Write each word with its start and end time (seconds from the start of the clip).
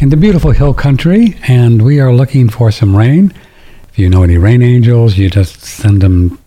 in 0.00 0.08
the 0.08 0.16
beautiful 0.16 0.52
Hill 0.52 0.72
Country, 0.72 1.36
and 1.46 1.82
we 1.82 2.00
are 2.00 2.14
looking 2.14 2.48
for 2.48 2.70
some 2.70 2.96
rain. 2.96 3.34
If 3.90 3.98
you 3.98 4.08
know 4.08 4.22
any 4.22 4.38
rain 4.38 4.62
angels, 4.62 5.18
you 5.18 5.28
just 5.28 5.60
send 5.60 6.00
them, 6.00 6.38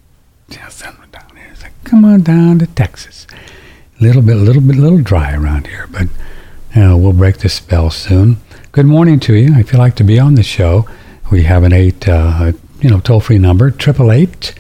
just 0.50 0.80
send 0.80 0.98
them 0.98 1.12
down 1.12 1.38
here. 1.38 1.54
Say, 1.54 1.70
come 1.84 2.04
on 2.04 2.24
down 2.24 2.58
to 2.58 2.66
Texas. 2.66 3.28
A 4.00 4.04
little 4.04 4.24
bit, 4.24 4.38
a 4.38 4.40
little 4.40 4.64
bit, 4.64 4.76
a 4.76 4.82
little 4.82 5.04
dry 5.04 5.36
around 5.36 5.68
here, 5.68 5.86
but 5.86 6.08
know, 6.76 6.98
we'll 6.98 7.14
break 7.14 7.38
the 7.38 7.50
spell 7.50 7.90
soon. 7.90 8.38
Good 8.72 8.86
morning 8.86 9.20
to 9.22 9.34
you. 9.34 9.56
If 9.56 9.74
you'd 9.74 9.80
like 9.80 9.96
to 9.96 10.04
be 10.04 10.20
on 10.20 10.36
the 10.36 10.44
show, 10.44 10.88
we 11.32 11.42
have 11.44 11.64
an 11.64 11.74
eight, 11.74 12.08
uh, 12.08 12.52
you 12.80 12.92
know, 12.92 13.00
toll 13.00 13.20
free 13.20 13.40
number, 13.40 13.70
888 13.70 14.54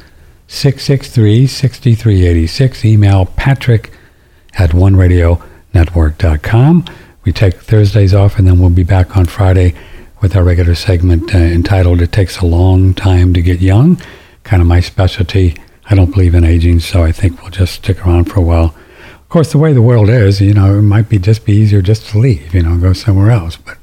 663 0.47 1.45
6386. 1.45 2.85
Email 2.85 3.27
patrick 3.27 3.91
at 4.55 4.71
oneradionetwork.com. 4.71 6.85
We 7.23 7.31
take 7.31 7.57
Thursdays 7.57 8.15
off 8.15 8.39
and 8.39 8.47
then 8.47 8.59
we'll 8.59 8.71
be 8.71 8.83
back 8.83 9.15
on 9.15 9.27
Friday 9.27 9.75
with 10.21 10.35
our 10.35 10.43
regular 10.43 10.73
segment 10.73 11.35
uh, 11.35 11.37
entitled 11.37 12.01
It 12.01 12.11
Takes 12.11 12.39
a 12.39 12.47
Long 12.47 12.95
Time 12.95 13.31
to 13.35 13.43
Get 13.43 13.61
Young. 13.61 14.01
Kind 14.43 14.63
of 14.63 14.67
my 14.67 14.79
specialty. 14.79 15.55
I 15.87 15.93
don't 15.93 16.09
believe 16.09 16.33
in 16.33 16.43
aging, 16.43 16.79
so 16.79 17.03
I 17.03 17.11
think 17.11 17.43
we'll 17.43 17.51
just 17.51 17.75
stick 17.75 18.03
around 18.07 18.25
for 18.25 18.39
a 18.39 18.43
while. 18.43 18.73
Of 19.13 19.29
course, 19.29 19.51
the 19.51 19.59
way 19.59 19.71
the 19.71 19.83
world 19.83 20.09
is, 20.09 20.41
you 20.41 20.55
know, 20.55 20.79
it 20.79 20.81
might 20.81 21.09
be 21.09 21.19
just 21.19 21.45
be 21.45 21.53
easier 21.53 21.83
just 21.83 22.07
to 22.07 22.17
leave, 22.17 22.55
you 22.55 22.63
know, 22.63 22.75
go 22.79 22.93
somewhere 22.93 23.29
else. 23.29 23.55
But 23.55 23.77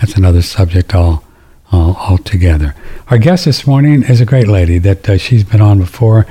that's 0.00 0.14
another 0.14 0.40
subject 0.40 0.94
all, 0.94 1.22
all 1.70 1.94
altogether. 1.96 2.74
Our 3.08 3.18
guest 3.18 3.44
this 3.44 3.66
morning 3.66 4.02
is 4.02 4.20
a 4.20 4.24
great 4.24 4.48
lady 4.48 4.78
that 4.78 5.08
uh, 5.08 5.18
she's 5.18 5.44
been 5.44 5.60
on 5.60 5.78
before, 5.78 6.26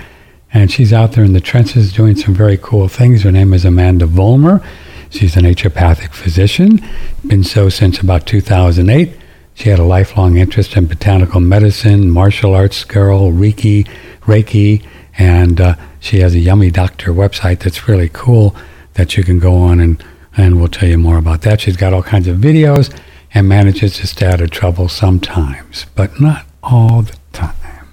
and 0.52 0.72
she's 0.72 0.92
out 0.92 1.12
there 1.12 1.24
in 1.24 1.34
the 1.34 1.40
trenches 1.40 1.94
doing 1.94 2.16
some 2.16 2.34
very 2.34 2.58
cool 2.58 2.88
things. 2.88 3.22
Her 3.22 3.32
name 3.32 3.54
is 3.54 3.66
Amanda 3.66 4.06
Vollmer. 4.08 4.66
She's 5.12 5.38
a 5.38 5.42
naturopathic 5.42 6.14
physician, 6.14 6.82
been 7.26 7.44
so 7.44 7.70
since 7.70 8.00
about 8.00 8.26
2008. 8.26 9.16
She 9.54 9.70
had 9.70 9.78
a 9.78 9.84
lifelong 9.84 10.38
interest 10.38 10.76
in 10.76 10.88
botanical 10.88 11.40
medicine, 11.40 12.10
martial 12.10 12.56
arts, 12.56 12.84
girl, 12.84 13.32
Reiki, 13.32 13.88
Reiki, 14.22 14.84
and 15.18 15.62
uh, 15.62 15.76
she 16.00 16.20
has 16.22 16.34
a 16.34 16.40
Yummy 16.40 16.72
Doctor 16.72 17.12
website 17.12 17.60
that's 17.60 17.88
really 17.88 18.10
cool 18.14 18.56
that 18.94 19.16
you 19.16 19.24
can 19.24 19.38
go 19.38 19.58
on 19.58 19.80
and, 19.80 20.04
and 20.38 20.58
we'll 20.58 20.70
tell 20.70 20.90
you 20.90 20.98
more 20.98 21.18
about 21.18 21.42
that. 21.42 21.62
She's 21.62 21.78
got 21.78 21.94
all 21.94 22.04
kinds 22.04 22.28
of 22.28 22.38
videos 22.38 22.96
and 23.34 23.48
manages 23.48 23.98
to 23.98 24.08
stay 24.08 24.28
out 24.28 24.42
of 24.42 24.50
trouble 24.52 24.90
sometimes, 24.90 25.86
but 25.96 26.20
not 26.20 26.46
all 26.64 27.04
the 27.04 27.18
time. 27.34 27.88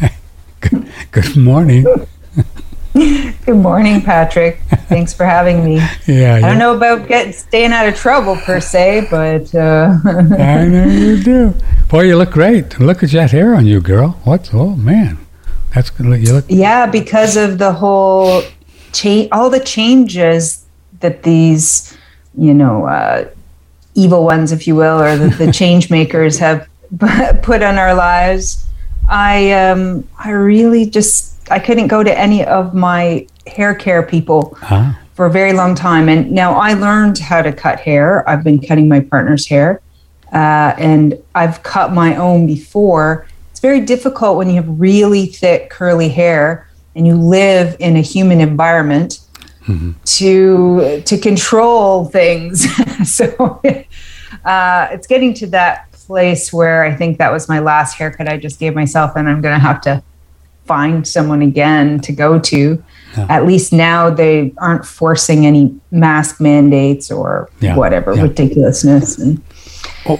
good, 0.60 0.90
good 1.10 1.36
morning. 1.36 1.84
Good 2.94 3.56
morning, 3.58 4.00
Patrick. 4.00 4.60
Thanks 4.88 5.12
for 5.12 5.26
having 5.26 5.62
me. 5.62 5.76
Yeah, 6.06 6.36
I 6.36 6.40
don't 6.40 6.58
know 6.58 6.74
about 6.74 7.06
getting 7.08 7.34
staying 7.34 7.72
out 7.72 7.86
of 7.86 7.94
trouble 7.94 8.36
per 8.36 8.58
se, 8.58 9.08
but 9.10 9.54
uh, 9.54 9.98
I 10.04 10.64
know 10.66 10.86
you 10.86 11.22
do. 11.22 11.54
Boy, 11.90 12.04
you 12.04 12.16
look 12.16 12.30
great. 12.30 12.80
Look 12.80 13.02
at 13.02 13.10
that 13.10 13.32
hair 13.32 13.54
on 13.54 13.66
you, 13.66 13.82
girl. 13.82 14.18
What's 14.24 14.54
oh 14.54 14.76
man, 14.76 15.18
that's 15.74 15.90
good. 15.90 16.26
You 16.26 16.32
look. 16.32 16.46
Yeah, 16.48 16.86
because 16.86 17.36
of 17.36 17.58
the 17.58 17.72
whole 17.72 18.42
change, 18.92 19.28
all 19.30 19.50
the 19.50 19.60
changes 19.60 20.64
that 21.00 21.22
these, 21.22 21.94
you 22.34 22.54
know, 22.54 22.86
uh, 22.86 23.28
evil 23.96 24.24
ones, 24.24 24.52
if 24.52 24.66
you 24.66 24.76
will, 24.76 25.00
or 25.00 25.16
the, 25.16 25.28
the 25.28 25.52
change 25.60 25.90
makers 25.90 26.38
have 26.38 26.68
put 27.42 27.62
on 27.62 27.78
our 27.78 27.94
lives. 27.94 28.66
I 29.08 29.52
um, 29.52 30.06
I 30.18 30.30
really 30.30 30.88
just 30.88 31.50
I 31.50 31.58
couldn't 31.58 31.88
go 31.88 32.02
to 32.02 32.18
any 32.18 32.44
of 32.44 32.74
my 32.74 33.26
hair 33.46 33.74
care 33.74 34.02
people 34.02 34.56
huh? 34.60 34.92
for 35.14 35.26
a 35.26 35.30
very 35.30 35.52
long 35.52 35.74
time, 35.74 36.08
and 36.08 36.30
now 36.30 36.54
I 36.54 36.74
learned 36.74 37.18
how 37.18 37.42
to 37.42 37.52
cut 37.52 37.80
hair. 37.80 38.28
I've 38.28 38.44
been 38.44 38.60
cutting 38.60 38.88
my 38.88 39.00
partner's 39.00 39.46
hair, 39.46 39.80
uh, 40.32 40.74
and 40.78 41.14
I've 41.34 41.62
cut 41.62 41.92
my 41.92 42.16
own 42.16 42.46
before. 42.46 43.26
It's 43.50 43.60
very 43.60 43.80
difficult 43.80 44.36
when 44.36 44.50
you 44.50 44.56
have 44.56 44.68
really 44.68 45.26
thick 45.26 45.70
curly 45.70 46.10
hair 46.10 46.68
and 46.94 47.06
you 47.06 47.14
live 47.14 47.76
in 47.78 47.96
a 47.96 48.00
human 48.00 48.40
environment 48.40 49.20
mm-hmm. 49.66 49.92
to 50.04 51.02
to 51.02 51.18
control 51.18 52.06
things. 52.06 52.66
so 53.04 53.60
uh, 54.44 54.88
it's 54.90 55.06
getting 55.06 55.34
to 55.34 55.46
that 55.48 55.90
place 55.92 56.52
where 56.52 56.84
I 56.84 56.94
think 56.94 57.18
that 57.18 57.32
was 57.32 57.48
my 57.48 57.58
last 57.58 57.94
haircut 57.94 58.28
I 58.28 58.36
just 58.36 58.58
gave 58.58 58.74
myself, 58.74 59.12
and 59.16 59.28
I'm 59.28 59.40
going 59.40 59.54
to 59.54 59.60
have 59.60 59.80
to 59.82 60.02
find 60.64 61.06
someone 61.06 61.42
again 61.42 62.00
to 62.00 62.12
go 62.12 62.38
to. 62.38 62.82
Yeah. 63.16 63.26
At 63.28 63.46
least 63.46 63.72
now 63.72 64.10
they 64.10 64.52
aren't 64.58 64.84
forcing 64.84 65.46
any 65.46 65.78
mask 65.90 66.40
mandates 66.40 67.10
or 67.10 67.48
yeah. 67.60 67.76
whatever 67.76 68.14
yeah. 68.14 68.22
ridiculousness. 68.22 69.18
And 69.18 69.42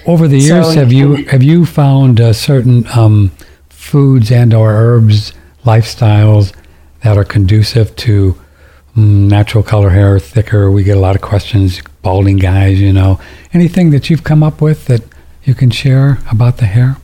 over 0.06 0.28
the 0.28 0.38
years, 0.38 0.68
so, 0.68 0.80
have 0.80 0.92
you 0.92 1.26
have 1.26 1.42
you 1.42 1.66
found 1.66 2.20
uh, 2.20 2.32
certain 2.32 2.86
um, 2.96 3.32
foods 3.68 4.30
and 4.32 4.54
or 4.54 4.70
herbs 4.70 5.32
lifestyles 5.64 6.54
that 7.02 7.16
are 7.16 7.24
conducive 7.24 7.94
to 7.96 8.40
natural 8.96 9.62
color 9.62 9.90
hair, 9.90 10.18
thicker? 10.18 10.70
We 10.70 10.82
get 10.82 10.96
a 10.96 11.00
lot 11.00 11.14
of 11.14 11.22
questions, 11.22 11.82
balding 12.02 12.38
guys. 12.38 12.80
You 12.80 12.92
know, 12.92 13.20
anything 13.52 13.90
that 13.90 14.10
you've 14.10 14.24
come 14.24 14.42
up 14.42 14.60
with 14.60 14.86
that 14.86 15.02
you 15.44 15.54
can 15.54 15.70
share 15.70 16.18
about 16.30 16.56
the 16.58 16.66
hair? 16.66 16.96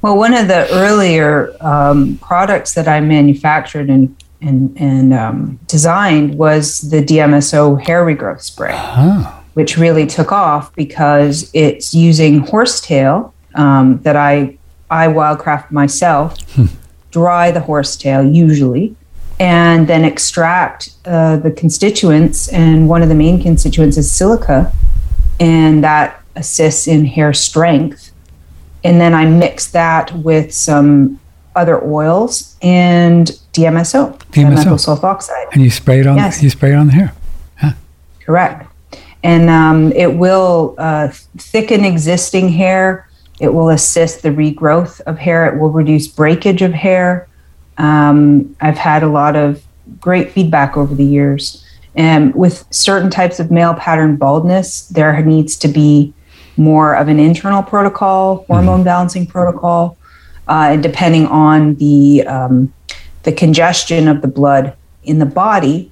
Well, 0.00 0.16
one 0.16 0.34
of 0.34 0.48
the 0.48 0.68
earlier 0.72 1.54
um, 1.60 2.18
products 2.20 2.74
that 2.74 2.88
I 2.88 3.00
manufactured 3.00 3.88
and 3.88 4.16
and, 4.40 4.76
and 4.76 5.14
um, 5.14 5.60
designed 5.68 6.36
was 6.36 6.90
the 6.90 7.00
DMSO 7.00 7.80
hair 7.80 8.04
regrowth 8.04 8.42
spray, 8.42 8.72
uh-huh. 8.72 9.40
which 9.54 9.78
really 9.78 10.04
took 10.04 10.32
off 10.32 10.74
because 10.74 11.48
it's 11.54 11.94
using 11.94 12.40
horsetail 12.40 13.32
um, 13.54 14.00
that 14.02 14.16
I 14.16 14.58
I 14.90 15.06
wildcraft 15.06 15.70
myself, 15.70 16.40
hmm. 16.52 16.66
dry 17.12 17.50
the 17.50 17.60
horsetail 17.60 18.24
usually, 18.24 18.96
and 19.42 19.88
then 19.88 20.04
extract 20.04 20.90
uh, 21.04 21.36
the 21.36 21.50
constituents. 21.50 22.48
And 22.48 22.88
one 22.88 23.02
of 23.02 23.08
the 23.08 23.14
main 23.14 23.42
constituents 23.42 23.96
is 23.96 24.10
silica, 24.10 24.72
and 25.40 25.82
that 25.82 26.22
assists 26.36 26.86
in 26.86 27.04
hair 27.04 27.32
strength 27.32 28.12
and 28.84 29.00
then 29.00 29.14
I 29.14 29.26
mix 29.26 29.70
that 29.70 30.12
with 30.16 30.52
some 30.52 31.20
other 31.54 31.82
oils 31.84 32.56
and 32.62 33.26
DMSO, 33.52 34.18
DMSO. 34.30 34.98
sulfoxide. 34.98 35.52
And 35.52 35.62
you 35.62 35.70
spray 35.70 36.00
it 36.00 36.06
on. 36.06 36.16
Yes. 36.16 36.42
You 36.42 36.50
spray 36.50 36.72
it 36.72 36.76
on 36.76 36.86
the 36.86 36.92
hair. 36.94 37.14
Huh. 37.56 37.72
Correct. 38.24 38.68
And 39.22 39.48
um, 39.48 39.92
it 39.92 40.14
will 40.14 40.74
uh, 40.78 41.08
thicken 41.36 41.84
existing 41.84 42.48
hair. 42.48 43.08
It 43.38 43.52
will 43.52 43.70
assist 43.70 44.22
the 44.22 44.30
regrowth 44.30 45.00
of 45.02 45.18
hair. 45.18 45.52
It 45.54 45.60
will 45.60 45.70
reduce 45.70 46.08
breakage 46.08 46.62
of 46.62 46.72
hair. 46.72 47.28
Um, 47.82 48.56
I've 48.60 48.78
had 48.78 49.02
a 49.02 49.08
lot 49.08 49.36
of 49.36 49.62
great 50.00 50.32
feedback 50.32 50.76
over 50.76 50.94
the 50.94 51.04
years. 51.04 51.66
And 51.94 52.34
with 52.34 52.64
certain 52.70 53.10
types 53.10 53.38
of 53.38 53.50
male 53.50 53.74
pattern 53.74 54.16
baldness, 54.16 54.88
there 54.88 55.20
needs 55.22 55.56
to 55.58 55.68
be 55.68 56.14
more 56.56 56.94
of 56.94 57.08
an 57.08 57.18
internal 57.18 57.62
protocol, 57.62 58.44
hormone 58.46 58.78
mm-hmm. 58.78 58.84
balancing 58.84 59.26
protocol, 59.26 59.98
uh, 60.48 60.76
depending 60.76 61.26
on 61.26 61.74
the 61.74 62.24
um, 62.26 62.72
the 63.24 63.32
congestion 63.32 64.08
of 64.08 64.22
the 64.22 64.28
blood 64.28 64.74
in 65.04 65.18
the 65.18 65.26
body. 65.26 65.91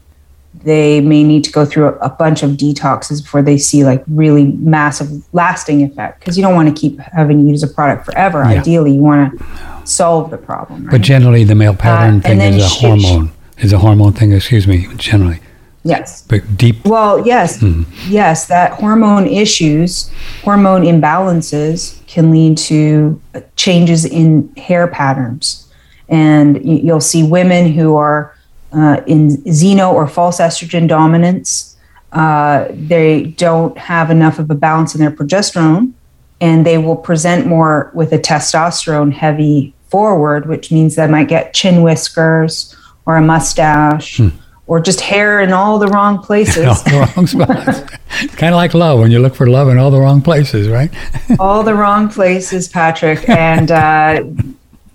They 0.63 1.01
may 1.01 1.25
need 1.25 1.45
to 1.45 1.53
go 1.53 1.65
through 1.65 1.87
a, 1.87 1.93
a 1.97 2.11
bunch 2.11 2.43
of 2.43 2.51
detoxes 2.53 3.23
before 3.23 3.43
they 3.43 3.57
see 3.57 3.85
like 3.85 4.05
really 4.09 4.45
massive 4.45 5.09
lasting 5.33 5.83
effect 5.83 6.21
because 6.21 6.37
you 6.37 6.43
don't 6.43 6.55
want 6.55 6.75
to 6.75 6.79
keep 6.79 6.99
having 6.99 7.39
to 7.39 7.49
use 7.49 7.63
a 7.63 7.69
product 7.69 8.05
forever. 8.05 8.41
Yeah. 8.41 8.61
Ideally, 8.61 8.93
you 8.93 9.01
want 9.01 9.39
to 9.39 9.87
solve 9.87 10.31
the 10.31 10.39
problem. 10.39 10.85
Right? 10.85 10.93
But 10.93 11.01
generally, 11.01 11.45
the 11.45 11.55
male 11.55 11.75
pattern 11.75 12.19
uh, 12.19 12.23
thing 12.23 12.41
is 12.41 12.65
a 12.65 12.69
hormone. 12.69 13.33
Is 13.59 13.73
a 13.73 13.79
hormone 13.79 14.13
thing. 14.13 14.33
Excuse 14.33 14.67
me. 14.67 14.87
Generally. 14.97 15.41
Yes. 15.83 16.23
But 16.23 16.57
deep. 16.57 16.85
Well, 16.85 17.27
yes, 17.27 17.59
mm 17.59 17.87
yes. 18.09 18.47
That 18.47 18.73
hormone 18.73 19.27
issues, 19.27 20.11
hormone 20.43 20.83
imbalances, 20.83 22.05
can 22.07 22.31
lead 22.31 22.59
to 22.59 23.21
changes 23.57 24.05
in 24.05 24.55
hair 24.57 24.87
patterns, 24.89 25.73
and 26.09 26.63
you'll 26.65 27.01
see 27.01 27.23
women 27.23 27.73
who 27.73 27.97
are 27.97 28.35
uh, 28.73 29.01
in 29.07 29.37
xeno 29.45 29.93
or 29.93 30.07
false 30.07 30.41
estrogen 30.41 30.89
dominance. 30.89 31.77
Uh, 32.13 32.67
they 32.71 33.25
don't 33.37 33.77
have 33.79 34.11
enough 34.11 34.39
of 34.39 34.51
a 34.51 34.55
balance 34.55 34.95
in 34.95 35.01
their 35.01 35.11
progesterone, 35.11 35.93
and 36.41 36.67
they 36.67 36.79
will 36.79 36.97
present 36.97 37.47
more 37.47 37.91
with 37.95 38.13
a 38.13 38.19
testosterone 38.19 39.13
heavy 39.13 39.73
forward, 39.89 40.49
which 40.49 40.73
means 40.73 40.97
they 40.97 41.07
might 41.07 41.29
get 41.29 41.55
chin 41.55 41.83
whiskers 41.83 42.77
or 43.07 43.17
a 43.17 43.23
mustache. 43.23 44.19
Hmm 44.19 44.29
or 44.71 44.79
just 44.79 45.01
hair 45.01 45.41
in 45.41 45.53
all 45.53 45.81
the 45.81 45.89
wrong 45.89 46.23
places. 46.23 46.65
all 46.65 46.75
the 46.85 47.13
wrong 47.17 47.27
spots. 47.27 47.81
kind 48.37 48.55
of 48.55 48.57
like 48.57 48.73
love 48.73 49.01
when 49.01 49.11
you 49.11 49.19
look 49.19 49.35
for 49.35 49.49
love 49.49 49.69
in 49.69 49.79
all 49.79 49.91
the 49.91 49.99
wrong 49.99 50.23
places, 50.23 50.69
right? 50.69 50.93
all 51.41 51.65
the 51.65 51.75
wrong 51.75 52.09
places, 52.09 52.69
Patrick. 52.69 53.29
And 53.29 53.73
uh, 53.73 54.23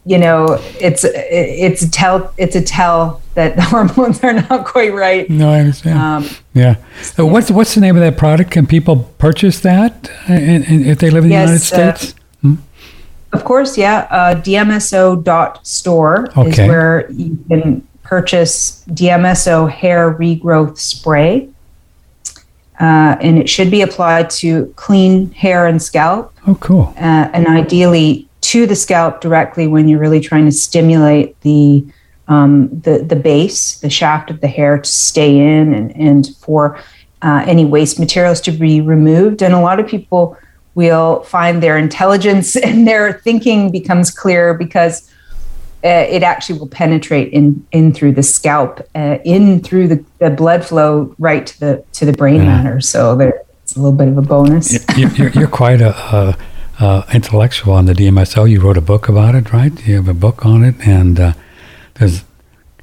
you 0.06 0.20
know, 0.20 0.60
it's 0.80 1.04
it's 1.04 1.82
a 1.82 1.90
tell 1.90 2.34
it's 2.38 2.56
a 2.56 2.62
tell 2.62 3.22
that 3.34 3.56
the 3.56 3.62
hormones 3.64 4.24
are 4.24 4.34
not 4.34 4.66
quite 4.66 4.94
right. 4.94 5.30
No, 5.30 5.52
I 5.52 5.60
understand. 5.60 6.00
Um, 6.00 6.30
yeah. 6.54 6.76
So 7.02 7.26
what's 7.26 7.50
what's 7.50 7.74
the 7.74 7.82
name 7.82 7.96
of 7.96 8.02
that 8.02 8.18
product? 8.18 8.52
Can 8.52 8.68
people 8.68 9.12
purchase 9.18 9.60
that 9.62 10.10
if 10.28 11.00
they 11.00 11.10
live 11.10 11.24
in 11.24 11.32
the 11.32 11.36
yes, 11.36 11.72
United 11.72 11.90
uh, 11.90 11.96
States? 11.96 12.20
Hmm? 12.42 12.56
Of 13.34 13.44
course, 13.44 13.78
yeah. 13.78 14.08
Uh, 14.12 14.36
DMSO.store 14.36 16.30
okay. 16.38 16.50
is 16.50 16.58
where 16.58 17.12
you 17.12 17.38
can 17.50 17.86
purchase 18.04 18.86
DMSO 18.90 19.70
hair 19.70 20.14
regrowth 20.14 20.78
spray. 20.78 21.50
Uh, 22.80 23.16
and 23.22 23.38
it 23.38 23.50
should 23.50 23.72
be 23.72 23.82
applied 23.82 24.30
to 24.30 24.72
clean 24.76 25.32
hair 25.32 25.66
and 25.66 25.82
scalp. 25.82 26.34
Oh, 26.46 26.56
cool. 26.56 26.94
Uh, 26.98 27.30
and 27.34 27.48
ideally 27.48 28.28
to 28.46 28.68
the 28.68 28.76
scalp 28.76 29.22
directly 29.22 29.68
when 29.68 29.88
you're 29.88 30.00
really 30.00 30.20
trying 30.20 30.46
to 30.46 30.52
stimulate 30.52 31.40
the 31.42 31.86
um, 32.28 32.70
the 32.82 33.00
the 33.00 33.16
base, 33.16 33.80
the 33.80 33.90
shaft 33.90 34.30
of 34.30 34.42
the 34.42 34.48
hair 34.48 34.78
to 34.78 34.90
stay 34.90 35.38
in, 35.38 35.74
and 35.74 35.96
and 35.96 36.36
for 36.38 36.80
uh, 37.22 37.44
any 37.48 37.66
waste 37.66 38.00
materials 38.00 38.42
to 38.42 38.52
be 38.52 38.82
removed. 38.82 39.42
And 39.42 39.54
a 39.54 39.60
lot 39.60 39.80
of 39.80 39.88
people 39.88 40.38
will 40.76 41.24
find 41.24 41.64
their 41.64 41.78
intelligence 41.78 42.56
and 42.68 42.88
their 42.88 43.14
thinking 43.14 43.72
becomes 43.72 44.12
clearer 44.12 44.54
because 44.54 45.10
uh, 45.84 46.06
it 46.10 46.24
actually 46.24 46.60
will 46.60 46.68
penetrate 46.68 47.32
in 47.32 47.66
in 47.72 47.94
through 47.94 48.14
the 48.14 48.24
scalp, 48.24 48.80
uh, 48.96 49.18
in 49.24 49.62
through 49.62 49.88
the, 49.88 50.04
the 50.20 50.30
blood 50.30 50.66
flow 50.66 51.16
right 51.20 51.48
to 51.48 51.60
the 51.60 51.86
to 51.94 52.06
the 52.06 52.14
brain 52.14 52.42
yeah. 52.42 52.46
matter. 52.46 52.82
So 52.82 53.16
there, 53.16 53.42
it's 53.64 53.76
a 53.76 53.80
little 53.80 53.98
bit 53.98 54.08
of 54.08 54.18
a 54.18 54.22
bonus. 54.22 54.72
You're, 54.98 55.12
you're, 55.12 55.30
you're 55.30 55.48
quite 55.48 55.82
a, 55.82 55.96
a 55.96 56.38
uh, 56.80 57.04
intellectual 57.14 57.74
on 57.74 57.86
the 57.86 57.94
DMSO. 57.94 58.50
You 58.50 58.62
wrote 58.62 58.78
a 58.78 58.82
book 58.82 59.08
about 59.08 59.36
it, 59.36 59.52
right? 59.54 59.74
You 59.88 59.96
have 59.96 60.08
a 60.08 60.14
book 60.14 60.46
on 60.46 60.64
it, 60.64 60.76
and 60.86 61.20
uh, 61.20 61.34
there's 61.96 62.24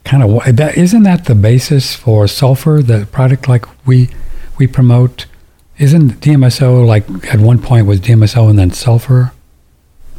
kind 0.04 0.22
of 0.22 0.56
that 0.56 0.76
isn't 0.76 1.02
that 1.04 1.26
the 1.26 1.34
basis 1.34 1.94
for 1.94 2.26
sulfur, 2.26 2.82
the 2.82 3.06
product 3.06 3.48
like 3.48 3.66
we 3.86 4.10
we 4.58 4.66
promote. 4.66 5.26
Isn't 5.78 6.20
DMSO 6.20 6.86
like 6.86 7.04
at 7.32 7.40
one 7.40 7.58
point 7.60 7.86
was 7.86 8.00
DMSO 8.00 8.48
and 8.48 8.58
then 8.58 8.70
sulfur 8.70 9.32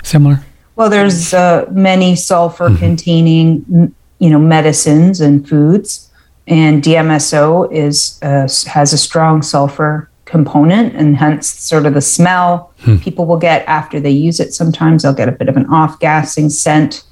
similar? 0.03 0.43
Well, 0.75 0.89
there's 0.89 1.33
uh, 1.33 1.67
many 1.69 2.15
sulfur-containing, 2.15 3.61
mm-hmm. 3.61 3.85
you 4.17 4.29
know, 4.31 4.39
medicines 4.39 5.21
and 5.21 5.47
foods, 5.47 6.09
and 6.47 6.81
DMSO 6.81 7.71
is 7.71 8.19
uh, 8.23 8.47
has 8.71 8.91
a 8.91 8.97
strong 8.97 9.41
sulfur 9.43 10.09
component 10.33 10.95
and 10.95 11.15
hence 11.15 11.47
sort 11.47 11.85
of 11.85 11.93
the 11.93 12.01
smell 12.01 12.73
hmm. 12.79 12.97
people 12.97 13.27
will 13.27 13.37
get 13.37 13.63
after 13.67 13.99
they 13.99 14.09
use 14.09 14.39
it 14.39 14.51
sometimes. 14.51 15.03
They'll 15.03 15.13
get 15.13 15.29
a 15.29 15.31
bit 15.31 15.47
of 15.47 15.55
an 15.57 15.67
off 15.67 15.99
gassing 15.99 16.49
scent 16.49 17.03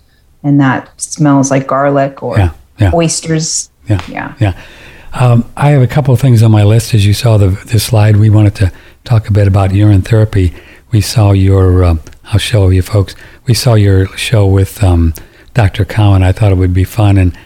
and 0.42 0.60
that 0.60 1.00
smells 1.00 1.52
like 1.52 1.68
garlic 1.68 2.24
or 2.24 2.40
yeah, 2.40 2.54
yeah. 2.80 2.92
oysters. 2.96 3.70
Yeah 3.88 4.02
yeah. 4.10 4.34
yeah. 4.40 4.62
Um, 5.14 5.46
i 5.56 5.70
have 5.70 5.84
a 5.84 5.88
couple 5.88 6.16
of 6.16 6.20
things 6.20 6.42
on 6.42 6.50
my 6.50 6.64
list. 6.64 6.96
As 6.96 7.06
you 7.06 7.14
saw 7.14 7.38
the, 7.38 7.50
the 7.50 7.80
slide 7.80 8.18
we 8.18 8.32
wanted 8.32 8.56
to 8.56 8.74
talk 9.04 9.30
a 9.30 9.32
bit 9.32 9.48
about 9.48 9.72
urine 9.72 10.02
therapy. 10.02 10.52
We 10.90 11.02
saw 11.02 11.32
your 11.32 11.84
um, 11.84 12.00
i'll 12.26 12.40
show 12.40 12.70
you 12.70 12.82
folks. 12.82 13.16
We 13.46 13.54
saw 13.54 13.76
your 13.76 14.08
show 14.18 14.48
with 14.48 14.84
um, 14.84 15.14
dr 15.54 15.86
cowan. 15.86 16.24
I 16.24 16.32
thought 16.32 16.52
it 16.52 16.58
would 16.58 16.74
be 16.74 16.86
fun. 16.86 17.20
And 17.20 17.38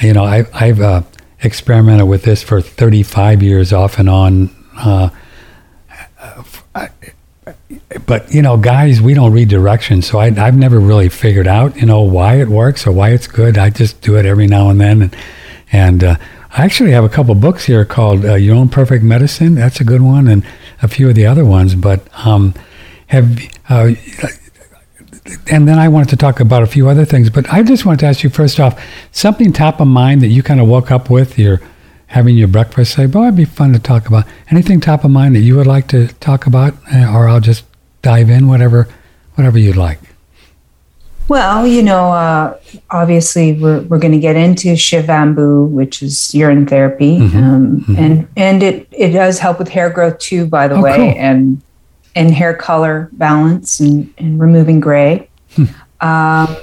you 0.00 0.14
know 0.14 0.24
I, 0.24 0.46
i've 0.54 0.80
uh, 0.80 1.02
experimented 1.42 2.08
with 2.08 2.22
this 2.22 2.42
for 2.42 2.62
35 2.62 3.42
years 3.42 3.74
off 3.74 3.98
and 3.98 4.08
on 4.08 4.57
uh, 4.78 5.10
but 8.06 8.32
you 8.32 8.42
know, 8.42 8.56
guys, 8.56 9.00
we 9.00 9.14
don't 9.14 9.32
read 9.32 9.48
directions, 9.48 10.06
so 10.06 10.18
I, 10.18 10.30
have 10.30 10.56
never 10.56 10.78
really 10.78 11.08
figured 11.08 11.46
out, 11.46 11.76
you 11.76 11.86
know, 11.86 12.02
why 12.02 12.40
it 12.40 12.48
works 12.48 12.86
or 12.86 12.92
why 12.92 13.10
it's 13.10 13.26
good. 13.26 13.58
I 13.58 13.70
just 13.70 14.00
do 14.00 14.16
it 14.16 14.26
every 14.26 14.46
now 14.46 14.70
and 14.70 14.80
then, 14.80 15.02
and, 15.02 15.16
and 15.72 16.04
uh, 16.04 16.16
I 16.50 16.64
actually 16.64 16.92
have 16.92 17.04
a 17.04 17.08
couple 17.08 17.34
books 17.34 17.64
here 17.64 17.84
called 17.84 18.24
uh, 18.24 18.34
"Your 18.34 18.56
Own 18.56 18.68
Perfect 18.68 19.04
Medicine." 19.04 19.54
That's 19.54 19.80
a 19.80 19.84
good 19.84 20.02
one, 20.02 20.28
and 20.28 20.44
a 20.82 20.88
few 20.88 21.08
of 21.08 21.14
the 21.14 21.26
other 21.26 21.44
ones. 21.44 21.74
But 21.74 22.06
um, 22.26 22.54
have 23.08 23.38
uh, 23.68 23.92
and 25.50 25.68
then 25.68 25.78
I 25.78 25.88
wanted 25.88 26.08
to 26.10 26.16
talk 26.16 26.40
about 26.40 26.62
a 26.62 26.66
few 26.66 26.88
other 26.88 27.04
things. 27.04 27.30
But 27.30 27.52
I 27.52 27.62
just 27.62 27.84
wanted 27.84 28.00
to 28.00 28.06
ask 28.06 28.22
you 28.22 28.30
first 28.30 28.58
off 28.60 28.82
something 29.12 29.52
top 29.52 29.80
of 29.80 29.86
mind 29.86 30.22
that 30.22 30.28
you 30.28 30.42
kind 30.42 30.60
of 30.60 30.68
woke 30.68 30.90
up 30.90 31.10
with 31.10 31.38
your 31.38 31.60
having 32.08 32.36
your 32.36 32.48
breakfast, 32.48 32.94
say, 32.94 33.06
boy, 33.06 33.24
it'd 33.24 33.36
be 33.36 33.44
fun 33.44 33.72
to 33.72 33.78
talk 33.78 34.08
about. 34.08 34.26
Anything 34.50 34.80
top 34.80 35.04
of 35.04 35.10
mind 35.10 35.36
that 35.36 35.40
you 35.40 35.56
would 35.56 35.66
like 35.66 35.88
to 35.88 36.08
talk 36.14 36.46
about, 36.46 36.74
eh, 36.90 37.06
or 37.06 37.28
I'll 37.28 37.40
just 37.40 37.64
dive 38.02 38.30
in, 38.30 38.48
whatever, 38.48 38.88
whatever 39.34 39.58
you'd 39.58 39.76
like. 39.76 40.00
Well, 41.28 41.66
you 41.66 41.82
know, 41.82 42.10
uh, 42.10 42.58
obviously 42.90 43.52
we're, 43.52 43.82
we're 43.82 43.98
going 43.98 44.12
to 44.12 44.18
get 44.18 44.34
into 44.34 44.68
Shivambu, 44.68 45.68
which 45.68 46.02
is 46.02 46.34
urine 46.34 46.66
therapy, 46.66 47.18
mm-hmm. 47.18 47.36
Um, 47.36 47.80
mm-hmm. 47.80 47.96
and 47.96 48.28
and 48.34 48.62
it 48.62 48.88
it 48.90 49.10
does 49.10 49.38
help 49.38 49.58
with 49.58 49.68
hair 49.68 49.90
growth 49.90 50.18
too, 50.18 50.46
by 50.46 50.68
the 50.68 50.76
oh, 50.76 50.82
way, 50.82 50.96
cool. 50.96 51.14
and 51.18 51.60
and 52.16 52.30
hair 52.30 52.54
color 52.54 53.10
balance 53.12 53.78
and, 53.78 54.12
and 54.16 54.40
removing 54.40 54.80
gray. 54.80 55.28
Hmm. 55.54 55.64
Um, 56.00 56.56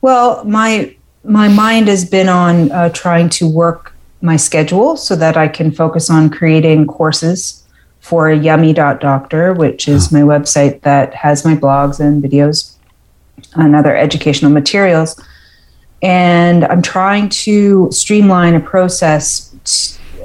well, 0.00 0.44
my 0.44 0.94
my 1.24 1.48
mind 1.48 1.88
has 1.88 2.08
been 2.08 2.28
on 2.28 2.70
uh, 2.70 2.90
trying 2.90 3.30
to 3.30 3.48
work 3.48 3.93
my 4.24 4.36
schedule 4.36 4.96
so 4.96 5.14
that 5.14 5.36
I 5.36 5.46
can 5.48 5.70
focus 5.70 6.10
on 6.10 6.30
creating 6.30 6.86
courses 6.86 7.64
for 8.00 8.30
yummy.doctor, 8.30 9.54
which 9.54 9.86
is 9.86 10.10
my 10.10 10.20
website 10.20 10.80
that 10.82 11.14
has 11.14 11.44
my 11.44 11.54
blogs 11.54 12.00
and 12.00 12.22
videos 12.22 12.74
and 13.54 13.76
other 13.76 13.96
educational 13.96 14.50
materials. 14.50 15.20
And 16.02 16.64
I'm 16.64 16.82
trying 16.82 17.28
to 17.30 17.88
streamline 17.92 18.54
a 18.54 18.60
process. 18.60 19.54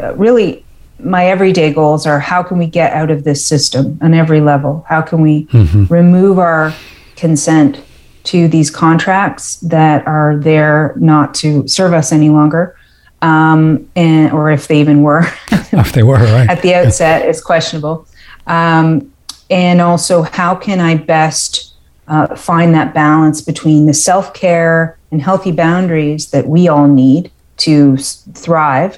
Uh, 0.02 0.14
really, 0.16 0.66
my 1.00 1.28
everyday 1.28 1.74
goals 1.74 2.06
are 2.06 2.20
how 2.20 2.44
can 2.44 2.58
we 2.58 2.68
get 2.68 2.94
out 2.94 3.12
of 3.12 3.24
this 3.24 3.46
system 3.46 3.98
on 4.02 4.14
every 4.14 4.42
level? 4.42 4.86
How 4.88 5.02
can 5.02 5.22
we 5.22 5.46
mm-hmm. 5.46 5.86
remove 5.86 6.40
our 6.40 6.74
consent 7.16 7.82
to 8.26 8.48
these 8.48 8.70
contracts 8.70 9.56
that 9.62 10.06
are 10.06 10.38
there 10.38 10.94
not 10.98 11.34
to 11.36 11.68
serve 11.68 11.94
us 11.94 12.12
any 12.12 12.30
longer? 12.30 12.76
Um, 13.22 13.90
and 13.96 14.32
or 14.34 14.52
if 14.52 14.68
they 14.68 14.80
even 14.80 15.02
were. 15.02 15.24
if 15.52 15.92
they 15.94 16.04
were, 16.04 16.16
right. 16.16 16.50
At 16.50 16.62
the 16.62 16.74
outset, 16.76 17.24
it's 17.28 17.42
questionable. 17.42 18.08
Um, 18.48 19.14
and 19.50 19.82
also, 19.82 20.22
how 20.22 20.56
can 20.56 20.80
I 20.80 20.96
best 20.96 21.74
uh, 22.08 22.36
find 22.36 22.74
that 22.74 22.94
balance 22.94 23.42
between 23.42 23.86
the 23.86 23.94
self 23.94 24.34
care 24.34 24.98
and 25.12 25.22
healthy 25.22 25.52
boundaries 25.52 26.32
that 26.32 26.48
we 26.48 26.68
all 26.68 26.88
need 26.88 27.32
to 27.58 27.96
s- 27.98 28.28
thrive, 28.34 28.98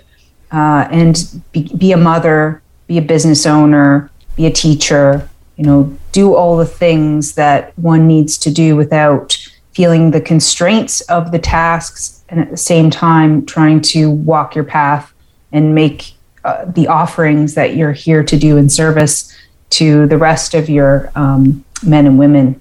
uh, 0.51 0.87
and 0.91 1.41
be, 1.51 1.73
be 1.75 1.91
a 1.91 1.97
mother, 1.97 2.61
be 2.87 2.97
a 2.97 3.01
business 3.01 3.45
owner, 3.45 4.09
be 4.35 4.45
a 4.45 4.51
teacher, 4.51 5.27
you 5.57 5.63
know, 5.65 5.97
do 6.11 6.33
all 6.35 6.57
the 6.57 6.65
things 6.65 7.35
that 7.35 7.77
one 7.77 8.07
needs 8.07 8.37
to 8.37 8.51
do 8.51 8.75
without 8.75 9.37
feeling 9.73 10.11
the 10.11 10.21
constraints 10.21 11.01
of 11.01 11.31
the 11.31 11.39
tasks 11.39 12.23
and 12.29 12.39
at 12.39 12.49
the 12.49 12.57
same 12.57 12.89
time 12.89 13.45
trying 13.45 13.81
to 13.81 14.09
walk 14.09 14.55
your 14.55 14.63
path 14.63 15.13
and 15.51 15.75
make 15.75 16.13
uh, 16.43 16.65
the 16.65 16.87
offerings 16.87 17.53
that 17.53 17.75
you're 17.75 17.91
here 17.91 18.23
to 18.23 18.37
do 18.37 18.57
in 18.57 18.69
service 18.69 19.35
to 19.69 20.07
the 20.07 20.17
rest 20.17 20.53
of 20.53 20.69
your 20.69 21.11
um, 21.15 21.63
men 21.83 22.05
and 22.05 22.17
women 22.17 22.59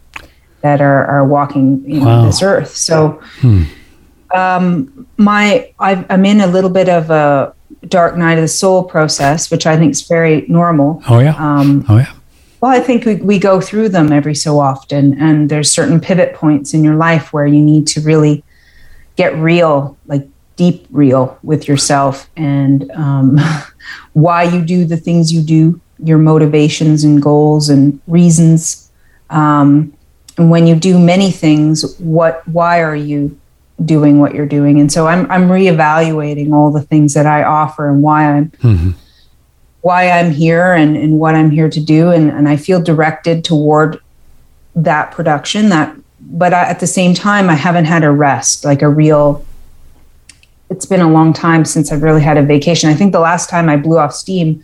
that 0.61 0.81
are, 0.81 1.07
are 1.07 1.25
walking 1.25 1.83
you 1.89 2.01
know, 2.01 2.07
wow. 2.07 2.25
this 2.27 2.43
earth. 2.43 2.77
So, 2.77 3.21
hmm. 3.41 3.65
um, 4.35 5.07
my 5.17 5.73
i 5.79 6.05
am 6.11 6.25
in 6.25 6.41
a 6.41 6.47
little 6.47 6.71
bit 6.71 6.89
of 6.89 7.11
a 7.11 7.55
dark 7.89 8.17
night 8.17 8.35
of 8.35 8.43
the 8.43 8.49
soul 8.49 8.85
process, 8.85 9.51
which 9.51 9.67
I 9.67 9.77
think 9.77 9.93
is 9.93 10.03
very 10.03 10.45
normal. 10.49 11.03
Oh 11.09 11.19
yeah. 11.19 11.35
Um, 11.37 11.85
oh 11.89 11.99
yeah. 11.99 12.13
Well, 12.61 12.71
I 12.71 12.81
think 12.81 13.07
we, 13.07 13.17
we 13.17 13.39
go 13.39 13.61
through 13.61 13.89
them 13.89 14.13
every 14.13 14.35
so 14.35 14.59
often, 14.59 15.19
and 15.21 15.49
there's 15.49 15.73
certain 15.73 16.01
pivot 16.01 16.35
points 16.35 16.75
in 16.75 16.85
your 16.85 16.97
life 16.97 17.33
where 17.33 17.47
you 17.47 17.61
need 17.61 17.87
to 17.89 18.01
really 18.01 18.45
get 19.17 19.35
real, 19.37 19.97
like 20.07 20.29
deep 20.57 20.87
real 20.91 21.39
with 21.43 21.67
yourself 21.67 22.29
and 22.37 22.91
um, 22.91 23.39
why 24.13 24.43
you 24.43 24.63
do 24.63 24.85
the 24.85 24.97
things 24.97 25.33
you 25.33 25.41
do, 25.41 25.81
your 26.05 26.19
motivations 26.19 27.03
and 27.03 27.23
goals 27.23 27.71
and 27.71 27.99
reasons. 28.07 28.91
Um, 29.31 29.95
and 30.37 30.51
when 30.51 30.67
you 30.67 30.75
do 30.75 30.99
many 30.99 31.31
things, 31.31 31.97
what 31.99 32.47
why 32.47 32.83
are 32.83 32.97
you 32.97 33.39
doing 33.83 34.19
what 34.19 34.35
you're 34.35 34.47
doing? 34.47 34.81
And 34.81 34.93
so 34.93 35.07
I'm 35.07 35.31
I'm 35.31 35.49
reevaluating 35.49 36.53
all 36.53 36.71
the 36.71 36.83
things 36.83 37.15
that 37.15 37.27
I 37.27 37.43
offer 37.43 37.89
and 37.89 38.03
why 38.03 38.25
I'm 38.25 38.51
mm-hmm. 38.51 38.91
Why 39.83 40.11
I'm 40.11 40.31
here 40.31 40.73
and, 40.73 40.97
and 40.97 41.19
what 41.19 41.35
I'm 41.35 41.51
here 41.51 41.71
to 41.71 41.81
do. 41.81 42.11
And, 42.11 42.31
and 42.31 42.49
I 42.49 42.57
feel 42.57 42.83
directed 42.83 43.45
toward 43.45 44.01
that 44.75 45.11
production, 45.11 45.69
that 45.71 45.97
but 46.21 46.53
I, 46.53 46.65
at 46.65 46.81
the 46.81 46.87
same 46.87 47.15
time, 47.15 47.49
I 47.49 47.55
haven't 47.55 47.87
had 47.87 48.05
a 48.05 48.11
rest, 48.11 48.65
like 48.65 48.83
a 48.83 48.89
real 48.89 49.45
it's 50.71 50.87
been 50.87 51.01
a 51.01 51.11
long 51.11 51.33
time 51.33 51.65
since 51.65 51.91
I've 51.91 52.03
really 52.03 52.23
had 52.23 52.39
a 52.39 52.43
vacation. 52.43 52.89
I 52.89 52.95
think 52.95 53.13
the 53.13 53.21
last 53.21 53.51
time 53.51 53.69
I 53.69 53.77
blew 53.77 53.99
off 53.99 54.15
steam 54.15 54.63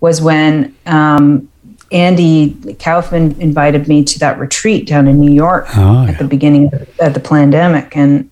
was 0.00 0.20
when 0.20 0.76
um, 0.84 1.48
Andy 1.90 2.74
Kaufman 2.74 3.40
invited 3.40 3.88
me 3.88 4.04
to 4.04 4.18
that 4.20 4.38
retreat 4.38 4.86
down 4.86 5.08
in 5.08 5.18
New 5.18 5.32
York 5.32 5.66
oh, 5.76 6.04
yeah. 6.04 6.10
at 6.10 6.18
the 6.18 6.24
beginning 6.24 6.70
of 7.00 7.14
the 7.14 7.20
pandemic, 7.20 7.96
and 7.96 8.30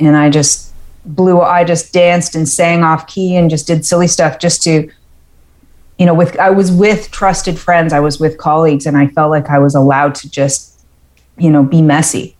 and 0.00 0.16
I 0.16 0.30
just 0.30 0.72
blew. 1.04 1.40
I 1.40 1.64
just 1.64 1.92
danced 1.92 2.34
and 2.34 2.48
sang 2.48 2.82
off 2.82 3.06
key 3.06 3.36
and 3.36 3.50
just 3.50 3.66
did 3.66 3.84
silly 3.84 4.08
stuff 4.08 4.38
just 4.38 4.62
to, 4.62 4.90
you 5.98 6.06
know, 6.06 6.14
with 6.14 6.38
I 6.38 6.50
was 6.50 6.70
with 6.70 7.10
trusted 7.10 7.58
friends, 7.58 7.92
I 7.92 8.00
was 8.00 8.20
with 8.20 8.38
colleagues, 8.38 8.86
and 8.86 8.96
I 8.96 9.08
felt 9.08 9.30
like 9.30 9.50
I 9.50 9.58
was 9.58 9.74
allowed 9.74 10.14
to 10.16 10.30
just, 10.30 10.80
you 11.36 11.50
know, 11.50 11.64
be 11.64 11.82
messy, 11.82 12.36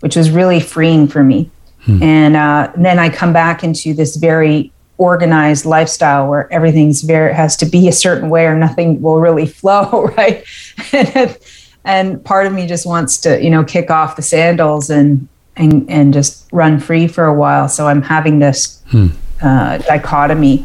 which 0.00 0.16
was 0.16 0.30
really 0.30 0.60
freeing 0.60 1.06
for 1.06 1.22
me. 1.22 1.50
Hmm. 1.82 2.02
And, 2.02 2.36
uh, 2.36 2.72
and 2.74 2.84
then 2.84 2.98
I 2.98 3.08
come 3.08 3.32
back 3.32 3.64
into 3.64 3.92
this 3.92 4.16
very 4.16 4.72
organized 4.98 5.66
lifestyle 5.66 6.28
where 6.28 6.50
everything's 6.52 7.02
very 7.02 7.34
has 7.34 7.56
to 7.56 7.66
be 7.66 7.88
a 7.88 7.92
certain 7.92 8.30
way 8.30 8.46
or 8.46 8.56
nothing 8.56 9.02
will 9.02 9.20
really 9.20 9.46
flow 9.60 10.12
right 10.16 10.44
and, 10.92 11.38
and 11.84 12.24
part 12.24 12.46
of 12.46 12.52
me 12.52 12.66
just 12.66 12.86
wants 12.86 13.16
to 13.16 13.42
you 13.42 13.50
know 13.50 13.64
kick 13.64 13.90
off 13.90 14.14
the 14.14 14.22
sandals 14.22 14.90
and 14.90 15.26
and 15.56 15.90
and 15.90 16.14
just 16.14 16.46
run 16.52 16.78
free 16.78 17.08
for 17.08 17.24
a 17.24 17.34
while 17.34 17.68
so 17.68 17.88
i'm 17.88 18.02
having 18.02 18.38
this 18.38 18.80
hmm. 18.90 19.08
uh, 19.40 19.78
dichotomy 19.78 20.64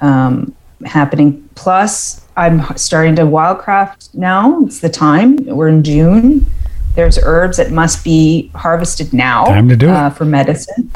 um, 0.00 0.54
happening. 0.84 1.48
Plus 1.54 2.20
i'm 2.36 2.76
starting 2.76 3.16
to 3.16 3.22
wildcraft 3.22 4.14
now. 4.14 4.64
It's 4.64 4.80
the 4.80 4.88
time. 4.88 5.36
We're 5.46 5.68
in 5.68 5.82
june. 5.82 6.46
There's 6.94 7.18
herbs 7.18 7.56
that 7.56 7.72
must 7.72 8.04
be 8.04 8.50
harvested 8.54 9.12
now 9.12 9.46
time 9.46 9.68
to 9.68 9.76
do 9.76 9.88
uh, 9.88 10.10
for 10.10 10.24
medicine. 10.24 10.90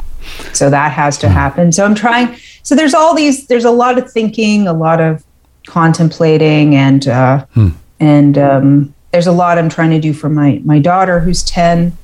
So 0.53 0.69
that 0.69 0.91
has 0.91 1.17
to 1.19 1.29
happen. 1.29 1.71
So 1.71 1.85
i'm 1.85 1.95
trying 1.95 2.37
so 2.63 2.75
there's 2.75 2.93
all 2.93 3.15
these 3.15 3.47
there's 3.47 3.65
a 3.65 3.71
lot 3.71 3.97
of 3.97 4.11
thinking 4.11 4.67
a 4.67 4.73
lot 4.73 5.01
of 5.01 5.23
contemplating 5.65 6.75
and 6.75 7.07
uh, 7.07 7.45
hmm. 7.53 7.69
and 7.99 8.37
um, 8.37 8.93
there's 9.11 9.27
a 9.27 9.31
lot 9.31 9.57
i'm 9.57 9.69
trying 9.69 9.91
to 9.91 9.99
do 9.99 10.13
for 10.13 10.29
my 10.29 10.61
my 10.63 10.79
daughter 10.79 11.19
who's 11.19 11.43
10 11.43 11.95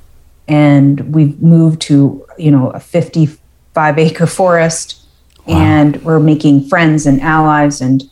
and 0.47 1.13
we've 1.13 1.41
moved 1.41 1.81
to 1.81 2.25
you 2.37 2.51
know 2.51 2.69
a 2.71 2.79
55 2.79 3.97
acre 3.97 4.27
forest 4.27 5.04
wow. 5.47 5.57
and 5.57 6.03
we're 6.03 6.19
making 6.19 6.67
friends 6.67 7.05
and 7.05 7.21
allies 7.21 7.81
and 7.81 8.03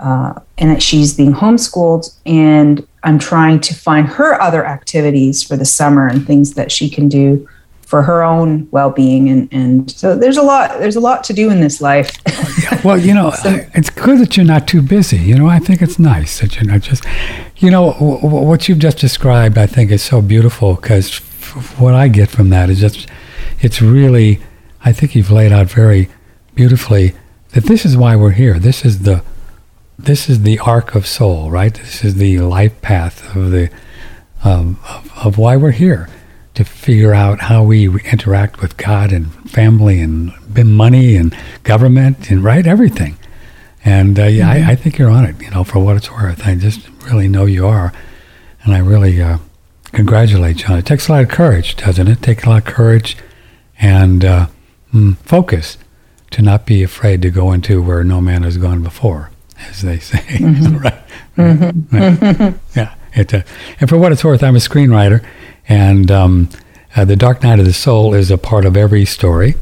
uh, 0.00 0.38
and 0.58 0.80
she's 0.80 1.16
being 1.16 1.32
homeschooled 1.32 2.16
and 2.24 2.86
i'm 3.02 3.18
trying 3.18 3.58
to 3.60 3.74
find 3.74 4.06
her 4.06 4.40
other 4.40 4.64
activities 4.64 5.42
for 5.42 5.56
the 5.56 5.64
summer 5.64 6.06
and 6.06 6.26
things 6.26 6.54
that 6.54 6.70
she 6.70 6.88
can 6.88 7.08
do 7.08 7.48
for 7.88 8.02
her 8.02 8.22
own 8.22 8.68
well-being 8.70 9.30
and 9.30 9.48
and 9.50 9.90
so 9.90 10.14
there's 10.14 10.36
a 10.36 10.42
lot 10.42 10.78
there's 10.78 10.96
a 10.96 11.00
lot 11.00 11.24
to 11.24 11.32
do 11.32 11.48
in 11.48 11.60
this 11.60 11.80
life 11.80 12.12
well 12.84 12.98
you 12.98 13.14
know 13.14 13.30
so, 13.42 13.64
it's 13.72 13.88
good 13.88 14.18
that 14.18 14.36
you're 14.36 14.44
not 14.44 14.68
too 14.68 14.82
busy 14.82 15.16
you 15.16 15.34
know 15.34 15.48
i 15.48 15.58
think 15.58 15.80
it's 15.80 15.98
nice 15.98 16.40
that 16.40 16.54
you're 16.54 16.70
not 16.70 16.82
just 16.82 17.02
you 17.56 17.70
know 17.70 17.94
w- 17.94 18.20
w- 18.20 18.46
what 18.46 18.68
you've 18.68 18.78
just 18.78 18.98
described 18.98 19.56
i 19.56 19.66
think 19.66 19.90
is 19.90 20.02
so 20.02 20.20
beautiful 20.20 20.74
because 20.74 21.08
f- 21.40 21.80
what 21.80 21.94
i 21.94 22.08
get 22.08 22.28
from 22.28 22.50
that 22.50 22.68
is 22.68 22.78
just 22.78 23.08
it's 23.60 23.80
really 23.80 24.38
i 24.84 24.92
think 24.92 25.14
you've 25.14 25.30
laid 25.30 25.50
out 25.50 25.66
very 25.66 26.10
beautifully 26.58 27.14
that 27.50 27.62
this 27.64 27.84
is 27.84 27.96
why 27.96 28.16
we're 28.16 28.32
here 28.32 28.58
this 28.58 28.84
is 28.84 29.02
the 29.02 29.22
this 29.96 30.28
is 30.28 30.42
the 30.42 30.58
arc 30.58 30.96
of 30.96 31.06
soul 31.06 31.52
right 31.52 31.74
this 31.74 32.04
is 32.04 32.16
the 32.16 32.40
life 32.40 32.82
path 32.82 33.16
of 33.36 33.52
the 33.52 33.70
um, 34.42 34.76
of, 34.88 35.12
of 35.24 35.38
why 35.38 35.56
we're 35.56 35.70
here 35.70 36.08
to 36.54 36.64
figure 36.64 37.14
out 37.14 37.42
how 37.42 37.62
we 37.62 37.86
interact 38.02 38.60
with 38.60 38.76
God 38.76 39.12
and 39.12 39.32
family 39.48 40.00
and 40.00 40.32
money 40.56 41.14
and 41.14 41.32
government 41.62 42.32
and 42.32 42.42
right 42.42 42.66
everything. 42.66 43.16
And 43.84 44.18
uh, 44.18 44.24
yeah, 44.24 44.56
mm-hmm. 44.56 44.68
I, 44.68 44.72
I, 44.72 44.74
think 44.74 44.98
you're 44.98 45.10
on 45.10 45.24
it. 45.24 45.40
You 45.40 45.50
know, 45.50 45.62
for 45.62 45.78
what 45.78 45.96
it's 45.96 46.10
worth, 46.10 46.44
I 46.44 46.56
just 46.56 46.88
really 47.04 47.28
know 47.28 47.44
you 47.44 47.68
are, 47.68 47.92
and 48.64 48.74
I 48.74 48.78
really 48.78 49.22
uh, 49.22 49.38
congratulate 49.92 50.62
you 50.62 50.66
on 50.66 50.78
it. 50.78 50.78
It 50.80 50.86
takes 50.86 51.06
a 51.06 51.12
lot 51.12 51.22
of 51.22 51.28
courage, 51.28 51.76
doesn't 51.76 52.08
it? 52.08 52.18
it 52.18 52.22
takes 52.22 52.42
a 52.42 52.48
lot 52.48 52.58
of 52.58 52.74
courage 52.74 53.16
and 53.78 54.24
uh, 54.24 54.46
mm, 54.92 55.16
focus 55.18 55.78
to 56.30 56.42
not 56.42 56.66
be 56.66 56.82
afraid 56.82 57.22
to 57.22 57.30
go 57.30 57.52
into 57.52 57.82
where 57.82 58.04
no 58.04 58.20
man 58.20 58.42
has 58.42 58.56
gone 58.56 58.82
before, 58.82 59.30
as 59.68 59.82
they 59.82 59.98
say. 59.98 60.18
Mm-hmm. 60.38 60.76
right? 60.78 60.94
Mm-hmm. 61.36 62.42
right. 62.42 62.54
yeah. 62.74 62.94
It, 63.14 63.32
uh, 63.34 63.42
and 63.80 63.88
for 63.88 63.96
what 63.96 64.12
it's 64.12 64.24
worth, 64.24 64.42
I'm 64.42 64.56
a 64.56 64.60
screenwriter, 64.60 65.24
and 65.68 66.10
um, 66.10 66.48
uh, 66.94 67.04
The 67.04 67.16
Dark 67.16 67.42
Night 67.42 67.58
of 67.58 67.64
the 67.64 67.72
Soul 67.72 68.14
is 68.14 68.30
a 68.30 68.38
part 68.38 68.64
of 68.64 68.76
every 68.76 69.04
story. 69.04 69.54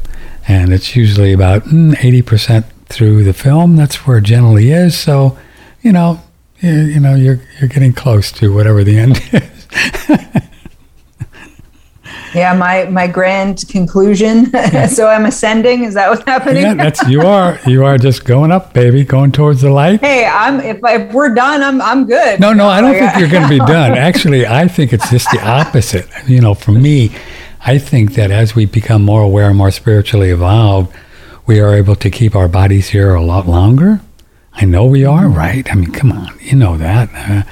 And 0.48 0.72
it's 0.72 0.94
usually 0.94 1.32
about 1.32 1.64
mm, 1.64 1.94
80% 1.94 2.64
through 2.86 3.24
the 3.24 3.32
film. 3.32 3.76
That's 3.76 4.06
where 4.06 4.18
it 4.18 4.24
generally 4.24 4.70
is. 4.70 4.96
So, 4.96 5.36
you 5.82 5.92
know, 5.92 6.22
you, 6.60 6.70
you 6.70 7.00
know, 7.00 7.14
you're, 7.14 7.40
you're 7.58 7.68
getting 7.68 7.92
close 7.92 8.30
to 8.32 8.54
whatever 8.54 8.84
the 8.84 8.98
end 8.98 9.20
is. 9.32 10.46
Yeah, 12.36 12.54
my 12.54 12.84
my 12.84 13.06
grand 13.06 13.64
conclusion. 13.68 14.52
so 14.88 15.08
I'm 15.08 15.26
ascending. 15.26 15.84
Is 15.84 15.94
that 15.94 16.10
what's 16.10 16.24
happening? 16.24 16.62
Yeah, 16.62 16.74
that's 16.74 17.06
you 17.08 17.22
are. 17.22 17.58
You 17.66 17.84
are 17.84 17.98
just 17.98 18.24
going 18.24 18.52
up, 18.52 18.72
baby, 18.72 19.04
going 19.04 19.32
towards 19.32 19.62
the 19.62 19.70
light. 19.70 20.00
Hey, 20.00 20.26
I'm 20.26 20.60
if, 20.60 20.78
if 20.82 21.12
we're 21.12 21.34
done, 21.34 21.62
I'm 21.62 21.80
I'm 21.80 22.06
good. 22.06 22.40
No, 22.40 22.52
no, 22.52 22.68
I 22.68 22.80
don't 22.80 22.94
think 22.94 23.16
you're 23.16 23.30
going 23.30 23.44
to 23.44 23.48
be 23.48 23.58
done. 23.72 23.92
Actually, 23.96 24.46
I 24.46 24.68
think 24.68 24.92
it's 24.92 25.10
just 25.10 25.30
the 25.30 25.40
opposite. 25.46 26.08
You 26.26 26.40
know, 26.40 26.54
for 26.54 26.72
me, 26.72 27.14
I 27.64 27.78
think 27.78 28.14
that 28.14 28.30
as 28.30 28.54
we 28.54 28.66
become 28.66 29.02
more 29.02 29.22
aware, 29.22 29.48
and 29.48 29.56
more 29.56 29.70
spiritually 29.70 30.30
evolved, 30.30 30.94
we 31.46 31.60
are 31.60 31.74
able 31.74 31.96
to 31.96 32.10
keep 32.10 32.36
our 32.36 32.48
bodies 32.48 32.90
here 32.90 33.14
a 33.14 33.22
lot 33.22 33.48
longer. 33.48 34.00
I 34.52 34.64
know 34.64 34.86
we 34.86 35.04
are, 35.04 35.28
right? 35.28 35.70
I 35.70 35.74
mean, 35.74 35.92
come 35.92 36.12
on, 36.12 36.38
you 36.40 36.56
know 36.56 36.76
that. 36.78 37.10
Uh, 37.14 37.42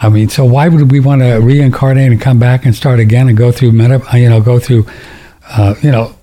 I 0.00 0.08
mean, 0.08 0.30
so 0.30 0.46
why 0.46 0.68
would 0.68 0.90
we 0.90 0.98
want 0.98 1.20
to 1.20 1.34
reincarnate 1.36 2.10
and 2.10 2.20
come 2.20 2.38
back 2.38 2.64
and 2.64 2.74
start 2.74 3.00
again 3.00 3.28
and 3.28 3.36
go 3.36 3.52
through 3.52 3.72
meta, 3.72 4.02
you 4.14 4.30
know, 4.30 4.40
go 4.40 4.58
through, 4.58 4.86
uh, 5.50 5.74
you 5.82 5.90
know, 5.90 6.14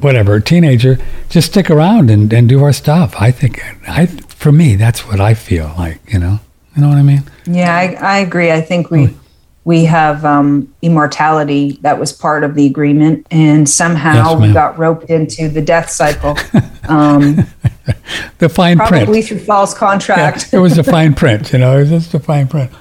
whatever, 0.00 0.40
teenager, 0.40 0.98
just 1.28 1.52
stick 1.52 1.70
around 1.70 2.10
and, 2.10 2.32
and 2.32 2.48
do 2.48 2.64
our 2.64 2.72
stuff. 2.72 3.14
I 3.20 3.30
think, 3.30 3.62
I, 3.88 4.06
for 4.06 4.50
me, 4.50 4.74
that's 4.74 5.06
what 5.06 5.20
I 5.20 5.34
feel 5.34 5.72
like, 5.78 6.00
you 6.12 6.18
know, 6.18 6.40
you 6.74 6.82
know 6.82 6.88
what 6.88 6.98
I 6.98 7.02
mean? 7.02 7.22
Yeah, 7.46 7.72
I, 7.74 7.94
I 7.94 8.18
agree. 8.18 8.50
I 8.50 8.60
think 8.60 8.90
we, 8.90 9.16
we 9.64 9.84
have 9.84 10.24
um, 10.24 10.74
immortality 10.82 11.78
that 11.82 12.00
was 12.00 12.12
part 12.12 12.42
of 12.42 12.56
the 12.56 12.66
agreement 12.66 13.28
and 13.30 13.68
somehow 13.68 14.32
yes, 14.32 14.40
we 14.40 14.52
got 14.52 14.78
roped 14.78 15.10
into 15.10 15.48
the 15.48 15.62
death 15.62 15.90
cycle. 15.90 16.36
Um, 16.88 17.36
the 18.38 18.48
fine 18.48 18.78
probably 18.78 18.90
print. 18.90 19.04
Probably 19.04 19.22
through 19.22 19.38
false 19.38 19.74
contract. 19.74 20.48
Yeah, 20.52 20.58
it 20.58 20.62
was 20.62 20.74
the 20.74 20.82
fine 20.82 21.14
print, 21.14 21.52
you 21.52 21.60
know, 21.60 21.76
it 21.76 21.82
was 21.82 21.90
just 21.90 22.10
the 22.10 22.18
fine 22.18 22.48
print. 22.48 22.72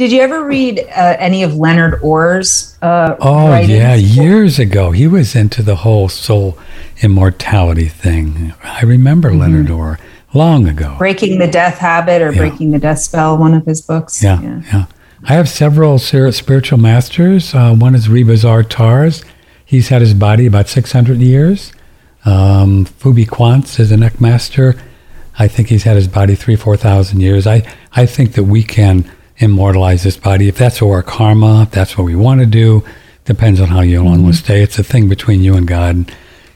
Did 0.00 0.12
you 0.12 0.22
ever 0.22 0.42
read 0.46 0.78
uh, 0.78 1.16
any 1.18 1.42
of 1.42 1.56
Leonard 1.56 2.00
Orr's? 2.02 2.74
Uh, 2.80 3.16
oh 3.20 3.54
yeah, 3.58 3.94
years 3.94 4.58
ago, 4.58 4.92
he 4.92 5.06
was 5.06 5.36
into 5.36 5.62
the 5.62 5.76
whole 5.76 6.08
soul 6.08 6.58
immortality 7.02 7.88
thing. 7.88 8.54
I 8.62 8.80
remember 8.80 9.28
mm-hmm. 9.28 9.40
Leonard 9.40 9.70
Orr 9.70 9.98
long 10.32 10.66
ago. 10.66 10.96
Breaking 10.96 11.38
the 11.38 11.46
Death 11.46 11.76
Habit 11.76 12.22
or 12.22 12.32
yeah. 12.32 12.38
Breaking 12.38 12.70
the 12.70 12.78
Death 12.78 13.00
Spell, 13.00 13.36
one 13.36 13.52
of 13.52 13.66
his 13.66 13.82
books. 13.82 14.24
Yeah, 14.24 14.40
yeah. 14.40 14.62
yeah. 14.72 14.84
I 15.24 15.34
have 15.34 15.50
several 15.50 15.98
spiritual 15.98 16.78
masters. 16.78 17.54
Uh, 17.54 17.74
one 17.74 17.94
is 17.94 18.08
Rebazar 18.08 18.66
Tarzs. 18.66 19.22
He's 19.66 19.90
had 19.90 20.00
his 20.00 20.14
body 20.14 20.46
about 20.46 20.70
600 20.70 21.18
years. 21.18 21.74
Um, 22.24 22.86
Fubbi 22.86 23.26
Quantz 23.26 23.78
is 23.78 23.92
an 23.92 24.02
Eck 24.02 24.18
master. 24.18 24.76
I 25.38 25.46
think 25.46 25.68
he's 25.68 25.82
had 25.82 25.96
his 25.96 26.08
body 26.08 26.36
three, 26.36 26.56
4,000 26.56 27.20
years. 27.20 27.46
I, 27.46 27.70
I 27.92 28.06
think 28.06 28.32
that 28.32 28.44
we 28.44 28.62
can 28.62 29.04
immortalize 29.40 30.04
this 30.04 30.16
body. 30.16 30.48
If 30.48 30.58
that's 30.58 30.80
our 30.82 31.02
karma, 31.02 31.62
if 31.62 31.70
that's 31.70 31.98
what 31.98 32.04
we 32.04 32.14
want 32.14 32.40
to 32.40 32.46
do, 32.46 32.84
depends 33.24 33.60
on 33.60 33.68
how 33.68 33.80
you 33.80 34.00
mm-hmm. 34.00 34.22
want 34.22 34.34
to 34.34 34.40
stay. 34.40 34.62
It's 34.62 34.78
a 34.78 34.84
thing 34.84 35.08
between 35.08 35.42
you 35.42 35.54
and 35.54 35.66
God, 35.66 36.14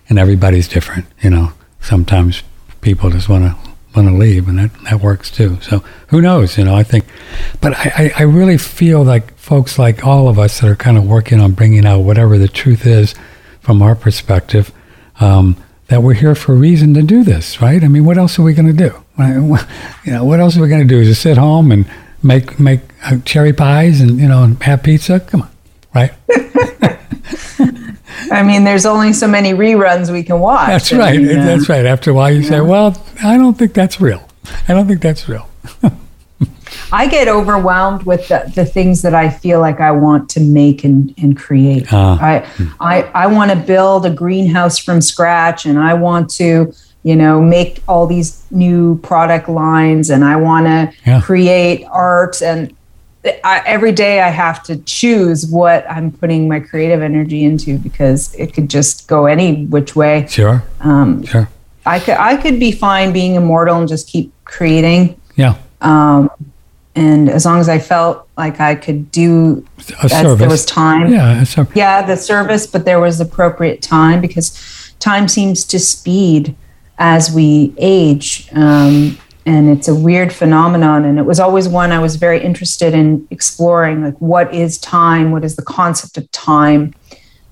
and 0.09 0.19
everybody's 0.19 0.69
different. 0.69 1.07
You 1.23 1.31
know, 1.31 1.53
sometimes 1.81 2.43
people 2.81 3.11
just 3.11 3.29
want 3.29 3.45
to 3.45 3.71
want 3.97 4.09
to 4.09 4.15
leave, 4.15 4.49
and 4.49 4.59
that 4.59 4.71
that 4.85 5.01
works 5.01 5.31
too. 5.31 5.59
So 5.63 5.83
who 6.09 6.21
knows? 6.21 6.59
You 6.59 6.65
know, 6.65 6.77
I 6.77 6.83
think, 6.83 7.07
but 7.61 7.75
I, 7.75 7.93
I, 7.97 8.13
I 8.19 8.23
really 8.23 8.59
feel 8.59 9.03
like 9.03 9.35
folks 9.37 9.79
like 9.79 10.05
all 10.05 10.29
of 10.29 10.39
us 10.39 10.61
that 10.61 10.71
are 10.71 10.77
kind 10.77 10.99
of 10.99 11.07
working 11.07 11.41
on 11.41 11.53
bringing 11.53 11.87
out 11.87 12.01
whatever 12.01 12.39
the 12.39 12.49
truth 12.49 12.87
is 12.87 13.15
from 13.61 13.83
our 13.83 13.95
perspective. 13.95 14.73
Um, 15.21 15.57
that 15.89 16.03
we're 16.03 16.15
here 16.15 16.35
for 16.35 16.55
a 16.55 16.57
reason 16.57 16.95
to 16.95 17.03
do 17.03 17.23
this, 17.23 17.61
right? 17.61 17.85
I 17.85 17.89
mean, 17.89 18.07
what 18.07 18.17
else 18.17 18.39
are 18.39 18.43
we 18.43 18.55
going 18.55 18.75
to 18.75 18.89
do? 18.89 19.01
You 20.05 20.13
know, 20.13 20.25
what 20.25 20.41
else 20.41 20.57
are 20.57 20.63
we 20.63 20.69
going 20.69 20.87
to 20.87 20.89
do? 20.89 21.01
Is 21.01 21.09
just 21.09 21.23
sit 21.23 21.37
home 21.37 21.71
and 21.71 21.87
make 22.25 22.59
make 22.59 22.81
uh, 23.05 23.19
cherry 23.25 23.53
pies 23.53 24.01
and 24.01 24.19
you 24.19 24.27
know 24.27 24.43
and 24.43 24.61
have 24.63 24.83
pizza. 24.83 25.21
Come 25.21 25.43
on, 25.43 25.51
right? 25.95 26.13
I 28.31 28.43
mean, 28.43 28.65
there's 28.65 28.87
only 28.87 29.13
so 29.13 29.29
many 29.29 29.53
reruns 29.53 30.11
we 30.11 30.23
can 30.23 30.41
watch. 30.41 30.69
That's 30.69 30.93
right. 30.93 31.19
mean, 31.19 31.27
that's 31.27 31.69
right. 31.69 31.85
After 31.85 32.11
a 32.11 32.15
while, 32.15 32.33
you 32.33 32.41
yeah. 32.41 32.49
say, 32.49 32.61
"Well, 32.61 33.01
I 33.23 33.37
don't 33.37 33.57
think 33.57 33.75
that's 33.75 34.01
real. 34.01 34.27
I 34.69 34.73
don't 34.73 34.87
think 34.87 35.01
that's 35.01 35.29
real." 35.29 35.49
I 36.93 37.09
get 37.09 37.29
overwhelmed 37.29 38.05
with 38.05 38.29
the, 38.29 38.51
the 38.55 38.65
things 38.65 39.03
that 39.03 39.15
I 39.15 39.29
feel 39.29 39.61
like 39.61 39.81
I 39.81 39.91
want 39.91 40.29
to 40.31 40.41
make 40.41 40.85
and, 40.85 41.15
and 41.19 41.37
create. 41.37 41.93
Uh, 41.93 42.19
I, 42.21 42.47
I, 42.81 43.03
I 43.15 43.27
want 43.27 43.51
to 43.51 43.57
build 43.57 44.07
a 44.07 44.11
greenhouse 44.11 44.79
from 44.79 45.01
scratch 45.01 45.67
and 45.67 45.79
I 45.79 45.95
want 45.95 46.31
to, 46.35 46.73
you 47.05 47.15
know, 47.15 47.41
make 47.41 47.83
all 47.87 48.07
these 48.07 48.45
new 48.51 48.99
product 49.01 49.49
lines 49.49 50.11
and 50.11 50.25
I 50.25 50.37
want 50.37 50.67
to 50.67 50.93
yeah. 51.07 51.21
create 51.21 51.85
art. 51.91 52.41
And 52.43 52.75
I, 53.45 53.63
every 53.67 53.93
day 53.93 54.23
I 54.23 54.31
have 54.31 54.63
to 54.65 54.79
choose 54.79 55.47
what 55.47 55.89
I'm 55.89 56.11
putting 56.11 56.49
my 56.49 56.61
creative 56.61 57.03
energy 57.03 57.45
into 57.45 57.79
because 57.79 58.35
it 58.35 58.55
could 58.55 58.71
just 58.71 59.07
go 59.07 59.27
any 59.27 59.67
which 59.67 59.95
way. 59.95 60.27
Sure. 60.29 60.65
Um, 60.81 61.23
sure. 61.25 61.49
I 61.85 62.01
could, 62.01 62.17
I 62.17 62.37
could 62.39 62.59
be 62.59 62.73
fine 62.73 63.13
being 63.13 63.35
immortal 63.35 63.79
and 63.79 63.87
just 63.87 64.09
keep 64.09 64.33
creating. 64.45 65.21
Yeah. 65.37 65.59
Um, 65.83 66.31
and 66.95 67.29
as 67.29 67.45
long 67.45 67.61
as 67.61 67.69
I 67.69 67.81
felt 67.81 68.27
like 68.39 68.61
I 68.61 68.77
could 68.77 69.11
do 69.11 69.67
a 70.03 70.09
service. 70.09 70.39
there 70.39 70.49
was 70.49 70.65
time. 70.65 71.13
Yeah, 71.13 71.45
yeah, 71.75 72.07
the 72.07 72.17
service, 72.17 72.67
but 72.67 72.87
there 72.87 73.01
was 73.01 73.21
appropriate 73.21 73.83
time 73.83 74.23
because 74.23 74.95
time 75.01 75.29
seems 75.29 75.65
to 75.65 75.79
speed 75.79 76.57
as 76.99 77.33
we 77.33 77.75
age, 77.79 78.49
um, 78.53 79.19
and 79.47 79.69
it's 79.69 79.89
a 79.89 79.95
weird 79.95 80.33
phenomenon. 80.33 81.05
And 81.05 81.19
it 81.19 81.23
was 81.23 81.41
always 81.41 81.69
one 81.69 81.93
I 81.93 81.99
was 81.99 82.17
very 82.17 82.43
interested 82.43 82.95
in 82.95 83.27
exploring, 83.31 84.03
like 84.03 84.19
what 84.19 84.55
is 84.55 84.79
time? 84.79 85.33
What 85.33 85.45
is 85.45 85.57
the 85.57 85.63
concept 85.63 86.17
of 86.17 86.31
time? 86.31 86.95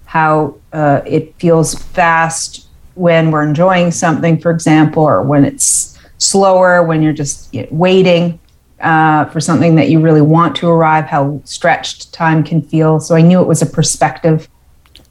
How 0.05 0.57
uh, 0.73 1.03
it 1.07 1.35
feels 1.37 1.75
fast 1.75 2.67
when 2.95 3.31
we're 3.31 3.43
enjoying 3.43 3.91
something, 3.91 4.39
for 4.39 4.51
example, 4.51 5.03
or 5.03 5.23
when 5.23 5.45
it's 5.45 5.93
slower 6.23 6.83
when 6.85 7.03
you're 7.03 7.13
just 7.13 7.55
waiting 7.71 8.39
uh, 8.81 9.25
for 9.27 9.41
something 9.41 9.75
that 9.75 9.89
you 9.89 10.01
really 10.01 10.21
want 10.21 10.55
to 10.57 10.69
arrive, 10.69 11.05
how 11.05 11.41
stretched 11.45 12.13
time 12.13 12.45
can 12.45 12.63
feel. 12.63 13.01
So 13.01 13.15
I 13.15 13.23
knew 13.23 13.41
it 13.41 13.47
was 13.47 13.63
a 13.63 13.67
perspective 13.67 14.49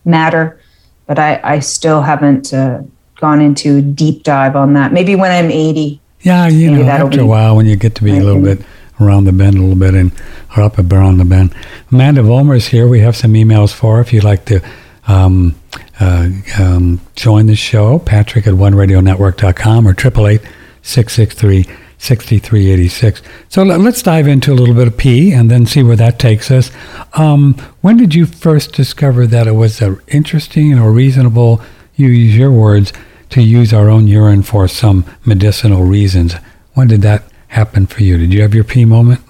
matter, 0.05 0.59
but 1.07 1.19
I, 1.19 1.39
I 1.43 1.59
still 1.59 2.01
haven't 2.01 2.53
uh, 2.53 2.81
gone 3.21 3.39
into 3.39 3.77
a 3.77 3.81
deep 3.81 4.23
dive 4.23 4.57
on 4.57 4.73
that. 4.73 4.91
Maybe 4.91 5.15
when 5.15 5.31
I'm 5.31 5.49
80. 5.49 6.01
Yeah, 6.21 6.47
you 6.47 6.71
know, 6.71 6.83
after 6.83 7.21
a 7.21 7.25
while, 7.25 7.55
when 7.55 7.65
you 7.65 7.75
get 7.75 7.95
to 7.95 8.03
be 8.03 8.11
a 8.11 8.23
little 8.23 8.41
bit 8.41 8.61
around 8.99 9.23
the 9.25 9.31
bend 9.31 9.57
a 9.57 9.61
little 9.61 9.75
bit 9.75 9.95
and 9.95 10.11
or 10.55 10.63
up 10.63 10.77
around 10.77 11.17
the 11.17 11.25
bend. 11.25 11.55
Amanda 11.91 12.21
Vollmer 12.21 12.55
is 12.55 12.67
here. 12.67 12.87
We 12.87 12.99
have 12.99 13.15
some 13.15 13.33
emails 13.33 13.73
for 13.73 13.95
her 13.95 14.01
if 14.01 14.13
you'd 14.13 14.23
like 14.23 14.45
to 14.45 14.61
um, 15.07 15.55
uh, 15.99 16.29
um, 16.59 17.01
join 17.15 17.47
the 17.47 17.55
show. 17.55 17.99
Patrick 17.99 18.47
at 18.47 18.53
oneradionetwork.com 18.53 19.87
or 19.87 19.91
888 19.91 20.41
663 20.81 21.63
6386. 21.97 23.21
So 23.47 23.61
let's 23.63 24.01
dive 24.01 24.27
into 24.27 24.51
a 24.51 24.55
little 24.55 24.73
bit 24.73 24.87
of 24.87 24.97
P 24.97 25.31
and 25.31 25.51
then 25.51 25.67
see 25.67 25.83
where 25.83 25.95
that 25.95 26.17
takes 26.17 26.49
us. 26.49 26.71
Um, 27.13 27.53
when 27.81 27.95
did 27.95 28.15
you 28.15 28.25
first 28.25 28.73
discover 28.73 29.27
that 29.27 29.45
it 29.45 29.51
was 29.51 29.81
interesting 30.07 30.79
or 30.79 30.91
reasonable, 30.91 31.61
you 31.95 32.07
use 32.07 32.35
your 32.35 32.51
words, 32.51 32.91
to 33.31 33.41
use 33.41 33.73
our 33.73 33.89
own 33.89 34.07
urine 34.07 34.43
for 34.43 34.67
some 34.67 35.05
medicinal 35.25 35.83
reasons? 35.83 36.35
When 36.73 36.87
did 36.87 37.01
that 37.01 37.23
happen 37.47 37.87
for 37.87 38.03
you? 38.03 38.17
Did 38.17 38.33
you 38.33 38.41
have 38.41 38.53
your 38.53 38.63
P 38.63 38.85
moment? 38.85 39.21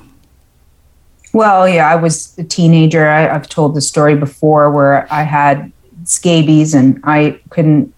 Well, 1.33 1.67
yeah, 1.67 1.89
I 1.89 1.95
was 1.95 2.37
a 2.37 2.43
teenager. 2.43 3.07
I, 3.07 3.21
have 3.21 3.47
told 3.47 3.73
the 3.73 3.81
story 3.81 4.15
before 4.15 4.69
where 4.69 5.07
I 5.11 5.23
had 5.23 5.71
scabies 6.03 6.73
and 6.73 6.99
I 7.03 7.39
couldn't 7.49 7.93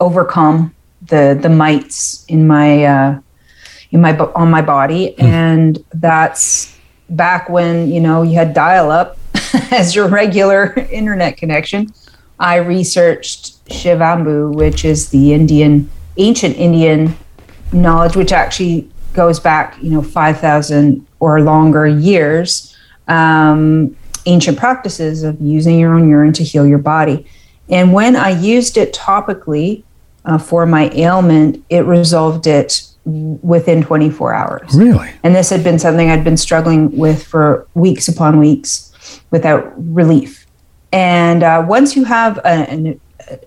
overcome 0.00 0.74
the 1.06 1.38
the 1.40 1.48
mites 1.48 2.24
in 2.26 2.46
my 2.46 2.84
uh, 2.84 3.20
in 3.90 4.00
my 4.00 4.16
on 4.18 4.50
my 4.50 4.62
body, 4.62 5.14
mm. 5.18 5.22
and 5.22 5.84
that's 5.94 6.76
back 7.10 7.48
when 7.48 7.90
you 7.90 8.00
know 8.00 8.22
you 8.22 8.34
had 8.34 8.54
dial 8.54 8.90
up 8.90 9.18
as 9.70 9.94
your 9.94 10.08
regular 10.08 10.74
internet 10.90 11.36
connection. 11.36 11.92
I 12.38 12.56
researched 12.56 13.64
Shivambu, 13.66 14.54
which 14.54 14.84
is 14.84 15.10
the 15.10 15.32
Indian 15.32 15.90
ancient 16.16 16.56
Indian 16.56 17.16
knowledge, 17.72 18.16
which 18.16 18.32
actually 18.32 18.88
goes 19.12 19.38
back 19.40 19.76
you 19.82 19.90
know 19.90 20.02
five 20.02 20.40
thousand 20.40 21.06
or 21.20 21.40
longer 21.40 21.86
years. 21.86 22.76
Um, 23.08 23.96
ancient 24.26 24.58
practices 24.58 25.22
of 25.22 25.40
using 25.40 25.78
your 25.78 25.94
own 25.94 26.08
urine 26.08 26.32
to 26.32 26.44
heal 26.44 26.66
your 26.66 26.78
body. 26.78 27.26
And 27.68 27.92
when 27.92 28.16
I 28.16 28.30
used 28.30 28.76
it 28.76 28.94
topically 28.94 29.82
uh, 30.24 30.38
for 30.38 30.66
my 30.66 30.90
ailment, 30.94 31.64
it 31.68 31.80
resolved 31.80 32.46
it 32.46 32.86
within 33.04 33.82
24 33.82 34.34
hours. 34.34 34.74
Really? 34.74 35.10
And 35.22 35.34
this 35.34 35.50
had 35.50 35.62
been 35.62 35.78
something 35.78 36.10
I'd 36.10 36.24
been 36.24 36.36
struggling 36.36 36.96
with 36.96 37.24
for 37.24 37.66
weeks 37.74 38.08
upon 38.08 38.38
weeks 38.38 38.92
without 39.30 39.72
relief. 39.76 40.43
And 40.94 41.42
uh, 41.42 41.64
once 41.66 41.96
you 41.96 42.04
have 42.04 42.38
a, 42.38 42.70
an, 42.70 43.00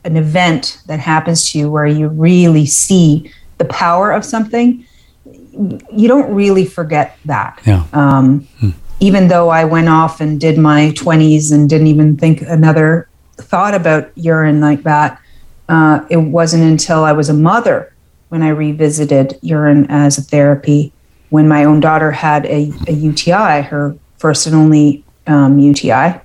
an 0.03 0.17
event 0.17 0.81
that 0.87 0.99
happens 0.99 1.49
to 1.51 1.59
you 1.59 1.71
where 1.71 1.85
you 1.85 2.09
really 2.09 2.65
see 2.65 3.31
the 3.57 3.63
power 3.65 4.11
of 4.11 4.25
something, 4.25 4.85
you 5.23 6.07
don't 6.09 6.29
really 6.33 6.65
forget 6.65 7.17
that. 7.23 7.59
Yeah. 7.65 7.85
Um, 7.93 8.41
hmm. 8.59 8.71
Even 8.99 9.29
though 9.29 9.47
I 9.47 9.63
went 9.63 9.87
off 9.87 10.19
and 10.19 10.41
did 10.41 10.57
my 10.57 10.91
20s 10.95 11.53
and 11.53 11.69
didn't 11.69 11.87
even 11.87 12.17
think 12.17 12.41
another 12.41 13.07
thought 13.37 13.73
about 13.73 14.11
urine 14.15 14.59
like 14.59 14.83
that, 14.83 15.21
uh, 15.69 16.03
it 16.09 16.17
wasn't 16.17 16.63
until 16.63 17.05
I 17.05 17.13
was 17.13 17.29
a 17.29 17.33
mother 17.33 17.93
when 18.27 18.43
I 18.43 18.49
revisited 18.49 19.39
urine 19.41 19.85
as 19.89 20.17
a 20.17 20.21
therapy 20.21 20.91
when 21.29 21.47
my 21.47 21.63
own 21.63 21.79
daughter 21.79 22.11
had 22.11 22.45
a, 22.45 22.73
a 22.87 22.91
UTI, 22.91 23.61
her 23.61 23.95
first 24.17 24.47
and 24.47 24.55
only 24.55 25.05
um, 25.27 25.59
UTI. 25.59 26.19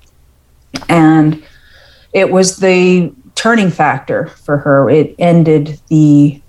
And 0.88 1.42
it 2.12 2.30
was 2.30 2.58
the 2.58 3.12
turning 3.34 3.70
factor 3.70 4.26
for 4.28 4.58
her. 4.58 4.90
It 4.90 5.14
ended 5.18 5.80
the 5.88 6.40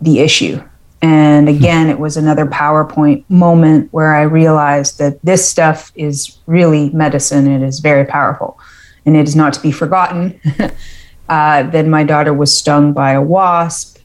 the 0.00 0.20
issue. 0.20 0.62
And 1.02 1.48
again, 1.48 1.88
it 1.88 1.98
was 1.98 2.16
another 2.16 2.46
PowerPoint 2.46 3.24
moment 3.28 3.88
where 3.92 4.14
I 4.14 4.22
realized 4.22 4.98
that 4.98 5.20
this 5.24 5.48
stuff 5.48 5.92
is 5.94 6.38
really 6.46 6.90
medicine. 6.90 7.48
It 7.48 7.62
is 7.62 7.80
very 7.80 8.04
powerful 8.04 8.58
and 9.04 9.16
it 9.16 9.26
is 9.26 9.34
not 9.34 9.52
to 9.54 9.60
be 9.60 9.72
forgotten. 9.72 10.40
uh, 11.28 11.64
then 11.64 11.90
my 11.90 12.04
daughter 12.04 12.32
was 12.32 12.56
stung 12.56 12.92
by 12.92 13.12
a 13.12 13.22
wasp 13.22 13.98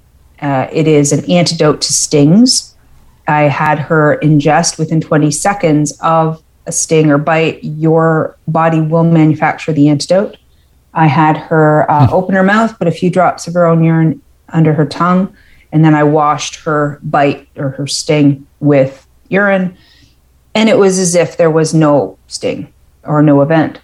uh, 0.43 0.67
it 0.73 0.89
is 0.89 1.13
an 1.13 1.29
antidote 1.31 1.81
to 1.81 1.93
stings. 1.93 2.75
I 3.29 3.43
had 3.43 3.79
her 3.79 4.19
ingest 4.21 4.77
within 4.77 4.99
20 4.99 5.31
seconds 5.31 5.97
of 6.01 6.42
a 6.65 6.71
sting 6.71 7.11
or 7.11 7.17
bite. 7.17 7.63
Your 7.63 8.37
body 8.47 8.81
will 8.81 9.03
manufacture 9.03 9.73
the 9.73 9.89
antidote. 9.89 10.37
I 10.93 11.07
had 11.07 11.37
her 11.37 11.89
uh, 11.89 12.07
hmm. 12.07 12.13
open 12.13 12.35
her 12.35 12.43
mouth, 12.43 12.77
put 12.77 12.87
a 12.87 12.91
few 12.91 13.09
drops 13.09 13.47
of 13.47 13.53
her 13.55 13.65
own 13.65 13.83
urine 13.83 14.21
under 14.49 14.73
her 14.73 14.85
tongue, 14.85 15.35
and 15.71 15.83
then 15.83 15.95
I 15.95 16.03
washed 16.03 16.55
her 16.63 16.99
bite 17.03 17.47
or 17.55 17.69
her 17.71 17.87
sting 17.87 18.47
with 18.59 19.07
urine. 19.29 19.75
And 20.53 20.69
it 20.69 20.77
was 20.77 20.99
as 20.99 21.15
if 21.15 21.37
there 21.37 21.49
was 21.49 21.73
no 21.73 22.17
sting 22.27 22.71
or 23.03 23.23
no 23.23 23.41
event. 23.41 23.81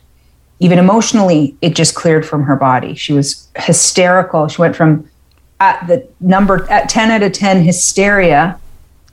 Even 0.60 0.78
emotionally, 0.78 1.56
it 1.62 1.76
just 1.76 1.96
cleared 1.96 2.28
from 2.28 2.44
her 2.44 2.56
body. 2.56 2.94
She 2.94 3.14
was 3.14 3.48
hysterical. 3.56 4.48
She 4.48 4.62
went 4.62 4.76
from 4.76 5.10
at 5.60 5.88
the 5.88 6.08
number 6.20 6.70
at 6.70 6.90
10 6.90 7.12
out 7.12 7.24
of 7.24 7.32
10 7.34 7.64
hysteria 7.64 8.60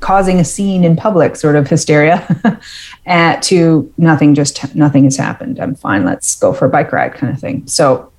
causing 0.00 0.38
a 0.38 0.44
scene 0.44 0.84
in 0.84 0.96
public 0.96 1.36
sort 1.36 1.56
of 1.56 1.68
hysteria 1.68 2.60
at 3.06 3.42
to 3.42 3.92
nothing 3.96 4.34
just 4.34 4.74
nothing 4.74 5.04
has 5.04 5.16
happened. 5.16 5.58
I'm 5.58 5.74
fine 5.74 6.04
let's 6.04 6.38
go 6.38 6.52
for 6.52 6.66
a 6.66 6.68
bike 6.68 6.92
ride 6.92 7.14
kind 7.14 7.32
of 7.32 7.40
thing. 7.40 7.66
So 7.66 8.12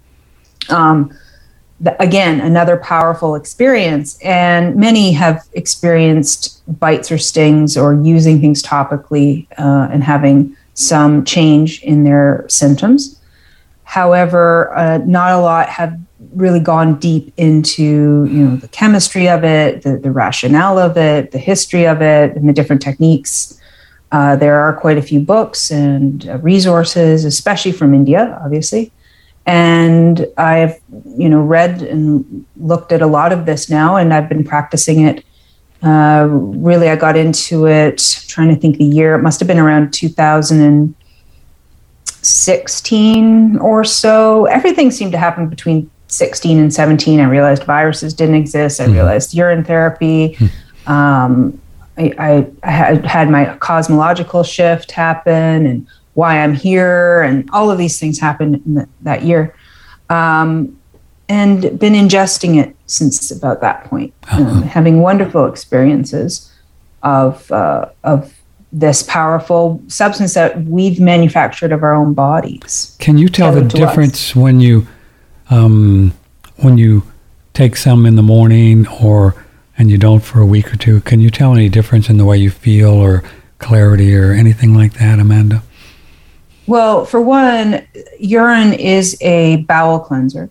um, 0.70 1.18
the, 1.80 2.02
again 2.02 2.42
another 2.42 2.78
powerful 2.78 3.36
experience 3.36 4.20
and 4.22 4.76
many 4.76 5.12
have 5.14 5.48
experienced 5.54 6.62
bites 6.80 7.12
or 7.12 7.18
stings 7.18 7.78
or 7.78 7.94
using 7.94 8.42
things 8.42 8.64
topically 8.64 9.48
uh, 9.58 9.88
and 9.92 10.04
having 10.04 10.56
some 10.74 11.24
change 11.26 11.82
in 11.84 12.04
their 12.04 12.46
symptoms 12.50 13.17
however 13.88 14.76
uh, 14.76 14.98
not 15.06 15.32
a 15.32 15.40
lot 15.40 15.70
have 15.70 15.98
really 16.34 16.60
gone 16.60 17.00
deep 17.00 17.34
into 17.38 18.26
you 18.26 18.44
know 18.44 18.56
the 18.58 18.68
chemistry 18.68 19.30
of 19.30 19.46
it, 19.46 19.82
the, 19.84 19.98
the 19.98 20.12
rationale 20.12 20.78
of 20.78 20.98
it, 20.98 21.32
the 21.32 21.38
history 21.38 21.88
of 21.88 22.02
it, 22.02 22.36
and 22.36 22.48
the 22.50 22.54
different 22.54 22.82
techniques. 22.82 23.60
Uh, 24.12 24.36
there 24.36 24.60
are 24.60 24.74
quite 24.74 24.98
a 24.98 25.02
few 25.02 25.22
books 25.22 25.72
and 25.72 26.28
uh, 26.28 26.38
resources, 26.40 27.24
especially 27.24 27.72
from 27.72 27.94
India, 27.94 28.40
obviously. 28.44 28.92
And 29.46 30.28
I've 30.38 30.78
you 31.06 31.30
know 31.30 31.40
read 31.42 31.82
and 31.82 32.46
looked 32.58 32.92
at 32.92 33.02
a 33.02 33.08
lot 33.08 33.32
of 33.32 33.46
this 33.46 33.70
now, 33.70 33.96
and 33.96 34.14
I've 34.14 34.28
been 34.28 34.44
practicing 34.44 35.00
it. 35.08 35.24
Uh, 35.82 36.28
really, 36.30 36.90
I 36.90 36.98
got 36.98 37.16
into 37.16 37.68
it. 37.68 38.26
trying 38.28 38.50
to 38.54 38.60
think 38.60 38.80
the 38.80 38.84
year. 38.84 39.16
It 39.16 39.22
must 39.22 39.40
have 39.40 39.48
been 39.48 39.60
around 39.60 39.94
2016 42.28 43.58
or 43.58 43.84
so. 43.84 44.46
Everything 44.46 44.92
seemed 44.92 45.12
to 45.14 45.18
happen 45.18 45.48
between 45.48 45.90
16 46.08 46.60
and 46.60 46.74
17, 46.74 47.20
I 47.20 47.26
realized 47.26 47.64
viruses 47.64 48.14
didn't 48.14 48.36
exist. 48.36 48.80
I 48.80 48.86
mm 48.86 48.94
realized 48.94 49.34
urine 49.34 49.64
therapy. 49.64 50.36
mm 50.36 50.50
Um, 50.90 51.60
I, 51.98 52.46
I 52.64 52.72
had, 52.72 53.06
had 53.06 53.30
my 53.30 53.58
cosmological 53.58 54.44
shift 54.44 54.92
happen 54.92 55.66
and 55.66 55.88
why 56.14 56.40
I'm 56.40 56.54
here 56.54 57.22
and 57.24 57.50
all 57.52 57.72
of 57.72 57.78
these 57.78 58.00
things 58.00 58.20
happened 58.20 58.62
in 58.66 58.76
the, 58.76 58.88
that 59.02 59.24
year. 59.24 59.54
Um, 60.10 60.80
and 61.28 61.78
been 61.78 61.94
ingesting 61.94 62.58
it 62.64 62.76
since 62.86 63.32
about 63.32 63.60
that 63.62 63.84
point, 63.86 64.14
uh-huh. 64.24 64.44
um, 64.44 64.62
having 64.64 65.02
wonderful 65.02 65.46
experiences 65.48 66.52
of 67.04 67.52
uh, 67.52 67.90
of 68.04 68.37
this 68.72 69.04
powerful 69.04 69.82
substance 69.88 70.34
that 70.34 70.64
we've 70.64 71.00
manufactured 71.00 71.72
of 71.72 71.84
our 71.84 71.94
own 71.94 72.14
bodies. 72.14 72.96
Can 73.00 73.18
you 73.18 73.30
tell 73.30 73.54
the 73.54 73.62
difference 73.62 74.32
us. 74.32 74.36
when 74.36 74.60
you 74.60 74.88
um, 75.50 76.14
when 76.58 76.78
you 76.78 77.04
take 77.54 77.76
some 77.76 78.06
in 78.06 78.16
the 78.16 78.24
morning 78.24 78.88
or 79.02 79.36
and 79.78 79.90
you 79.90 79.98
don't 79.98 80.22
for 80.22 80.42
a 80.42 80.46
week 80.46 80.74
or 80.74 80.78
two? 80.78 81.02
Can 81.02 81.20
you 81.22 81.30
tell 81.30 81.54
any 81.54 81.70
difference 81.70 82.10
in 82.10 82.18
the 82.18 82.26
way 82.26 82.38
you 82.38 82.50
feel 82.50 82.90
or 82.90 83.24
clarity 83.60 84.16
or 84.16 84.32
anything 84.32 84.74
like 84.74 84.94
that, 84.94 85.20
Amanda? 85.20 85.64
Well, 86.66 87.06
for 87.06 87.22
one, 87.22 87.88
urine 88.20 88.74
is 88.74 89.18
a 89.22 89.58
bowel 89.64 90.00
cleanser. 90.00 90.50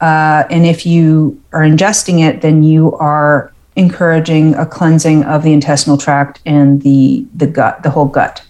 Uh, 0.00 0.44
and 0.48 0.64
if 0.64 0.86
you 0.86 1.42
are 1.52 1.60
ingesting 1.60 2.26
it, 2.26 2.40
then 2.40 2.62
you 2.62 2.94
are 2.94 3.52
encouraging 3.76 4.54
a 4.54 4.66
cleansing 4.66 5.24
of 5.24 5.42
the 5.42 5.52
intestinal 5.52 5.96
tract 5.96 6.40
and 6.44 6.82
the, 6.82 7.26
the 7.34 7.46
gut, 7.46 7.82
the 7.82 7.90
whole 7.90 8.06
gut. 8.06 8.42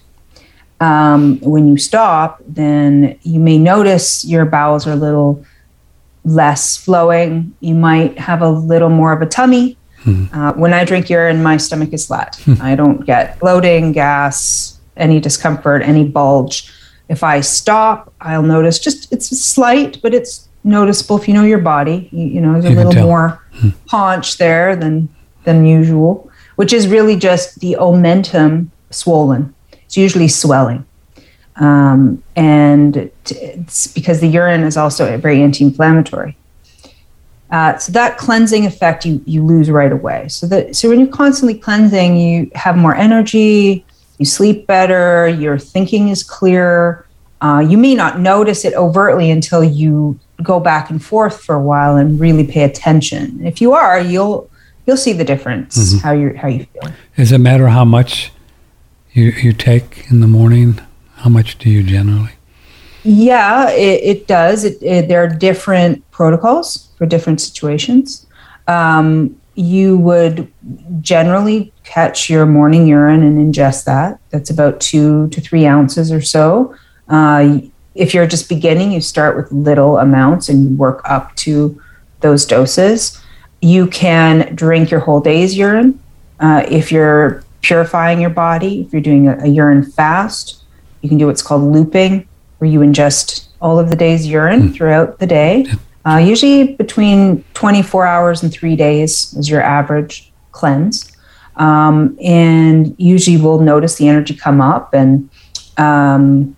Um, 0.79 1.39
when 1.41 1.67
you 1.67 1.77
stop, 1.77 2.41
then 2.47 3.19
you 3.21 3.39
may 3.39 3.57
notice 3.57 4.25
your 4.25 4.45
bowels 4.45 4.87
are 4.87 4.93
a 4.93 4.95
little 4.95 5.45
less 6.25 6.75
flowing. 6.75 7.55
You 7.59 7.75
might 7.75 8.17
have 8.17 8.41
a 8.41 8.49
little 8.49 8.89
more 8.89 9.13
of 9.13 9.21
a 9.21 9.27
tummy. 9.27 9.77
Mm-hmm. 10.03 10.35
Uh, 10.35 10.53
when 10.53 10.73
I 10.73 10.83
drink 10.83 11.09
urine, 11.09 11.43
my 11.43 11.57
stomach 11.57 11.93
is 11.93 12.07
flat. 12.07 12.33
Mm-hmm. 12.45 12.61
I 12.63 12.75
don't 12.75 13.05
get 13.05 13.39
bloating, 13.39 13.91
gas, 13.91 14.79
any 14.97 15.19
discomfort, 15.19 15.83
any 15.83 16.03
bulge. 16.03 16.71
If 17.09 17.23
I 17.23 17.41
stop, 17.41 18.11
I'll 18.21 18.41
notice 18.41 18.79
just 18.79 19.11
it's 19.11 19.27
slight, 19.39 20.01
but 20.01 20.13
it's 20.13 20.49
noticeable 20.63 21.17
if 21.17 21.27
you 21.27 21.33
know 21.33 21.43
your 21.43 21.59
body. 21.59 22.09
You, 22.11 22.25
you 22.25 22.41
know, 22.41 22.53
there's 22.53 22.65
a 22.65 22.69
you 22.69 22.75
little 22.75 23.03
more. 23.03 23.40
Paunch 23.87 24.37
there 24.37 24.75
than 24.75 25.09
than 25.43 25.65
usual, 25.65 26.29
which 26.55 26.73
is 26.73 26.87
really 26.87 27.15
just 27.15 27.59
the 27.59 27.75
omentum 27.79 28.67
swollen. 28.89 29.53
It's 29.71 29.97
usually 29.97 30.27
swelling. 30.27 30.85
Um, 31.57 32.23
and 32.35 33.11
it's 33.25 33.87
because 33.87 34.21
the 34.21 34.27
urine 34.27 34.63
is 34.63 34.77
also 34.77 35.17
very 35.17 35.41
anti-inflammatory. 35.43 36.37
Uh, 37.51 37.77
so 37.77 37.91
that 37.91 38.17
cleansing 38.17 38.65
effect 38.65 39.05
you 39.05 39.21
you 39.25 39.43
lose 39.43 39.69
right 39.69 39.91
away. 39.91 40.27
So 40.29 40.47
that 40.47 40.75
so 40.75 40.87
when 40.87 40.99
you're 40.99 41.09
constantly 41.09 41.57
cleansing, 41.57 42.15
you 42.15 42.49
have 42.55 42.77
more 42.77 42.95
energy, 42.95 43.85
you 44.17 44.25
sleep 44.25 44.67
better, 44.67 45.27
your 45.27 45.59
thinking 45.59 46.07
is 46.07 46.23
clearer. 46.23 47.05
Uh, 47.41 47.59
you 47.67 47.77
may 47.77 47.95
not 47.95 48.19
notice 48.19 48.63
it 48.63 48.73
overtly 48.75 49.29
until 49.29 49.63
you 49.63 50.17
go 50.43 50.59
back 50.59 50.89
and 50.89 51.03
forth 51.03 51.43
for 51.43 51.55
a 51.55 51.61
while 51.61 51.97
and 51.97 52.19
really 52.19 52.45
pay 52.45 52.63
attention. 52.63 53.45
If 53.45 53.61
you 53.61 53.73
are, 53.73 53.99
you'll 53.99 54.49
you'll 54.85 54.97
see 54.97 55.13
the 55.13 55.23
difference 55.23 55.77
mm-hmm. 55.77 55.97
how 55.99 56.11
you 56.11 56.35
how 56.37 56.47
you 56.47 56.65
feel. 56.65 56.93
Does 57.17 57.31
it 57.31 57.39
matter 57.39 57.67
how 57.67 57.85
much 57.85 58.31
you 59.13 59.25
you 59.25 59.53
take 59.53 60.05
in 60.09 60.21
the 60.21 60.27
morning? 60.27 60.79
How 61.15 61.29
much 61.29 61.57
do 61.57 61.69
you 61.69 61.83
generally? 61.83 62.31
Yeah, 63.03 63.69
it, 63.71 64.01
it 64.03 64.27
does. 64.27 64.63
It, 64.63 64.81
it, 64.81 65.07
there 65.07 65.23
are 65.23 65.27
different 65.27 66.09
protocols 66.11 66.89
for 66.97 67.05
different 67.05 67.41
situations. 67.41 68.27
Um, 68.67 69.41
you 69.55 69.97
would 69.97 70.51
generally 71.01 71.73
catch 71.83 72.29
your 72.29 72.45
morning 72.45 72.87
urine 72.87 73.23
and 73.23 73.37
ingest 73.37 73.85
that. 73.85 74.19
That's 74.29 74.49
about 74.49 74.79
two 74.79 75.27
to 75.29 75.41
three 75.41 75.65
ounces 75.65 76.11
or 76.11 76.21
so. 76.21 76.75
Uh, 77.09 77.61
if 77.95 78.13
you're 78.13 78.27
just 78.27 78.47
beginning, 78.47 78.91
you 78.91 79.01
start 79.01 79.35
with 79.35 79.51
little 79.51 79.97
amounts 79.97 80.49
and 80.49 80.63
you 80.63 80.77
work 80.77 81.01
up 81.05 81.35
to 81.37 81.81
those 82.21 82.45
doses. 82.45 83.21
You 83.61 83.87
can 83.87 84.55
drink 84.55 84.91
your 84.91 85.01
whole 85.01 85.19
day's 85.19 85.57
urine. 85.57 85.99
Uh, 86.39 86.63
if 86.67 86.91
you're 86.91 87.43
purifying 87.61 88.19
your 88.19 88.29
body, 88.29 88.81
if 88.81 88.93
you're 88.93 89.01
doing 89.01 89.27
a, 89.27 89.37
a, 89.43 89.47
urine 89.47 89.83
fast, 89.83 90.63
you 91.01 91.09
can 91.09 91.17
do 91.17 91.27
what's 91.27 91.41
called 91.41 91.61
looping, 91.61 92.27
where 92.57 92.69
you 92.69 92.79
ingest 92.79 93.47
all 93.61 93.77
of 93.77 93.89
the 93.89 93.95
day's 93.95 94.25
urine 94.25 94.69
mm. 94.69 94.75
throughout 94.75 95.19
the 95.19 95.27
day. 95.27 95.65
Uh, 96.03 96.17
usually 96.17 96.73
between 96.75 97.43
24 97.53 98.07
hours 98.07 98.41
and 98.41 98.51
three 98.51 98.75
days 98.75 99.35
is 99.35 99.47
your 99.49 99.61
average 99.61 100.31
cleanse. 100.51 101.15
Um, 101.57 102.17
and 102.23 102.95
usually 102.97 103.37
we'll 103.37 103.59
notice 103.59 103.97
the 103.97 104.07
energy 104.07 104.35
come 104.35 104.61
up 104.61 104.93
and 104.93 105.29
um, 105.77 106.55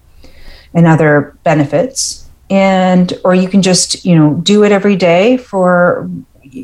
and 0.73 0.87
other 0.87 1.37
benefits. 1.43 2.27
And 2.49 3.13
or 3.23 3.33
you 3.33 3.47
can 3.47 3.61
just 3.61 4.05
you 4.05 4.15
know 4.15 4.35
do 4.43 4.63
it 4.63 4.71
every 4.71 4.95
day 4.95 5.37
for 5.37 6.09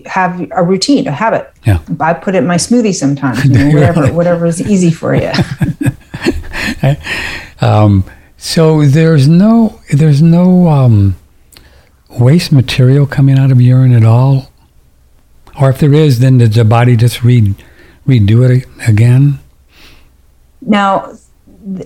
have 0.05 0.47
a 0.51 0.63
routine 0.63 1.07
a 1.07 1.11
habit. 1.11 1.51
Yeah. 1.65 1.79
I 1.99 2.13
put 2.13 2.35
it 2.35 2.39
in 2.39 2.47
my 2.47 2.57
smoothie 2.57 2.93
sometimes 2.93 3.43
you 3.45 3.51
know, 3.57 3.71
whatever 3.73 4.13
whatever 4.13 4.45
is 4.45 4.61
easy 4.61 4.91
for 4.91 5.15
you. 5.15 5.31
Um, 7.61 8.05
so 8.37 8.85
there's 8.85 9.27
no 9.27 9.81
there's 9.91 10.21
no 10.21 10.69
um, 10.69 11.17
waste 12.09 12.51
material 12.51 13.05
coming 13.05 13.37
out 13.37 13.51
of 13.51 13.61
urine 13.61 13.93
at 13.93 14.05
all? 14.05 14.51
Or 15.59 15.69
if 15.69 15.79
there 15.79 15.93
is 15.93 16.19
then 16.19 16.37
does 16.37 16.55
the 16.55 16.63
body 16.63 16.95
just 16.95 17.23
re- 17.23 17.55
redo 18.07 18.49
it 18.49 18.65
again? 18.87 19.39
Now 20.61 21.13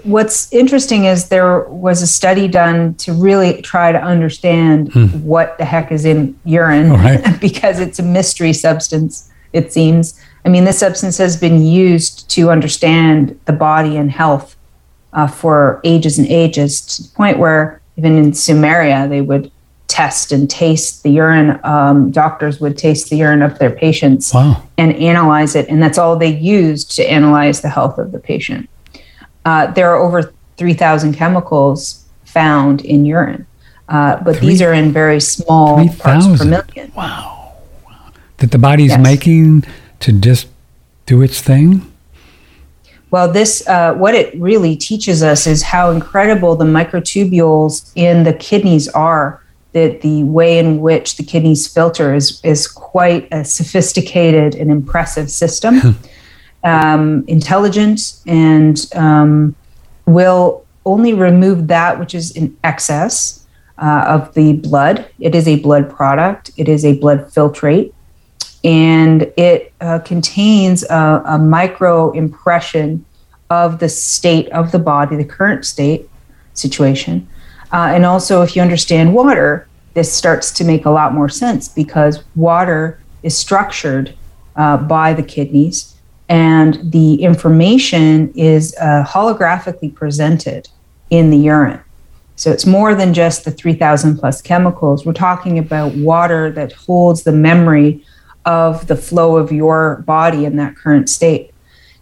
what's 0.03 0.51
interesting 0.53 1.05
is 1.05 1.29
there 1.29 1.61
was 1.61 2.01
a 2.01 2.07
study 2.07 2.47
done 2.47 2.93
to 2.95 3.13
really 3.13 3.61
try 3.61 3.91
to 3.91 4.01
understand 4.01 4.93
hmm. 4.93 5.07
what 5.23 5.57
the 5.57 5.65
heck 5.65 5.91
is 5.91 6.05
in 6.05 6.39
urine 6.45 6.91
right. 6.91 7.39
because 7.41 7.79
it's 7.79 7.99
a 7.99 8.03
mystery 8.03 8.53
substance 8.53 9.31
it 9.51 9.73
seems 9.73 10.19
i 10.45 10.49
mean 10.49 10.63
this 10.63 10.79
substance 10.79 11.17
has 11.17 11.35
been 11.35 11.65
used 11.65 12.29
to 12.29 12.49
understand 12.49 13.39
the 13.45 13.53
body 13.53 13.97
and 13.97 14.11
health 14.11 14.55
uh, 15.13 15.27
for 15.27 15.81
ages 15.83 16.17
and 16.17 16.27
ages 16.27 16.81
to 16.81 17.03
the 17.03 17.09
point 17.09 17.37
where 17.37 17.81
even 17.97 18.17
in 18.17 18.31
sumeria 18.31 19.09
they 19.09 19.21
would 19.21 19.51
test 19.87 20.31
and 20.31 20.49
taste 20.49 21.03
the 21.03 21.09
urine 21.09 21.59
um, 21.63 22.09
doctors 22.09 22.59
would 22.59 22.77
taste 22.77 23.09
the 23.09 23.17
urine 23.17 23.41
of 23.41 23.59
their 23.59 23.69
patients 23.69 24.33
wow. 24.33 24.63
and 24.77 24.95
analyze 24.95 25.55
it 25.55 25.67
and 25.67 25.83
that's 25.83 25.97
all 25.97 26.15
they 26.15 26.35
used 26.37 26.91
to 26.95 27.03
analyze 27.03 27.61
the 27.61 27.69
health 27.69 27.97
of 27.97 28.11
the 28.11 28.19
patient 28.19 28.69
uh, 29.45 29.67
there 29.67 29.89
are 29.93 30.01
over 30.01 30.33
3,000 30.57 31.13
chemicals 31.13 32.05
found 32.25 32.81
in 32.85 33.05
urine, 33.05 33.45
uh, 33.89 34.17
but 34.23 34.37
Three, 34.37 34.49
these 34.49 34.61
are 34.61 34.73
in 34.73 34.91
very 34.91 35.19
small 35.19 35.77
3, 35.77 35.97
parts 35.97 36.27
per 36.37 36.45
million. 36.45 36.91
Wow. 36.95 37.53
That 38.37 38.51
the 38.51 38.57
body's 38.57 38.89
yes. 38.89 39.01
making 39.01 39.63
to 39.99 40.11
just 40.11 40.47
do 41.05 41.21
its 41.21 41.41
thing? 41.41 41.89
Well, 43.11 43.31
this 43.31 43.67
uh, 43.67 43.93
what 43.93 44.15
it 44.15 44.33
really 44.39 44.75
teaches 44.75 45.21
us 45.21 45.45
is 45.45 45.61
how 45.61 45.91
incredible 45.91 46.55
the 46.55 46.65
microtubules 46.65 47.91
in 47.95 48.23
the 48.23 48.33
kidneys 48.33 48.87
are. 48.89 49.39
That 49.73 50.01
the 50.01 50.23
way 50.23 50.59
in 50.59 50.81
which 50.81 51.17
the 51.17 51.23
kidneys 51.23 51.67
filter 51.67 52.13
is 52.13 52.39
is 52.43 52.67
quite 52.67 53.27
a 53.31 53.43
sophisticated 53.43 54.55
and 54.55 54.69
impressive 54.69 55.31
system. 55.31 55.97
um, 56.63 57.23
intelligent 57.27 58.21
and 58.25 58.87
um, 58.95 59.55
will 60.05 60.65
only 60.85 61.13
remove 61.13 61.67
that 61.67 61.99
which 61.99 62.13
is 62.13 62.31
in 62.31 62.57
excess 62.63 63.45
uh, 63.77 64.05
of 64.07 64.33
the 64.33 64.53
blood. 64.53 65.09
It 65.19 65.35
is 65.35 65.47
a 65.47 65.59
blood 65.59 65.89
product, 65.89 66.51
it 66.57 66.67
is 66.69 66.85
a 66.85 66.97
blood 66.99 67.27
filtrate, 67.27 67.93
and 68.63 69.23
it 69.37 69.73
uh, 69.81 69.99
contains 69.99 70.83
a, 70.89 71.23
a 71.25 71.37
micro 71.37 72.11
impression 72.11 73.05
of 73.49 73.79
the 73.79 73.89
state 73.89 74.49
of 74.49 74.71
the 74.71 74.79
body, 74.79 75.15
the 75.15 75.25
current 75.25 75.65
state 75.65 76.09
situation. 76.53 77.27
Uh, 77.71 77.91
and 77.93 78.05
also, 78.05 78.41
if 78.41 78.55
you 78.55 78.61
understand 78.61 79.13
water, 79.13 79.67
this 79.95 80.11
starts 80.11 80.51
to 80.51 80.63
make 80.63 80.85
a 80.85 80.89
lot 80.89 81.13
more 81.13 81.29
sense 81.29 81.67
because 81.67 82.23
water 82.35 82.99
is 83.21 83.37
structured 83.37 84.15
uh, 84.55 84.77
by 84.77 85.13
the 85.13 85.23
kidneys 85.23 85.92
and 86.33 86.91
the 86.91 87.21
information 87.21 88.33
is 88.33 88.75
uh, 88.81 89.05
holographically 89.07 89.93
presented 89.93 90.67
in 91.11 91.29
the 91.29 91.37
urine. 91.37 91.79
So 92.37 92.51
it's 92.51 92.65
more 92.65 92.95
than 92.95 93.13
just 93.13 93.45
the 93.45 93.51
3,000 93.51 94.17
plus 94.17 94.41
chemicals. 94.41 95.05
We're 95.05 95.13
talking 95.13 95.59
about 95.59 95.93
water 95.93 96.51
that 96.53 96.71
holds 96.73 97.21
the 97.21 97.31
memory 97.31 98.03
of 98.45 98.87
the 98.87 98.95
flow 98.95 99.37
of 99.37 99.51
your 99.51 99.97
body 100.07 100.45
in 100.45 100.55
that 100.55 100.75
current 100.75 101.07
state. 101.07 101.53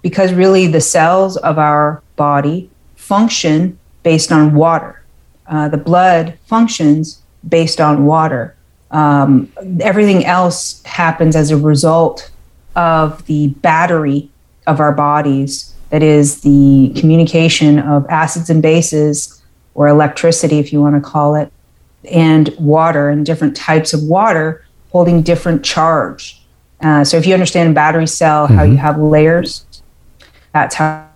Because 0.01 0.31
really, 0.31 0.65
the 0.65 0.79
cells 0.79 1.35
of 1.35 1.59
our 1.59 2.01
body 2.15 2.69
function 2.95 3.77
based 4.01 4.31
on 4.31 4.55
water. 4.55 5.03
Uh, 5.45 5.67
the 5.67 5.77
blood 5.77 6.39
functions 6.45 7.21
based 7.49 7.81
on 7.81 8.05
water. 8.05 8.55
Um, 8.91 9.51
everything 9.81 10.23
else 10.23 10.81
happens 10.83 11.35
as 11.35 11.51
a 11.51 11.57
result 11.57 12.30
of 12.75 13.25
the 13.25 13.47
battery 13.47 14.29
of 14.67 14.79
our 14.79 14.91
bodies 14.91 15.73
that 15.89 16.03
is 16.03 16.41
the 16.41 16.93
communication 16.95 17.79
of 17.79 18.05
acids 18.09 18.49
and 18.49 18.61
bases, 18.61 19.41
or 19.73 19.87
electricity, 19.87 20.59
if 20.59 20.71
you 20.71 20.81
want 20.81 20.95
to 20.95 21.01
call 21.01 21.35
it, 21.35 21.51
and 22.09 22.53
water 22.59 23.09
and 23.09 23.25
different 23.25 23.55
types 23.55 23.93
of 23.93 24.03
water 24.03 24.65
holding 24.91 25.21
different 25.21 25.63
charge. 25.63 26.41
Uh, 26.81 27.03
so 27.03 27.17
if 27.17 27.25
you 27.25 27.33
understand 27.33 27.69
a 27.69 27.73
battery 27.73 28.07
cell, 28.07 28.47
how 28.47 28.63
mm-hmm. 28.63 28.71
you 28.71 28.77
have 28.77 28.97
layers, 28.97 29.65
that's 30.53 30.75
how. 30.75 31.07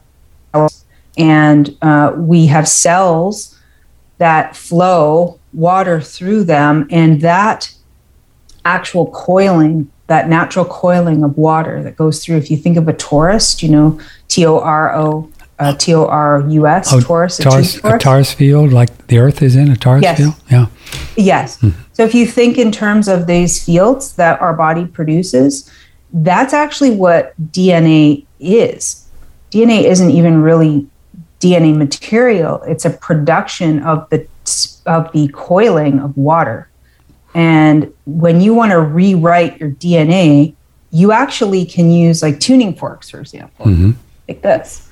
And 1.18 1.78
uh, 1.82 2.14
we 2.16 2.46
have 2.48 2.68
cells 2.68 3.58
that 4.18 4.56
flow 4.56 5.40
water 5.54 6.02
through 6.02 6.44
them, 6.44 6.88
and 6.90 7.22
that 7.22 7.74
actual 8.64 9.12
coiling, 9.12 9.92
that 10.08 10.30
natural 10.30 10.66
coiling 10.66 11.24
of 11.24 11.38
water 11.38 11.82
that 11.84 11.96
goes 11.96 12.24
through. 12.24 12.38
If 12.38 12.52
you 12.52 12.58
think 12.58 12.78
of 12.78 12.88
a 12.88 12.94
torus, 12.94 13.62
you 13.64 13.70
know, 13.70 14.00
T 14.28 14.46
O 14.46 14.60
R 14.60 14.96
O 14.96 15.30
uh, 15.60 15.76
T 15.76 15.94
O 15.94 16.06
R 16.06 16.46
U 16.48 16.68
S, 16.68 16.94
oh, 16.94 17.00
torus, 17.00 17.42
torus, 17.42 17.84
a, 17.84 17.96
a 17.96 18.00
torus 18.00 18.34
field, 18.34 18.72
like 18.72 19.08
the 19.08 19.18
Earth 19.18 19.42
is 19.42 19.56
in 19.56 19.72
a 19.72 19.76
torus 19.76 20.02
yes. 20.02 20.18
field? 20.18 20.34
Yeah. 20.52 20.68
Yes. 21.16 21.58
Mm-hmm. 21.58 21.82
So 21.94 22.04
if 22.04 22.14
you 22.14 22.28
think 22.28 22.58
in 22.58 22.72
terms 22.72 23.08
of 23.08 23.26
these 23.26 23.64
fields 23.64 24.16
that 24.16 24.42
our 24.42 24.54
body 24.54 24.86
produces, 24.86 25.72
that's 26.14 26.54
actually 26.54 26.92
what 26.92 27.34
DNA 27.52 28.26
is. 28.40 29.08
DNA 29.52 29.84
isn't 29.84 30.12
even 30.12 30.42
really 30.42 30.88
DNA 31.40 31.76
material; 31.76 32.62
it's 32.64 32.86
a 32.86 32.90
production 32.90 33.82
of 33.84 34.10
the 34.10 34.28
of 34.86 35.12
the 35.14 35.30
coiling 35.30 36.00
of 36.00 36.16
water. 36.18 36.70
And 37.36 37.94
when 38.06 38.42
you 38.42 38.56
want 38.56 38.72
to 38.72 38.80
rewrite 38.80 39.60
your 39.60 39.70
DNA, 39.70 40.56
you 40.90 41.12
actually 41.12 41.66
can 41.66 41.92
use 41.92 42.24
like 42.24 42.40
tuning 42.40 42.74
forks, 42.74 43.12
for 43.12 43.20
example, 43.20 43.68
mm-hmm. 43.68 43.92
like 44.28 44.42
this 44.42 44.86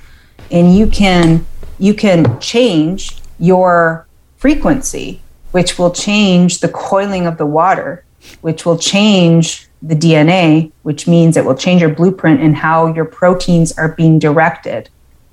and 0.52 0.76
you 0.76 0.88
can 0.88 1.46
you 1.80 1.94
can 1.94 2.40
change 2.40 3.18
your 3.40 4.08
frequency 4.38 5.22
which 5.52 5.78
will 5.78 5.92
change 5.92 6.60
the 6.60 6.70
coiling 6.70 7.26
of 7.26 7.38
the 7.38 7.46
water 7.46 8.06
which 8.42 8.66
will 8.66 8.78
change 8.78 9.68
the 9.82 9.96
DNA 9.96 10.72
which 10.84 11.08
means 11.08 11.36
it 11.36 11.44
will 11.44 11.56
change 11.56 11.82
your 11.82 11.94
blueprint 11.94 12.40
and 12.40 12.56
how 12.56 12.94
your 12.94 13.06
proteins 13.06 13.78
are 13.78 13.90
being 13.90 14.20
directed 14.20 14.90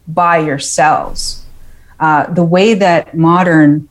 by 0.09 0.39
your 0.39 0.59
cells 0.59 1.45
uh, 2.01 2.25
the 2.33 2.43
way 2.43 2.75
that 2.75 3.17
modern 3.17 3.89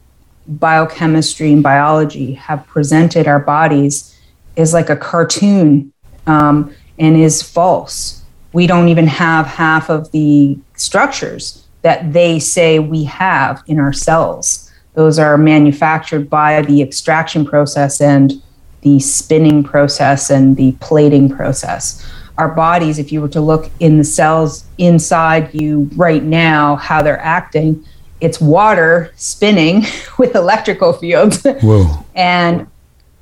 biochemistry 0.49 1.53
and 1.53 1.63
biology 1.63 2.33
have 2.33 2.65
presented 2.67 3.27
our 3.27 3.39
bodies 3.39 4.19
is 4.55 4.73
like 4.73 4.89
a 4.89 4.95
cartoon 4.95 5.93
um, 6.27 6.73
and 6.97 7.15
is 7.15 7.41
false 7.41 8.19
we 8.53 8.67
don't 8.67 8.89
even 8.89 9.07
have 9.07 9.45
half 9.45 9.89
of 9.89 10.11
the 10.11 10.57
structures 10.75 11.67
that 11.81 12.11
they 12.13 12.39
say 12.39 12.79
we 12.79 13.03
have 13.05 13.63
in 13.67 13.79
our 13.79 13.93
cells. 13.93 14.71
Those 14.95 15.19
are 15.19 15.37
manufactured 15.37 16.29
by 16.29 16.61
the 16.63 16.81
extraction 16.81 17.45
process 17.45 18.01
and 18.01 18.41
the 18.81 18.99
spinning 18.99 19.63
process 19.63 20.29
and 20.29 20.57
the 20.57 20.71
plating 20.73 21.29
process. 21.29 22.05
Our 22.37 22.49
bodies, 22.49 22.99
if 22.99 23.11
you 23.11 23.21
were 23.21 23.29
to 23.29 23.41
look 23.41 23.69
in 23.79 23.97
the 23.97 24.03
cells 24.03 24.65
inside 24.77 25.53
you 25.53 25.89
right 25.95 26.23
now, 26.23 26.77
how 26.77 27.01
they're 27.01 27.19
acting, 27.19 27.85
it's 28.21 28.39
water 28.41 29.11
spinning 29.15 29.85
with 30.17 30.35
electrical 30.35 30.93
fields. 30.93 31.43
Whoa. 31.43 32.05
and 32.15 32.67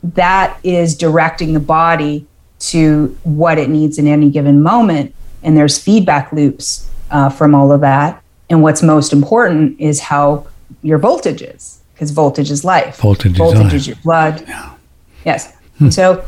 that 0.03 0.59
is 0.63 0.95
directing 0.95 1.53
the 1.53 1.59
body 1.59 2.25
to 2.59 3.17
what 3.23 3.57
it 3.57 3.69
needs 3.69 3.97
in 3.97 4.07
any 4.07 4.29
given 4.29 4.61
moment. 4.61 5.13
And 5.43 5.55
there's 5.55 5.77
feedback 5.77 6.31
loops 6.31 6.89
uh, 7.11 7.29
from 7.29 7.53
all 7.53 7.71
of 7.71 7.81
that. 7.81 8.23
And 8.49 8.61
what's 8.61 8.81
most 8.81 9.13
important 9.13 9.79
is 9.79 9.99
how 9.99 10.47
your 10.81 10.97
voltage 10.97 11.41
is, 11.41 11.81
because 11.93 12.11
voltage 12.11 12.49
is 12.49 12.63
life. 12.63 12.97
Voltage, 12.97 13.37
voltage 13.37 13.67
is, 13.67 13.73
is, 13.73 13.87
your 13.87 13.97
blood. 13.97 14.43
Yeah. 14.47 14.73
Yes. 15.25 15.53
Hmm. 15.77 15.89
So 15.89 16.25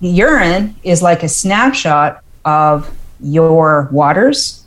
the 0.00 0.08
urine 0.08 0.74
is 0.82 1.02
like 1.02 1.22
a 1.22 1.28
snapshot 1.28 2.22
of 2.44 2.94
your 3.20 3.88
waters. 3.92 4.61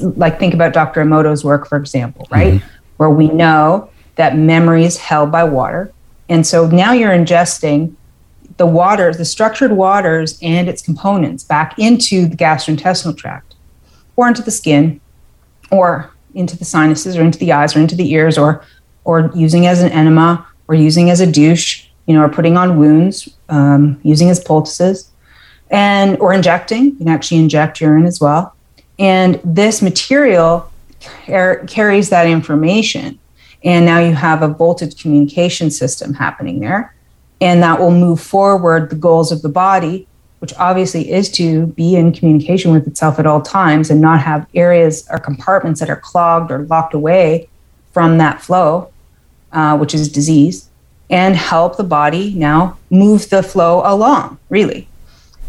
Like 0.00 0.38
think 0.38 0.54
about 0.54 0.72
Dr. 0.72 1.04
Emoto's 1.04 1.44
work, 1.44 1.66
for 1.66 1.76
example, 1.76 2.26
right? 2.30 2.54
Mm-hmm. 2.54 2.68
Where 2.96 3.10
we 3.10 3.28
know 3.28 3.90
that 4.16 4.36
memory 4.36 4.84
is 4.84 4.96
held 4.96 5.30
by 5.30 5.44
water. 5.44 5.92
And 6.28 6.46
so 6.46 6.66
now 6.66 6.92
you're 6.92 7.10
ingesting 7.10 7.94
the 8.56 8.66
waters, 8.66 9.18
the 9.18 9.24
structured 9.24 9.72
waters 9.72 10.38
and 10.42 10.68
its 10.68 10.82
components 10.82 11.44
back 11.44 11.78
into 11.78 12.26
the 12.26 12.36
gastrointestinal 12.36 13.16
tract 13.16 13.54
or 14.16 14.28
into 14.28 14.42
the 14.42 14.50
skin 14.50 15.00
or 15.70 16.10
into 16.34 16.56
the 16.56 16.64
sinuses 16.64 17.16
or 17.16 17.22
into 17.22 17.38
the 17.38 17.52
eyes 17.52 17.76
or 17.76 17.80
into 17.80 17.94
the 17.94 18.12
ears 18.12 18.38
or 18.38 18.64
or 19.04 19.30
using 19.34 19.66
as 19.66 19.82
an 19.82 19.92
enema 19.92 20.44
or 20.68 20.74
using 20.74 21.10
as 21.10 21.20
a 21.20 21.30
douche, 21.30 21.86
you 22.06 22.14
know, 22.14 22.24
or 22.24 22.28
putting 22.28 22.56
on 22.56 22.76
wounds, 22.76 23.28
um, 23.48 24.00
using 24.02 24.30
as 24.30 24.40
poultices 24.40 25.10
and 25.70 26.18
or 26.18 26.32
injecting. 26.32 26.86
You 26.86 26.96
can 26.96 27.08
actually 27.08 27.38
inject 27.38 27.80
urine 27.80 28.04
as 28.04 28.20
well. 28.20 28.55
And 28.98 29.40
this 29.44 29.82
material 29.82 30.70
car- 31.26 31.64
carries 31.66 32.10
that 32.10 32.26
information. 32.26 33.18
And 33.64 33.84
now 33.84 33.98
you 33.98 34.14
have 34.14 34.42
a 34.42 34.48
voltage 34.48 35.00
communication 35.00 35.70
system 35.70 36.14
happening 36.14 36.60
there 36.60 36.94
and 37.40 37.62
that 37.62 37.78
will 37.78 37.90
move 37.90 38.20
forward 38.20 38.90
the 38.90 38.96
goals 38.96 39.32
of 39.32 39.42
the 39.42 39.48
body 39.48 40.06
which 40.38 40.52
obviously 40.58 41.10
is 41.10 41.30
to 41.30 41.66
be 41.68 41.96
in 41.96 42.12
communication 42.12 42.70
with 42.70 42.86
itself 42.86 43.18
at 43.18 43.26
all 43.26 43.40
times 43.40 43.90
and 43.90 44.00
not 44.00 44.20
have 44.20 44.46
areas 44.54 45.06
or 45.10 45.18
compartments 45.18 45.80
that 45.80 45.88
are 45.88 45.96
clogged 45.96 46.50
or 46.50 46.64
locked 46.66 46.94
away 46.94 47.48
from 47.92 48.18
that 48.18 48.40
flow 48.40 48.90
uh, 49.52 49.76
which 49.76 49.94
is 49.94 50.08
disease 50.08 50.68
and 51.08 51.36
help 51.36 51.76
the 51.76 51.84
body 51.84 52.34
now 52.34 52.76
move 52.90 53.28
the 53.30 53.42
flow 53.42 53.82
along 53.84 54.38
really 54.48 54.88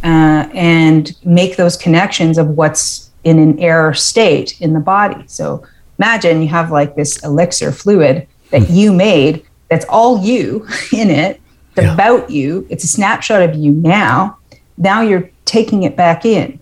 uh, 0.03 0.47
and 0.53 1.17
make 1.25 1.57
those 1.57 1.75
connections 1.75 2.37
of 2.37 2.49
what's 2.49 3.06
in 3.27 3.39
an 3.39 3.59
error 3.59 3.93
state 3.93 4.59
in 4.61 4.73
the 4.73 4.79
body 4.79 5.23
so 5.27 5.65
imagine 5.99 6.41
you 6.41 6.47
have 6.47 6.71
like 6.71 6.95
this 6.95 7.23
elixir 7.23 7.71
fluid 7.71 8.27
that 8.51 8.63
hmm. 8.63 8.73
you 8.73 8.93
made 8.93 9.45
that's 9.69 9.85
all 9.89 10.23
you 10.23 10.65
in 10.91 11.09
it 11.09 11.41
yeah. 11.83 11.93
about 11.93 12.29
you. 12.29 12.65
It's 12.69 12.83
a 12.83 12.87
snapshot 12.87 13.41
of 13.41 13.55
you 13.55 13.71
now. 13.71 14.37
Now 14.77 15.01
you're 15.01 15.29
taking 15.45 15.83
it 15.83 15.95
back 15.95 16.25
in. 16.25 16.59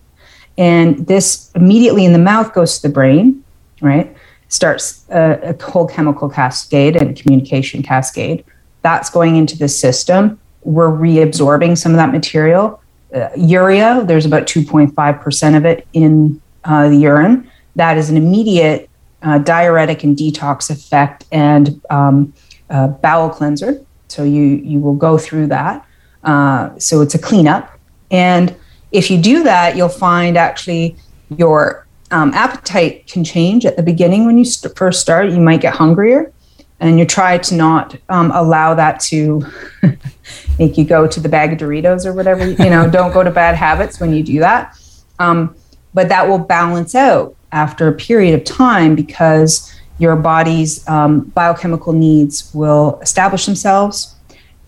And 0.58 1.06
this 1.06 1.50
immediately 1.54 2.04
in 2.04 2.12
the 2.12 2.18
mouth 2.18 2.54
goes 2.54 2.76
to 2.76 2.88
the 2.88 2.92
brain, 2.92 3.44
right? 3.80 4.14
Starts 4.48 5.04
a, 5.10 5.54
a 5.54 5.62
whole 5.62 5.86
chemical 5.86 6.30
cascade 6.30 6.96
and 6.96 7.16
communication 7.16 7.82
cascade. 7.82 8.44
That's 8.82 9.10
going 9.10 9.36
into 9.36 9.58
the 9.58 9.68
system. 9.68 10.40
We're 10.62 10.90
reabsorbing 10.90 11.76
some 11.76 11.92
of 11.92 11.96
that 11.96 12.10
material. 12.10 12.80
Uh, 13.14 13.28
urea, 13.36 14.02
there's 14.04 14.24
about 14.24 14.44
2.5% 14.44 15.56
of 15.56 15.64
it 15.64 15.86
in 15.92 16.40
uh, 16.66 16.88
the 16.88 16.96
urine. 16.96 17.50
That 17.76 17.96
is 17.96 18.10
an 18.10 18.16
immediate 18.16 18.90
uh, 19.22 19.38
diuretic 19.38 20.04
and 20.04 20.16
detox 20.16 20.70
effect 20.70 21.24
and 21.32 21.80
um, 21.90 22.32
uh, 22.70 22.88
bowel 22.88 23.30
cleanser. 23.30 23.84
So 24.08 24.24
you 24.24 24.42
you 24.42 24.78
will 24.78 24.94
go 24.94 25.18
through 25.18 25.48
that. 25.48 25.86
Uh, 26.22 26.78
so 26.78 27.00
it's 27.00 27.14
a 27.14 27.18
cleanup, 27.18 27.70
and 28.10 28.54
if 28.92 29.10
you 29.10 29.20
do 29.20 29.42
that, 29.44 29.76
you'll 29.76 29.88
find 29.88 30.36
actually 30.36 30.96
your 31.36 31.86
um, 32.10 32.32
appetite 32.34 33.06
can 33.06 33.24
change 33.24 33.66
at 33.66 33.76
the 33.76 33.82
beginning 33.82 34.26
when 34.26 34.38
you 34.38 34.44
st- 34.44 34.76
first 34.76 35.00
start. 35.00 35.30
You 35.30 35.40
might 35.40 35.60
get 35.60 35.74
hungrier, 35.74 36.32
and 36.80 36.98
you 36.98 37.04
try 37.04 37.38
to 37.38 37.54
not 37.54 37.96
um, 38.08 38.30
allow 38.32 38.74
that 38.74 39.00
to 39.00 39.44
make 40.58 40.78
you 40.78 40.84
go 40.84 41.06
to 41.06 41.20
the 41.20 41.28
bag 41.28 41.52
of 41.52 41.58
Doritos 41.58 42.06
or 42.06 42.12
whatever. 42.12 42.48
You 42.48 42.70
know, 42.70 42.88
don't 42.88 43.12
go 43.12 43.22
to 43.22 43.30
bad 43.30 43.54
habits 43.54 44.00
when 44.00 44.14
you 44.14 44.22
do 44.22 44.38
that. 44.40 44.78
Um, 45.18 45.56
but 45.96 46.10
that 46.10 46.28
will 46.28 46.38
balance 46.38 46.94
out 46.94 47.34
after 47.52 47.88
a 47.88 47.92
period 47.92 48.34
of 48.34 48.44
time 48.44 48.94
because 48.94 49.74
your 49.98 50.14
body's 50.14 50.86
um, 50.86 51.20
biochemical 51.20 51.94
needs 51.94 52.52
will 52.52 52.98
establish 53.00 53.46
themselves 53.46 54.14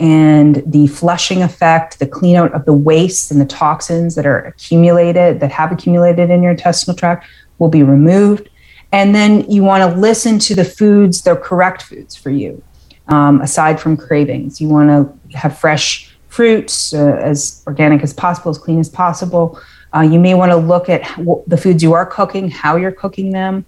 and 0.00 0.62
the 0.64 0.86
flushing 0.86 1.42
effect, 1.42 1.98
the 1.98 2.06
clean 2.06 2.34
out 2.34 2.54
of 2.54 2.64
the 2.64 2.72
waste 2.72 3.30
and 3.30 3.38
the 3.38 3.44
toxins 3.44 4.14
that 4.14 4.24
are 4.24 4.38
accumulated, 4.38 5.40
that 5.40 5.52
have 5.52 5.70
accumulated 5.70 6.30
in 6.30 6.42
your 6.42 6.52
intestinal 6.52 6.96
tract, 6.96 7.26
will 7.58 7.68
be 7.68 7.82
removed. 7.82 8.48
And 8.90 9.14
then 9.14 9.50
you 9.50 9.62
want 9.62 9.82
to 9.82 10.00
listen 10.00 10.38
to 10.38 10.54
the 10.54 10.64
foods, 10.64 11.20
the 11.20 11.36
correct 11.36 11.82
foods 11.82 12.16
for 12.16 12.30
you, 12.30 12.62
um, 13.08 13.42
aside 13.42 13.78
from 13.78 13.98
cravings. 13.98 14.62
You 14.62 14.70
want 14.70 14.88
to 14.88 15.36
have 15.36 15.58
fresh 15.58 16.16
fruits, 16.28 16.94
uh, 16.94 17.18
as 17.20 17.62
organic 17.66 18.02
as 18.02 18.14
possible, 18.14 18.50
as 18.50 18.56
clean 18.56 18.80
as 18.80 18.88
possible. 18.88 19.60
Uh, 19.94 20.00
you 20.00 20.18
may 20.18 20.34
want 20.34 20.50
to 20.52 20.56
look 20.56 20.88
at 20.88 21.02
the 21.46 21.56
foods 21.56 21.82
you 21.82 21.94
are 21.94 22.06
cooking, 22.06 22.50
how 22.50 22.76
you're 22.76 22.92
cooking 22.92 23.30
them. 23.30 23.64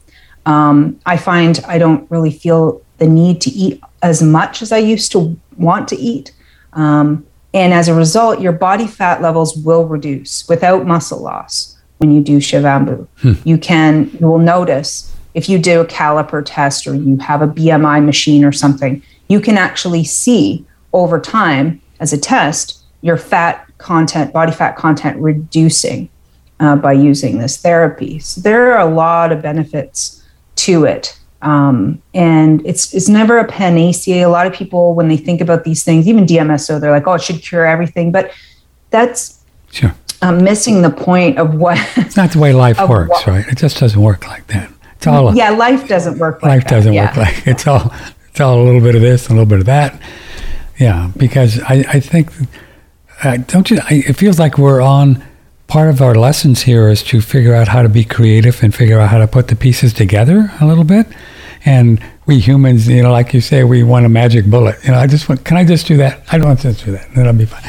Um, 0.46 1.00
I 1.06 1.16
find 1.16 1.60
I 1.66 1.78
don't 1.78 2.10
really 2.10 2.30
feel 2.30 2.82
the 2.98 3.06
need 3.06 3.40
to 3.42 3.50
eat 3.50 3.82
as 4.02 4.22
much 4.22 4.62
as 4.62 4.72
I 4.72 4.78
used 4.78 5.12
to 5.12 5.38
want 5.56 5.88
to 5.88 5.96
eat. 5.96 6.32
Um, 6.74 7.26
and 7.52 7.72
as 7.72 7.88
a 7.88 7.94
result, 7.94 8.40
your 8.40 8.52
body 8.52 8.86
fat 8.86 9.22
levels 9.22 9.56
will 9.56 9.86
reduce 9.86 10.48
without 10.48 10.86
muscle 10.86 11.22
loss. 11.22 11.76
when 11.98 12.10
you 12.10 12.22
do 12.22 12.38
Shivambu. 12.38 13.06
Hmm. 13.18 13.32
You 13.44 13.58
can, 13.58 14.10
you 14.18 14.26
will 14.26 14.38
notice 14.38 15.14
if 15.34 15.50
you 15.50 15.58
do 15.58 15.80
a 15.80 15.84
caliper 15.84 16.42
test 16.44 16.86
or 16.86 16.94
you 16.94 17.18
have 17.18 17.42
a 17.42 17.46
BMI 17.46 18.02
machine 18.04 18.42
or 18.42 18.52
something, 18.52 19.02
you 19.28 19.38
can 19.38 19.58
actually 19.58 20.04
see 20.04 20.64
over 20.92 21.20
time 21.20 21.80
as 22.00 22.12
a 22.12 22.18
test 22.18 22.82
your 23.02 23.16
fat 23.16 23.69
content, 23.80 24.32
body 24.32 24.52
fat 24.52 24.76
content 24.76 25.20
reducing 25.20 26.08
uh, 26.60 26.76
by 26.76 26.92
using 26.92 27.38
this 27.38 27.56
therapy. 27.56 28.18
So 28.18 28.40
there 28.40 28.72
are 28.72 28.80
a 28.80 28.92
lot 28.92 29.32
of 29.32 29.42
benefits 29.42 30.22
to 30.56 30.84
it. 30.84 31.18
Um, 31.42 32.02
and 32.12 32.64
it's 32.66 32.92
it's 32.92 33.08
never 33.08 33.38
a 33.38 33.46
panacea. 33.46 34.28
A 34.28 34.28
lot 34.28 34.46
of 34.46 34.52
people, 34.52 34.94
when 34.94 35.08
they 35.08 35.16
think 35.16 35.40
about 35.40 35.64
these 35.64 35.82
things, 35.82 36.06
even 36.06 36.26
DMSO, 36.26 36.78
they're 36.78 36.90
like, 36.90 37.06
"Oh, 37.06 37.14
it 37.14 37.22
should 37.22 37.40
cure 37.42 37.64
everything," 37.66 38.12
but 38.12 38.30
that's 38.90 39.42
sure 39.70 39.94
um, 40.22 40.42
missing 40.44 40.82
the 40.82 40.90
point 40.90 41.38
of 41.38 41.54
what. 41.54 41.78
It's 41.96 42.16
not 42.16 42.32
the 42.32 42.38
way 42.38 42.52
life 42.52 42.78
works, 42.88 43.10
what, 43.10 43.26
right? 43.26 43.48
It 43.48 43.58
just 43.58 43.78
doesn't 43.78 44.00
work 44.00 44.26
like 44.26 44.46
that. 44.48 44.70
It's 44.96 45.06
all. 45.06 45.34
Yeah, 45.34 45.50
life 45.50 45.88
doesn't 45.88 46.18
work. 46.18 46.42
Like 46.42 46.50
life 46.50 46.62
that. 46.64 46.70
doesn't 46.70 46.92
yeah. 46.92 47.06
work 47.06 47.16
like 47.16 47.46
it's 47.46 47.66
all. 47.66 47.92
It's 48.28 48.40
all 48.40 48.60
a 48.60 48.64
little 48.64 48.80
bit 48.80 48.94
of 48.94 49.00
this, 49.00 49.28
a 49.28 49.30
little 49.30 49.46
bit 49.46 49.60
of 49.60 49.66
that. 49.66 50.00
Yeah, 50.78 51.10
because 51.16 51.60
I 51.62 51.84
I 51.88 52.00
think, 52.00 52.30
uh, 53.22 53.36
don't 53.38 53.70
you? 53.70 53.78
I, 53.82 54.02
it 54.06 54.14
feels 54.14 54.38
like 54.38 54.58
we're 54.58 54.80
on 54.80 55.22
part 55.66 55.88
of 55.88 56.02
our 56.02 56.14
lessons 56.16 56.62
here 56.62 56.88
is 56.88 57.02
to 57.04 57.20
figure 57.20 57.54
out 57.54 57.68
how 57.68 57.82
to 57.82 57.88
be 57.88 58.04
creative 58.04 58.62
and 58.62 58.74
figure 58.74 58.98
out 58.98 59.08
how 59.08 59.18
to 59.18 59.28
put 59.28 59.48
the 59.48 59.56
pieces 59.56 59.92
together 59.92 60.52
a 60.60 60.66
little 60.66 60.84
bit. 60.84 61.06
And 61.64 62.02
we 62.26 62.40
humans, 62.40 62.88
you 62.88 63.02
know, 63.02 63.12
like 63.12 63.32
you 63.32 63.40
say, 63.40 63.62
we 63.64 63.82
want 63.82 64.06
a 64.06 64.08
magic 64.08 64.46
bullet. 64.46 64.82
You 64.82 64.90
know, 64.92 64.98
I 64.98 65.06
just 65.06 65.28
want, 65.28 65.44
can 65.44 65.56
I 65.56 65.64
just 65.64 65.86
do 65.86 65.96
that? 65.98 66.22
I 66.32 66.38
don't 66.38 66.48
want 66.48 66.60
to 66.60 66.72
do 66.72 66.92
that. 66.92 67.14
Then 67.14 67.26
I'll 67.26 67.32
be 67.32 67.44
fine. 67.44 67.62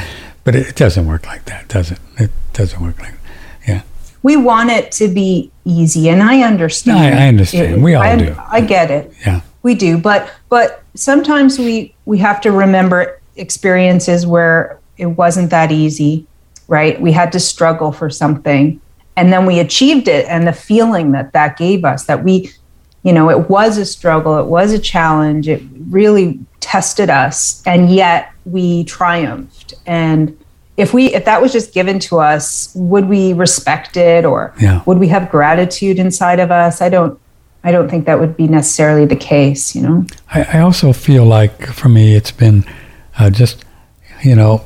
But 0.44 0.56
it, 0.56 0.68
it 0.68 0.76
doesn't 0.76 1.06
work 1.06 1.26
like 1.26 1.44
that, 1.44 1.68
does 1.68 1.92
it? 1.92 1.98
It 2.18 2.30
doesn't 2.54 2.82
work 2.82 2.98
like 2.98 3.12
that. 3.12 3.68
Yeah. 3.68 3.82
We 4.22 4.36
want 4.36 4.70
it 4.70 4.90
to 4.92 5.08
be 5.08 5.52
easy, 5.64 6.08
and 6.08 6.22
I 6.22 6.42
understand. 6.42 6.98
No, 6.98 7.18
I, 7.18 7.24
I 7.24 7.28
understand. 7.28 7.74
It, 7.74 7.80
we 7.80 7.94
all 7.94 8.02
I, 8.02 8.16
do. 8.16 8.36
I 8.48 8.60
get 8.60 8.90
it. 8.90 9.12
Yeah. 9.24 9.42
We 9.62 9.76
do, 9.76 9.96
but 9.98 10.28
but 10.48 10.82
sometimes 10.94 11.58
we 11.58 11.94
we 12.04 12.18
have 12.18 12.40
to 12.40 12.50
remember 12.50 13.20
experiences 13.36 14.26
where 14.26 14.80
it 14.98 15.06
wasn't 15.06 15.50
that 15.50 15.72
easy 15.72 16.26
right? 16.72 16.98
We 17.00 17.12
had 17.12 17.32
to 17.32 17.40
struggle 17.40 17.92
for 17.92 18.08
something. 18.08 18.80
And 19.14 19.30
then 19.30 19.44
we 19.44 19.60
achieved 19.60 20.08
it. 20.08 20.24
And 20.26 20.46
the 20.46 20.54
feeling 20.54 21.12
that 21.12 21.32
that 21.34 21.58
gave 21.58 21.84
us 21.84 22.06
that 22.06 22.24
we 22.24 22.50
you 23.04 23.12
know 23.12 23.30
it 23.30 23.50
was 23.50 23.78
a 23.78 23.84
struggle 23.84 24.38
it 24.38 24.46
was 24.46 24.72
a 24.72 24.78
challenge 24.78 25.48
it 25.48 25.60
really 25.90 26.38
tested 26.60 27.10
us. 27.10 27.62
And 27.66 27.90
yet 27.90 28.32
we 28.46 28.84
triumphed. 28.84 29.74
And 29.86 30.38
if 30.78 30.94
we 30.94 31.12
if 31.12 31.26
that 31.26 31.42
was 31.42 31.52
just 31.52 31.74
given 31.74 31.98
to 32.08 32.20
us 32.20 32.72
would 32.74 33.06
we 33.06 33.34
respect 33.34 33.98
it 33.98 34.24
or 34.24 34.54
yeah. 34.58 34.82
would 34.86 34.98
we 34.98 35.08
have 35.08 35.30
gratitude 35.30 35.98
inside 35.98 36.40
of 36.40 36.50
us? 36.50 36.80
I 36.80 36.88
don't 36.88 37.18
i 37.64 37.70
don't 37.70 37.88
think 37.88 38.06
that 38.06 38.18
would 38.18 38.36
be 38.36 38.48
necessarily 38.48 39.04
the 39.04 39.14
case 39.14 39.76
you 39.76 39.82
know? 39.82 40.04
I, 40.34 40.42
I 40.54 40.58
also 40.60 40.92
feel 40.92 41.24
like 41.24 41.66
for 41.66 41.88
me 41.88 42.16
it's 42.16 42.32
been 42.32 42.64
uh, 43.18 43.30
just 43.30 43.64
you 44.24 44.34
know 44.34 44.64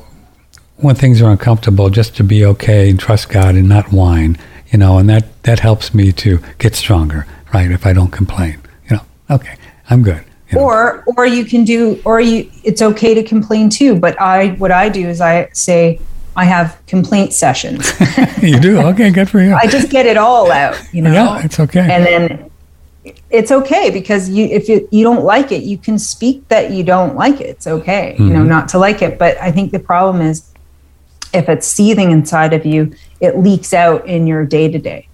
when 0.77 0.95
things 0.95 1.21
are 1.21 1.31
uncomfortable, 1.31 1.89
just 1.89 2.15
to 2.17 2.23
be 2.23 2.45
okay 2.45 2.89
and 2.89 2.99
trust 2.99 3.29
God 3.29 3.55
and 3.55 3.67
not 3.67 3.91
whine, 3.91 4.37
you 4.71 4.79
know, 4.79 4.97
and 4.97 5.09
that, 5.09 5.43
that 5.43 5.59
helps 5.59 5.93
me 5.93 6.11
to 6.13 6.39
get 6.59 6.75
stronger, 6.75 7.25
right? 7.53 7.71
If 7.71 7.85
I 7.85 7.93
don't 7.93 8.11
complain, 8.11 8.59
you 8.89 8.97
know, 8.97 9.03
okay, 9.29 9.55
I'm 9.89 10.03
good. 10.03 10.23
You 10.49 10.57
know. 10.57 10.63
Or, 10.63 11.03
or 11.17 11.25
you 11.25 11.45
can 11.45 11.63
do, 11.65 12.01
or 12.05 12.21
you, 12.21 12.49
it's 12.63 12.81
okay 12.81 13.13
to 13.13 13.23
complain 13.23 13.69
too. 13.69 13.95
But 13.95 14.19
I, 14.21 14.49
what 14.51 14.71
I 14.71 14.89
do 14.89 15.07
is 15.07 15.19
I 15.19 15.49
say, 15.51 15.99
I 16.35 16.45
have 16.45 16.79
complaint 16.85 17.33
sessions. 17.33 17.91
you 18.41 18.59
do? 18.59 18.79
Okay, 18.79 19.09
good 19.09 19.29
for 19.29 19.41
you. 19.41 19.55
I 19.55 19.65
just 19.65 19.89
get 19.89 20.05
it 20.05 20.17
all 20.17 20.51
out, 20.51 20.79
you 20.93 21.01
know? 21.01 21.11
Yeah, 21.11 21.43
it's 21.43 21.59
okay. 21.59 21.79
And 21.79 22.05
then 22.05 22.51
it's 23.29 23.51
okay 23.51 23.89
because 23.89 24.29
you 24.29 24.45
if 24.45 24.69
you, 24.69 24.87
you 24.91 25.03
don't 25.03 25.23
like 25.23 25.51
it, 25.51 25.63
you 25.63 25.77
can 25.77 25.97
speak 25.97 26.47
that 26.49 26.71
you 26.71 26.83
don't 26.83 27.15
like 27.15 27.41
it. 27.41 27.47
It's 27.47 27.67
okay, 27.67 28.13
mm-hmm. 28.13 28.27
you 28.27 28.33
know, 28.33 28.39
mm-hmm. 28.39 28.49
not 28.49 28.69
to 28.69 28.77
like 28.77 29.01
it. 29.01 29.17
But 29.17 29.37
I 29.37 29.51
think 29.51 29.71
the 29.71 29.79
problem 29.79 30.21
is 30.21 30.53
if 31.33 31.49
it's 31.49 31.67
seething 31.67 32.11
inside 32.11 32.53
of 32.53 32.65
you, 32.65 32.93
it 33.19 33.37
leaks 33.37 33.73
out 33.73 34.05
in 34.05 34.27
your 34.27 34.45
day 34.45 34.69
to 34.69 34.79
day, 34.79 35.07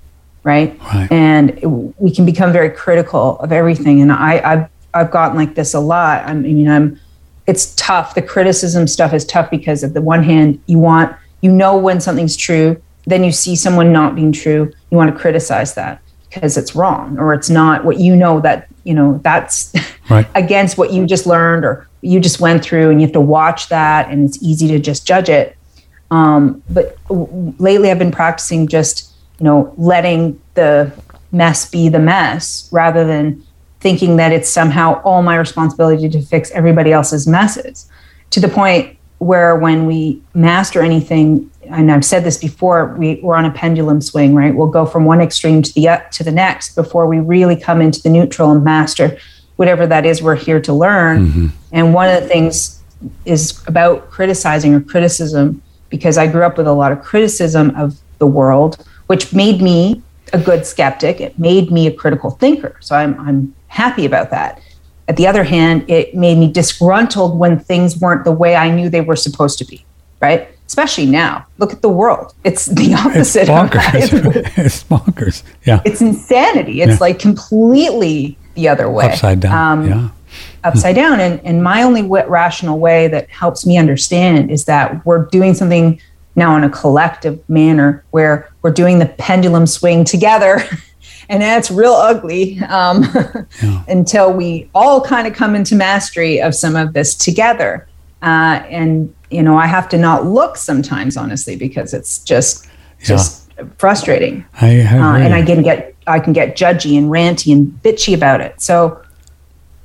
right? 0.43 0.77
And 1.11 1.51
it, 1.51 1.67
we 1.67 2.13
can 2.13 2.25
become 2.25 2.51
very 2.51 2.69
critical 2.69 3.39
of 3.39 3.51
everything. 3.51 4.01
And 4.01 4.11
I, 4.11 4.41
I've 4.43 4.69
I've 4.93 5.11
gotten 5.11 5.37
like 5.37 5.55
this 5.55 5.73
a 5.73 5.79
lot. 5.79 6.23
I 6.25 6.33
mean, 6.33 6.67
I'm. 6.67 6.99
It's 7.45 7.75
tough. 7.75 8.15
The 8.15 8.21
criticism 8.21 8.87
stuff 8.87 9.13
is 9.13 9.25
tough 9.25 9.51
because, 9.51 9.83
at 9.83 9.93
the 9.93 10.01
one 10.01 10.23
hand, 10.23 10.61
you 10.67 10.79
want 10.79 11.15
you 11.41 11.51
know 11.51 11.75
when 11.77 11.99
something's 11.99 12.37
true, 12.37 12.81
then 13.05 13.23
you 13.23 13.31
see 13.31 13.55
someone 13.55 13.91
not 13.91 14.15
being 14.15 14.31
true, 14.31 14.71
you 14.91 14.97
want 14.97 15.13
to 15.13 15.19
criticize 15.19 15.73
that 15.73 16.01
because 16.29 16.57
it's 16.57 16.73
wrong 16.73 17.17
or 17.19 17.33
it's 17.33 17.49
not 17.49 17.83
what 17.83 17.99
you 17.99 18.15
know 18.15 18.39
that 18.39 18.67
you 18.85 18.93
know 18.93 19.19
that's 19.23 19.73
right. 20.09 20.25
against 20.35 20.77
what 20.77 20.91
you 20.91 21.05
just 21.05 21.27
learned 21.27 21.65
or 21.65 21.87
you 22.01 22.19
just 22.19 22.39
went 22.39 22.63
through, 22.63 22.89
and 22.89 23.01
you 23.01 23.07
have 23.07 23.13
to 23.13 23.21
watch 23.21 23.69
that, 23.69 24.09
and 24.09 24.27
it's 24.27 24.41
easy 24.41 24.67
to 24.67 24.79
just 24.79 25.07
judge 25.07 25.29
it 25.29 25.57
um, 26.11 26.61
but 26.69 26.97
w- 27.07 27.53
lately, 27.59 27.91
I've 27.91 27.99
been 27.99 28.11
practicing 28.11 28.67
just 28.67 29.11
you 29.39 29.45
know 29.45 29.73
letting 29.77 30.41
the 30.53 30.91
mess 31.31 31.69
be 31.69 31.89
the 31.89 31.99
mess 31.99 32.69
rather 32.71 33.05
than 33.05 33.43
thinking 33.79 34.17
that 34.17 34.31
it's 34.31 34.49
somehow 34.49 35.01
all 35.03 35.21
my 35.21 35.35
responsibility 35.35 36.07
to 36.07 36.21
fix 36.21 36.51
everybody 36.51 36.91
else's 36.91 37.27
messes. 37.27 37.89
To 38.31 38.39
the 38.39 38.47
point 38.47 38.97
where 39.17 39.55
when 39.57 39.85
we 39.85 40.21
master 40.33 40.81
anything, 40.81 41.49
and 41.69 41.91
I've 41.91 42.05
said 42.05 42.23
this 42.23 42.37
before, 42.37 42.93
we, 42.95 43.19
we're 43.21 43.35
on 43.35 43.45
a 43.45 43.51
pendulum 43.51 44.01
swing, 44.01 44.35
right? 44.35 44.55
We'll 44.55 44.67
go 44.67 44.85
from 44.85 45.05
one 45.05 45.21
extreme 45.21 45.61
to 45.61 45.73
the 45.73 45.89
uh, 45.89 45.99
to 46.11 46.23
the 46.23 46.31
next 46.31 46.75
before 46.75 47.07
we 47.07 47.19
really 47.19 47.55
come 47.55 47.81
into 47.81 48.01
the 48.01 48.09
neutral 48.09 48.51
and 48.51 48.63
master 48.63 49.17
whatever 49.55 49.87
that 49.87 50.05
is 50.05 50.21
we're 50.21 50.35
here 50.35 50.59
to 50.61 50.73
learn. 50.73 51.27
Mm-hmm. 51.27 51.47
And 51.71 51.93
one 51.93 52.09
of 52.09 52.21
the 52.21 52.27
things 52.27 52.81
is 53.25 53.61
about 53.67 54.09
criticizing 54.09 54.73
or 54.73 54.81
criticism 54.81 55.61
because 55.93 56.17
I 56.17 56.25
grew 56.25 56.41
up 56.41 56.57
with 56.57 56.65
a 56.65 56.73
lot 56.73 56.91
of 56.91 57.03
criticism 57.03 57.69
of 57.75 57.99
the 58.17 58.25
world, 58.25 58.83
which 59.05 59.31
made 59.31 59.61
me 59.61 60.01
a 60.33 60.39
good 60.39 60.65
skeptic. 60.65 61.21
It 61.21 61.37
made 61.37 61.69
me 61.69 61.85
a 61.85 61.93
critical 61.93 62.31
thinker. 62.31 62.75
So 62.79 62.95
I'm, 62.95 63.13
I'm 63.19 63.53
happy 63.67 64.03
about 64.03 64.31
that. 64.31 64.59
At 65.07 65.17
the 65.17 65.27
other 65.27 65.43
hand, 65.43 65.87
it 65.87 66.15
made 66.15 66.39
me 66.39 66.51
disgruntled 66.51 67.37
when 67.37 67.59
things 67.59 67.99
weren't 67.99 68.25
the 68.25 68.31
way 68.31 68.55
I 68.55 68.71
knew 68.71 68.89
they 68.89 69.01
were 69.01 69.15
supposed 69.15 69.59
to 69.59 69.65
be, 69.65 69.85
right? 70.19 70.47
Especially 70.65 71.05
now. 71.05 71.45
Look 71.59 71.71
at 71.71 71.83
the 71.83 71.89
world. 71.89 72.33
It's 72.43 72.65
the 72.65 72.95
opposite. 72.95 73.41
It's 73.41 73.51
bonkers. 73.51 74.57
it's 74.65 74.83
bonkers. 74.85 75.43
Yeah. 75.63 75.83
It's 75.85 76.01
insanity. 76.01 76.81
It's 76.81 76.93
yeah. 76.93 76.97
like 77.01 77.19
completely 77.19 78.35
the 78.55 78.67
other 78.67 78.89
way. 78.89 79.05
Upside 79.05 79.41
down. 79.41 79.79
Um, 79.79 79.87
yeah 79.87 80.09
upside 80.63 80.95
down. 80.95 81.19
And, 81.19 81.39
and 81.45 81.63
my 81.63 81.83
only 81.83 82.03
rational 82.03 82.79
way 82.79 83.07
that 83.09 83.29
helps 83.29 83.65
me 83.65 83.77
understand 83.77 84.51
is 84.51 84.65
that 84.65 85.05
we're 85.05 85.25
doing 85.25 85.53
something 85.53 85.99
now 86.35 86.55
in 86.57 86.63
a 86.63 86.69
collective 86.69 87.47
manner 87.49 88.03
where 88.11 88.51
we're 88.61 88.71
doing 88.71 88.99
the 88.99 89.05
pendulum 89.05 89.67
swing 89.67 90.03
together. 90.03 90.63
and 91.29 91.41
that's 91.41 91.69
real 91.69 91.93
ugly 91.93 92.59
um, 92.61 93.03
yeah. 93.61 93.83
until 93.87 94.33
we 94.33 94.69
all 94.73 95.01
kind 95.01 95.27
of 95.27 95.33
come 95.33 95.55
into 95.55 95.75
mastery 95.75 96.41
of 96.41 96.55
some 96.55 96.75
of 96.75 96.93
this 96.93 97.15
together. 97.15 97.87
Uh, 98.21 98.63
and, 98.69 99.13
you 99.29 99.43
know, 99.43 99.57
I 99.57 99.67
have 99.67 99.89
to 99.89 99.97
not 99.97 100.25
look 100.25 100.55
sometimes, 100.55 101.17
honestly, 101.17 101.55
because 101.57 101.93
it's 101.93 102.23
just, 102.23 102.67
just 102.99 103.51
frustrating. 103.77 104.45
I, 104.61 104.81
I 104.81 104.97
uh, 104.97 105.17
and 105.17 105.33
I 105.33 105.43
can 105.43 105.61
get, 105.61 105.93
I 106.07 106.19
can 106.19 106.31
get 106.31 106.55
judgy 106.55 106.97
and 106.97 107.09
ranty 107.09 107.51
and 107.51 107.67
bitchy 107.83 108.15
about 108.15 108.39
it. 108.39 108.61
So, 108.61 109.02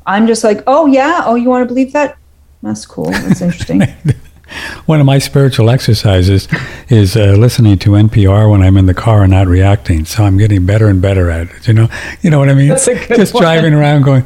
I'm 0.09 0.27
just 0.27 0.43
like, 0.43 0.63
oh 0.67 0.87
yeah, 0.87 1.23
oh 1.27 1.35
you 1.35 1.51
want 1.51 1.63
to 1.63 1.67
believe 1.67 1.93
that? 1.93 2.17
That's 2.63 2.87
cool. 2.87 3.11
That's 3.11 3.43
interesting. 3.43 3.83
One 4.87 5.01
of 5.01 5.05
my 5.05 5.19
spiritual 5.19 5.69
exercises 5.69 6.49
is 6.89 7.15
uh, 7.15 7.35
listening 7.39 7.79
to 7.81 7.91
NPR 7.91 8.51
when 8.51 8.63
I'm 8.63 8.79
in 8.79 8.87
the 8.87 8.95
car 8.95 9.23
and 9.23 9.31
not 9.31 9.47
reacting. 9.47 10.07
So 10.07 10.25
I'm 10.25 10.39
getting 10.39 10.65
better 10.65 10.89
and 10.89 11.03
better 11.03 11.31
at 11.31 11.51
it. 11.51 11.69
You 11.69 11.75
know, 11.75 11.89
you 12.23 12.31
know 12.31 12.39
what 12.39 12.49
I 12.49 12.55
mean? 12.55 12.69
Just 12.69 13.35
one. 13.35 13.43
driving 13.43 13.75
around 13.75 14.03
going, 14.03 14.25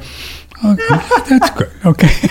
oh, 0.62 1.27
that's 1.29 1.51
good. 1.51 1.73
Okay. 1.85 2.09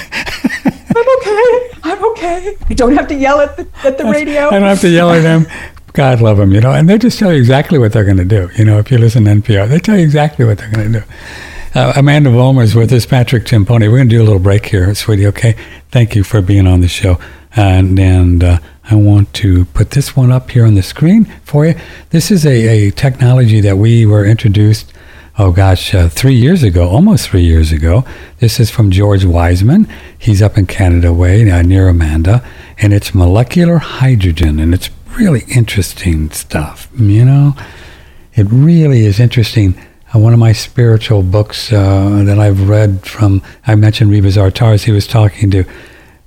I'm 0.96 1.18
okay. 1.18 1.70
I'm 1.84 2.06
okay. 2.12 2.58
I 2.70 2.74
don't 2.74 2.94
have 2.94 3.10
to 3.10 3.16
yell 3.16 3.42
at 3.42 3.58
the, 3.58 3.68
at 3.84 3.98
the 3.98 4.06
radio. 4.06 4.48
I 4.48 4.52
don't 4.52 4.70
have 4.70 4.82
to 4.82 4.90
yell 4.90 5.12
at 5.12 5.24
them. 5.24 5.46
God 5.92 6.22
love 6.22 6.38
them, 6.38 6.54
you 6.54 6.62
know, 6.62 6.72
and 6.72 6.88
they 6.88 6.98
just 6.98 7.20
tell 7.20 7.34
you 7.34 7.40
exactly 7.40 7.78
what 7.78 7.92
they're 7.92 8.06
going 8.06 8.16
to 8.16 8.24
do. 8.24 8.50
You 8.58 8.64
know, 8.64 8.80
if 8.80 8.90
you 8.90 8.98
listen 8.98 9.26
to 9.26 9.32
NPR, 9.32 9.68
they 9.68 9.80
tell 9.80 9.98
you 9.98 10.04
exactly 10.04 10.46
what 10.46 10.58
they're 10.58 10.72
going 10.72 10.94
to 10.94 11.00
do. 11.02 11.06
Uh, 11.74 11.94
Amanda 11.96 12.30
Vollmer 12.30 12.64
is 12.64 12.76
with 12.76 12.92
us, 12.92 13.06
Patrick 13.06 13.46
Timpone. 13.46 13.90
We're 13.90 13.96
going 13.96 14.10
to 14.10 14.16
do 14.16 14.22
a 14.22 14.26
little 14.26 14.40
break 14.40 14.66
here, 14.66 14.94
sweetie, 14.94 15.26
okay? 15.28 15.56
Thank 15.90 16.18
you 16.18 16.24
for 16.26 16.42
being 16.42 16.68
on 16.68 16.82
the 16.82 16.90
show. 16.90 17.18
And, 17.56 17.98
and 17.98 18.44
uh, 18.44 18.60
I 18.90 18.96
want 18.96 19.34
to 19.36 19.64
put 19.66 19.92
this 19.92 20.14
one 20.14 20.34
up 20.34 20.52
here 20.52 20.66
on 20.66 20.76
the 20.76 20.84
screen 20.84 21.32
for 21.46 21.66
you. 21.66 21.76
This 22.10 22.30
is 22.30 22.46
a, 22.46 22.88
a 22.88 22.92
technology 22.92 23.62
that 23.62 23.78
we 23.78 24.06
were 24.06 24.26
introduced, 24.26 24.92
oh 25.40 25.54
gosh, 25.54 25.96
uh, 25.96 26.10
three 26.10 26.36
years 26.36 26.62
ago, 26.62 26.90
almost 26.90 27.30
three 27.30 27.44
years 27.44 27.72
ago. 27.72 28.04
This 28.40 28.60
is 28.60 28.70
from 28.70 28.92
George 28.92 29.24
Wiseman. 29.24 29.88
He's 30.20 30.42
up 30.42 30.58
in 30.58 30.66
Canada 30.66 31.14
Way 31.14 31.50
uh, 31.50 31.62
near 31.62 31.88
Amanda. 31.88 32.44
And 32.80 32.92
it's 32.92 33.16
molecular 33.16 33.78
hydrogen. 33.78 34.60
And 34.60 34.74
it's 34.74 34.90
really 35.18 35.46
interesting 35.48 36.32
stuff, 36.32 36.90
you 36.98 37.24
know? 37.24 37.56
it 38.34 38.48
really 38.50 39.06
is 39.06 39.20
interesting. 39.20 39.76
Uh, 40.14 40.20
one 40.20 40.34
of 40.34 40.40
my 40.40 40.52
spiritual 40.52 41.24
books 41.24 41.72
uh, 41.72 42.24
that 42.26 42.38
I've 42.38 42.68
read 42.68 43.06
from, 43.06 43.42
I 43.66 43.76
mentioned 43.76 44.12
Rebazar 44.12 44.54
Tarzs, 44.54 44.84
he 44.84 44.92
was 44.92 45.08
talking 45.08 45.50
to, 45.52 45.64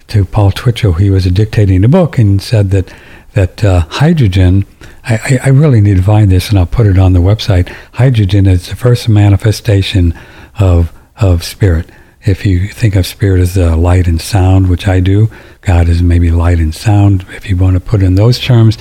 to 0.09 0.25
Paul 0.25 0.53
Twitchell. 0.53 0.95
He 0.95 1.11
was 1.11 1.25
dictating 1.27 1.85
a 1.85 1.89
book 1.89 2.17
and 2.17 2.41
said 2.41 2.71
that, 2.71 2.93
that 3.33 3.63
uh, 3.63 3.81
hydrogen, 3.81 4.65
I, 5.05 5.39
I, 5.45 5.49
really 5.49 5.83
need 5.83 5.99
to 5.99 6.03
find 6.03 6.31
this 6.31 6.49
and 6.49 6.59
I'll 6.59 6.67
put 6.67 6.87
it 6.87 6.99
on 6.99 7.13
the 7.13 7.21
website. 7.21 7.69
Hydrogen 7.93 8.47
is 8.47 8.69
the 8.69 8.77
first 8.77 9.07
manifestation 9.09 10.19
of, 10.59 10.91
of 11.17 11.45
spirit. 11.45 11.91
If 12.23 12.47
you 12.47 12.69
think 12.69 12.97
of 12.97 13.07
spirit 13.07 13.43
as 13.43 13.59
uh, 13.59 13.77
light 13.77 14.07
and 14.07 14.19
sound, 14.19 14.71
which 14.71 14.89
I 14.89 15.01
do, 15.01 15.31
God 15.61 15.91
is 15.91 16.03
maybe 16.03 16.31
light 16.31 16.59
and 16.59 16.75
sound. 16.75 17.27
If 17.31 17.51
you 17.51 17.57
want 17.59 17.75
to 17.75 17.81
put 17.81 18.03
in 18.03 18.15
those 18.15 18.39
terms, 18.39 18.79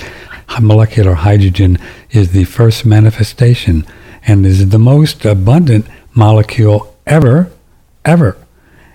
molecular 0.58 1.12
hydrogen 1.12 1.78
is 2.10 2.32
the 2.32 2.44
first 2.44 2.86
manifestation 2.86 3.86
and 4.26 4.46
is 4.46 4.68
the 4.68 4.78
most 4.78 5.24
abundant 5.24 5.86
molecule 6.14 6.96
ever, 7.06 7.50
ever. 8.04 8.36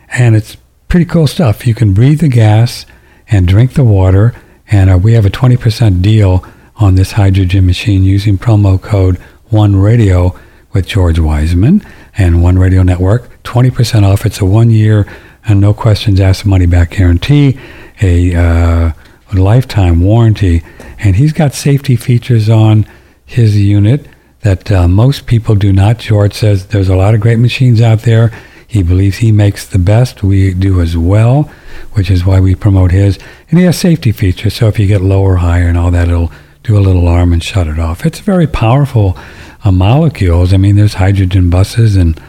And 0.10 0.36
it's 0.36 0.58
pretty 0.88 1.06
cool 1.06 1.28
stuff. 1.28 1.68
You 1.68 1.76
can 1.76 1.94
breathe 1.94 2.22
the 2.22 2.28
gas 2.28 2.86
and 3.28 3.48
drink 3.48 3.74
the 3.74 3.84
water. 3.84 4.34
And 4.72 4.90
uh, 4.90 4.98
we 4.98 5.14
have 5.14 5.26
a 5.26 5.30
20% 5.30 6.02
deal 6.02 6.46
on 6.78 6.96
this 6.96 7.14
hydrogen 7.14 7.66
machine 7.66 8.04
using 8.04 8.38
promo 8.38 8.82
code 8.82 9.18
One 9.50 9.76
Radio 9.76 10.38
with 10.74 10.88
George 10.88 11.20
Wiseman 11.20 11.86
and 12.18 12.42
One 12.42 12.58
Radio 12.58 12.84
Network. 12.84 13.44
20% 13.44 14.04
off. 14.04 14.26
It's 14.26 14.42
a 14.42 14.46
one 14.46 14.70
year 14.70 15.08
and 15.46 15.60
no 15.60 15.74
questions 15.74 16.20
asked 16.20 16.46
money 16.46 16.66
back 16.66 16.92
guarantee, 16.92 17.60
a 18.02 18.36
uh, 18.36 18.92
lifetime 19.34 20.02
warranty. 20.02 20.64
And 21.00 21.16
he's 21.16 21.34
got 21.34 21.54
safety 21.54 21.96
features 21.96 22.50
on 22.50 22.86
his 23.26 23.58
unit 23.58 24.08
that 24.42 24.72
uh, 24.72 24.88
most 24.88 25.26
people 25.26 25.56
do 25.56 25.74
not. 25.74 26.00
George 26.00 26.34
says 26.34 26.68
there's 26.68 26.90
a 26.90 26.96
lot 26.96 27.14
of 27.14 27.22
great 27.22 27.40
machines 27.40 27.82
out 27.82 28.00
there. 28.00 28.32
He 28.68 28.84
believes 28.84 29.18
he 29.18 29.32
makes 29.32 29.66
the 29.66 29.80
best. 29.80 30.22
We 30.24 30.54
do 30.54 30.80
as 30.80 30.96
well, 30.96 31.52
which 31.94 32.12
is 32.12 32.26
why 32.26 32.40
we 32.40 32.56
promote 32.56 32.92
his. 32.92 33.18
And 33.50 33.60
he 33.60 33.66
has 33.66 33.78
safety 33.78 34.12
features, 34.12 34.54
so 34.54 34.68
if 34.68 34.78
you 34.78 34.88
get 34.88 35.02
low 35.02 35.24
or 35.24 35.38
higher 35.38 35.68
and 35.68 35.78
all 35.78 35.92
that, 35.92 36.08
it'll 36.08 36.32
do 36.64 36.78
a 36.78 36.80
little 36.80 37.02
alarm 37.02 37.34
and 37.34 37.44
shut 37.44 37.68
it 37.68 37.80
off. 37.80 38.06
It's 38.06 38.20
very 38.20 38.46
powerful 38.46 39.18
uh, 39.64 39.72
molecules. 39.72 40.54
I 40.54 40.58
mean, 40.58 40.76
there's 40.76 40.96
hydrogen 40.96 41.50
buses 41.50 41.96
and 41.96 42.22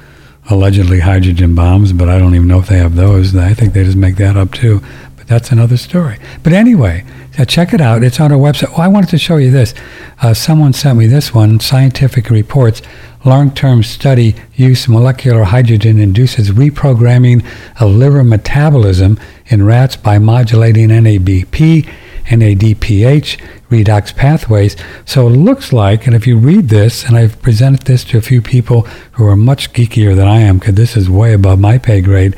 allegedly 0.49 1.01
hydrogen 1.01 1.55
bombs, 1.55 1.93
but 1.93 2.09
I 2.09 2.19
don't 2.19 2.35
even 2.35 2.49
know 2.49 2.59
if 2.59 2.69
they 2.69 2.79
have 2.79 2.97
those. 2.97 3.37
I 3.37 3.55
think 3.55 3.73
they 3.73 3.85
just 3.85 3.97
make 3.97 4.17
that 4.17 4.37
up 4.37 4.53
too. 4.53 4.83
But 5.17 5.29
that's 5.29 5.53
another 5.53 5.77
story. 5.77 6.19
But 6.43 6.55
anyway, 6.55 7.05
uh, 7.39 7.45
check 7.45 7.72
it 7.72 7.81
out. 7.81 8.03
It's 8.03 8.20
on 8.20 8.33
our 8.33 8.39
website. 8.39 8.78
I 8.78 8.89
wanted 8.89 9.11
to 9.11 9.18
show 9.18 9.37
you 9.37 9.51
this. 9.51 9.74
Uh, 10.22 10.35
someone 10.35 10.72
sent 10.72 10.99
me 10.99 11.07
this 11.07 11.35
one. 11.35 11.61
Scientific 11.61 12.31
reports 12.31 12.83
long-term 13.24 13.83
study 13.83 14.35
use 14.55 14.89
molecular 14.89 15.45
hydrogen 15.45 15.99
induces 15.99 16.51
reprogramming 16.51 17.45
of 17.81 17.91
liver 17.91 18.24
metabolism 18.24 19.18
in 19.47 19.64
rats 19.64 19.97
by 19.97 20.18
modulating 20.18 20.89
NADP, 20.89 21.87
NADPH, 22.26 23.41
redox 23.68 24.14
pathways. 24.14 24.76
So 25.05 25.28
it 25.28 25.33
looks 25.33 25.72
like, 25.72 26.07
and 26.07 26.14
if 26.14 26.26
you 26.26 26.37
read 26.39 26.68
this, 26.68 27.05
and 27.05 27.16
I've 27.16 27.41
presented 27.43 27.83
this 27.83 28.05
to 28.05 28.18
a 28.18 28.22
few 28.22 28.41
people 28.41 28.83
who 29.12 29.26
are 29.26 29.37
much 29.37 29.72
geekier 29.72 30.16
than 30.16 30.28
I 30.28 30.41
am, 30.41 30.59
because 30.59 30.74
this 30.74 30.97
is 30.97 31.11
way 31.11 31.33
above 31.33 31.59
my 31.59 31.78
pay 31.78 32.01
grade, 32.01 32.35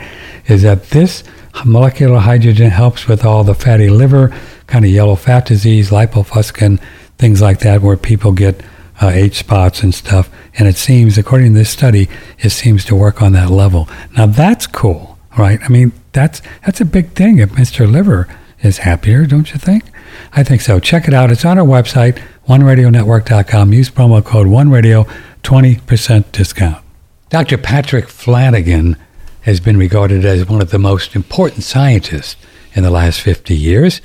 is 0.47 0.63
that 0.63 0.91
this 0.91 1.23
molecular 1.65 2.19
hydrogen 2.19 2.71
helps 2.71 3.07
with 3.07 3.25
all 3.25 3.45
the 3.45 3.55
fatty 3.55 3.91
liver, 3.91 4.35
kind 4.73 4.87
of 4.87 4.91
yellow 4.91 5.15
fat 5.17 5.45
disease, 5.45 5.91
lipofuscin, 5.91 6.81
things 7.19 7.43
like 7.43 7.59
that, 7.59 7.83
where 7.83 7.99
people 7.99 8.33
get 8.33 8.59
uh, 9.03 9.09
H 9.09 9.41
spots 9.41 9.83
and 9.83 9.95
stuff. 9.95 10.31
And 10.59 10.67
it 10.67 10.77
seems, 10.77 11.19
according 11.19 11.53
to 11.53 11.59
this 11.59 11.69
study, 11.69 12.09
it 12.39 12.51
seems 12.51 12.83
to 12.87 12.97
work 12.97 13.21
on 13.21 13.33
that 13.33 13.51
level. 13.51 13.87
Now 14.17 14.25
that's 14.25 14.67
cool, 14.67 15.19
right? 15.37 15.61
I 15.63 15.69
mean, 15.69 15.93
that's 16.13 16.41
that's 16.65 16.81
a 16.81 16.87
big 16.87 17.11
thing 17.11 17.39
if 17.39 17.51
Mr. 17.51 17.91
Liver 17.91 18.35
is 18.63 18.79
happier, 18.79 19.27
don't 19.27 19.53
you 19.53 19.59
think? 19.59 19.85
I 20.33 20.43
think 20.43 20.63
so. 20.63 20.81
Check 20.81 21.07
it 21.07 21.13
out. 21.13 21.31
It's 21.31 21.45
on 21.45 21.59
our 21.59 21.67
website, 21.67 22.23
oneradionetwork.com. 22.49 23.75
Use 23.75 23.91
promo 23.91 24.25
code 24.25 24.47
OneRadio, 24.47 25.07
20% 25.43 26.33
discount. 26.33 26.83
Dr. 27.29 27.59
Patrick 27.59 28.09
Flanagan 28.09 28.97
has 29.43 29.61
been 29.61 29.77
regarded 29.77 30.25
as 30.25 30.49
one 30.49 30.63
of 30.63 30.71
the 30.71 30.79
most 30.79 31.15
important 31.15 31.63
scientists 31.63 32.37
in 32.73 32.85
the 32.85 32.91
last 32.91 33.21
50 33.21 33.55
years 33.55 34.01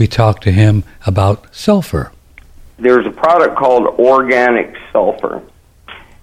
we 0.00 0.06
talked 0.06 0.42
to 0.42 0.50
him 0.50 0.82
about 1.06 1.54
sulfur. 1.54 2.10
There's 2.78 3.06
a 3.06 3.10
product 3.10 3.54
called 3.56 4.00
organic 4.00 4.74
sulfur. 4.92 5.42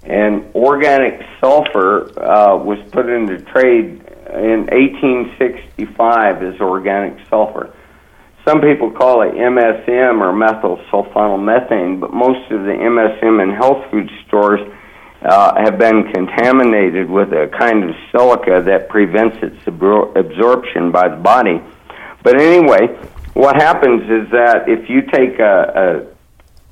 And 0.02 0.44
organic 0.56 1.24
sulfur 1.40 2.10
uh, 2.20 2.58
was 2.58 2.80
put 2.92 3.08
into 3.08 3.40
trade 3.40 4.02
in 4.34 4.66
1865 4.66 6.42
as 6.42 6.60
organic 6.60 7.20
sulfur. 7.30 7.72
Some 8.44 8.62
people 8.62 8.90
call 8.90 9.22
it 9.22 9.36
MSM 9.36 10.22
or 10.22 10.34
methyl 10.34 10.78
sulfonyl 10.92 12.00
but 12.00 12.12
most 12.12 12.50
of 12.52 12.64
the 12.64 12.72
MSM 12.72 13.44
in 13.44 13.52
health 13.52 13.86
food 13.92 14.10
stores 14.26 14.62
uh, 15.22 15.54
have 15.64 15.78
been 15.78 16.12
contaminated 16.12 17.08
with 17.08 17.32
a 17.32 17.48
kind 17.56 17.84
of 17.84 17.96
silica 18.12 18.64
that 18.66 18.90
prevents 18.90 19.38
its 19.44 19.68
absorption 19.68 20.92
by 20.92 21.10
the 21.10 21.18
body. 21.18 21.62
But 22.24 22.42
anyway, 22.42 22.98
what 23.38 23.56
happens 23.56 24.02
is 24.02 24.30
that 24.32 24.68
if 24.68 24.90
you 24.90 25.04
take 25.04 25.38
a, 25.38 26.08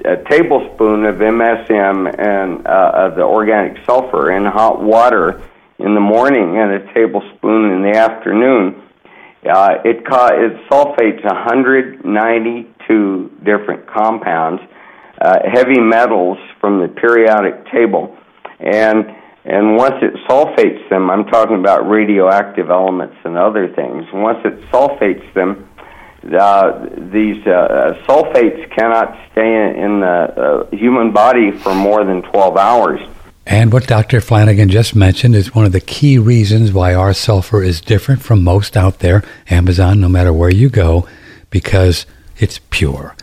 a, 0.03 0.13
a 0.13 0.23
tablespoon 0.23 1.05
of 1.05 1.17
MSM 1.17 2.19
and 2.19 2.65
uh, 2.65 2.91
of 2.95 3.15
the 3.15 3.21
organic 3.21 3.85
sulfur 3.85 4.31
in 4.31 4.45
hot 4.45 4.81
water 4.81 5.43
in 5.77 5.93
the 5.93 6.01
morning 6.01 6.57
and 6.57 6.71
a 6.71 6.91
tablespoon 6.91 7.69
in 7.69 7.83
the 7.83 7.95
afternoon, 7.95 8.81
uh, 9.47 9.75
it, 9.85 10.03
ca- 10.07 10.33
it 10.33 10.53
sulfates 10.67 11.23
192 11.23 13.31
different 13.43 13.85
compounds, 13.85 14.63
uh, 15.21 15.47
heavy 15.47 15.79
metals 15.79 16.39
from 16.59 16.79
the 16.81 16.87
periodic 16.87 17.63
table, 17.71 18.17
and 18.59 19.05
and 19.47 19.77
once 19.77 19.93
it 20.01 20.15
sulfates 20.27 20.89
them, 20.89 21.11
I'm 21.11 21.25
talking 21.25 21.59
about 21.59 21.87
radioactive 21.87 22.71
elements 22.71 23.15
and 23.23 23.37
other 23.37 23.67
things. 23.75 24.07
Once 24.11 24.39
it 24.43 24.59
sulfates 24.71 25.31
them, 25.35 25.69
uh, 26.33 26.87
these 27.11 27.45
uh, 27.45 28.01
sulfates 28.07 28.69
cannot 28.71 29.17
stay 29.31 29.79
in 29.79 29.99
the 29.99 30.07
uh, 30.07 30.75
human 30.75 31.11
body 31.11 31.51
for 31.51 31.73
more 31.75 32.03
than 32.03 32.21
12 32.23 32.57
hours. 32.57 33.01
And 33.45 33.71
what 33.71 33.85
Dr. 33.85 34.21
Flanagan 34.21 34.69
just 34.69 34.95
mentioned 34.95 35.35
is 35.35 35.53
one 35.53 35.65
of 35.65 35.71
the 35.71 35.79
key 35.79 36.17
reasons 36.17 36.73
why 36.73 36.95
our 36.95 37.13
sulfur 37.13 37.61
is 37.61 37.79
different 37.79 38.21
from 38.23 38.43
most 38.43 38.75
out 38.75 38.99
there, 38.99 39.23
Amazon, 39.49 40.01
no 40.01 40.09
matter 40.09 40.33
where 40.33 40.49
you 40.49 40.69
go, 40.69 41.07
because 41.51 42.07
it's 42.37 42.59
pure. 42.71 43.15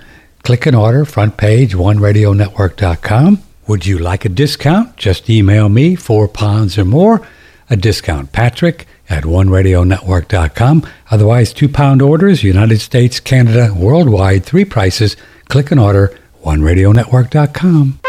Click 0.45 0.67
and 0.67 0.77
order, 0.77 1.05
front 1.05 1.37
page, 1.37 1.75
oneradionetwork.com. 1.75 3.43
Would 3.67 3.87
you 3.87 3.99
like 3.99 4.25
a 4.25 4.29
discount? 4.29 4.97
Just 4.97 5.29
email 5.29 5.69
me, 5.69 5.97
four 5.97 6.29
pounds 6.29 6.79
or 6.79 6.85
more, 6.85 7.27
a 7.69 7.77
discount. 7.77 8.33
Patrick 8.33 8.87
at 9.09 9.25
oneradionetwork.com. 9.25 10.87
Otherwise, 11.11 11.53
two 11.53 11.69
pound 11.69 12.01
orders, 12.03 12.43
United 12.43 12.81
States, 12.81 13.21
Canada, 13.21 13.73
worldwide, 13.77 14.45
three 14.45 14.65
prices. 14.65 15.17
Click 15.49 15.71
and 15.71 15.81
order, 15.81 16.19
oneradionetwork.com. 16.45 18.01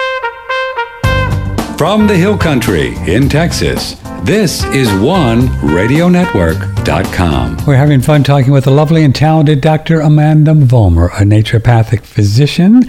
From 1.78 2.08
the 2.08 2.16
Hill 2.16 2.38
Country 2.38 2.96
in 3.08 3.28
Texas, 3.28 3.96
this 4.24 4.64
is 4.66 4.88
OneRadioNetwork.com. 4.88 7.58
We're 7.68 7.76
having 7.76 8.00
fun 8.00 8.24
talking 8.24 8.54
with 8.54 8.64
the 8.64 8.72
lovely 8.72 9.04
and 9.04 9.14
talented 9.14 9.60
Dr. 9.60 10.00
Amanda 10.00 10.54
Vollmer, 10.54 11.08
a 11.20 11.24
naturopathic 11.24 12.04
physician 12.04 12.84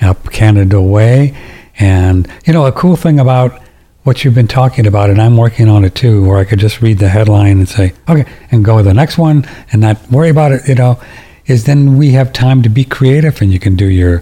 up 0.00 0.30
Canada 0.30 0.80
Way. 0.80 1.36
And, 1.78 2.28
you 2.44 2.52
know, 2.52 2.66
a 2.66 2.72
cool 2.72 2.94
thing 2.94 3.18
about 3.18 3.60
what 4.06 4.24
you've 4.24 4.34
been 4.34 4.46
talking 4.46 4.86
about, 4.86 5.10
and 5.10 5.20
I'm 5.20 5.36
working 5.36 5.68
on 5.68 5.84
it 5.84 5.96
too, 5.96 6.24
where 6.24 6.38
I 6.38 6.44
could 6.44 6.60
just 6.60 6.80
read 6.80 6.98
the 6.98 7.08
headline 7.08 7.58
and 7.58 7.68
say, 7.68 7.92
okay, 8.08 8.24
and 8.52 8.64
go 8.64 8.76
to 8.76 8.82
the 8.84 8.94
next 8.94 9.18
one 9.18 9.44
and 9.72 9.80
not 9.80 9.98
worry 10.10 10.28
about 10.28 10.52
it, 10.52 10.68
you 10.68 10.76
know, 10.76 11.00
is 11.46 11.64
then 11.64 11.98
we 11.98 12.12
have 12.12 12.32
time 12.32 12.62
to 12.62 12.68
be 12.68 12.84
creative 12.84 13.42
and 13.42 13.52
you 13.52 13.58
can 13.58 13.74
do 13.74 13.86
your, 13.86 14.20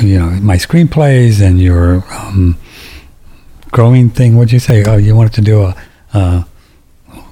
you 0.00 0.16
know, 0.16 0.30
my 0.40 0.56
screenplays 0.56 1.44
and 1.44 1.60
your 1.60 2.04
um, 2.12 2.56
growing 3.72 4.10
thing. 4.10 4.36
What'd 4.36 4.52
you 4.52 4.60
say? 4.60 4.84
Oh, 4.84 4.96
you 4.96 5.16
wanted 5.16 5.32
to 5.34 5.40
do 5.40 5.62
a, 5.62 5.76
uh, 6.12 6.44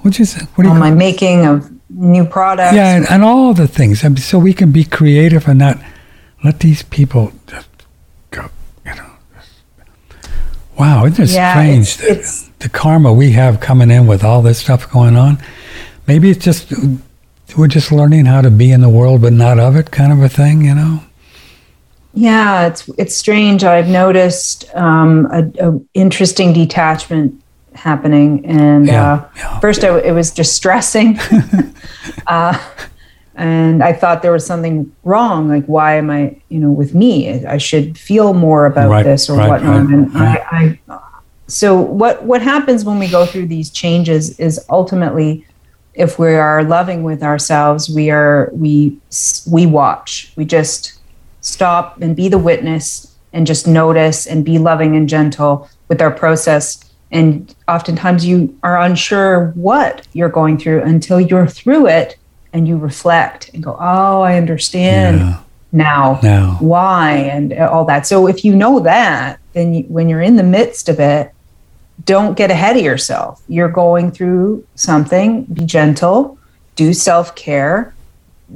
what'd 0.01 0.19
you 0.19 0.25
say? 0.25 0.45
What 0.55 0.63
do 0.63 0.69
you 0.69 0.75
oh, 0.75 0.79
my 0.79 0.91
making 0.91 1.45
of 1.45 1.71
new 1.89 2.25
products. 2.25 2.75
Yeah, 2.75 2.95
and, 2.95 3.09
and 3.09 3.23
all 3.23 3.53
the 3.53 3.67
things. 3.67 4.03
I 4.03 4.09
mean, 4.09 4.17
so 4.17 4.37
we 4.39 4.53
can 4.53 4.71
be 4.71 4.83
creative 4.83 5.47
and 5.47 5.59
not 5.59 5.77
let 6.43 6.59
these 6.59 6.83
people 6.83 7.31
just 7.47 7.68
Wow, 10.79 11.05
isn't 11.05 11.23
it 11.23 11.29
yeah, 11.31 11.53
strange 11.53 11.87
it's, 11.87 11.97
the, 11.97 12.09
it's, 12.11 12.47
the 12.59 12.69
karma 12.69 13.11
we 13.11 13.31
have 13.31 13.59
coming 13.59 13.91
in 13.91 14.07
with 14.07 14.23
all 14.23 14.41
this 14.41 14.59
stuff 14.59 14.89
going 14.89 15.17
on? 15.17 15.37
Maybe 16.07 16.29
it's 16.29 16.43
just 16.43 16.73
we're 17.57 17.67
just 17.67 17.91
learning 17.91 18.25
how 18.25 18.41
to 18.41 18.49
be 18.49 18.71
in 18.71 18.81
the 18.81 18.89
world 18.89 19.21
but 19.21 19.33
not 19.33 19.59
of 19.59 19.75
it, 19.75 19.91
kind 19.91 20.11
of 20.13 20.21
a 20.21 20.29
thing, 20.29 20.63
you 20.65 20.75
know. 20.75 21.03
Yeah, 22.13 22.67
it's 22.67 22.87
it's 22.97 23.15
strange. 23.15 23.63
I've 23.63 23.87
noticed 23.89 24.65
um, 24.73 25.27
a, 25.31 25.69
a 25.69 25.79
interesting 25.93 26.53
detachment 26.53 27.39
happening, 27.75 28.45
and 28.45 28.87
Yeah, 28.87 29.13
uh, 29.13 29.29
yeah. 29.35 29.59
first 29.59 29.83
I, 29.83 29.99
it 29.99 30.11
was 30.13 30.31
distressing, 30.31 31.19
uh, 32.27 32.57
and 33.39 33.81
I 33.81 33.93
thought 33.93 34.21
there 34.21 34.33
was 34.33 34.45
something 34.45 34.91
wrong. 35.05 35.47
Like, 35.47 35.65
why 35.65 35.95
am 35.95 36.09
I, 36.11 36.35
you 36.49 36.59
know, 36.59 36.69
with 36.71 36.93
me? 36.93 37.45
I 37.45 37.57
should 37.57 37.97
feel 37.97 38.33
more 38.33 38.65
about 38.65 38.89
Right, 38.89 39.03
this 39.03 39.29
or 39.29 39.37
right, 39.37 39.49
whatnot. 39.49 39.87
right, 39.87 39.93
and. 39.93 40.17
I, 40.17 40.79
I, 40.89 40.99
so 41.47 41.79
what 41.79 42.21
what 42.23 42.41
happens 42.43 42.85
when 42.85 42.99
we 42.99 43.07
go 43.07 43.25
through 43.25 43.47
these 43.47 43.71
changes 43.71 44.39
is 44.39 44.63
ultimately 44.69 45.45
if 45.95 46.19
we 46.19 46.35
are 46.35 46.63
loving 46.63 47.01
with 47.01 47.23
ourselves 47.23 47.89
we 47.89 48.11
are 48.11 48.51
we 48.53 48.95
we 49.49 49.65
watch 49.65 50.31
we 50.35 50.45
just 50.45 50.99
stop 51.41 51.99
and 52.01 52.15
be 52.15 52.29
the 52.29 52.37
witness 52.37 53.15
and 53.33 53.47
just 53.47 53.65
notice 53.67 54.27
and 54.27 54.45
be 54.45 54.59
loving 54.59 54.95
and 54.95 55.09
gentle 55.09 55.67
with 55.87 56.03
our 56.03 56.11
process 56.11 56.83
and 57.11 57.55
oftentimes 57.67 58.23
you 58.27 58.55
are 58.61 58.79
unsure 58.81 59.47
what 59.55 60.07
you're 60.13 60.29
going 60.29 60.55
through 60.55 60.83
until 60.83 61.19
you're 61.19 61.47
through 61.47 61.87
it 61.87 62.15
and 62.53 62.67
you 62.67 62.77
reflect 62.77 63.49
and 63.53 63.63
go 63.63 63.75
oh 63.79 64.21
i 64.21 64.37
understand 64.37 65.19
Yeah. 65.19 65.39
now. 65.71 66.19
Now. 66.23 66.57
why 66.59 67.11
and 67.13 67.53
all 67.53 67.85
that. 67.85 68.07
So 68.07 68.27
if 68.27 68.43
you 68.43 68.55
know 68.55 68.79
that 68.79 69.39
then 69.53 69.73
you, 69.73 69.83
when 69.83 70.09
you're 70.09 70.21
in 70.21 70.35
the 70.35 70.43
midst 70.43 70.89
of 70.89 70.99
it 70.99 71.31
don't 72.05 72.37
get 72.37 72.49
ahead 72.49 72.77
of 72.77 72.81
yourself. 72.83 73.43
You're 73.49 73.67
going 73.69 74.11
through 74.11 74.65
something. 74.75 75.43
Be 75.43 75.65
gentle. 75.65 76.37
Do 76.75 76.93
self-care. 76.93 77.93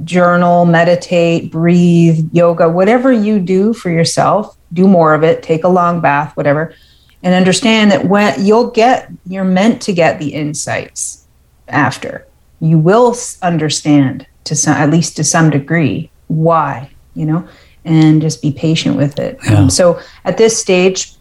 Journal 0.02 0.64
meditate 0.64 1.52
breathe 1.52 2.28
yoga 2.32 2.68
whatever 2.68 3.12
you 3.12 3.38
do 3.38 3.72
for 3.74 3.90
yourself. 3.90 4.56
Do 4.72 4.88
more 4.88 5.14
of 5.14 5.22
it. 5.22 5.42
Take 5.42 5.62
a 5.62 5.68
long 5.68 6.00
bath 6.00 6.36
whatever. 6.36 6.74
And 7.22 7.34
understand 7.34 7.90
that 7.92 8.06
when 8.06 8.44
you'll 8.44 8.70
get 8.70 9.10
you're 9.26 9.44
meant 9.44 9.82
to 9.82 9.92
get 9.92 10.18
the 10.18 10.30
insights 10.34 11.24
after 11.68 12.26
you 12.64 12.78
will 12.78 13.14
understand 13.42 14.26
to 14.44 14.54
some 14.54 14.74
at 14.74 14.90
least 14.90 15.16
to 15.16 15.24
some 15.24 15.50
degree 15.50 16.10
why 16.28 16.90
you 17.14 17.26
know 17.26 17.46
and 17.84 18.22
just 18.22 18.40
be 18.40 18.50
patient 18.50 18.96
with 18.96 19.18
it 19.18 19.38
Yeah. 19.44 19.58
um, 19.58 19.70
so 19.70 20.00
at 20.24 20.38
this 20.38 20.58
stage 20.58 21.12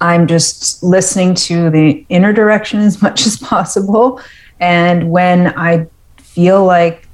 i'm 0.00 0.26
just 0.26 0.82
listening 0.82 1.34
to 1.34 1.68
the 1.70 2.04
inner 2.08 2.32
direction 2.32 2.80
as 2.80 3.02
much 3.06 3.26
as 3.26 3.36
possible 3.36 4.20
and 4.60 5.10
when 5.10 5.48
i 5.58 5.86
feel 6.16 6.64
like 6.64 7.06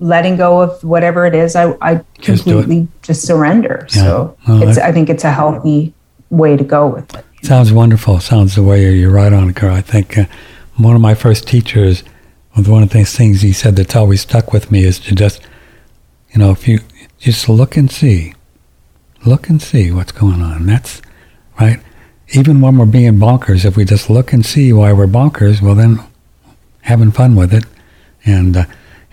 letting 0.00 0.36
go 0.36 0.60
of 0.62 0.82
whatever 0.82 1.26
it 1.26 1.34
is 1.34 1.54
i, 1.56 1.64
I 1.82 2.00
Just 2.20 2.44
completely 2.44 2.88
just 3.02 3.22
surrender 3.26 3.86
Yeah. 3.90 4.02
so 4.02 4.36
Well, 4.48 4.62
it's 4.68 4.78
I- 4.78 4.88
i 4.88 4.92
think 4.92 5.10
it's 5.10 5.24
a 5.24 5.30
healthy 5.32 5.92
way 6.30 6.56
to 6.56 6.64
go 6.64 6.86
with 6.86 7.14
it 7.14 7.24
Sounds 7.44 7.72
wonderful. 7.72 8.20
Sounds 8.20 8.54
the 8.54 8.62
way 8.62 8.94
you're 8.94 9.10
right 9.10 9.32
on, 9.32 9.52
Carl. 9.52 9.74
I 9.74 9.80
think 9.80 10.16
uh, 10.16 10.26
one 10.76 10.94
of 10.94 11.00
my 11.00 11.12
first 11.16 11.48
teachers, 11.48 12.04
one 12.54 12.82
of 12.82 12.90
the 12.90 13.04
things 13.04 13.40
he 13.40 13.52
said 13.52 13.76
that's 13.76 13.96
always 13.96 14.20
stuck 14.20 14.52
with 14.52 14.70
me 14.70 14.84
is 14.84 14.98
to 15.00 15.14
just, 15.14 15.40
you 16.32 16.38
know, 16.38 16.50
if 16.50 16.68
you 16.68 16.80
just 17.18 17.48
look 17.48 17.76
and 17.76 17.90
see, 17.90 18.34
look 19.24 19.48
and 19.48 19.60
see 19.62 19.90
what's 19.90 20.12
going 20.12 20.42
on. 20.42 20.66
That's 20.66 21.00
right. 21.58 21.80
Even 22.34 22.60
when 22.60 22.78
we're 22.78 22.86
being 22.86 23.18
bonkers, 23.18 23.64
if 23.64 23.76
we 23.76 23.84
just 23.84 24.10
look 24.10 24.32
and 24.32 24.44
see 24.44 24.72
why 24.72 24.92
we're 24.92 25.06
bonkers, 25.06 25.60
well, 25.62 25.74
then 25.74 25.98
having 26.82 27.10
fun 27.10 27.36
with 27.36 27.52
it. 27.52 27.64
And 28.24 28.56
uh, 28.56 28.64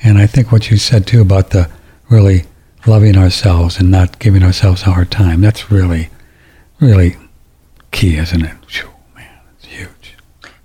and 0.01 0.17
I 0.17 0.27
think 0.27 0.51
what 0.51 0.69
you 0.69 0.77
said 0.77 1.05
too 1.07 1.21
about 1.21 1.49
the 1.49 1.69
really 2.09 2.45
loving 2.85 3.17
ourselves 3.17 3.77
and 3.79 3.91
not 3.91 4.19
giving 4.19 4.43
ourselves 4.43 4.83
a 4.83 4.91
hard 4.91 5.11
time. 5.11 5.41
That's 5.41 5.71
really, 5.71 6.09
really 6.79 7.17
key, 7.91 8.17
isn't 8.17 8.43
it? 8.43 8.55
Phew, 8.67 8.89
man, 9.15 9.39
it's 9.57 9.65
huge. 9.65 10.15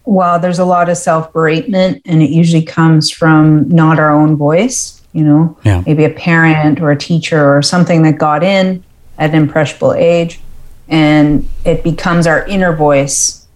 Well 0.05 0.39
there's 0.39 0.59
a 0.59 0.65
lot 0.65 0.89
of 0.89 0.97
self-beratement 0.97 2.03
and 2.05 2.23
it 2.23 2.31
usually 2.31 2.63
comes 2.63 3.11
from 3.11 3.69
not 3.69 3.99
our 3.99 4.11
own 4.11 4.37
voice 4.37 5.01
you 5.13 5.25
know 5.25 5.57
Yeah. 5.65 5.83
maybe 5.87 6.05
a 6.05 6.11
parent 6.11 6.81
or 6.81 6.91
a 6.91 6.97
teacher 6.97 7.57
or 7.57 7.63
something 7.63 8.03
that 8.03 8.19
got 8.19 8.43
in 8.43 8.83
at 9.19 9.31
an 9.31 9.37
impressionable 9.37 9.95
age 9.95 10.41
and 10.89 11.49
it 11.65 11.83
becomes 11.83 12.27
our 12.27 12.45
inner 12.47 12.75
voice 12.77 13.47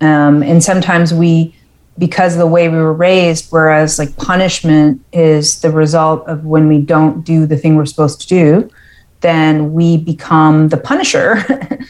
um, 0.00 0.42
and 0.42 0.62
sometimes 0.62 1.12
we 1.12 1.54
because 1.98 2.34
of 2.34 2.38
the 2.38 2.46
way 2.46 2.68
we 2.68 2.76
were 2.76 2.92
raised 2.92 3.50
whereas 3.50 3.98
like 3.98 4.14
punishment 4.16 5.02
is 5.12 5.60
the 5.62 5.70
result 5.70 6.26
of 6.28 6.44
when 6.44 6.68
we 6.68 6.78
don't 6.78 7.24
do 7.24 7.46
the 7.46 7.56
thing 7.56 7.74
we're 7.74 7.86
supposed 7.86 8.20
to 8.20 8.28
do 8.28 8.70
then 9.20 9.72
we 9.72 9.96
become 9.96 10.68
the 10.68 10.76
punisher 10.76 11.44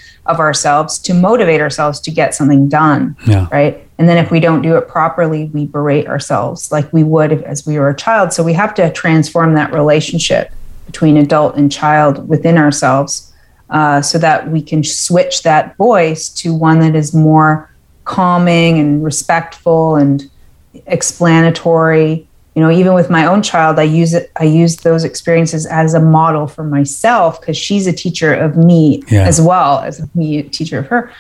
of 0.27 0.39
ourselves 0.41 0.99
to 0.99 1.13
motivate 1.15 1.61
ourselves 1.61 2.01
to 2.01 2.11
get 2.11 2.35
something 2.35 2.69
done 2.69 3.17
Yeah. 3.27 3.49
right 3.51 3.87
and 3.99 4.09
then 4.09 4.19
if 4.19 4.31
we 4.31 4.41
don't 4.41 4.63
do 4.63 4.77
it 4.77 4.89
properly 4.89 5.47
we 5.47 5.67
berate 5.67 6.07
ourselves 6.07 6.71
like 6.73 6.93
we 6.93 7.03
would 7.03 7.33
if, 7.33 7.43
as 7.43 7.67
we 7.67 7.79
were 7.79 7.91
a 7.91 7.97
child 7.97 8.33
so 8.33 8.43
we 8.43 8.53
have 8.53 8.75
to 8.75 8.93
transform 8.93 9.55
that 9.55 9.73
relationship 9.73 10.53
between 10.87 11.17
adult 11.17 11.57
and 11.57 11.71
child 11.73 12.29
within 12.29 12.57
ourselves 12.57 13.33
uh, 13.71 14.01
so 14.01 14.17
that 14.19 14.49
we 14.51 14.63
can 14.63 14.85
switch 14.85 15.43
that 15.43 15.77
voice 15.77 16.29
to 16.29 16.55
one 16.55 16.79
that 16.79 16.95
is 16.95 17.13
more 17.13 17.69
calming 18.05 18.79
and 18.79 19.03
respectful 19.05 19.97
and 19.97 20.31
explanatory 20.87 22.27
you 22.57 22.63
know 22.63 22.71
even 22.71 22.95
with 22.95 23.11
my 23.11 23.27
own 23.27 23.43
child 23.43 23.79
i 23.79 23.83
use 23.83 24.15
it 24.15 24.33
i 24.41 24.45
use 24.45 24.77
those 24.79 25.05
experiences 25.05 25.67
as 25.67 25.93
a 25.95 26.01
model 26.01 26.47
for 26.49 26.65
myself 26.65 27.39
because 27.39 27.57
she's 27.57 27.87
a 27.87 27.93
teacher 27.93 28.33
of 28.35 28.57
me 28.57 29.03
Yeah. 29.09 29.27
as 29.29 29.41
well 29.41 29.81
as 29.81 30.03
me 30.17 30.39
a 30.39 30.43
teacher 30.43 30.79
of 30.81 30.87
her. 30.89 31.13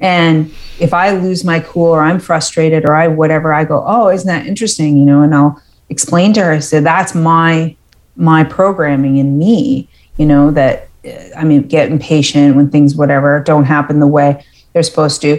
And 0.00 0.50
if 0.80 0.94
i 0.94 1.10
lose 1.10 1.44
my 1.44 1.60
cool 1.60 1.86
or 1.96 2.00
i'm 2.02 2.20
frustrated 2.20 2.84
or 2.88 2.94
i 2.94 3.08
whatever 3.08 3.52
i 3.52 3.64
go 3.64 3.82
oh 3.86 4.08
isn't 4.08 4.26
that 4.28 4.46
interesting? 4.46 4.96
You 4.96 5.04
know 5.04 5.22
and 5.22 5.34
i'll 5.34 5.60
explain 5.90 6.32
to 6.34 6.42
her 6.42 6.60
so 6.60 6.80
that's 6.80 7.14
my 7.14 7.74
my 8.16 8.44
programming 8.44 9.16
in 9.18 9.36
me 9.38 9.88
you 10.16 10.26
know 10.26 10.50
that 10.52 10.88
uh, 11.04 11.10
i 11.36 11.42
mean 11.44 11.62
get 11.62 11.90
impatient 11.90 12.54
when 12.56 12.70
things 12.70 12.94
whatever 12.94 13.40
don't 13.40 13.64
happen 13.64 13.98
the 13.98 14.06
way 14.06 14.44
they're 14.72 14.82
supposed 14.82 15.20
to. 15.22 15.30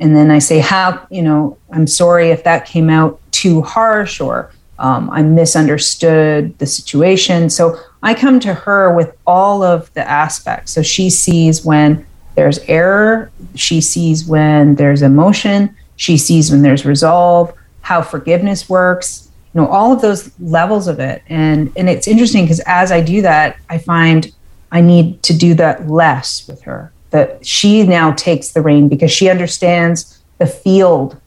And 0.00 0.14
then 0.16 0.30
i 0.32 0.40
say 0.40 0.58
how 0.58 1.06
you 1.10 1.22
know 1.22 1.56
i'm 1.70 1.86
sorry 1.86 2.30
if 2.30 2.42
that 2.44 2.66
came 2.66 2.90
out 2.90 3.20
too 3.30 3.62
harsh 3.62 4.20
or 4.20 4.50
um, 4.78 5.10
i 5.10 5.22
misunderstood 5.22 6.58
the 6.58 6.66
situation. 6.66 7.50
So 7.50 7.78
i 8.02 8.14
come 8.14 8.40
to 8.40 8.54
her 8.54 8.94
with 8.94 9.16
all 9.26 9.62
of 9.62 9.92
the 9.94 10.08
aspects. 10.08 10.72
So 10.72 10.82
she 10.82 11.10
sees 11.10 11.64
when 11.64 12.06
there's 12.34 12.58
error. 12.60 13.30
She 13.54 13.80
sees 13.80 14.24
when 14.24 14.74
there's 14.74 15.02
emotion. 15.02 15.76
She 15.96 16.16
sees 16.16 16.50
when 16.50 16.62
there's 16.62 16.84
resolve 16.84 17.52
how 17.82 18.02
forgiveness 18.02 18.68
works 18.68 19.24
you 19.54 19.60
know 19.60 19.68
all 19.68 19.92
of 19.92 20.02
those 20.02 20.30
levels 20.40 20.88
of 20.88 20.98
it. 20.98 21.22
And 21.28 21.72
and 21.76 21.88
it's 21.88 22.08
interesting 22.08 22.44
because 22.44 22.60
as 22.66 22.90
i 22.92 23.00
do 23.00 23.22
that 23.22 23.56
i 23.70 23.78
find 23.78 24.32
i 24.72 24.80
need 24.80 25.22
to 25.22 25.36
do 25.36 25.54
that 25.54 25.88
less 25.88 26.46
with 26.48 26.62
her 26.62 26.92
that 27.10 27.46
she 27.46 27.84
now 27.84 28.12
takes 28.12 28.50
the 28.50 28.60
reign 28.60 28.88
because 28.88 29.12
she 29.12 29.28
understands 29.30 30.20
the 30.38 30.46
field 30.46 31.20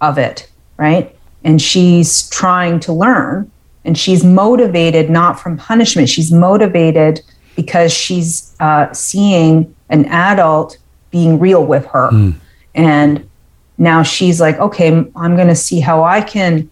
of 0.00 0.18
it 0.18 0.50
right 0.76 1.16
and 1.44 1.60
she's 1.62 2.28
trying 2.30 2.80
to 2.80 2.92
learn 2.92 3.50
and 3.84 3.96
she's 3.96 4.24
motivated 4.24 5.08
not 5.10 5.38
from 5.40 5.56
punishment. 5.56 6.08
She's 6.08 6.30
motivated 6.32 7.20
because 7.56 7.92
she's 7.92 8.54
uh, 8.60 8.92
seeing 8.92 9.74
an 9.88 10.04
adult 10.06 10.78
being 11.10 11.38
real 11.38 11.64
with 11.64 11.86
her. 11.86 12.10
And 12.74 13.28
now 13.80 14.02
she's 14.02 14.40
like 14.40 14.58
okay 14.58 14.88
i'm 15.14 15.36
going 15.36 15.46
to 15.46 15.54
see 15.54 15.78
how 15.78 16.02
i 16.02 16.20
can 16.20 16.68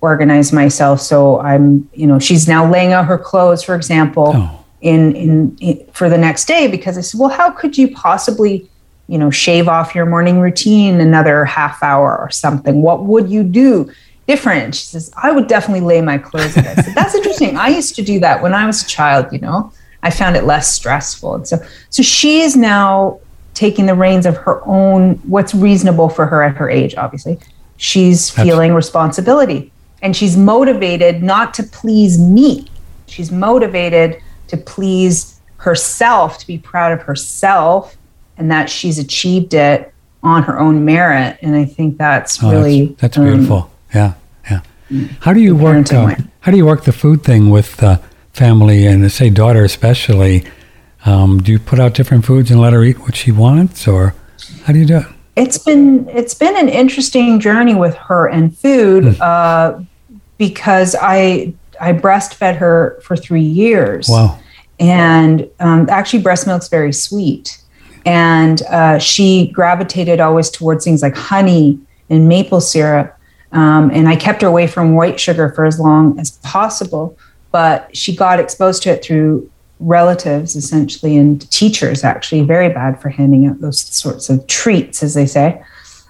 organize 0.00 0.52
myself. 0.52 1.00
So 1.00 1.40
i'm 1.40 1.88
you 1.92 2.06
know 2.06 2.18
she's 2.20 2.46
now 2.46 2.70
laying 2.70 2.92
out 2.92 3.06
her 3.06 3.18
clothes 3.18 3.64
for 3.64 3.74
example 3.74 4.32
Oh. 4.34 4.64
in, 4.80 5.16
in 5.16 5.56
in 5.60 5.84
for 5.92 6.08
the 6.08 6.16
next 6.18 6.46
day 6.46 6.68
because 6.68 6.96
i 6.96 7.00
said 7.00 7.18
well 7.18 7.30
how 7.30 7.50
could 7.50 7.76
you 7.76 7.92
possibly 7.92 8.70
you 9.08 9.18
know 9.18 9.30
shave 9.30 9.68
off 9.68 9.94
your 9.94 10.06
morning 10.06 10.40
routine 10.40 11.00
another 11.00 11.44
half 11.44 11.82
hour 11.82 12.16
or 12.18 12.30
something. 12.30 12.82
What 12.82 13.04
would 13.04 13.30
you 13.30 13.42
do 13.42 13.90
different? 14.26 14.74
She 14.74 14.86
says 14.86 15.10
i 15.16 15.30
would 15.30 15.46
definitely 15.46 15.80
lay 15.80 16.00
my 16.00 16.18
clothes 16.18 16.54
said 16.54 16.76
that's 16.94 17.14
interesting. 17.20 17.56
I 17.56 17.68
used 17.68 17.94
to 17.96 18.02
do 18.02 18.18
that 18.20 18.42
when 18.42 18.54
i 18.54 18.66
was 18.66 18.82
a 18.82 18.86
child 18.86 19.32
you 19.32 19.38
know. 19.38 19.72
I 20.02 20.10
found 20.10 20.36
it 20.36 20.44
less 20.44 20.72
stressful. 20.72 21.36
And 21.36 21.48
so 21.48 21.58
so 21.90 22.02
she 22.02 22.40
is 22.40 22.56
now 22.56 23.20
taking 23.54 23.86
the 23.86 23.94
reins 23.94 24.26
of 24.26 24.36
her 24.36 24.64
own 24.66 25.14
what's 25.24 25.54
reasonable 25.54 26.08
for 26.08 26.26
her 26.26 26.42
at 26.42 26.56
her 26.56 26.68
age 26.68 26.94
obviously. 26.96 27.38
She's 27.78 28.30
feeling 28.30 28.72
responsibility 28.74 29.72
and 30.02 30.16
she's 30.16 30.36
motivated 30.36 31.22
not 31.22 31.54
to 31.54 31.62
please 31.62 32.18
me. 32.18 32.68
She's 33.06 33.30
motivated 33.30 34.22
to 34.48 34.56
please 34.56 35.40
herself 35.58 36.38
to 36.38 36.46
be 36.46 36.58
proud 36.58 36.92
of 36.92 37.02
herself 37.02 37.96
and 38.38 38.50
that 38.50 38.68
she's 38.70 38.98
achieved 38.98 39.54
it 39.54 39.92
on 40.22 40.42
her 40.42 40.58
own 40.58 40.84
merit 40.84 41.38
and 41.42 41.54
i 41.56 41.64
think 41.64 41.96
that's 41.98 42.42
Oh, 42.42 42.50
really 42.50 42.86
that's, 42.86 43.00
that's 43.00 43.18
um, 43.18 43.24
beautiful. 43.24 43.70
yeah, 43.94 44.14
yeah. 44.50 44.60
How 45.20 45.32
do 45.32 45.40
you 45.40 45.54
work? 45.56 45.92
Uh, 45.92 46.14
how 46.40 46.52
do 46.52 46.56
you 46.56 46.64
work 46.66 46.84
the 46.84 46.92
food 46.92 47.24
thing 47.24 47.50
with 47.50 47.82
uh, 47.82 47.98
family 48.32 48.86
and 48.86 49.04
uh, 49.04 49.08
say 49.08 49.30
daughter 49.30 49.64
especially? 49.64 50.44
Um, 51.04 51.42
do 51.42 51.50
you 51.52 51.58
put 51.58 51.78
out 51.80 51.94
different 51.94 52.24
foods 52.24 52.50
and 52.50 52.60
let 52.60 52.72
her 52.72 52.82
eat 52.84 52.98
what 53.00 53.16
she 53.16 53.32
wants, 53.32 53.86
or 53.88 54.14
how 54.64 54.72
do 54.72 54.78
you 54.78 54.86
do 54.86 54.98
it? 54.98 55.06
It's 55.36 55.58
been 55.58 56.08
it's 56.08 56.34
been 56.34 56.56
an 56.56 56.68
interesting 56.68 57.40
journey 57.40 57.74
with 57.74 57.94
her 57.96 58.28
and 58.28 58.56
food 58.56 59.20
uh, 59.20 59.80
because 60.38 60.94
I 61.00 61.52
I 61.80 61.92
breastfed 61.92 62.56
her 62.56 62.98
for 63.02 63.16
three 63.16 63.42
years. 63.42 64.08
Wow. 64.08 64.38
And 64.78 65.48
um, 65.58 65.88
actually, 65.90 66.22
breast 66.22 66.46
milk's 66.46 66.68
very 66.68 66.92
sweet, 66.92 67.58
and 68.06 68.62
uh, 68.62 68.98
she 68.98 69.48
gravitated 69.48 70.20
always 70.20 70.48
towards 70.48 70.84
things 70.84 71.02
like 71.02 71.16
honey 71.16 71.78
and 72.08 72.28
maple 72.28 72.60
syrup. 72.60 73.18
Um, 73.52 73.90
and 73.92 74.08
I 74.08 74.14
kept 74.16 74.42
her 74.42 74.48
away 74.48 74.68
from 74.68 74.94
white 74.94 75.18
sugar 75.18 75.50
for 75.50 75.66
as 75.66 75.80
long 75.80 76.18
as 76.18 76.30
possible. 76.38 77.18
But 77.50 77.94
she 77.96 78.14
got 78.14 78.38
exposed 78.38 78.82
to 78.84 78.90
it 78.90 79.04
through 79.04 79.50
relatives, 79.80 80.56
essentially, 80.56 81.16
and 81.16 81.50
teachers, 81.50 82.04
actually, 82.04 82.42
very 82.42 82.68
bad 82.68 83.00
for 83.00 83.08
handing 83.08 83.46
out 83.46 83.60
those 83.60 83.80
sorts 83.80 84.30
of 84.30 84.46
treats, 84.46 85.02
as 85.02 85.14
they 85.14 85.26
say. 85.26 85.62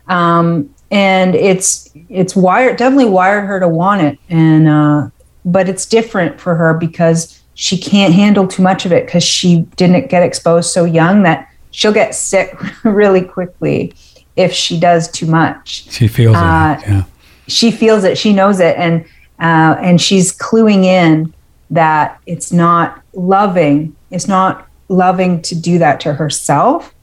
Um, 0.09 0.71
and 0.91 1.35
it's 1.35 1.91
it's 2.09 2.37
wired 2.37 2.77
definitely 2.77 3.11
wired 3.11 3.45
her 3.45 3.59
to 3.59 3.69
want 3.69 4.03
it 4.03 4.17
and 4.29 4.69
uh, 4.69 5.09
but 5.45 5.69
it's 5.69 5.85
different 5.85 6.41
for 6.41 6.55
her 6.55 6.75
because 6.75 7.43
she 7.55 7.77
can't 7.77 8.15
handle 8.15 8.47
too 8.47 8.63
much 8.63 8.87
of 8.87 8.93
it 8.93 9.07
because 9.07 9.25
she 9.25 9.63
didn't 9.75 10.09
get 10.09 10.23
exposed 10.23 10.71
so 10.71 10.85
young 10.85 11.25
that 11.25 11.51
she'll 11.77 11.93
get 11.93 12.15
sick 12.15 12.59
really 12.85 13.21
quickly 13.21 13.93
if 14.35 14.51
she 14.51 14.81
does 14.81 15.11
too 15.11 15.27
much. 15.27 15.91
She 15.91 16.09
feels 16.09 16.35
uh, 16.35 16.79
it. 16.79 16.89
Yeah. 16.89 17.03
She 17.49 17.71
feels 17.71 18.03
it. 18.03 18.17
She 18.17 18.33
knows 18.33 18.61
it, 18.61 18.77
and 18.79 19.05
uh, 19.39 19.77
and 19.81 20.01
she's 20.01 20.37
cluing 20.37 20.85
in 20.85 21.35
that 21.71 22.19
it's 22.27 22.51
not 22.51 23.03
loving. 23.13 23.95
It's 24.11 24.27
not 24.27 24.67
loving 24.89 25.43
to 25.43 25.55
do 25.55 25.79
that 25.79 26.01
to 26.01 26.15
herself. 26.15 26.95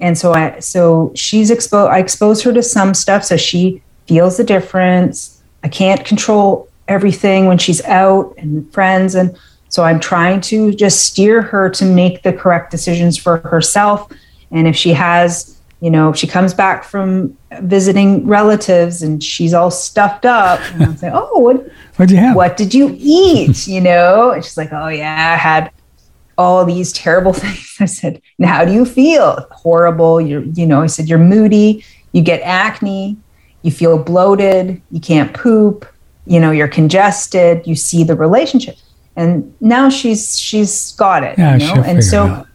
And 0.00 0.18
so 0.18 0.34
I 0.34 0.58
so 0.58 1.12
she's 1.14 1.50
exposed. 1.50 1.92
I 1.92 1.98
expose 2.00 2.42
her 2.42 2.52
to 2.52 2.62
some 2.62 2.94
stuff, 2.94 3.24
so 3.24 3.36
she 3.36 3.80
feels 4.08 4.36
the 4.36 4.44
difference. 4.44 5.40
I 5.62 5.68
can't 5.68 6.04
control 6.04 6.68
everything 6.88 7.46
when 7.46 7.58
she's 7.58 7.82
out 7.84 8.34
and 8.38 8.70
friends 8.72 9.14
and 9.14 9.36
so 9.68 9.82
i'm 9.82 10.00
trying 10.00 10.40
to 10.40 10.72
just 10.72 11.04
steer 11.04 11.42
her 11.42 11.68
to 11.70 11.84
make 11.84 12.22
the 12.22 12.32
correct 12.32 12.70
decisions 12.70 13.16
for 13.16 13.38
herself. 13.38 14.10
And 14.50 14.66
if 14.66 14.76
she 14.76 14.92
has 14.92 15.60
you 15.80 15.90
know 15.90 16.10
if 16.10 16.16
she 16.16 16.26
comes 16.26 16.54
back 16.54 16.84
from 16.84 17.36
visiting 17.60 18.26
relatives 18.26 19.02
and 19.02 19.22
she's 19.22 19.52
all 19.52 19.70
stuffed 19.70 20.24
up 20.24 20.58
and 20.72 20.84
i'll 20.84 20.96
say 20.96 21.10
oh 21.12 21.38
what 21.38 21.70
what'd 21.96 22.10
you 22.10 22.16
have? 22.16 22.34
what 22.34 22.56
did 22.56 22.72
you 22.72 22.94
eat? 22.98 23.66
You 23.66 23.80
know? 23.80 24.30
And 24.30 24.44
she's 24.44 24.56
like 24.56 24.72
oh 24.72 24.88
yeah 24.88 25.34
i 25.34 25.36
had 25.36 25.70
all 26.38 26.66
these 26.66 26.92
terrible 26.92 27.32
things. 27.42 27.76
I 27.80 27.86
said 27.86 28.22
and 28.38 28.46
how 28.46 28.64
do 28.64 28.72
you 28.72 28.84
feel? 28.84 29.46
Horrible. 29.50 30.20
You're 30.20 30.44
you 30.44 30.66
know 30.66 30.82
i 30.82 30.86
said 30.86 31.08
you're 31.08 31.18
moody. 31.18 31.84
You 32.12 32.22
get 32.22 32.40
acne. 32.42 33.16
You 33.62 33.70
feel 33.70 33.98
bloated. 33.98 34.80
You 34.90 35.00
can't 35.00 35.34
poop. 35.34 35.86
You 36.26 36.40
know 36.40 36.52
you're 36.52 36.68
congested. 36.68 37.66
You 37.66 37.74
see 37.74 38.04
the 38.04 38.14
relationship 38.14 38.76
and 39.16 39.54
now 39.60 39.88
she's 39.88 40.38
she's 40.38 40.92
got 40.92 41.22
it 41.22 41.36
yeah, 41.38 41.56
you 41.56 41.66
know 41.66 41.82
and 41.82 42.04
so 42.04 42.46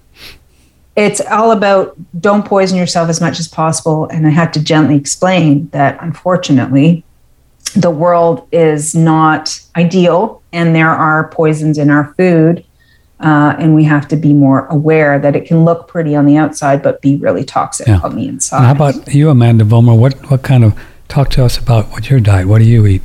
it's 0.95 1.21
all 1.21 1.51
about 1.51 1.95
don't 2.19 2.45
poison 2.45 2.77
yourself 2.77 3.09
as 3.09 3.19
much 3.19 3.39
as 3.39 3.47
possible 3.47 4.07
and 4.07 4.27
i 4.27 4.29
had 4.29 4.53
to 4.53 4.63
gently 4.63 4.95
explain 4.95 5.67
that 5.69 5.97
unfortunately 6.01 7.03
the 7.75 7.91
world 7.91 8.47
is 8.51 8.93
not 8.93 9.59
ideal 9.75 10.41
and 10.51 10.75
there 10.75 10.89
are 10.89 11.29
poisons 11.29 11.77
in 11.77 11.89
our 11.89 12.13
food 12.15 12.65
uh, 13.21 13.55
and 13.59 13.75
we 13.75 13.83
have 13.83 14.07
to 14.07 14.15
be 14.15 14.33
more 14.33 14.65
aware 14.67 15.19
that 15.19 15.35
it 15.35 15.45
can 15.45 15.63
look 15.63 15.87
pretty 15.87 16.15
on 16.15 16.25
the 16.25 16.37
outside 16.37 16.81
but 16.81 17.01
be 17.01 17.17
really 17.17 17.43
toxic 17.43 17.87
yeah. 17.87 17.99
on 18.03 18.15
the 18.15 18.27
inside. 18.27 18.57
And 18.57 18.65
how 18.65 18.71
about 18.73 19.13
you, 19.13 19.29
Amanda 19.29 19.63
Vollmer? 19.63 19.95
What 19.95 20.31
what 20.31 20.41
kind 20.41 20.63
of 20.63 20.79
talk 21.07 21.29
to 21.31 21.45
us 21.45 21.57
about 21.57 21.85
what 21.91 22.09
your 22.09 22.19
diet? 22.19 22.47
What 22.47 22.59
do 22.59 22.65
you 22.65 22.87
eat? 22.87 23.03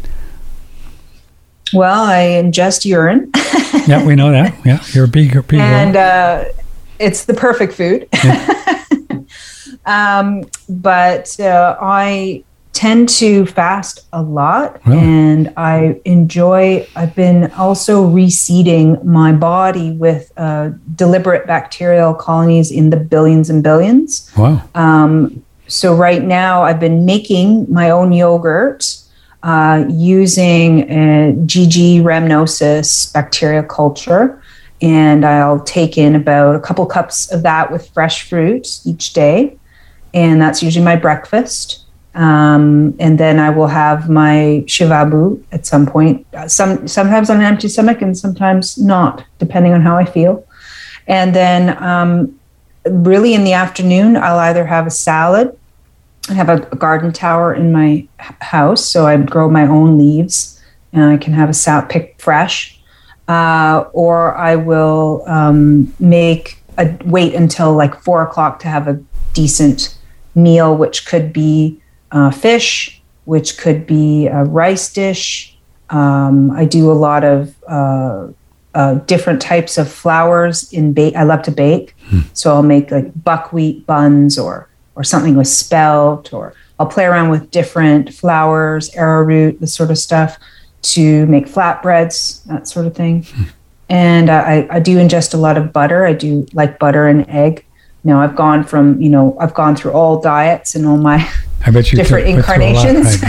Well, 1.73 2.05
I 2.05 2.41
ingest 2.43 2.85
urine. 2.85 3.31
yeah, 3.87 4.05
we 4.05 4.14
know 4.14 4.31
that. 4.31 4.55
Yeah, 4.64 4.83
you're 4.93 5.07
a 5.07 5.09
big, 5.09 5.33
big 5.49 5.61
and 5.61 5.97
uh, 5.97 6.45
it's 6.99 7.25
the 7.25 7.35
perfect 7.35 7.73
food. 7.73 8.09
Yeah. 8.25 8.85
um, 9.87 10.45
but 10.69 11.39
uh, 11.41 11.77
I 11.81 12.45
tend 12.73 13.09
to 13.09 13.47
fast 13.47 14.07
a 14.12 14.23
lot, 14.23 14.81
really? 14.87 15.01
and 15.01 15.53
I 15.57 16.01
enjoy. 16.05 16.87
I've 16.95 17.14
been 17.14 17.51
also 17.53 18.07
reseeding 18.07 19.03
my 19.03 19.33
body 19.33 19.93
with 19.93 20.31
uh, 20.37 20.71
deliberate 20.95 21.47
bacterial 21.47 22.14
colonies 22.14 22.71
in 22.71 22.91
the 22.91 22.97
billions 22.97 23.51
and 23.51 23.62
billions. 23.62 24.31
Wow. 24.37 24.62
Um, 24.75 25.43
so 25.69 25.97
right 25.97 26.23
now, 26.23 26.62
I've 26.62 26.79
been 26.79 27.05
making 27.05 27.73
my 27.73 27.91
own 27.91 28.12
yogurt 28.12 28.99
uh, 29.43 29.84
using 29.89 30.87
GG 31.47 32.03
rhamnosus 32.03 33.12
bacteria 33.12 33.62
culture. 33.62 34.43
And 34.82 35.24
I'll 35.24 35.61
take 35.61 35.97
in 35.97 36.14
about 36.14 36.55
a 36.55 36.61
couple 36.61 36.84
cups 36.87 37.32
of 37.32 37.43
that 37.43 37.72
with 37.72 37.89
fresh 37.91 38.28
fruit 38.28 38.80
each 38.84 39.12
day. 39.12 39.57
And 40.12 40.41
that's 40.41 40.62
usually 40.62 40.84
my 40.84 40.97
breakfast. 40.97 41.87
Um, 42.14 42.97
and 42.99 43.20
then 43.20 43.39
I 43.39 43.51
will 43.51 43.66
have 43.66 44.09
my 44.09 44.64
shivambu 44.66 45.43
at 45.53 45.66
some 45.66 45.87
point. 45.87 46.26
Some 46.47 46.89
sometimes 46.89 47.28
on 47.28 47.37
an 47.37 47.43
empty 47.43 47.68
stomach, 47.68 48.01
and 48.01 48.16
sometimes 48.16 48.78
not, 48.78 49.22
depending 49.39 49.74
on 49.74 49.82
how 49.82 49.97
I 49.99 50.07
feel. 50.07 50.47
And 51.07 51.34
then, 51.34 51.80
um, 51.82 52.39
really 52.87 53.34
in 53.34 53.45
the 53.45 53.53
afternoon, 53.53 54.16
I'll 54.16 54.39
either 54.39 54.64
have 54.64 54.87
a 54.87 54.91
salad 54.91 55.57
I 56.29 56.35
have 56.35 56.49
a, 56.49 56.59
garden 56.77 57.12
tower 57.12 57.55
in 57.55 57.72
my 57.72 58.07
house, 58.18 58.85
so 58.85 59.07
I 59.07 59.16
grow 59.16 59.49
my 59.49 59.66
own 59.66 59.99
leaves, 59.99 60.61
and 60.93 61.05
I 61.05 61.16
can 61.16 61.33
have 61.33 61.49
a 61.49 61.55
salad 61.55 61.89
picked 61.89 62.20
fresh, 62.20 62.79
uh, 63.29 63.85
or 63.93 64.35
I 64.37 64.57
will 64.57 65.22
um, 65.27 65.93
make 66.01 66.62
a 66.79 66.97
wait 67.05 67.35
until 67.35 67.74
like 67.74 68.01
four 68.03 68.22
o'clock 68.22 68.59
to 68.61 68.68
have 68.68 68.89
a 68.89 69.01
decent 69.33 69.97
meal, 70.35 70.77
which 70.77 71.07
could 71.07 71.33
be 71.33 71.81
uh, 72.12 72.31
fish, 72.31 73.01
which 73.24 73.59
could 73.59 73.87
be 73.87 74.27
a 74.27 74.45
rice 74.45 74.93
dish. 74.93 75.57
Um, 75.91 76.51
I 76.51 76.64
do 76.64 76.91
a 76.91 76.95
lot 76.95 77.24
of 77.24 77.55
uh, 77.68 78.29
uh, 78.74 78.95
different 79.07 79.41
types 79.41 79.79
of 79.79 79.91
flours 79.91 80.72
in 80.72 80.93
bake. 80.93 81.14
I 81.16 81.22
love 81.22 81.43
to 81.43 81.51
bake, 81.51 81.95
hmm. 82.09 82.20
so 82.33 82.53
I'll 82.53 82.62
make 82.62 82.91
like 82.91 83.24
buckwheat 83.24 83.87
buns 83.87 84.39
or 84.39 84.68
or 84.97 85.05
something 85.05 85.37
with 85.37 85.49
spelt, 85.49 86.33
or 86.33 86.55
I'll 86.79 86.87
play 86.87 87.05
around 87.05 87.31
with 87.31 87.51
different 87.51 88.13
flours, 88.13 88.93
arrowroot, 88.95 89.61
this 89.61 89.75
sort 89.75 89.91
of 89.91 89.99
stuff 89.99 90.39
to 90.83 91.27
make 91.27 91.47
flatbreads, 91.47 92.45
that 92.45 92.67
sort 92.67 92.87
of 92.87 92.95
thing. 92.95 93.25
Hmm. 93.25 93.43
And 93.89 94.31
I, 94.31 94.67
I 94.69 94.81
do 94.81 94.99
ingest 94.99 95.33
a 95.33 95.37
lot 95.37 95.57
of 95.57 95.73
butter. 95.73 96.05
I 96.05 96.13
do 96.13 96.47
like 96.53 96.79
butter 96.79 97.07
and 97.07 97.29
egg. 97.31 97.65
Now 98.03 98.21
I've 98.21 98.37
gone 98.37 98.65
from, 98.65 99.01
you 99.01 99.09
know, 99.09 99.37
I've 99.39 99.55
gone 99.55 99.77
through 99.77 99.93
all 99.93 100.21
diets 100.21 100.75
and 100.75 100.87
all 100.87 100.97
my 100.97 101.29
I 101.65 101.71
bet 101.71 101.93
you 101.93 101.97
different 102.03 102.27
incarnations. 102.27 103.21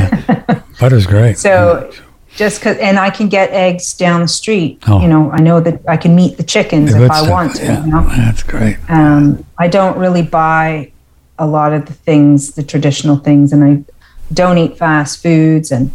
Butter's 0.80 1.06
great. 1.06 1.38
so 1.38 1.92
just 2.36 2.62
cause, 2.62 2.78
and 2.78 3.00
I 3.00 3.10
can 3.10 3.30
get 3.30 3.52
eggs 3.52 3.96
down 3.96 4.22
the 4.22 4.28
street. 4.28 4.80
Oh. 4.88 5.02
You 5.02 5.08
know, 5.08 5.32
I 5.32 5.40
know 5.40 5.60
that 5.60 5.82
I 5.88 5.98
can 5.98 6.16
meet 6.16 6.38
the 6.38 6.44
chickens 6.44 6.94
if 6.94 7.10
I 7.10 7.28
want 7.30 7.56
to. 7.56 7.64
Yeah. 7.64 7.86
You 7.86 7.92
know? 7.92 8.08
That's 8.10 8.44
great. 8.44 8.78
Um, 8.90 9.44
I 9.58 9.68
don't 9.68 9.98
really 9.98 10.22
buy 10.22 10.92
a 11.40 11.48
lot 11.48 11.74
of 11.74 11.86
the 11.86 11.94
things, 11.94 12.54
the 12.54 12.64
traditional 12.64 13.18
things, 13.18 13.54
and 13.54 13.64
I 13.64 13.84
don't 14.34 14.58
eat 14.58 14.78
fast 14.78 15.22
foods 15.22 15.72
and 15.72 15.92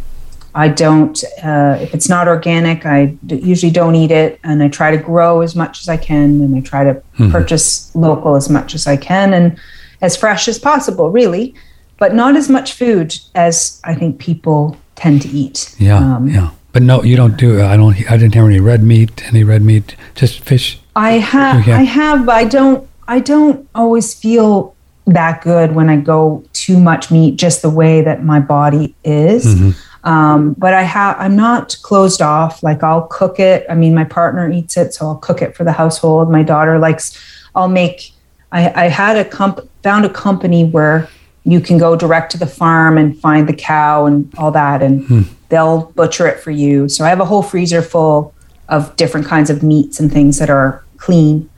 I 0.55 0.67
don't, 0.67 1.23
uh, 1.43 1.77
if 1.81 1.93
it's 1.93 2.09
not 2.09 2.27
organic, 2.27 2.85
I 2.85 3.17
d- 3.25 3.39
usually 3.39 3.71
don't 3.71 3.95
eat 3.95 4.11
it. 4.11 4.39
And 4.43 4.61
I 4.61 4.67
try 4.67 4.91
to 4.91 4.97
grow 4.97 5.41
as 5.41 5.55
much 5.55 5.81
as 5.81 5.89
I 5.89 5.97
can 5.97 6.41
and 6.41 6.55
I 6.55 6.61
try 6.61 6.83
to 6.83 6.93
mm-hmm. 6.93 7.31
purchase 7.31 7.93
local 7.95 8.35
as 8.35 8.49
much 8.49 8.75
as 8.75 8.85
I 8.85 8.95
can 8.95 9.33
and 9.33 9.59
as 10.01 10.15
fresh 10.15 10.47
as 10.47 10.59
possible, 10.59 11.09
really, 11.09 11.55
but 11.97 12.13
not 12.13 12.35
as 12.35 12.49
much 12.49 12.73
food 12.73 13.15
as 13.33 13.81
I 13.83 13.95
think 13.95 14.19
people 14.19 14.77
tend 14.95 15.23
to 15.23 15.29
eat. 15.29 15.73
Yeah. 15.79 15.97
Um, 15.97 16.27
yeah. 16.27 16.51
But 16.71 16.83
no, 16.83 17.03
you 17.03 17.15
don't 17.15 17.37
do. 17.37 17.61
I 17.61 17.77
don't. 17.77 17.95
I 18.11 18.17
didn't 18.17 18.33
have 18.33 18.47
any 18.47 18.59
red 18.59 18.83
meat. 18.83 19.23
Any 19.27 19.43
red 19.43 19.61
meat? 19.61 19.95
Just 20.15 20.39
fish. 20.39 20.79
I 20.95 21.13
have. 21.13 21.67
I 21.67 21.83
have. 21.83 22.25
But 22.25 22.35
I 22.35 22.45
don't. 22.45 22.89
I 23.07 23.19
don't 23.19 23.69
always 23.75 24.15
feel 24.15 24.72
that 25.05 25.41
good 25.41 25.73
when 25.73 25.89
I 25.89 25.97
go 25.97 26.43
too 26.53 26.79
much 26.79 27.11
meat, 27.11 27.35
just 27.35 27.61
the 27.61 27.69
way 27.69 28.01
that 28.01 28.23
my 28.23 28.39
body 28.39 28.95
is. 29.03 29.45
Mm-hmm. 29.45 30.07
Um, 30.07 30.53
but 30.53 30.73
I 30.73 30.83
have, 30.83 31.15
I'm 31.17 31.35
not 31.35 31.77
closed 31.81 32.21
off. 32.21 32.61
Like 32.63 32.83
I'll 32.83 33.07
cook 33.07 33.39
it. 33.39 33.65
I 33.69 33.75
mean, 33.75 33.93
my 33.93 34.03
partner 34.03 34.51
eats 34.51 34.75
it, 34.75 34.93
so 34.93 35.07
I'll 35.07 35.17
cook 35.17 35.41
it 35.41 35.55
for 35.55 35.63
the 35.63 35.71
household. 35.71 36.29
My 36.29 36.43
daughter 36.43 36.77
likes. 36.79 37.17
I'll 37.55 37.69
make. 37.69 38.11
I, 38.51 38.85
I 38.85 38.87
had 38.89 39.17
a 39.17 39.25
comp, 39.25 39.59
found 39.81 40.05
a 40.05 40.09
company 40.09 40.65
where 40.65 41.09
you 41.45 41.59
can 41.59 41.77
go 41.77 41.95
direct 41.95 42.31
to 42.33 42.37
the 42.37 42.47
farm 42.47 42.97
and 42.97 43.17
find 43.19 43.47
the 43.47 43.53
cow 43.53 44.05
and 44.05 44.33
all 44.37 44.51
that, 44.51 44.81
and 44.83 45.03
mm. 45.07 45.25
they'll 45.49 45.91
butcher 45.91 46.27
it 46.27 46.39
for 46.39 46.51
you. 46.51 46.87
So 46.89 47.05
I 47.05 47.09
have 47.09 47.19
a 47.19 47.25
whole 47.25 47.43
freezer 47.43 47.81
full 47.81 48.33
of 48.69 48.95
different 48.95 49.25
kinds 49.25 49.49
of 49.49 49.63
meats 49.63 49.99
and 49.99 50.11
things 50.11 50.37
that 50.39 50.49
are 50.49 50.83
clean 50.97 51.49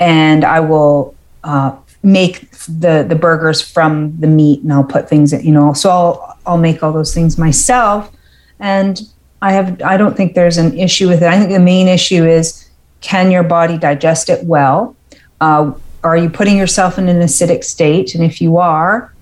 and 0.00 0.44
I 0.44 0.58
will 0.60 1.14
uh, 1.44 1.76
make 2.02 2.50
the 2.66 3.04
the 3.08 3.14
burgers 3.14 3.60
from 3.60 4.18
the 4.20 4.26
meat, 4.26 4.62
and 4.62 4.72
I'll 4.72 4.84
put 4.84 5.08
things, 5.08 5.32
in, 5.32 5.44
you 5.44 5.52
know. 5.52 5.72
So 5.72 5.90
I'll 5.90 6.38
I'll 6.46 6.58
make 6.58 6.82
all 6.82 6.92
those 6.92 7.14
things 7.14 7.38
myself, 7.38 8.10
and 8.58 9.00
I 9.42 9.52
have 9.52 9.80
I 9.82 9.96
don't 9.96 10.16
think 10.16 10.34
there's 10.34 10.58
an 10.58 10.78
issue 10.78 11.08
with 11.08 11.22
it. 11.22 11.28
I 11.28 11.38
think 11.38 11.50
the 11.50 11.60
main 11.60 11.88
issue 11.88 12.24
is 12.24 12.68
can 13.00 13.30
your 13.30 13.42
body 13.42 13.78
digest 13.78 14.28
it 14.28 14.44
well? 14.44 14.96
Uh, 15.40 15.72
are 16.04 16.16
you 16.16 16.30
putting 16.30 16.56
yourself 16.56 16.98
in 16.98 17.08
an 17.08 17.20
acidic 17.20 17.64
state? 17.64 18.14
And 18.14 18.24
if 18.24 18.40
you 18.40 18.58
are, 18.58 19.14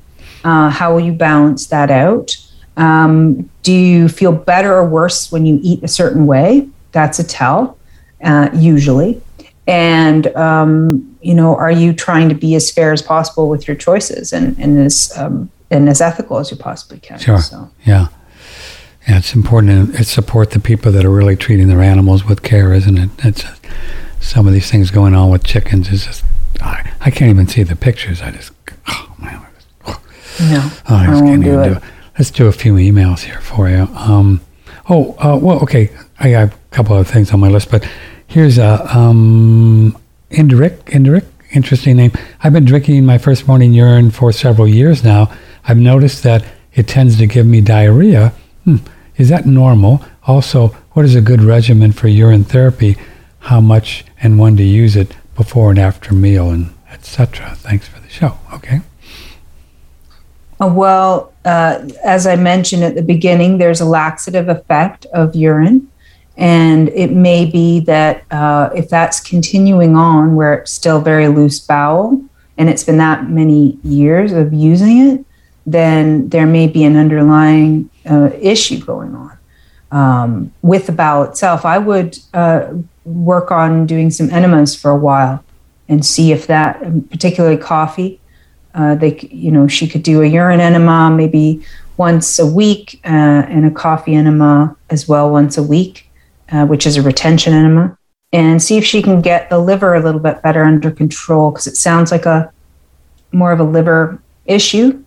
uh, 0.45 0.71
how 0.71 0.93
will 0.93 1.01
you 1.01 1.13
balance 1.13 1.67
that 1.69 1.91
out? 1.91 2.37
Um, 2.77 3.51
do 3.63 3.73
you 3.73 4.09
feel 4.09 4.33
better 4.33 4.75
or 4.75 4.89
worse 4.89 5.33
when 5.33 5.47
you 5.47 5.59
eat 5.63 5.83
a 5.83 5.89
certain 5.89 6.27
way? 6.27 6.69
That's 6.93 7.19
a 7.19 7.25
tell, 7.25 7.77
uh, 8.23 8.51
usually. 8.55 9.21
And 9.69 10.27
um, 10.29 11.17
you 11.21 11.35
know, 11.35 11.55
are 11.55 11.71
you 11.71 11.93
trying 11.93 12.29
to 12.31 12.35
be 12.35 12.55
as 12.55 12.71
fair 12.71 12.93
as 12.93 13.03
possible 13.03 13.49
with 13.49 13.69
your 13.69 13.77
choices 13.77 14.33
and, 14.33 14.59
and 14.59 14.79
as 14.79 15.13
um, 15.17 15.51
and 15.71 15.89
as 15.89 16.01
ethical 16.01 16.39
as 16.39 16.51
you 16.51 16.57
possibly 16.57 16.99
can? 16.99 17.19
Sure. 17.19 17.41
So. 17.41 17.71
Yeah. 17.85 18.09
Yeah, 19.07 19.19
it's 19.19 19.35
important 19.35 19.95
to 19.95 20.05
support 20.05 20.51
the 20.51 20.61
people 20.61 20.93
that 20.93 21.03
are 21.05 21.11
really 21.11 21.37
treating 21.37 21.69
their 21.69 21.81
animals 21.81 22.27
with 22.27 22.43
care, 22.43 22.75
isn't 22.75 22.99
it? 22.99 23.11
It's 23.25 23.43
just, 23.43 23.63
some 24.21 24.47
of 24.47 24.53
these 24.53 24.71
things 24.71 24.91
going 24.91 25.15
on 25.15 25.31
with 25.31 25.45
chickens 25.45 25.89
is 25.91 26.05
just 26.05 26.25
I, 26.61 26.93
I 27.01 27.11
can't 27.11 27.31
even 27.31 27.47
see 27.47 27.63
the 27.63 27.77
pictures. 27.77 28.21
I 28.21 28.31
just 28.33 28.53
oh 28.89 29.15
man, 29.19 29.47
oh, 29.87 30.03
no, 30.41 30.71
oh, 30.89 30.95
I, 30.95 31.07
just 31.07 31.25
can't 31.25 31.45
even 31.45 31.61
it. 31.61 31.69
do 31.69 31.73
it. 31.75 31.83
Let's 32.19 32.31
do 32.31 32.47
a 32.47 32.53
few 32.53 32.75
emails 32.75 33.21
here 33.21 33.41
for 33.41 33.69
you. 33.69 33.89
Um, 33.95 34.41
oh, 34.89 35.13
uh, 35.19 35.39
well, 35.41 35.61
okay, 35.61 35.91
I 36.19 36.29
have 36.29 36.53
a 36.53 36.59
couple 36.71 36.97
of 36.97 37.07
things 37.07 37.33
on 37.33 37.41
my 37.41 37.49
list, 37.49 37.71
but 37.71 37.89
here's 38.29 38.59
a 38.59 38.97
um, 38.97 39.97
Indrik, 40.31 40.79
Indrik, 40.85 41.25
interesting 41.51 41.97
name. 41.97 42.13
I've 42.43 42.53
been 42.53 42.65
drinking 42.65 43.05
my 43.05 43.19
first 43.19 43.49
morning 43.49 43.73
urine 43.73 44.13
for 44.13 44.31
several 44.31 44.69
years 44.69 45.03
now. 45.03 45.33
I've 45.65 45.79
noticed 45.79 46.23
that 46.23 46.45
it 46.75 46.87
tends 46.87 47.19
to 47.19 47.27
give 47.27 47.47
me 47.47 47.61
diarrhea. 47.61 48.33
Hmm. 48.65 48.77
Is 49.17 49.29
that 49.31 49.47
normal? 49.47 50.05
Also, 50.27 50.69
what 50.93 51.05
is 51.05 51.17
a 51.17 51.21
good 51.21 51.43
regimen 51.43 51.91
for 51.91 52.07
urine 52.07 52.45
therapy? 52.45 52.97
How 53.41 53.61
much 53.61 54.05
and 54.21 54.39
when 54.39 54.57
to 54.59 54.63
use 54.63 54.95
it 54.95 55.17
before 55.35 55.71
and 55.71 55.79
after 55.79 56.15
meal, 56.15 56.51
and 56.51 56.75
etc. 56.93 57.55
Thanks 57.57 57.89
for 57.89 58.01
the 58.01 58.09
show. 58.09 58.39
Okay. 58.53 58.81
Uh, 60.61 60.73
well, 60.75 61.33
uh, 61.45 61.89
as 62.05 62.27
I 62.27 62.37
mentioned 62.37 62.83
at 62.83 62.97
the 62.97 63.03
beginning, 63.03 63.59
there's 63.59 63.81
a 63.81 63.85
laxative 63.85 64.49
effect 64.49 65.07
of 65.07 65.35
urine. 65.37 65.88
And 66.39 66.89
it 66.91 67.11
may 67.11 67.45
be 67.45 67.81
that 67.81 68.25
uh, 68.31 68.71
if 68.75 68.89
that's 68.89 69.21
continuing 69.21 69.97
on 69.97 70.37
where 70.37 70.55
it's 70.55 70.71
still 70.71 71.01
very 71.01 71.29
loose 71.29 71.59
bowel 71.59 72.25
and 72.57 72.71
it's 72.71 72.85
been 72.85 72.99
that 72.99 73.29
many 73.29 73.79
years 73.83 74.33
of 74.33 74.53
using 74.53 74.99
it, 74.99 75.25
then 75.67 76.29
there 76.29 76.47
may 76.47 76.67
be 76.67 76.85
an 76.85 76.97
underlying 76.97 77.91
uh, 78.09 78.31
issue 78.41 78.79
going 78.85 79.15
on 79.15 79.39
um, 79.91 80.53
with 80.63 80.87
the 80.87 80.93
bowel 80.93 81.25
itself. 81.25 81.65
I 81.65 81.79
would 81.79 82.19
uh, 82.33 82.73
work 83.05 83.51
on 83.51 83.87
doing 83.87 84.11
some 84.11 84.31
enemas 84.31 84.77
for 84.77 84.91
a 84.93 84.97
while 84.97 85.45
and 85.89 86.05
see 86.07 86.33
if 86.33 86.47
that, 86.47 86.81
particularly 87.11 87.57
coffee, 87.57 88.21
uh, 88.75 88.95
they, 88.95 89.19
you 89.31 89.51
know, 89.51 89.67
she 89.67 89.89
could 89.89 90.03
do 90.03 90.23
a 90.23 90.27
urine 90.27 90.61
enema 90.61 91.11
maybe 91.11 91.65
once 91.97 92.39
a 92.39 92.47
week 92.47 93.01
uh, 93.05 93.09
and 93.09 93.67
a 93.67 93.71
coffee 93.71 94.15
enema 94.15 94.77
as 94.89 95.09
well 95.09 95.31
once 95.31 95.59
a 95.59 95.63
week, 95.63 96.08
uh, 96.51 96.67
which 96.67 96.87
is 96.87 96.97
a 96.97 97.03
retention 97.03 97.53
enema, 97.53 97.97
and 98.33 98.63
see 98.63 98.77
if 98.77 98.85
she 98.85 99.03
can 99.03 99.21
get 99.21 99.49
the 99.51 99.59
liver 99.59 99.95
a 99.95 100.01
little 100.01 100.21
bit 100.21 100.43
better 100.43 100.65
under 100.65 100.91
control 100.91 101.51
because 101.51 101.67
it 101.67 101.77
sounds 101.77 102.11
like 102.11 102.27
a 102.27 102.53
more 103.33 103.53
of 103.53 103.61
a 103.61 103.65
liver 103.65 104.21
issue, 104.47 105.03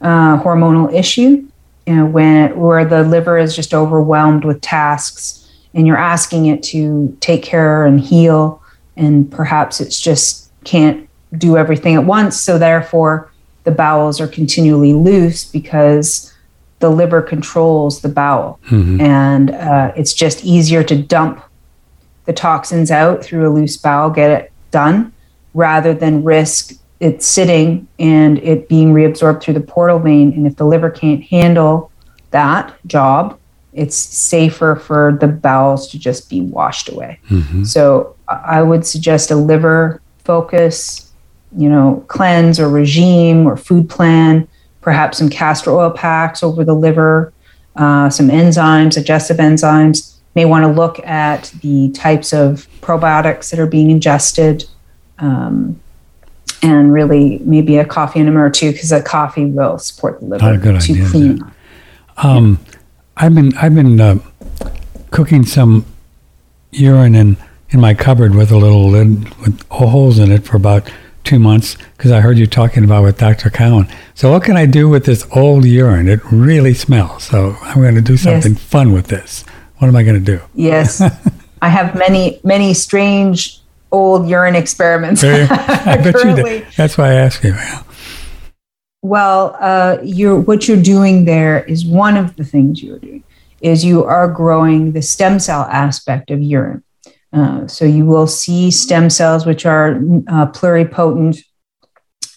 uh, 0.00 0.40
hormonal 0.42 0.92
issue, 0.92 1.46
you 1.86 1.94
know, 1.94 2.06
when 2.06 2.56
where 2.58 2.84
the 2.84 3.02
liver 3.02 3.38
is 3.38 3.54
just 3.54 3.74
overwhelmed 3.74 4.44
with 4.44 4.60
tasks 4.60 5.48
and 5.74 5.86
you're 5.86 5.96
asking 5.96 6.46
it 6.46 6.62
to 6.62 7.16
take 7.20 7.42
care 7.42 7.86
and 7.86 8.00
heal, 8.00 8.62
and 8.96 9.30
perhaps 9.30 9.80
it's 9.80 10.00
just 10.00 10.50
can't 10.64 11.08
do 11.38 11.56
everything 11.56 11.94
at 11.94 12.04
once. 12.04 12.40
So 12.40 12.58
therefore, 12.58 13.30
the 13.64 13.70
bowels 13.70 14.20
are 14.20 14.26
continually 14.26 14.92
loose 14.92 15.44
because 15.44 16.29
the 16.80 16.90
liver 16.90 17.22
controls 17.22 18.00
the 18.00 18.08
bowel, 18.08 18.58
mm-hmm. 18.68 19.00
and 19.00 19.50
uh, 19.52 19.92
it's 19.96 20.12
just 20.12 20.44
easier 20.44 20.82
to 20.82 21.00
dump 21.00 21.42
the 22.24 22.32
toxins 22.32 22.90
out 22.90 23.24
through 23.24 23.48
a 23.48 23.52
loose 23.52 23.76
bowel, 23.76 24.10
get 24.10 24.30
it 24.30 24.52
done, 24.70 25.12
rather 25.54 25.94
than 25.94 26.22
risk 26.24 26.74
it 27.00 27.22
sitting 27.22 27.88
and 27.98 28.38
it 28.38 28.68
being 28.68 28.92
reabsorbed 28.92 29.42
through 29.42 29.54
the 29.54 29.60
portal 29.60 29.98
vein. 29.98 30.32
And 30.32 30.46
if 30.46 30.56
the 30.56 30.66
liver 30.66 30.90
can't 30.90 31.22
handle 31.22 31.90
that 32.30 32.74
job, 32.86 33.38
it's 33.72 33.96
safer 33.96 34.76
for 34.76 35.16
the 35.20 35.28
bowels 35.28 35.88
to 35.90 35.98
just 35.98 36.28
be 36.28 36.42
washed 36.42 36.88
away. 36.88 37.18
Mm-hmm. 37.30 37.64
So 37.64 38.16
I 38.28 38.62
would 38.62 38.86
suggest 38.86 39.30
a 39.30 39.36
liver 39.36 40.02
focus, 40.24 41.10
you 41.56 41.68
know, 41.68 42.04
cleanse 42.08 42.60
or 42.60 42.68
regime 42.68 43.46
or 43.46 43.56
food 43.56 43.88
plan, 43.88 44.46
perhaps 44.80 45.18
some 45.18 45.28
castor 45.28 45.70
oil 45.72 45.90
packs 45.90 46.42
over 46.42 46.64
the 46.64 46.74
liver, 46.74 47.32
uh, 47.76 48.10
some 48.10 48.28
enzymes, 48.28 48.94
digestive 48.94 49.38
enzymes. 49.38 50.16
May 50.34 50.44
want 50.44 50.64
to 50.64 50.70
look 50.70 50.98
at 51.00 51.52
the 51.62 51.90
types 51.90 52.32
of 52.32 52.68
probiotics 52.80 53.50
that 53.50 53.58
are 53.58 53.66
being 53.66 53.90
ingested. 53.90 54.64
Um, 55.18 55.80
and 56.62 56.92
really 56.92 57.38
maybe 57.38 57.78
a 57.78 57.84
coffee 57.84 58.20
enema 58.20 58.40
or 58.40 58.50
two 58.50 58.72
because 58.72 58.92
a 58.92 59.02
coffee 59.02 59.46
will 59.46 59.78
support 59.78 60.20
the 60.20 60.26
liver 60.26 60.52
a 60.52 60.58
good 60.58 60.80
to 60.80 60.92
idea, 60.92 61.08
clean. 61.08 61.52
Um, 62.18 62.58
I've 63.16 63.34
been 63.34 63.56
I've 63.56 63.74
been 63.74 64.00
uh, 64.00 64.18
cooking 65.10 65.44
some 65.44 65.86
urine 66.72 67.14
in 67.14 67.36
in 67.70 67.80
my 67.80 67.94
cupboard 67.94 68.34
with 68.34 68.50
a 68.50 68.56
little 68.56 68.88
lid 68.88 69.34
with 69.40 69.62
holes 69.68 70.18
in 70.18 70.30
it 70.30 70.44
for 70.44 70.56
about 70.56 70.90
two 71.24 71.38
months 71.38 71.76
because 71.96 72.10
I 72.10 72.20
heard 72.20 72.38
you 72.38 72.46
talking 72.46 72.84
about 72.84 73.02
with 73.04 73.18
Dr. 73.18 73.50
Cowan. 73.50 73.88
So 74.14 74.30
what 74.30 74.42
can 74.42 74.56
I 74.56 74.66
do 74.66 74.88
with 74.88 75.04
this 75.04 75.26
old 75.34 75.64
urine? 75.64 76.08
It 76.08 76.20
really 76.30 76.74
smells. 76.74 77.24
So 77.24 77.56
I'm 77.62 77.80
going 77.80 77.94
to 77.94 78.00
do 78.00 78.16
something 78.16 78.52
yes. 78.52 78.62
fun 78.62 78.92
with 78.92 79.08
this. 79.08 79.44
What 79.78 79.88
am 79.88 79.96
I 79.96 80.02
going 80.02 80.22
to 80.22 80.36
do? 80.36 80.42
Yes, 80.54 81.00
I 81.62 81.68
have 81.68 81.94
many 81.94 82.40
many 82.44 82.74
strange 82.74 83.60
old 83.92 84.28
urine 84.28 84.54
experiments. 84.54 85.24
I 85.24 85.96
bet 85.96 86.14
you 86.24 86.36
did. 86.36 86.66
That's 86.76 86.96
why 86.98 87.10
I 87.10 87.14
asked 87.14 87.44
you. 87.44 87.54
Well, 89.02 89.56
uh, 89.58 89.98
you're, 90.02 90.38
what 90.38 90.68
you're 90.68 90.82
doing 90.82 91.24
there 91.24 91.64
is 91.64 91.86
one 91.86 92.16
of 92.18 92.36
the 92.36 92.44
things 92.44 92.82
you're 92.82 92.98
doing 92.98 93.24
is 93.62 93.84
you 93.84 94.04
are 94.04 94.28
growing 94.28 94.92
the 94.92 95.02
stem 95.02 95.38
cell 95.38 95.62
aspect 95.62 96.30
of 96.30 96.40
urine. 96.40 96.82
Uh, 97.32 97.66
so 97.66 97.84
you 97.84 98.04
will 98.04 98.26
see 98.26 98.70
stem 98.70 99.08
cells, 99.08 99.46
which 99.46 99.64
are 99.64 99.96
uh, 100.28 100.46
pluripotent 100.46 101.42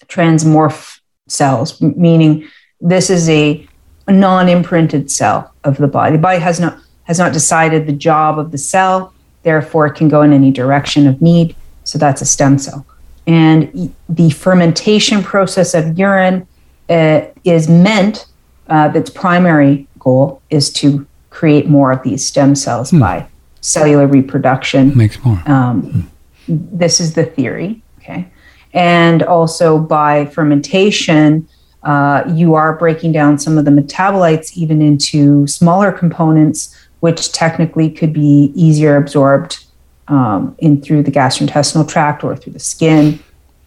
transmorph 0.08 1.00
cells, 1.28 1.82
meaning 1.82 2.48
this 2.80 3.10
is 3.10 3.30
a, 3.30 3.68
non-imprinted 4.10 5.10
cell 5.10 5.54
of 5.64 5.78
the 5.78 5.88
body. 5.88 6.12
The 6.12 6.22
body 6.22 6.40
has 6.40 6.60
not 6.60 6.78
has 7.06 7.20
not 7.20 7.32
decided 7.32 7.88
the 7.88 7.94
job 7.94 8.38
of 8.38 8.52
the 8.52 8.58
cell, 8.58 9.14
therefore 9.44 9.88
it 9.88 9.96
can 9.96 10.10
go 10.10 10.24
in 10.24 10.34
any 10.34 10.52
direction 10.52 11.08
of 11.08 11.22
need. 11.22 11.56
So 11.86 11.98
that's 11.98 12.22
a 12.22 12.26
stem 12.26 12.58
cell. 12.58 12.86
And 13.28 13.96
the 14.10 14.30
fermentation 14.32 15.24
process 15.24 15.74
of 15.74 15.98
urine 15.98 16.46
uh, 16.90 17.22
is 17.46 17.70
meant, 17.70 18.26
uh, 18.68 18.92
its 18.94 19.10
primary 19.10 19.88
goal 20.00 20.42
is 20.50 20.72
to 20.74 21.08
create 21.30 21.68
more 21.68 21.92
of 21.94 22.04
these 22.04 22.26
stem 22.26 22.56
cells 22.56 22.92
hmm. 22.92 23.00
by 23.00 23.28
cellular 23.64 24.06
reproduction. 24.08 24.96
Makes 24.96 25.24
more. 25.24 25.42
Um, 25.46 25.82
hmm. 25.82 26.58
This 26.78 27.00
is 27.00 27.14
the 27.14 27.26
theory, 27.26 27.82
okay? 28.00 28.28
And 28.74 29.24
also 29.24 29.80
by 29.80 30.26
fermentation, 30.26 31.48
uh, 31.84 32.24
you 32.34 32.54
are 32.56 32.78
breaking 32.78 33.14
down 33.14 33.40
some 33.40 33.58
of 33.58 33.66
the 33.66 33.72
metabolites 33.72 34.58
even 34.58 34.82
into 34.82 35.48
smaller 35.48 35.92
components, 35.92 36.76
which 37.00 37.32
technically 37.32 37.90
could 37.90 38.14
be 38.14 38.52
easier 38.56 38.98
absorbed 38.98 39.66
um, 40.10 40.56
in 40.60 40.82
through 40.82 41.04
the 41.04 41.12
gastrointestinal 41.12 41.88
tract 41.88 42.24
or 42.24 42.36
through 42.36 42.54
the 42.54 42.60
skin. 42.60 43.20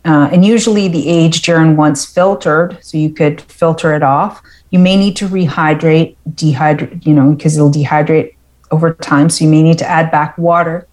Uh, 0.04 0.28
and 0.30 0.44
usually 0.44 0.86
the 0.86 1.08
aged 1.08 1.48
urine 1.48 1.76
once 1.76 2.04
filtered, 2.04 2.78
so 2.82 2.96
you 2.96 3.10
could 3.10 3.40
filter 3.40 3.94
it 3.94 4.02
off. 4.02 4.42
You 4.70 4.78
may 4.78 4.96
need 4.96 5.16
to 5.16 5.26
rehydrate, 5.26 6.16
dehydrate, 6.30 7.04
you 7.06 7.14
know, 7.14 7.32
because 7.32 7.56
it'll 7.56 7.72
dehydrate 7.72 8.35
over 8.70 8.94
time. 8.94 9.30
So 9.30 9.44
you 9.44 9.50
may 9.50 9.62
need 9.62 9.78
to 9.78 9.88
add 9.88 10.10
back 10.10 10.36
water 10.38 10.86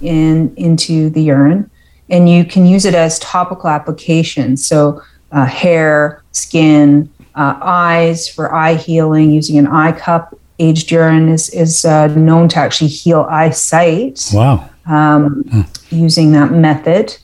in 0.00 0.54
into 0.56 1.10
the 1.10 1.22
urine, 1.22 1.70
and 2.10 2.28
you 2.28 2.44
can 2.44 2.66
use 2.66 2.84
it 2.84 2.94
as 2.94 3.18
topical 3.18 3.70
application. 3.70 4.56
So 4.56 5.02
uh, 5.32 5.46
hair, 5.46 6.22
skin, 6.32 7.10
uh, 7.34 7.58
eyes 7.60 8.28
for 8.28 8.54
eye 8.54 8.74
healing 8.74 9.30
using 9.30 9.58
an 9.58 9.66
eye 9.66 9.92
cup. 9.92 10.38
Aged 10.58 10.90
urine 10.90 11.28
is 11.28 11.48
is 11.50 11.84
uh, 11.84 12.08
known 12.08 12.48
to 12.50 12.58
actually 12.58 12.88
heal 12.90 13.26
eyesight. 13.30 14.30
Wow. 14.32 14.68
Um. 14.86 15.66
Using 15.90 16.32
that 16.32 16.52
method. 16.52 17.16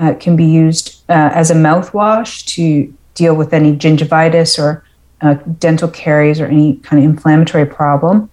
Uh, 0.00 0.10
it 0.10 0.20
can 0.20 0.36
be 0.36 0.44
used 0.44 1.02
uh, 1.08 1.30
as 1.32 1.50
a 1.50 1.54
mouthwash 1.54 2.44
to 2.54 2.92
deal 3.14 3.34
with 3.34 3.54
any 3.54 3.74
gingivitis 3.74 4.58
or 4.58 4.84
uh, 5.22 5.34
dental 5.58 5.88
caries 5.88 6.40
or 6.40 6.46
any 6.46 6.76
kind 6.78 7.02
of 7.02 7.10
inflammatory 7.10 7.64
problem. 7.64 8.28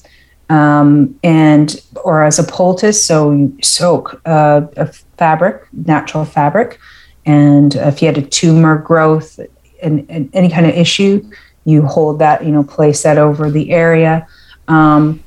Um, 0.49 1.17
and 1.23 1.81
or 2.03 2.23
as 2.23 2.37
a 2.37 2.43
poultice, 2.43 3.03
so 3.03 3.31
you 3.31 3.57
soak 3.63 4.21
uh, 4.25 4.61
a 4.75 4.87
fabric, 5.17 5.63
natural 5.71 6.25
fabric, 6.25 6.79
and 7.25 7.75
if 7.75 8.01
you 8.01 8.07
had 8.07 8.17
a 8.17 8.21
tumor 8.21 8.77
growth 8.77 9.39
and, 9.81 10.05
and 10.09 10.29
any 10.33 10.49
kind 10.49 10.65
of 10.65 10.75
issue, 10.75 11.27
you 11.65 11.85
hold 11.85 12.19
that, 12.19 12.45
you 12.45 12.51
know, 12.51 12.63
place 12.63 13.03
that 13.03 13.17
over 13.17 13.49
the 13.49 13.71
area. 13.71 14.27
Um, 14.67 15.23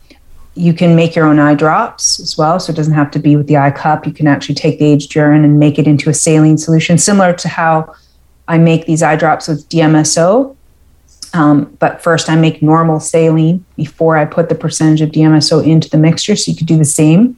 you 0.55 0.73
can 0.73 0.97
make 0.97 1.14
your 1.14 1.27
own 1.27 1.39
eye 1.39 1.55
drops 1.55 2.19
as 2.19 2.37
well, 2.39 2.59
so 2.59 2.73
it 2.73 2.77
doesn't 2.77 2.95
have 2.95 3.11
to 3.12 3.19
be 3.19 3.37
with 3.37 3.47
the 3.47 3.59
eye 3.59 3.71
cup. 3.71 4.07
You 4.07 4.12
can 4.12 4.27
actually 4.27 4.55
take 4.55 4.79
the 4.79 4.87
aged 4.87 5.14
urine 5.14 5.45
and 5.45 5.59
make 5.59 5.79
it 5.79 5.87
into 5.87 6.09
a 6.09 6.14
saline 6.14 6.57
solution, 6.57 6.97
similar 6.97 7.35
to 7.35 7.49
how 7.49 7.95
I 8.49 8.59
make 8.59 8.87
these 8.87 9.03
eye 9.03 9.17
drops 9.17 9.49
with 9.49 9.69
DMSO. 9.69 10.56
Um, 11.35 11.77
but 11.79 12.03
first, 12.03 12.29
I 12.31 12.37
make 12.37 12.62
normal 12.62 13.01
saline 13.01 13.64
before 13.77 14.16
I 14.16 14.24
put 14.24 14.49
the 14.49 14.55
percentage 14.55 15.01
of 15.01 15.11
DMSO 15.11 15.66
into 15.66 15.89
the 15.91 15.99
mixture. 15.99 16.37
So 16.37 16.51
you 16.51 16.57
could 16.57 16.66
do 16.66 16.79
the 16.79 16.85
same, 16.85 17.37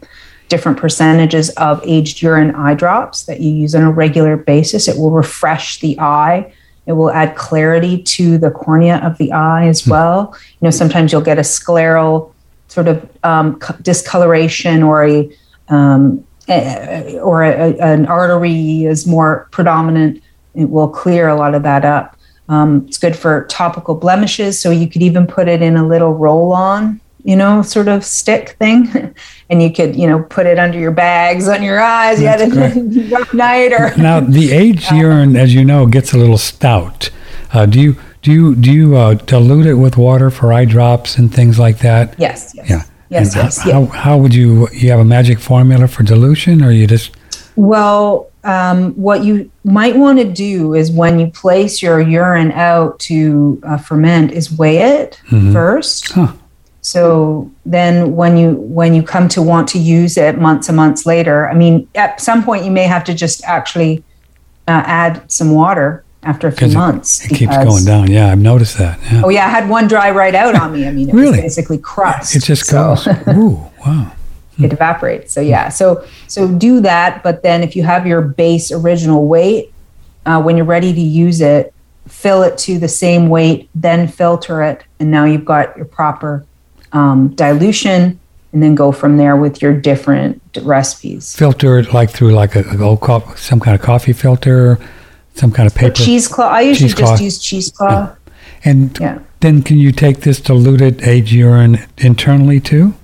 different 0.49 0.79
percentages 0.79 1.51
of 1.51 1.81
aged 1.85 2.23
urine 2.23 2.55
eye 2.55 2.75
drops 2.75 3.25
that 3.25 3.41
you 3.41 3.51
use 3.51 3.75
on 3.75 3.83
a 3.83 3.91
regular 3.91 4.37
basis. 4.37 4.89
It 4.89 4.99
will 4.99 5.11
refresh 5.11 5.81
the 5.81 5.99
eye. 5.99 6.53
It 6.87 6.93
will 6.93 7.11
add 7.11 7.37
clarity 7.37 8.03
to 8.03 8.39
the 8.39 8.51
cornea 8.51 8.97
of 9.05 9.19
the 9.19 9.33
eye 9.33 9.67
as 9.69 9.83
hmm. 9.85 9.91
well. 9.91 10.35
You 10.61 10.67
know, 10.67 10.71
sometimes 10.71 11.13
you'll 11.13 11.21
get 11.21 11.39
a 11.39 11.43
scleral 11.43 12.33
sort 12.69 12.89
of 12.89 13.09
um, 13.25 13.59
discoloration 13.83 14.83
or 14.83 15.07
a 15.07 15.31
um, 15.69 16.25
or 16.49 17.43
a, 17.43 17.77
an 17.79 18.07
artery 18.07 18.85
is 18.85 19.07
more 19.07 19.49
predominant. 19.51 20.23
It 20.55 20.71
will 20.71 20.89
clear 20.89 21.29
a 21.29 21.37
lot 21.37 21.55
of 21.55 21.63
that 21.65 21.85
up. 21.85 22.18
Um, 22.49 22.87
it's 22.87 22.99
good 22.99 23.17
for 23.17 23.45
topical 23.45 23.95
blemishes, 23.95 24.61
so 24.61 24.71
you 24.71 24.89
could 24.89 25.03
even 25.03 25.27
put 25.27 25.49
it 25.49 25.61
in 25.61 25.77
a 25.77 25.87
little 25.87 26.15
roll 26.15 26.53
on, 26.53 27.01
you 27.23 27.37
know, 27.37 27.63
sort 27.63 27.89
of 27.89 28.05
stick 28.05 28.51
thing, 28.59 29.15
and 29.51 29.63
you 29.63 29.73
could, 29.73 29.97
you 29.97 30.07
know, 30.07 30.23
put 30.23 30.47
it 30.47 30.59
under 30.59 30.79
your 30.79 30.91
bags 30.91 31.49
on 31.49 31.63
your 31.63 31.81
eyes. 31.81 32.21
That's 32.21 32.55
you 32.55 32.61
had 32.61 32.77
a 32.77 33.15
rough 33.15 33.35
night, 33.35 33.73
or 33.73 33.97
now 33.97 34.21
the 34.21 34.53
aged 34.53 34.93
uh, 34.93 34.97
urine, 34.97 35.37
as 35.37 35.55
you 35.55 35.65
know, 35.65 35.87
gets 35.87 36.13
a 36.13 36.19
little 36.19 36.39
stout. 36.39 37.11
Uh, 37.53 37.67
do 37.67 37.81
you 37.81 37.97
do 38.23 38.33
you 38.33 38.55
do 38.55 38.73
you 38.73 38.97
uh, 38.97 39.15
dilute 39.15 39.67
it 39.67 39.75
with 39.75 39.97
water 39.97 40.31
for 40.31 40.53
eye 40.53 40.65
drops 40.65 41.19
and 41.19 41.33
things 41.33 41.59
like 41.59 41.79
that? 41.79 42.15
Yes. 42.19 42.53
yes. 42.55 42.71
Yeah. 42.71 42.83
Yes. 43.11 43.35
And 43.35 43.45
yes. 43.45 43.59
How, 43.59 43.83
yeah. 43.83 43.87
how 43.87 44.19
would 44.19 44.35
you 44.35 44.69
you 44.73 44.91
have 44.91 45.01
a 45.01 45.05
magic 45.05 45.39
formula 45.39 45.89
for 45.89 46.03
dilution, 46.03 46.63
or 46.63 46.71
you 46.71 46.87
just 46.87 47.17
well, 47.57 48.28
um, 48.45 48.93
what 48.95 49.25
you 49.25 49.51
might 49.65 49.97
want 49.97 50.19
to 50.19 50.25
do 50.25 50.75
is 50.75 50.91
when 50.91 51.19
you 51.19 51.29
place 51.29 51.83
your 51.83 52.01
urine 52.01 52.53
out 52.53 52.99
to 53.01 53.61
uh, 53.65 53.79
ferment, 53.79 54.33
is 54.33 54.53
weigh 54.53 54.79
it 54.79 55.21
mm-hmm. 55.27 55.53
first. 55.53 56.13
Huh. 56.13 56.33
So 56.81 57.51
then, 57.67 58.15
when 58.17 58.39
you 58.39 58.53
when 58.53 58.95
you 58.95 59.03
come 59.03 59.29
to 59.31 59.43
want 59.43 59.69
to 59.69 59.79
use 59.79 60.17
it 60.17 60.39
months 60.39 60.69
and 60.69 60.77
months 60.77 61.05
later, 61.05 61.49
I 61.49 61.55
mean, 61.55 61.89
at 61.95 62.21
some 62.21 62.43
point 62.43 62.65
you 62.65 62.71
may 62.71 62.85
have 62.85 63.05
to 63.05 63.15
just 63.15 63.45
actually 63.45 64.05
uh, 64.67 64.83
add 64.87 65.31
some 65.31 65.51
water 65.51 66.05
after 66.23 66.49
a 66.49 66.53
few 66.53 66.69
months. 66.69 67.25
It, 67.25 67.33
it 67.33 67.35
keeps 67.37 67.57
going 67.57 67.85
down. 67.85 68.11
Yeah, 68.11 68.31
I've 68.31 68.39
noticed 68.39 68.79
that. 68.79 68.99
Yeah. 69.13 69.23
Oh 69.25 69.29
yeah, 69.29 69.47
I 69.47 69.51
had 69.51 69.69
one 69.69 69.89
dry 69.89 70.11
right 70.11 70.35
out 70.35 70.55
on 70.55 70.73
me. 70.73 70.87
I 70.87 70.93
mean, 70.93 71.09
it 71.11 71.15
really? 71.15 71.33
was 71.33 71.41
basically 71.41 71.79
crust. 71.79 72.37
It 72.37 72.45
just 72.45 72.71
goes. 72.71 73.07
Ooh, 73.29 73.61
wow. 73.85 74.13
It 74.59 74.73
evaporates. 74.73 75.33
So 75.33 75.41
yeah, 75.41 75.69
so 75.69 76.05
so 76.27 76.49
do 76.49 76.81
that. 76.81 77.23
But 77.23 77.43
then 77.43 77.63
if 77.63 77.77
you 77.77 77.83
have 77.85 78.07
your 78.07 78.21
base 78.21 78.73
original 78.73 79.27
weight, 79.27 79.73
uh, 80.27 80.43
when 80.43 80.57
you're 80.57 80.67
ready 80.67 80.93
to 80.93 81.01
use 81.01 81.41
it, 81.41 81.73
fill 82.07 82.43
it 82.43 82.59
to 82.59 82.79
the 82.79 82.89
same 82.89 83.29
weight, 83.29 83.69
then 83.75 84.09
filter 84.09 84.63
it, 84.63 84.85
and 84.99 85.11
now 85.11 85.25
you've 85.25 85.45
got 85.45 85.77
your 85.77 85.87
proper 85.87 86.45
um, 86.93 87.29
dilution. 87.35 88.19
And 88.51 88.63
then 88.63 88.75
go 88.75 88.93
from 88.93 89.19
there 89.19 89.37
with 89.37 89.61
your 89.61 89.79
different 89.79 90.41
recipes. 90.63 91.37
Filter 91.37 91.79
it 91.81 91.93
like 91.93 92.09
through 92.09 92.33
like 92.33 92.57
a, 92.57 92.65
a 92.71 92.83
old 92.83 93.03
co- 93.03 93.35
some 93.37 93.61
kind 93.61 93.75
of 93.75 93.83
coffee 93.83 94.15
filter, 94.15 94.79
some 95.35 95.53
kind 95.53 95.67
of 95.67 95.75
paper. 95.75 95.95
Cheesecloth. 95.95 96.51
I 96.51 96.63
usually 96.63 96.91
just 96.91 97.21
use 97.21 97.39
cheesecloth. 97.39 98.17
Yeah. 98.17 98.33
And 98.65 98.99
yeah. 98.99 99.19
then 99.41 99.63
can 99.63 99.77
you 99.77 99.93
take 99.93 100.21
this 100.21 100.41
diluted 100.41 101.03
aged 101.03 101.33
urine 101.33 101.87
internally 101.99 102.59
too? 102.59 102.95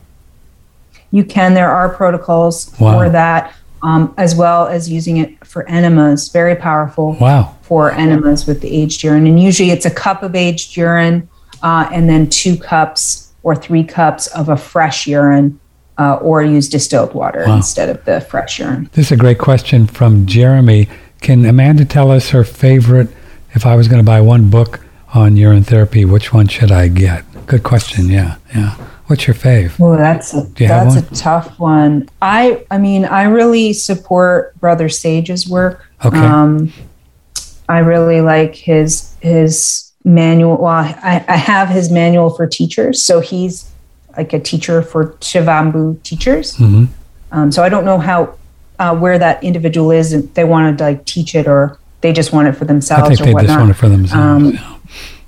You 1.14 1.24
can. 1.24 1.54
There 1.54 1.70
are 1.70 1.88
protocols 1.88 2.74
wow. 2.80 2.98
for 2.98 3.08
that, 3.08 3.54
um, 3.82 4.12
as 4.18 4.34
well 4.34 4.66
as 4.66 4.90
using 4.90 5.18
it 5.18 5.46
for 5.46 5.62
enemas. 5.68 6.28
Very 6.28 6.56
powerful. 6.56 7.12
Wow. 7.20 7.56
For 7.62 7.92
enemas 7.92 8.46
with 8.48 8.60
the 8.60 8.68
aged 8.68 9.04
urine, 9.04 9.26
and 9.28 9.40
usually 9.40 9.70
it's 9.70 9.86
a 9.86 9.90
cup 9.90 10.24
of 10.24 10.34
aged 10.34 10.76
urine, 10.76 11.28
uh, 11.62 11.88
and 11.92 12.08
then 12.08 12.28
two 12.28 12.56
cups 12.56 13.32
or 13.44 13.54
three 13.54 13.84
cups 13.84 14.26
of 14.28 14.48
a 14.48 14.56
fresh 14.56 15.06
urine. 15.06 15.60
Uh, 15.96 16.16
or 16.16 16.42
use 16.42 16.68
distilled 16.68 17.14
water 17.14 17.44
wow. 17.46 17.54
instead 17.54 17.88
of 17.88 18.04
the 18.04 18.20
fresh 18.22 18.58
urine. 18.58 18.90
This 18.94 19.06
is 19.06 19.12
a 19.12 19.16
great 19.16 19.38
question 19.38 19.86
from 19.86 20.26
Jeremy. 20.26 20.88
Can 21.20 21.46
Amanda 21.46 21.84
tell 21.84 22.10
us 22.10 22.30
her 22.30 22.42
favorite? 22.42 23.10
If 23.52 23.64
I 23.64 23.76
was 23.76 23.86
going 23.86 24.00
to 24.00 24.04
buy 24.04 24.20
one 24.20 24.50
book 24.50 24.80
on 25.14 25.36
urine 25.36 25.62
therapy, 25.62 26.04
which 26.04 26.32
one 26.32 26.48
should 26.48 26.72
I 26.72 26.88
get? 26.88 27.24
Good 27.46 27.62
question. 27.62 28.08
Yeah, 28.08 28.38
yeah. 28.52 28.74
What's 29.06 29.26
your 29.26 29.34
fave? 29.34 29.78
Oh, 29.80 29.96
that's 29.96 30.32
a, 30.32 30.42
that's 30.56 30.96
a 30.96 31.14
tough 31.14 31.58
one. 31.58 32.08
I 32.22 32.64
I 32.70 32.78
mean, 32.78 33.04
I 33.04 33.24
really 33.24 33.74
support 33.74 34.58
Brother 34.60 34.88
Sage's 34.88 35.48
work. 35.48 35.86
Okay. 36.04 36.18
Um, 36.18 36.72
I 37.68 37.78
really 37.78 38.20
like 38.20 38.54
his 38.54 39.14
his 39.20 39.92
manual. 40.04 40.56
Well, 40.56 40.72
I, 40.72 41.24
I 41.28 41.36
have 41.36 41.68
his 41.68 41.90
manual 41.90 42.30
for 42.30 42.46
teachers, 42.46 43.02
so 43.02 43.20
he's 43.20 43.70
like 44.16 44.32
a 44.32 44.40
teacher 44.40 44.80
for 44.80 45.08
Shivambu 45.14 46.02
teachers. 46.02 46.56
Mm-hmm. 46.56 46.84
Um, 47.32 47.52
so 47.52 47.62
I 47.62 47.68
don't 47.68 47.84
know 47.84 47.98
how 47.98 48.38
uh, 48.78 48.96
where 48.96 49.18
that 49.18 49.42
individual 49.44 49.90
is, 49.90 50.12
and 50.12 50.32
they 50.34 50.44
want 50.44 50.78
to 50.78 50.84
like 50.84 51.04
teach 51.04 51.34
it, 51.34 51.46
or 51.46 51.78
they 52.00 52.12
just 52.12 52.32
want 52.32 52.48
it 52.48 52.52
for 52.52 52.64
themselves. 52.64 53.04
I 53.04 53.08
think 53.08 53.20
they 53.20 53.34
whatnot. 53.34 53.48
just 53.48 53.58
want 53.58 53.70
it 53.70 53.74
for 53.74 53.88
themselves. 53.88 54.14
Um, 54.14 54.52
yeah. 54.52 54.78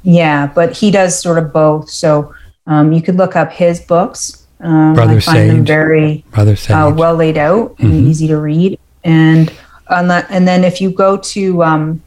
yeah, 0.02 0.46
but 0.46 0.76
he 0.76 0.90
does 0.90 1.20
sort 1.20 1.38
of 1.38 1.52
both. 1.52 1.90
So 1.90 2.34
um, 2.66 2.92
you 2.92 3.00
could 3.02 3.16
look 3.16 3.36
up 3.36 3.52
his 3.52 3.80
books. 3.80 4.46
Um, 4.60 4.94
Brother 4.94 5.16
I 5.16 5.20
find 5.20 5.36
Sage. 5.36 5.50
them 5.52 5.64
very. 5.64 6.24
Uh, 6.34 6.92
well 6.94 7.14
laid 7.14 7.36
out 7.36 7.76
and 7.78 7.92
mm-hmm. 7.92 8.06
easy 8.06 8.26
to 8.28 8.38
read. 8.38 8.78
And 9.04 9.52
on 9.88 10.08
that, 10.08 10.26
and 10.30 10.48
then 10.48 10.64
if 10.64 10.80
you 10.80 10.90
go 10.90 11.16
to 11.16 11.62
um, 11.62 12.02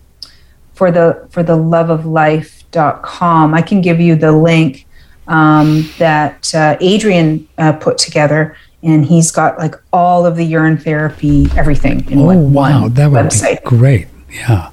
for 0.74 0.92
the 0.92 1.28
for 1.30 1.44
the 1.44 1.56
love 1.56 1.90
of 1.90 2.06
life.com, 2.06 3.54
I 3.54 3.62
can 3.62 3.82
give 3.82 4.00
you 4.00 4.16
the 4.16 4.32
link 4.32 4.86
um, 5.28 5.90
that 5.98 6.54
uh, 6.54 6.76
Adrian 6.82 7.48
uh, 7.58 7.74
put 7.74 7.98
together, 7.98 8.58
and 8.84 9.06
he's 9.06 9.32
got 9.32 9.58
like 9.60 9.76
all 9.94 10.26
of 10.26 10.36
the 10.36 10.44
urine 10.44 10.78
therapy, 10.78 11.48
everything 11.56 12.10
in 12.12 12.20
oh, 12.20 12.26
one 12.26 12.54
wow, 12.54 12.88
that 12.90 13.12
would 13.12 13.26
website. 13.26 13.64
Be 13.64 13.70
great. 13.70 14.08
Yeah. 14.30 14.72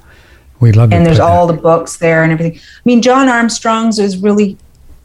We'd 0.59 0.75
love 0.75 0.91
and 0.91 1.05
there's 1.05 1.19
all 1.19 1.45
that. 1.45 1.53
the 1.53 1.61
books 1.61 1.97
there 1.97 2.23
and 2.23 2.31
everything. 2.31 2.57
I 2.59 2.81
mean, 2.83 3.03
John 3.03 3.29
Armstrong's 3.29 3.99
is 3.99 4.17
really 4.17 4.57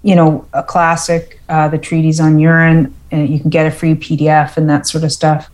you 0.02 0.14
know, 0.14 0.46
a 0.52 0.62
classic, 0.62 1.40
uh, 1.48 1.68
the 1.68 1.78
treatise 1.78 2.20
on 2.20 2.38
urine. 2.38 2.94
And 3.10 3.28
you 3.28 3.40
can 3.40 3.50
get 3.50 3.66
a 3.66 3.70
free 3.70 3.94
PDF 3.94 4.56
and 4.56 4.68
that 4.68 4.86
sort 4.86 5.04
of 5.04 5.12
stuff. 5.12 5.50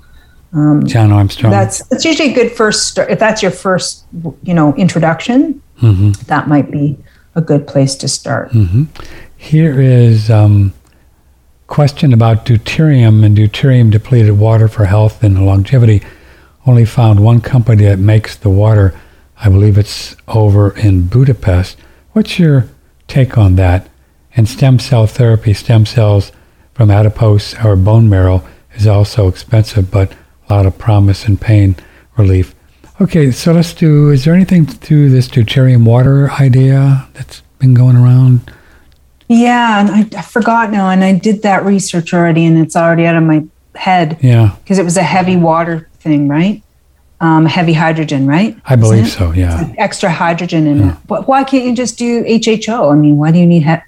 Um, 0.52 0.86
John 0.86 1.12
Armstrong. 1.12 1.50
That's 1.50 1.84
that's 1.88 2.04
usually 2.04 2.30
a 2.30 2.34
good 2.34 2.52
first. 2.52 2.88
Start. 2.88 3.10
If 3.10 3.18
that's 3.18 3.42
your 3.42 3.50
first, 3.50 4.04
you 4.42 4.54
know, 4.54 4.74
introduction, 4.76 5.62
mm-hmm. 5.80 6.12
that 6.26 6.48
might 6.48 6.70
be 6.70 6.96
a 7.34 7.40
good 7.40 7.66
place 7.66 7.94
to 7.96 8.08
start. 8.08 8.50
Mm-hmm. 8.52 8.84
Here 9.36 9.80
is 9.80 10.30
um, 10.30 10.72
question 11.66 12.12
about 12.14 12.46
deuterium 12.46 13.24
and 13.24 13.36
deuterium 13.36 13.90
depleted 13.90 14.38
water 14.38 14.68
for 14.68 14.86
health 14.86 15.22
and 15.22 15.44
longevity. 15.44 16.02
Only 16.66 16.84
found 16.84 17.20
one 17.20 17.40
company 17.40 17.84
that 17.84 17.98
makes 17.98 18.36
the 18.36 18.50
water. 18.50 18.98
I 19.36 19.48
believe 19.48 19.78
it's 19.78 20.16
over 20.26 20.76
in 20.76 21.06
Budapest. 21.06 21.76
What's 22.12 22.38
your 22.38 22.68
take 23.06 23.38
on 23.38 23.56
that? 23.56 23.88
And 24.38 24.48
stem 24.48 24.78
cell 24.78 25.08
therapy, 25.08 25.52
stem 25.52 25.84
cells 25.84 26.30
from 26.72 26.92
adipose 26.92 27.56
or 27.64 27.74
bone 27.74 28.08
marrow, 28.08 28.46
is 28.76 28.86
also 28.86 29.26
expensive, 29.26 29.90
but 29.90 30.12
a 30.48 30.54
lot 30.54 30.64
of 30.64 30.78
promise 30.78 31.26
and 31.26 31.40
pain 31.40 31.74
relief. 32.16 32.54
Okay, 33.00 33.32
so 33.32 33.52
let's 33.52 33.74
do. 33.74 34.10
Is 34.10 34.24
there 34.24 34.34
anything 34.34 34.64
to 34.64 35.10
this 35.10 35.26
deuterium 35.26 35.84
water 35.84 36.30
idea 36.30 37.08
that's 37.14 37.40
been 37.58 37.74
going 37.74 37.96
around? 37.96 38.52
Yeah, 39.26 39.80
and 39.80 39.90
I, 39.90 40.18
I 40.20 40.22
forgot 40.22 40.70
now, 40.70 40.88
and 40.88 41.02
I 41.02 41.14
did 41.14 41.42
that 41.42 41.64
research 41.64 42.14
already, 42.14 42.46
and 42.46 42.58
it's 42.58 42.76
already 42.76 43.06
out 43.06 43.16
of 43.16 43.24
my 43.24 43.44
head. 43.74 44.18
Yeah, 44.22 44.54
because 44.62 44.78
it 44.78 44.84
was 44.84 44.96
a 44.96 45.02
heavy 45.02 45.36
water 45.36 45.88
thing, 45.98 46.28
right? 46.28 46.62
Um, 47.20 47.44
heavy 47.44 47.72
hydrogen, 47.72 48.28
right? 48.28 48.56
I 48.64 48.76
believe 48.76 49.08
so. 49.08 49.32
Yeah, 49.32 49.74
extra 49.78 50.12
hydrogen 50.12 50.68
in 50.68 50.78
yeah. 50.78 50.92
it. 50.92 50.98
But 51.08 51.26
why 51.26 51.42
can't 51.42 51.64
you 51.64 51.74
just 51.74 51.98
do 51.98 52.22
HHO? 52.22 52.92
I 52.92 52.94
mean, 52.94 53.16
why 53.16 53.32
do 53.32 53.38
you 53.40 53.46
need 53.46 53.64
he- 53.64 53.82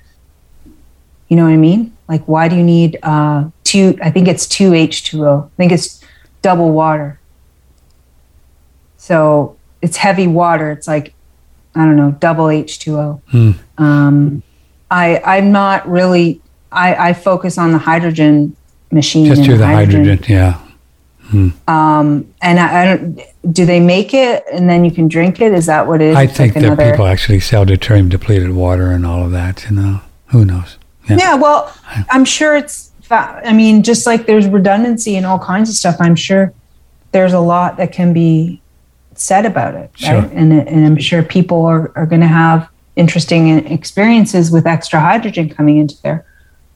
you 1.30 1.36
know 1.36 1.44
what 1.44 1.52
I 1.52 1.56
mean? 1.56 1.96
Like, 2.08 2.26
why 2.26 2.48
do 2.48 2.56
you 2.56 2.62
need 2.62 2.98
uh, 3.02 3.48
two? 3.64 3.96
I 4.02 4.10
think 4.10 4.26
it's 4.28 4.46
two 4.46 4.72
H2O. 4.72 5.46
I 5.46 5.50
think 5.56 5.70
it's 5.72 6.04
double 6.42 6.72
water. 6.72 7.20
So 8.98 9.56
it's 9.80 9.96
heavy 9.96 10.26
water. 10.26 10.72
It's 10.72 10.88
like, 10.88 11.14
I 11.74 11.84
don't 11.84 11.96
know, 11.96 12.10
double 12.10 12.46
H2O. 12.46 13.22
Hmm. 13.28 13.50
Um, 13.78 14.42
I, 14.90 15.20
I'm 15.20 15.52
not 15.52 15.88
really, 15.88 16.42
I, 16.72 17.10
I 17.10 17.12
focus 17.12 17.58
on 17.58 17.70
the 17.70 17.78
hydrogen 17.78 18.56
machine. 18.90 19.26
Just 19.26 19.44
do 19.44 19.56
the 19.56 19.66
hydrogen. 19.66 20.18
Yeah. 20.28 20.60
Um, 21.68 22.34
and 22.42 22.58
I, 22.58 22.82
I 22.82 22.84
don't, 22.96 23.20
do 23.52 23.64
they 23.64 23.78
make 23.78 24.12
it 24.14 24.44
and 24.52 24.68
then 24.68 24.84
you 24.84 24.90
can 24.90 25.06
drink 25.06 25.40
it? 25.40 25.52
Is 25.54 25.66
that 25.66 25.86
what 25.86 26.02
it 26.02 26.08
is? 26.08 26.16
I 26.16 26.26
think 26.26 26.56
like 26.56 26.64
that 26.64 26.72
another- 26.72 26.90
people 26.90 27.06
actually 27.06 27.38
sell 27.38 27.64
deuterium 27.64 28.08
depleted 28.08 28.50
water 28.50 28.90
and 28.90 29.06
all 29.06 29.24
of 29.24 29.30
that. 29.30 29.64
You 29.70 29.76
know, 29.76 30.00
who 30.26 30.44
knows? 30.44 30.76
Yeah. 31.10 31.16
Yeah, 31.18 31.34
well, 31.36 31.72
I'm 32.10 32.24
sure 32.24 32.56
it's. 32.56 32.90
I 33.12 33.52
mean, 33.52 33.82
just 33.82 34.06
like 34.06 34.26
there's 34.26 34.46
redundancy 34.46 35.16
and 35.16 35.26
all 35.26 35.38
kinds 35.38 35.68
of 35.68 35.74
stuff. 35.74 35.96
I'm 35.98 36.14
sure 36.14 36.52
there's 37.10 37.32
a 37.32 37.40
lot 37.40 37.76
that 37.78 37.92
can 37.92 38.12
be 38.12 38.60
said 39.14 39.44
about 39.46 39.74
it, 39.74 39.90
Sure. 39.94 40.20
right? 40.20 40.30
And 40.32 40.52
and 40.52 40.86
I'm 40.86 40.96
sure 40.96 41.22
people 41.24 41.64
are 41.66 41.90
are 41.96 42.06
going 42.06 42.20
to 42.20 42.28
have 42.28 42.68
interesting 42.94 43.66
experiences 43.66 44.52
with 44.52 44.66
extra 44.66 45.00
hydrogen 45.00 45.48
coming 45.48 45.78
into 45.78 46.00
their 46.02 46.24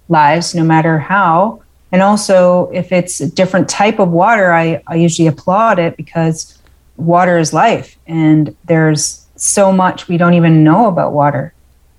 lives, 0.09 0.55
no 0.55 0.65
matter 0.65 0.99
how. 0.99 1.63
And 1.93 2.03
also, 2.03 2.69
if 2.73 2.91
it's 2.91 3.21
a 3.21 3.31
different 3.31 3.69
type 3.69 4.01
of 4.01 4.11
water, 4.11 4.53
I, 4.53 4.83
I 4.89 4.97
usually 4.97 5.29
applaud 5.29 5.79
it 5.79 5.97
because 5.97 6.59
water 6.97 7.39
is 7.39 7.53
life, 7.53 7.97
and 8.09 8.57
there's 8.65 9.25
so 9.37 9.71
much 9.71 10.09
we 10.09 10.17
don't 10.17 10.35
even 10.35 10.65
know 10.65 10.89
about 10.89 11.13
water. 11.13 11.53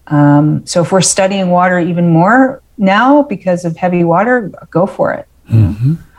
Um, 0.07 0.65
so 0.65 0.81
if 0.81 0.91
we're 0.91 1.01
studying 1.01 1.49
water 1.49 1.79
even 1.79 2.09
more 2.09 2.61
now 2.77 3.23
because 3.23 3.65
of 3.65 3.75
heavy 3.77 4.03
water, 4.03 4.51
go 4.69 4.85
for 4.85 5.13
it. 5.13 5.27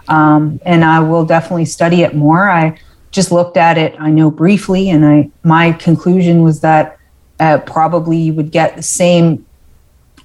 Um, 0.08 0.60
and 0.64 0.84
I 0.84 1.00
will 1.00 1.24
definitely 1.24 1.64
study 1.66 2.02
it 2.02 2.14
more. 2.14 2.48
I 2.48 2.78
just 3.10 3.32
looked 3.32 3.56
at 3.56 3.78
it, 3.78 3.94
I 3.98 4.10
know 4.10 4.30
briefly, 4.30 4.90
and 4.90 5.04
I 5.04 5.30
my 5.42 5.72
conclusion 5.72 6.42
was 6.42 6.60
that 6.60 6.98
uh, 7.40 7.58
probably 7.58 8.18
you 8.18 8.32
would 8.34 8.50
get 8.50 8.76
the 8.76 8.82
same 8.82 9.44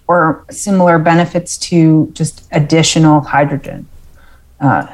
or 0.07 0.43
similar 0.49 0.99
benefits 0.99 1.57
to 1.57 2.09
just 2.13 2.47
additional 2.51 3.21
hydrogen, 3.21 3.87
uh, 4.59 4.87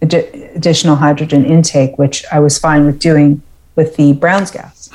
addi- 0.00 0.56
additional 0.56 0.96
hydrogen 0.96 1.44
intake, 1.44 1.98
which 1.98 2.24
I 2.32 2.38
was 2.40 2.58
fine 2.58 2.86
with 2.86 2.98
doing 2.98 3.42
with 3.76 3.96
the 3.96 4.14
Brown's 4.14 4.50
gas. 4.50 4.88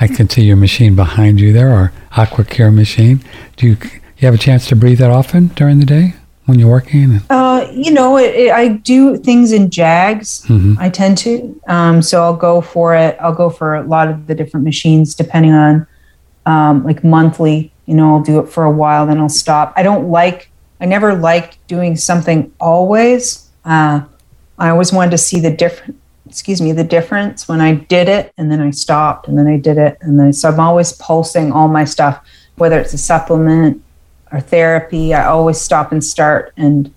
I 0.00 0.08
can 0.08 0.28
see 0.28 0.42
your 0.42 0.56
machine 0.56 0.94
behind 0.94 1.40
you 1.40 1.52
there, 1.52 1.70
our 1.70 1.92
AquaCure 2.12 2.74
machine. 2.74 3.20
Do 3.56 3.66
you, 3.68 3.76
you 4.18 4.26
have 4.26 4.34
a 4.34 4.38
chance 4.38 4.66
to 4.68 4.76
breathe 4.76 4.98
that 4.98 5.10
often 5.10 5.48
during 5.48 5.78
the 5.78 5.86
day 5.86 6.14
when 6.44 6.58
you're 6.58 6.70
working? 6.70 7.20
Uh, 7.30 7.66
you 7.72 7.90
know, 7.90 8.18
it, 8.18 8.34
it, 8.34 8.52
I 8.52 8.68
do 8.68 9.16
things 9.16 9.52
in 9.52 9.70
jags. 9.70 10.44
Mhm. 10.46 10.76
I 10.78 10.90
tend 10.90 11.18
to. 11.18 11.60
Um, 11.66 12.02
so 12.02 12.22
I'll 12.22 12.36
go 12.36 12.60
for 12.60 12.94
it. 12.94 13.16
I'll 13.20 13.34
go 13.34 13.48
for 13.50 13.74
a 13.74 13.82
lot 13.82 14.08
of 14.08 14.26
the 14.26 14.34
different 14.34 14.64
machines 14.64 15.14
depending 15.14 15.52
on 15.52 15.86
um, 16.44 16.84
like 16.84 17.02
monthly. 17.02 17.72
You 17.86 17.94
know, 17.94 18.16
I'll 18.16 18.22
do 18.22 18.38
it 18.40 18.48
for 18.48 18.64
a 18.64 18.70
while, 18.70 19.06
then 19.06 19.18
I'll 19.18 19.28
stop. 19.28 19.72
I 19.76 19.82
don't 19.82 20.08
like. 20.10 20.50
I 20.80 20.84
never 20.84 21.14
liked 21.14 21.64
doing 21.68 21.96
something 21.96 22.52
always. 22.60 23.48
Uh, 23.64 24.02
I 24.58 24.68
always 24.70 24.92
wanted 24.92 25.12
to 25.12 25.18
see 25.18 25.40
the 25.40 25.50
different. 25.50 25.98
Excuse 26.28 26.60
me, 26.60 26.72
the 26.72 26.84
difference 26.84 27.48
when 27.48 27.60
I 27.60 27.74
did 27.74 28.08
it 28.08 28.32
and 28.36 28.50
then 28.50 28.60
I 28.60 28.70
stopped 28.70 29.28
and 29.28 29.38
then 29.38 29.46
I 29.46 29.56
did 29.56 29.78
it 29.78 29.98
and 30.00 30.18
then 30.18 30.32
so 30.32 30.48
I'm 30.48 30.60
always 30.60 30.92
pulsing 30.92 31.52
all 31.52 31.68
my 31.68 31.84
stuff, 31.84 32.24
whether 32.56 32.78
it's 32.78 32.92
a 32.92 32.98
supplement 32.98 33.82
or 34.32 34.40
therapy. 34.40 35.14
I 35.14 35.26
always 35.26 35.60
stop 35.60 35.92
and 35.92 36.02
start 36.02 36.52
and 36.56 36.92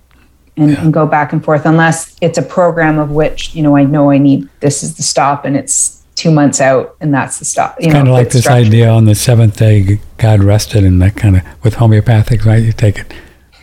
and, 0.58 0.78
and 0.78 0.94
go 0.94 1.06
back 1.06 1.32
and 1.32 1.44
forth 1.44 1.66
unless 1.66 2.18
it's 2.20 2.38
a 2.38 2.42
program 2.42 3.00
of 3.00 3.12
which 3.12 3.56
you 3.56 3.64
know 3.64 3.78
I 3.78 3.84
know 3.86 4.12
I 4.12 4.18
need 4.18 4.50
this 4.60 4.84
is 4.84 4.98
the 4.98 5.04
stop 5.04 5.46
and 5.46 5.56
it's 5.56 6.00
two 6.20 6.32
months 6.32 6.60
out 6.60 6.98
and 7.00 7.14
that's 7.14 7.40
the 7.40 7.46
stop. 7.46 7.78
You 7.80 7.92
kind 7.92 8.06
know, 8.06 8.12
of 8.12 8.18
like 8.18 8.30
this 8.32 8.42
structured. 8.42 8.68
idea 8.68 8.90
on 8.90 9.06
the 9.06 9.16
seventh 9.16 9.58
day, 9.58 10.00
God 10.18 10.44
rested, 10.44 10.84
and 10.84 11.02
that 11.02 11.16
kind 11.16 11.38
of 11.38 11.44
with 11.64 11.76
homeopathic, 11.76 12.46
right? 12.46 12.62
You 12.62 12.74
take 12.74 13.00
it 13.00 13.14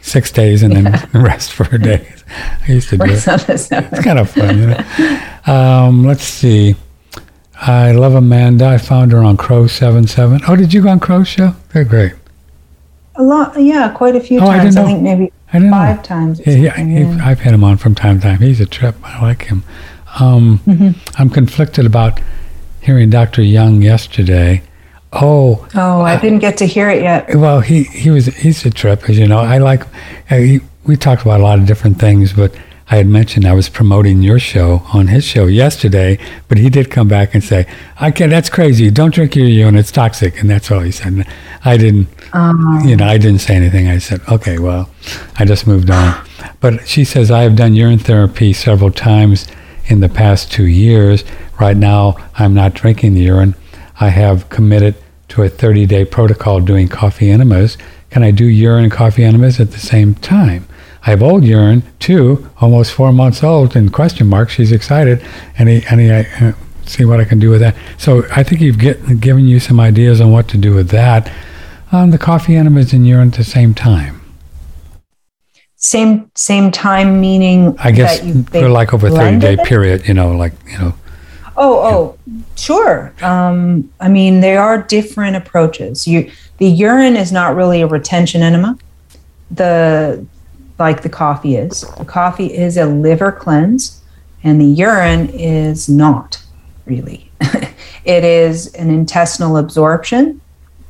six 0.00 0.30
days 0.30 0.62
and 0.62 0.74
then 0.74 1.10
rest 1.22 1.52
for 1.52 1.64
a 1.74 1.78
day. 1.78 2.14
I 2.66 2.72
used 2.72 2.88
to 2.90 2.96
do 2.96 3.04
it. 3.04 3.26
It's. 3.26 3.70
It's 3.70 4.04
kind 4.04 4.18
of 4.18 4.30
fun, 4.30 4.58
you 4.58 4.66
know. 4.68 4.84
Um, 5.46 6.04
let's 6.04 6.24
see. 6.24 6.74
I 7.54 7.92
love 7.92 8.14
Amanda. 8.14 8.66
I 8.66 8.78
found 8.78 9.12
her 9.12 9.22
on 9.22 9.36
Crow 9.36 9.66
Seven 9.66 10.06
Seven. 10.06 10.40
Oh, 10.48 10.56
did 10.56 10.74
you 10.74 10.82
go 10.82 10.88
on 10.90 11.00
Crow 11.00 11.24
show? 11.24 11.54
They're 11.72 11.84
great. 11.84 12.12
A 13.14 13.22
lot, 13.22 13.58
yeah, 13.58 13.88
quite 13.90 14.14
a 14.14 14.20
few 14.20 14.40
Oh, 14.40 14.46
I 14.46 14.58
times. 14.58 14.76
I, 14.76 14.82
know. 14.82 14.86
think 14.88 15.02
maybe 15.02 15.32
I 15.52 15.70
five 15.70 15.96
know. 15.96 16.02
times. 16.02 16.40
Yeah, 16.46 16.52
yeah, 16.54 16.80
yeah. 16.82 17.18
I've 17.26 17.40
had 17.40 17.54
him 17.54 17.64
on 17.64 17.78
from 17.78 17.94
time 17.94 18.20
to 18.20 18.22
time. 18.26 18.38
He's 18.40 18.60
a 18.60 18.66
trip. 18.66 18.94
I 19.02 19.22
like 19.22 19.44
him. 19.44 19.62
Um, 20.20 20.60
Mm-hmm. 20.66 20.98
I'm 21.20 21.30
conflicted 21.30 21.86
about 21.86 22.20
hearing 22.82 23.08
Dr. 23.10 23.42
Young 23.42 23.80
yesterday. 23.82 24.62
Oh, 25.12 25.66
Oh, 25.74 26.02
I 26.02 26.20
didn't 26.20 26.40
get 26.40 26.58
to 26.58 26.66
hear 26.66 26.90
it 26.90 27.02
yet. 27.02 27.34
well, 27.36 27.60
he, 27.60 27.84
he 27.84 28.10
was 28.10 28.26
he's 28.26 28.66
a 28.66 28.70
trip, 28.70 29.08
as 29.08 29.18
you 29.18 29.26
know. 29.26 29.38
I 29.38 29.58
like 29.58 29.82
uh, 30.30 30.36
he, 30.36 30.60
we 30.84 30.96
talked 30.96 31.22
about 31.22 31.40
a 31.40 31.42
lot 31.42 31.58
of 31.58 31.64
different 31.66 31.98
things, 31.98 32.34
but 32.34 32.54
I 32.88 32.96
had 32.96 33.08
mentioned 33.08 33.46
I 33.46 33.52
was 33.52 33.68
promoting 33.68 34.22
your 34.22 34.38
show 34.38 34.82
on 34.92 35.08
his 35.08 35.24
show 35.24 35.46
yesterday, 35.46 36.18
but 36.46 36.58
he 36.58 36.70
did 36.70 36.90
come 36.90 37.08
back 37.08 37.34
and 37.34 37.42
say, 37.42 37.66
"I 37.98 38.12
can't. 38.12 38.30
That's 38.30 38.48
crazy. 38.48 38.90
Don't 38.90 39.12
drink 39.12 39.34
your 39.34 39.46
urine. 39.46 39.76
It's 39.76 39.90
toxic." 39.90 40.40
And 40.40 40.48
that's 40.48 40.70
all 40.70 40.80
he 40.80 40.92
said. 40.92 41.08
And 41.08 41.26
I 41.64 41.76
didn't, 41.76 42.08
um. 42.32 42.82
you 42.84 42.94
know, 42.96 43.06
I 43.06 43.18
didn't 43.18 43.40
say 43.40 43.56
anything. 43.56 43.88
I 43.88 43.98
said, 43.98 44.20
"Okay, 44.28 44.58
well," 44.58 44.88
I 45.36 45.44
just 45.44 45.66
moved 45.66 45.90
on. 45.90 46.14
But 46.60 46.86
she 46.86 47.04
says 47.04 47.30
I 47.30 47.42
have 47.42 47.56
done 47.56 47.74
urine 47.74 47.98
therapy 47.98 48.52
several 48.52 48.92
times 48.92 49.48
in 49.86 50.00
the 50.00 50.08
past 50.08 50.52
two 50.52 50.66
years. 50.66 51.24
Right 51.60 51.76
now, 51.76 52.16
I'm 52.36 52.54
not 52.54 52.74
drinking 52.74 53.14
the 53.14 53.22
urine. 53.22 53.56
I 53.98 54.10
have 54.10 54.48
committed 54.48 54.94
to 55.28 55.42
a 55.42 55.48
30 55.48 55.86
day 55.86 56.04
protocol 56.04 56.60
doing 56.60 56.86
coffee 56.88 57.30
enemas. 57.30 57.76
Can 58.10 58.22
I 58.22 58.30
do 58.30 58.44
urine 58.44 58.84
and 58.84 58.92
coffee 58.92 59.24
enemas 59.24 59.58
at 59.58 59.72
the 59.72 59.80
same 59.80 60.14
time? 60.14 60.66
I 61.06 61.10
have 61.10 61.22
old 61.22 61.44
urine 61.44 61.84
too, 62.00 62.50
almost 62.60 62.92
four 62.92 63.12
months 63.12 63.44
old, 63.44 63.76
and 63.76 63.92
question 63.92 64.26
mark. 64.26 64.50
She's 64.50 64.72
excited. 64.72 65.24
Any, 65.56 65.86
any, 65.86 66.10
uh, 66.10 66.52
see 66.84 67.04
what 67.04 67.20
I 67.20 67.24
can 67.24 67.38
do 67.38 67.48
with 67.48 67.60
that. 67.60 67.76
So 67.96 68.24
I 68.34 68.42
think 68.42 68.60
you've 68.60 68.80
get, 68.80 69.20
given 69.20 69.46
you 69.46 69.60
some 69.60 69.78
ideas 69.78 70.20
on 70.20 70.32
what 70.32 70.48
to 70.48 70.58
do 70.58 70.74
with 70.74 70.88
that. 70.88 71.30
Um, 71.92 72.10
the 72.10 72.18
coffee 72.18 72.56
enemas 72.56 72.92
and 72.92 73.06
urine 73.06 73.28
at 73.28 73.34
the 73.34 73.44
same 73.44 73.72
time. 73.72 74.20
Same 75.76 76.28
same 76.34 76.72
time, 76.72 77.20
meaning 77.20 77.76
I 77.78 77.92
guess 77.92 78.18
that 78.18 78.26
you, 78.26 78.34
they 78.42 78.62
for 78.62 78.68
like 78.68 78.92
over 78.92 79.06
a 79.06 79.10
30 79.10 79.38
day 79.38 79.52
it? 79.54 79.64
period, 79.64 80.08
you 80.08 80.14
know, 80.14 80.32
like, 80.32 80.54
you 80.66 80.78
know, 80.78 80.94
Oh, 81.58 82.16
oh, 82.26 82.42
sure. 82.56 83.14
Um, 83.22 83.90
I 84.00 84.08
mean, 84.08 84.40
there 84.40 84.60
are 84.60 84.82
different 84.82 85.36
approaches. 85.36 86.06
You, 86.06 86.30
the 86.58 86.66
urine 86.66 87.16
is 87.16 87.32
not 87.32 87.54
really 87.54 87.80
a 87.80 87.86
retention 87.86 88.42
enema. 88.42 88.76
The 89.52 90.26
like 90.78 91.02
the 91.02 91.08
coffee 91.08 91.56
is. 91.56 91.82
The 91.98 92.04
coffee 92.04 92.52
is 92.52 92.76
a 92.76 92.86
liver 92.86 93.32
cleanse, 93.32 94.02
and 94.42 94.60
the 94.60 94.66
urine 94.66 95.30
is 95.30 95.88
not 95.88 96.42
really. 96.84 97.30
it 98.04 98.24
is 98.24 98.74
an 98.74 98.90
intestinal 98.90 99.56
absorption, 99.56 100.40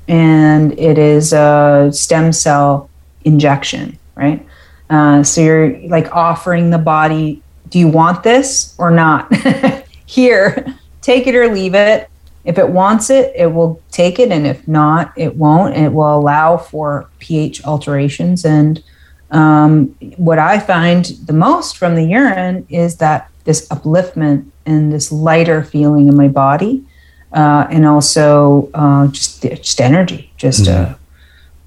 and 0.08 0.78
it 0.78 0.98
is 0.98 1.32
a 1.32 1.90
stem 1.92 2.32
cell 2.32 2.90
injection, 3.24 3.98
right? 4.14 4.46
Uh, 4.88 5.22
so 5.22 5.40
you're 5.40 5.78
like 5.88 6.14
offering 6.14 6.70
the 6.70 6.78
body, 6.78 7.42
do 7.68 7.78
you 7.78 7.88
want 7.88 8.22
this 8.22 8.74
or 8.78 8.90
not? 8.90 9.34
Here, 10.06 10.76
take 11.00 11.26
it 11.26 11.34
or 11.34 11.52
leave 11.52 11.74
it. 11.74 12.08
If 12.44 12.58
it 12.58 12.68
wants 12.68 13.10
it, 13.10 13.32
it 13.34 13.52
will 13.52 13.82
take 13.90 14.20
it, 14.20 14.30
and 14.30 14.46
if 14.46 14.68
not, 14.68 15.12
it 15.16 15.34
won't. 15.34 15.76
It 15.76 15.92
will 15.92 16.16
allow 16.16 16.56
for 16.56 17.08
pH 17.18 17.64
alterations. 17.64 18.44
And 18.44 18.82
um, 19.30 19.86
what 20.16 20.38
I 20.38 20.58
find 20.58 21.04
the 21.26 21.32
most 21.32 21.76
from 21.76 21.94
the 21.94 22.04
urine 22.04 22.66
is 22.68 22.96
that 22.98 23.28
this 23.44 23.66
upliftment 23.68 24.46
and 24.64 24.92
this 24.92 25.10
lighter 25.12 25.62
feeling 25.62 26.08
in 26.08 26.16
my 26.16 26.28
body, 26.28 26.84
uh, 27.32 27.66
and 27.70 27.86
also 27.86 28.68
uh, 28.74 29.06
just 29.08 29.42
just 29.42 29.80
energy. 29.80 30.32
Just 30.36 30.68
uh, 30.68 30.94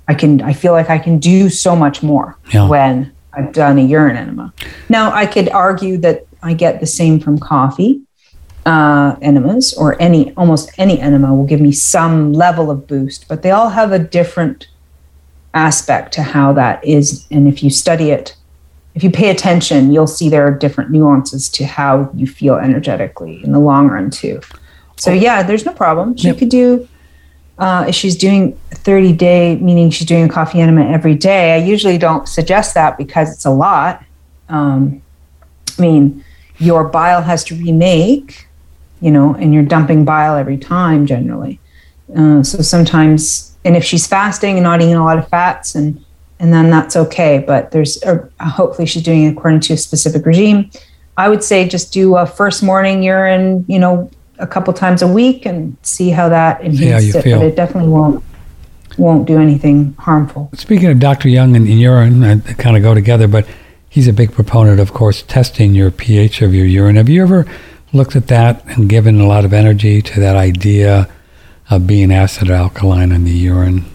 I 0.07 0.14
can 0.14 0.41
I 0.41 0.53
feel 0.53 0.74
like 0.74 0.89
I 0.89 0.97
can 0.99 1.20
do 1.20 1.49
so 1.49 1.76
much 1.76 2.01
more 2.03 2.38
Yeah. 2.53 2.68
when 2.68 3.12
I've 3.34 3.53
done 3.53 3.78
a 3.78 3.82
urine 3.84 4.18
enema. 4.18 4.53
Now 4.89 5.12
I 5.12 5.26
could 5.26 5.49
argue 5.49 5.97
that 5.99 6.26
I 6.41 6.53
get 6.53 6.80
the 6.80 6.88
same 6.88 7.20
from 7.20 7.38
coffee 7.39 8.01
uh, 8.66 9.16
enemas 9.22 9.74
or 9.74 10.01
any 10.01 10.34
almost 10.36 10.72
any 10.78 10.99
enema 10.99 11.34
will 11.34 11.45
give 11.45 11.62
me 11.62 11.72
some 11.72 12.34
level 12.34 12.72
of 12.72 12.88
boost, 12.88 13.28
but 13.28 13.41
they 13.43 13.51
all 13.51 13.70
have 13.70 13.91
a 13.91 13.99
different 13.99 14.68
aspect 15.54 16.14
to 16.14 16.24
how 16.24 16.54
that 16.54 16.84
is. 16.86 17.26
And 17.32 17.47
if 17.47 17.64
you 17.64 17.70
study 17.70 18.12
it, 18.12 18.36
if 18.95 19.04
you 19.04 19.12
pay 19.12 19.30
attention, 19.30 19.91
you'll 19.91 20.08
see 20.08 20.30
there 20.30 20.45
are 20.45 20.52
different 20.52 20.91
nuances 20.91 21.50
to 21.50 21.66
how 21.66 22.10
you 22.14 22.28
feel 22.28 22.56
energetically 22.56 23.43
in 23.43 23.52
the 23.52 23.60
long 23.60 23.88
run 23.88 24.10
too. 24.10 24.41
So 24.97 25.12
yeah, 25.12 25.43
there's 25.43 25.66
no 25.66 25.74
problem. 25.74 26.18
She 26.18 26.28
Yep. 26.28 26.39
could 26.39 26.50
do 26.50 26.88
uh, 27.58 27.86
if 27.88 27.95
she's 27.95 28.16
doing 28.18 28.58
30 28.72 29.14
day, 29.14 29.56
meaning 29.58 29.89
she's 29.89 30.08
doing 30.08 30.26
a 30.26 30.30
coffee 30.30 30.60
enema 30.60 30.86
every 30.89 31.16
day. 31.16 31.54
I 31.54 31.58
usually 31.58 31.97
don't 31.97 32.28
suggest 32.28 32.74
that 32.74 32.97
because 32.97 33.32
it's 33.34 33.45
a 33.45 33.52
lot. 33.52 34.04
Um, 34.50 35.02
I 35.78 35.82
mean, 35.82 36.24
your 36.58 36.84
bile 36.84 37.22
has 37.22 37.43
to 37.45 37.56
remake 37.56 38.50
you 39.02 39.12
know, 39.12 39.34
and 39.36 39.54
you're 39.54 39.64
dumping 39.64 40.06
bile 40.06 40.36
every 40.36 40.58
time 40.58 41.06
generally. 41.06 41.60
Uh, 42.16 42.43
so 42.43 42.62
sometimes, 42.62 43.49
and 43.66 43.76
if 43.76 43.84
she's 43.84 44.07
fasting 44.07 44.55
and 44.55 44.64
not 44.64 44.82
eating 44.82 44.95
a 44.95 45.03
lot 45.03 45.18
of 45.18 45.28
fats, 45.28 45.76
and 45.76 46.03
and 46.39 46.53
then 46.53 46.70
that's 46.70 46.95
okay. 46.95 47.43
But 47.45 47.72
there's 47.72 48.01
or 48.03 48.32
hopefully 48.39 48.86
she's 48.86 49.03
doing 49.03 49.24
it 49.24 49.34
according 49.34 49.62
to 49.62 49.74
a 49.74 49.78
specific 49.78 50.26
regime. 50.26 50.70
I 51.18 51.28
would 51.28 51.43
say 51.43 51.68
just 51.68 51.91
do 51.91 52.16
a 52.16 52.26
first 52.26 52.64
morning 52.64 53.03
urine, 53.03 53.66
you 53.68 53.78
know, 53.78 54.10
a 54.38 54.47
couple 54.47 54.74
times 54.74 55.01
a 55.01 55.07
week 55.07 55.45
and 55.45 55.76
see 55.82 56.10
how 56.10 56.30
that 56.30 56.62
enhances 56.64 57.16
it. 57.16 57.24
Feel. 57.24 57.39
But 57.39 57.47
it 57.47 57.55
definitely 57.55 57.89
won't 57.89 58.24
won't 58.97 59.28
do 59.28 59.38
anything 59.38 59.93
harmful. 59.99 60.49
Speaking 60.53 60.89
of 60.89 60.99
Dr. 60.99 61.30
Young 61.30 61.55
and 61.55 61.68
urine, 61.68 62.24
uh, 62.24 62.36
they 62.36 62.53
kind 62.53 62.76
of 62.76 62.84
go 62.84 62.93
together, 62.93 63.28
but 63.28 63.47
he's 63.89 64.07
a 64.07 64.14
big 64.14 64.32
proponent, 64.32 64.80
of 64.80 64.93
course, 64.93 65.24
testing 65.24 65.74
your 65.74 65.91
pH 65.91 66.41
of 66.41 66.53
your 66.53 66.66
urine. 66.66 66.95
Have 66.95 67.10
you 67.10 67.22
ever 67.22 67.45
looked 67.93 68.16
at 68.16 68.28
that 68.28 68.64
and 68.68 68.89
given 68.89 69.20
a 69.20 69.28
lot 69.28 69.45
of 69.45 69.53
energy 69.53 70.01
to 70.01 70.20
that 70.20 70.36
idea 70.36 71.10
of 71.70 71.88
being 71.88 72.11
acid 72.11 72.49
or 72.49 72.53
alkaline 72.53 73.11
in 73.11 73.24
the 73.24 73.32
urine? 73.32 73.86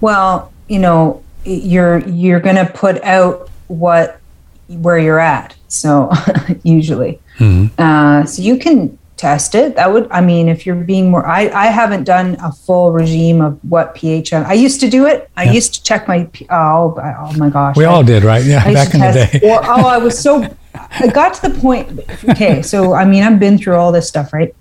Well, 0.00 0.52
you 0.68 0.78
know, 0.78 1.22
you're 1.44 1.98
you're 2.08 2.40
going 2.40 2.56
to 2.56 2.66
put 2.66 3.02
out 3.02 3.50
what 3.68 4.20
where 4.68 4.98
you're 4.98 5.20
at. 5.20 5.54
So 5.68 6.10
usually, 6.62 7.20
mm-hmm. 7.38 7.80
uh, 7.80 8.24
so 8.26 8.42
you 8.42 8.58
can 8.58 8.98
test 9.22 9.54
it. 9.54 9.76
That 9.76 9.92
would, 9.92 10.10
I 10.10 10.20
mean, 10.20 10.48
if 10.48 10.66
you're 10.66 10.74
being 10.74 11.08
more, 11.12 11.24
I, 11.24 11.48
I 11.50 11.66
haven't 11.66 12.02
done 12.02 12.36
a 12.42 12.50
full 12.50 12.90
regime 12.90 13.40
of 13.40 13.56
what 13.62 13.94
pH. 13.94 14.32
I, 14.32 14.42
I 14.42 14.52
used 14.54 14.80
to 14.80 14.90
do 14.90 15.06
it. 15.06 15.30
I 15.36 15.44
yeah. 15.44 15.52
used 15.52 15.74
to 15.74 15.82
check 15.84 16.08
my, 16.08 16.28
oh, 16.50 16.98
oh 16.98 17.32
my 17.38 17.48
gosh. 17.48 17.76
We 17.76 17.84
I, 17.84 17.92
all 17.92 18.02
did, 18.02 18.24
right? 18.24 18.44
Yeah, 18.44 18.64
back 18.72 18.92
in 18.92 19.00
the 19.00 19.12
day. 19.12 19.40
Or, 19.48 19.60
oh, 19.62 19.86
I 19.86 19.98
was 19.98 20.18
so, 20.18 20.44
I 20.74 21.06
got 21.06 21.34
to 21.34 21.48
the 21.48 21.60
point, 21.60 22.00
okay, 22.30 22.62
so 22.62 22.94
I 22.94 23.04
mean, 23.04 23.22
I've 23.22 23.38
been 23.38 23.58
through 23.58 23.76
all 23.76 23.92
this 23.92 24.08
stuff, 24.08 24.32
right? 24.32 24.52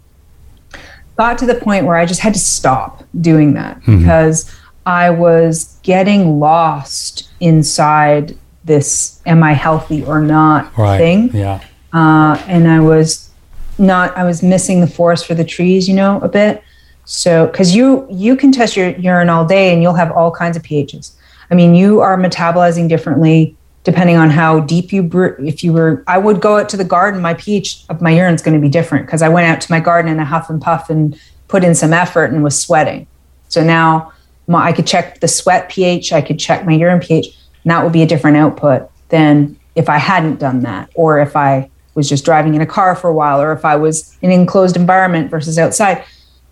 Got 1.17 1.37
to 1.39 1.45
the 1.45 1.55
point 1.55 1.85
where 1.85 1.95
I 1.95 2.05
just 2.05 2.21
had 2.21 2.33
to 2.33 2.39
stop 2.39 3.03
doing 3.19 3.53
that 3.53 3.77
mm-hmm. 3.81 3.99
because 3.99 4.51
I 4.85 5.09
was 5.09 5.77
getting 5.83 6.39
lost 6.39 7.29
inside 7.39 8.37
this 8.63 9.21
am 9.25 9.43
I 9.43 9.53
healthy 9.53 10.03
or 10.03 10.21
not 10.21 10.75
right. 10.77 10.97
thing. 10.97 11.29
Yeah. 11.33 11.63
Uh, 11.93 12.41
and 12.47 12.67
I 12.67 12.79
was 12.79 13.29
not 13.77 14.15
I 14.15 14.23
was 14.23 14.41
missing 14.43 14.81
the 14.81 14.87
forest 14.87 15.25
for 15.25 15.33
the 15.33 15.43
trees, 15.43 15.87
you 15.87 15.95
know, 15.95 16.19
a 16.21 16.29
bit. 16.29 16.63
So 17.05 17.47
because 17.47 17.75
you 17.75 18.07
you 18.09 18.35
can 18.35 18.51
test 18.51 18.77
your 18.77 18.89
urine 18.91 19.29
all 19.29 19.45
day 19.45 19.73
and 19.73 19.81
you'll 19.81 19.95
have 19.95 20.11
all 20.11 20.31
kinds 20.31 20.55
of 20.55 20.63
pHs. 20.63 21.13
I 21.49 21.55
mean, 21.55 21.75
you 21.75 21.99
are 21.99 22.17
metabolizing 22.17 22.87
differently 22.87 23.57
depending 23.83 24.17
on 24.17 24.29
how 24.29 24.59
deep 24.59 24.93
you 24.93 25.01
brew. 25.01 25.35
If 25.39 25.63
you 25.63 25.73
were, 25.73 26.03
I 26.07 26.17
would 26.17 26.41
go 26.41 26.57
out 26.57 26.69
to 26.69 26.77
the 26.77 26.83
garden. 26.83 27.21
My 27.21 27.33
pH 27.33 27.83
of 27.89 28.01
my 28.01 28.11
urine 28.11 28.35
is 28.35 28.41
going 28.41 28.55
to 28.55 28.61
be 28.61 28.69
different 28.69 29.05
because 29.05 29.21
I 29.21 29.29
went 29.29 29.47
out 29.47 29.61
to 29.61 29.71
my 29.71 29.79
garden 29.79 30.11
in 30.11 30.19
a 30.19 30.25
huff 30.25 30.49
and 30.49 30.61
puff 30.61 30.89
and 30.89 31.19
put 31.47 31.63
in 31.63 31.73
some 31.73 31.93
effort 31.93 32.25
and 32.25 32.43
was 32.43 32.59
sweating. 32.59 33.07
So 33.49 33.63
now 33.63 34.13
my, 34.47 34.67
I 34.67 34.71
could 34.71 34.87
check 34.87 35.19
the 35.19 35.27
sweat 35.27 35.69
pH. 35.69 36.13
I 36.13 36.21
could 36.21 36.39
check 36.39 36.65
my 36.65 36.73
urine 36.73 36.99
pH. 36.99 37.27
And 37.63 37.71
that 37.71 37.83
would 37.83 37.93
be 37.93 38.03
a 38.03 38.07
different 38.07 38.37
output 38.37 38.89
than 39.09 39.59
if 39.75 39.89
I 39.89 39.97
hadn't 39.97 40.39
done 40.39 40.61
that 40.61 40.89
or 40.95 41.19
if 41.19 41.35
I 41.35 41.69
was 41.93 42.07
just 42.07 42.23
driving 42.23 42.55
in 42.55 42.61
a 42.61 42.65
car 42.65 42.95
for 42.95 43.09
a 43.09 43.13
while 43.13 43.41
or 43.41 43.51
if 43.51 43.65
I 43.65 43.75
was 43.75 44.17
in 44.21 44.31
an 44.31 44.39
enclosed 44.39 44.75
environment 44.75 45.29
versus 45.29 45.57
outside. 45.59 46.03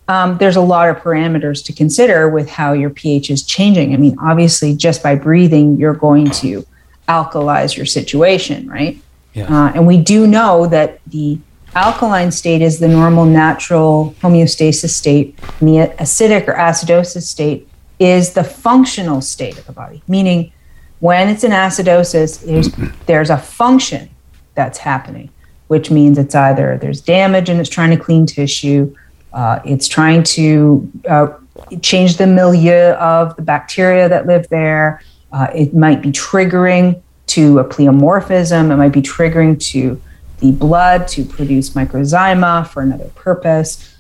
Um, 0.08 0.40
there's 0.40 0.56
a 0.56 0.62
lot 0.62 0.90
of 0.90 0.98
parameters 0.98 1.64
to 1.66 1.74
consider 1.74 2.28
with 2.28 2.50
how 2.50 2.74
your 2.74 2.90
pH 2.90 3.30
is 3.30 3.44
changing. 3.44 3.94
I 3.94 3.98
mean, 3.98 4.18
obviously, 4.20 4.76
just 4.76 5.04
by 5.04 5.14
breathing, 5.14 5.78
you're 5.78 5.94
going 5.94 6.32
to 6.32 6.66
alkalize 7.10 7.76
your 7.76 7.86
situation, 7.86 8.70
right? 8.70 8.97
Yeah. 9.34 9.45
Uh, 9.45 9.72
and 9.74 9.86
we 9.86 9.97
do 9.97 10.28
know 10.28 10.68
that 10.68 11.01
the 11.07 11.39
alkaline 11.76 12.32
state 12.32 12.62
is 12.62 12.80
the 12.80 12.88
normal 12.88 13.26
natural 13.26 14.16
homeostasis 14.22 14.89
state, 14.89 15.38
and 15.60 15.70
the 15.70 15.93
acidic 15.99 16.47
or 16.47 16.53
acidosis 16.53 17.24
state 17.24 17.68
is 17.99 18.34
the 18.34 18.43
functional 18.43 19.22
state 19.22 19.57
of 19.57 19.66
the 19.66 19.74
body, 19.74 20.01
meaning 20.07 20.51
when 20.99 21.30
it's 21.30 21.43
in 21.43 21.51
acidosis, 21.51 22.43
there's, 22.43 22.70
there's 23.05 23.30
a 23.30 23.38
function 23.38 24.10
that's 24.55 24.78
happening, 24.78 25.30
which 25.68 25.91
means 25.91 26.18
it's 26.18 26.36
either 26.36 26.78
there's 26.78 27.01
damage 27.01 27.49
and 27.49 27.60
it's 27.60 27.70
trying 27.70 27.91
to 27.91 27.97
clean 27.97 28.26
tissue, 28.26 28.93
uh, 29.34 29.60
it's 29.66 29.88
trying 29.88 30.24
to 30.24 30.91
uh, 31.07 31.28
change 31.82 32.18
the 32.18 32.28
milieu 32.28 32.91
of 32.93 33.36
the 33.36 33.41
bacteria 33.41 34.10
that 34.10 34.26
live 34.26 34.47
there. 34.49 35.01
Uh, 35.32 35.48
it 35.54 35.74
might 35.74 36.02
be 36.02 36.12
triggering 36.12 37.02
to 37.28 37.60
a 37.60 37.64
pleomorphism. 37.64 38.72
It 38.72 38.78
might 38.78 38.92
be 38.92 39.02
triggering 39.02 39.60
to 39.72 40.02
the 40.40 40.52
blood 40.52 41.08
to 41.10 41.24
produce 41.24 41.72
microzyma 41.72 42.68
for 42.68 42.82
another 42.82 43.10
purpose. 43.10 43.96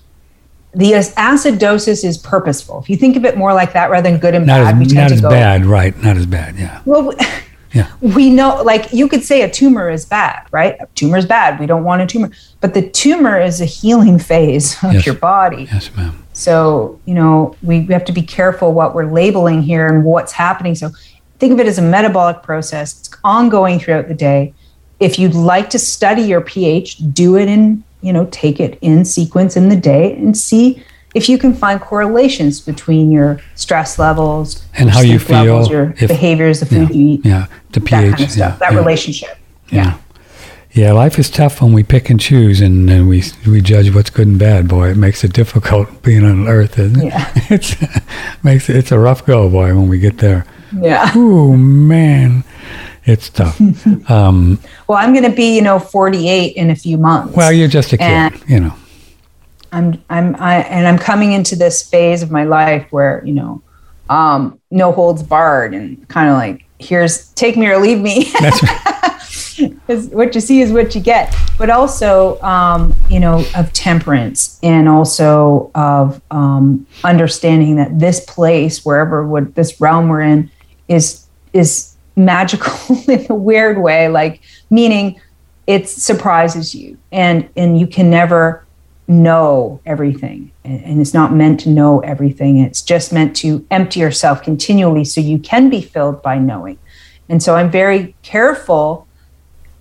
The 0.73 0.91
acidosis 0.91 2.03
is 2.03 2.17
purposeful. 2.17 2.79
If 2.79 2.89
you 2.89 2.95
think 2.95 3.15
of 3.15 3.25
it 3.25 3.37
more 3.37 3.53
like 3.53 3.73
that 3.73 3.89
rather 3.89 4.09
than 4.09 4.19
good 4.19 4.35
and 4.35 4.45
not 4.45 4.63
bad, 4.63 4.81
as, 4.81 4.87
we 4.87 4.95
not 4.95 5.11
as 5.11 5.21
go, 5.21 5.29
bad, 5.29 5.65
right? 5.65 5.97
Not 6.03 6.17
as 6.17 6.25
bad, 6.25 6.55
yeah. 6.57 6.81
Well, 6.85 7.13
yeah. 7.73 7.91
We 8.01 8.29
know, 8.29 8.61
like, 8.63 8.93
you 8.93 9.07
could 9.07 9.23
say 9.23 9.41
a 9.41 9.49
tumor 9.49 9.89
is 9.89 10.05
bad, 10.05 10.47
right? 10.51 10.75
A 10.79 10.87
tumor 10.95 11.17
is 11.17 11.25
bad. 11.25 11.59
We 11.59 11.65
don't 11.65 11.83
want 11.83 12.03
a 12.03 12.07
tumor. 12.07 12.31
But 12.61 12.75
the 12.75 12.87
tumor 12.87 13.39
is 13.39 13.61
a 13.61 13.65
healing 13.65 14.19
phase 14.19 14.81
of 14.83 14.93
yes. 14.93 15.05
your 15.05 15.15
body. 15.15 15.67
Yes, 15.71 15.95
ma'am. 15.95 16.23
So, 16.33 16.99
you 17.05 17.15
know, 17.15 17.55
we, 17.63 17.81
we 17.81 17.93
have 17.93 18.05
to 18.05 18.13
be 18.13 18.21
careful 18.21 18.71
what 18.71 18.95
we're 18.95 19.11
labeling 19.11 19.63
here 19.63 19.87
and 19.87 20.05
what's 20.05 20.31
happening. 20.31 20.75
So, 20.75 20.91
think 21.39 21.53
of 21.53 21.59
it 21.59 21.67
as 21.67 21.77
a 21.77 21.81
metabolic 21.81 22.43
process. 22.43 22.99
It's 22.99 23.09
ongoing 23.23 23.79
throughout 23.79 24.07
the 24.07 24.13
day. 24.13 24.53
If 24.99 25.17
you'd 25.17 25.33
like 25.33 25.69
to 25.71 25.79
study 25.79 26.21
your 26.21 26.41
pH, 26.41 26.97
do 27.13 27.37
it 27.37 27.47
in, 27.47 27.83
you 28.01 28.13
know, 28.13 28.27
take 28.31 28.59
it 28.59 28.77
in 28.81 29.05
sequence 29.05 29.55
in 29.55 29.69
the 29.69 29.75
day 29.75 30.13
and 30.15 30.37
see 30.37 30.83
if 31.15 31.27
you 31.27 31.37
can 31.37 31.53
find 31.53 31.81
correlations 31.81 32.61
between 32.61 33.11
your 33.11 33.41
stress 33.55 33.97
levels 33.97 34.63
and 34.75 34.89
how 34.89 35.01
you 35.01 35.17
feel, 35.17 35.37
levels, 35.37 35.69
your 35.69 35.91
if, 35.97 36.07
behaviors, 36.07 36.59
the 36.59 36.65
food 36.65 36.89
yeah, 36.89 36.95
you 36.95 37.07
eat, 37.07 37.25
yeah, 37.25 37.47
the 37.71 37.79
pH, 37.79 37.89
that 37.89 38.01
kind 38.01 38.23
of 38.23 38.31
stuff, 38.31 38.53
yeah, 38.53 38.57
that 38.57 38.71
yeah. 38.73 38.77
relationship. 38.77 39.37
Yeah. 39.71 39.97
yeah. 40.73 40.91
life 40.91 41.17
is 41.17 41.29
tough 41.29 41.61
when 41.61 41.73
we 41.73 41.83
pick 41.83 42.09
and 42.09 42.19
choose 42.19 42.61
and, 42.61 42.89
and 42.89 43.09
we 43.09 43.23
we 43.47 43.61
judge 43.61 43.93
what's 43.93 44.09
good 44.09 44.27
and 44.27 44.37
bad. 44.37 44.67
Boy, 44.67 44.89
it 44.89 44.97
makes 44.97 45.23
it 45.23 45.33
difficult 45.33 46.01
being 46.03 46.25
on 46.25 46.47
Earth, 46.47 46.77
isn't 46.77 47.01
it? 47.01 47.05
Yeah, 47.05 47.31
it's 47.49 47.75
makes 48.43 48.69
it, 48.69 48.75
it's 48.75 48.91
a 48.91 48.99
rough 48.99 49.25
go, 49.25 49.49
boy, 49.49 49.73
when 49.73 49.87
we 49.87 49.99
get 49.99 50.19
there. 50.19 50.45
Yeah. 50.73 51.11
Oh 51.15 51.55
man, 51.55 52.43
it's 53.05 53.29
tough. 53.29 53.59
Um, 54.09 54.59
well, 54.87 54.97
I'm 54.97 55.13
going 55.13 55.29
to 55.29 55.35
be, 55.35 55.55
you 55.55 55.61
know, 55.61 55.77
48 55.77 56.55
in 56.55 56.71
a 56.71 56.75
few 56.75 56.97
months. 56.97 57.35
Well, 57.35 57.51
you're 57.51 57.67
just 57.67 57.93
a 57.93 57.97
kid, 57.97 58.03
and, 58.05 58.43
you 58.47 58.59
know. 58.59 58.73
I'm 59.71 60.03
I'm 60.09 60.35
I 60.37 60.61
and 60.61 60.87
I'm 60.87 60.97
coming 60.97 61.33
into 61.33 61.55
this 61.55 61.87
phase 61.87 62.23
of 62.23 62.31
my 62.31 62.43
life 62.43 62.87
where 62.91 63.23
you 63.25 63.33
know, 63.33 63.61
um, 64.09 64.59
no 64.71 64.91
holds 64.91 65.23
barred 65.23 65.73
and 65.73 66.07
kind 66.07 66.29
of 66.29 66.35
like 66.35 66.65
here's 66.79 67.29
take 67.33 67.57
me 67.57 67.67
or 67.67 67.77
leave 67.77 67.99
me. 67.99 68.31
That's 68.39 69.59
right. 69.59 70.13
what 70.13 70.33
you 70.33 70.41
see 70.41 70.61
is 70.61 70.71
what 70.71 70.95
you 70.95 71.01
get, 71.01 71.35
but 71.57 71.69
also 71.69 72.41
um, 72.41 72.95
you 73.09 73.19
know 73.19 73.43
of 73.55 73.71
temperance 73.73 74.59
and 74.63 74.89
also 74.89 75.71
of 75.75 76.21
um, 76.31 76.87
understanding 77.03 77.75
that 77.75 77.99
this 77.99 78.21
place, 78.25 78.83
wherever 78.83 79.27
what 79.27 79.55
this 79.55 79.79
realm 79.79 80.07
we're 80.07 80.21
in, 80.21 80.49
is 80.89 81.25
is 81.53 81.95
magical 82.15 82.73
in 83.07 83.25
a 83.29 83.35
weird 83.35 83.77
way, 83.77 84.09
like 84.09 84.41
meaning 84.69 85.21
it 85.67 85.87
surprises 85.87 86.75
you 86.75 86.97
and 87.11 87.47
and 87.55 87.79
you 87.79 87.87
can 87.87 88.09
never 88.09 88.65
know 89.07 89.79
everything. 89.85 90.51
And 90.63 91.01
it's 91.01 91.15
not 91.15 91.33
meant 91.33 91.59
to 91.61 91.69
know 91.69 91.99
everything. 92.01 92.59
It's 92.59 92.81
just 92.81 93.11
meant 93.11 93.35
to 93.37 93.65
empty 93.71 94.01
yourself 94.01 94.43
continually 94.43 95.03
so 95.03 95.19
you 95.19 95.39
can 95.39 95.69
be 95.69 95.81
filled 95.81 96.21
by 96.21 96.37
knowing. 96.37 96.77
And 97.29 97.41
so 97.41 97.55
i'm 97.55 97.71
very 97.71 98.15
careful. 98.23 99.07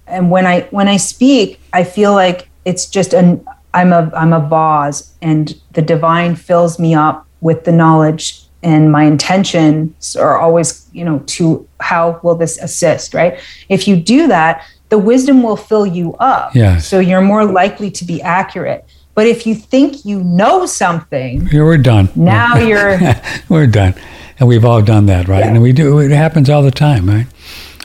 And 0.07 0.31
when 0.31 0.47
i 0.47 0.61
when 0.71 0.89
i 0.89 0.97
speak 0.97 1.61
i 1.73 1.85
feel 1.85 2.13
like 2.13 2.49
it's 2.65 2.87
just 2.87 3.13
an 3.13 3.45
i'm 3.75 3.93
a 3.93 4.11
i'm 4.15 4.33
a 4.33 4.41
vase 4.41 5.15
and 5.21 5.55
the 5.73 5.83
divine 5.83 6.35
fills 6.35 6.79
me 6.79 6.95
up 6.95 7.27
with 7.41 7.65
the 7.65 7.73
knowledge 7.73 8.48
and 8.63 8.91
my 8.91 9.05
intentions 9.05 10.17
are 10.17 10.39
always 10.39 10.89
you 10.93 11.05
know 11.05 11.21
to 11.27 11.67
how 11.81 12.19
will 12.23 12.35
this 12.35 12.59
assist 12.59 13.15
right 13.15 13.41
if 13.69 13.87
you 13.87 13.97
do 13.97 14.27
that 14.27 14.65
the 14.89 14.99
wisdom 14.99 15.43
will 15.43 15.57
fill 15.57 15.87
you 15.87 16.15
up 16.15 16.55
yes. 16.55 16.87
so 16.87 16.99
you're 16.99 17.21
more 17.21 17.45
likely 17.45 17.91
to 17.91 18.05
be 18.05 18.21
accurate 18.23 18.85
but 19.19 19.27
if 19.27 19.49
you 19.49 19.57
think 19.57 20.05
you 20.05 20.23
know 20.23 20.65
something, 20.65 21.49
yeah, 21.49 21.65
we're 21.65 21.77
done. 21.77 22.09
Now 22.15 22.57
you're 22.69 23.01
we're 23.49 23.67
done, 23.67 23.95
and 24.39 24.49
we've 24.49 24.65
all 24.65 24.81
done 24.81 25.07
that, 25.07 25.27
right? 25.27 25.41
Yeah. 25.41 25.49
And 25.49 25.61
we 25.61 25.73
do. 25.73 25.99
It 25.99 26.13
happens 26.13 26.49
all 26.49 26.63
the 26.63 26.71
time, 26.71 27.09
right? 27.09 27.27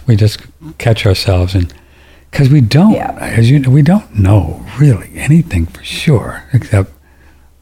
We 0.05 0.15
just 0.15 0.41
catch 0.77 1.07
ourselves 1.07 1.55
and 1.55 1.73
because 2.29 2.49
we 2.49 2.61
don't, 2.61 2.93
yeah. 2.93 3.17
as 3.19 3.49
you 3.49 3.57
know, 3.57 3.71
we 3.71 3.81
don't 3.81 4.13
know 4.13 4.63
really 4.77 5.09
anything 5.15 5.65
for 5.65 5.83
sure, 5.83 6.43
except 6.53 6.92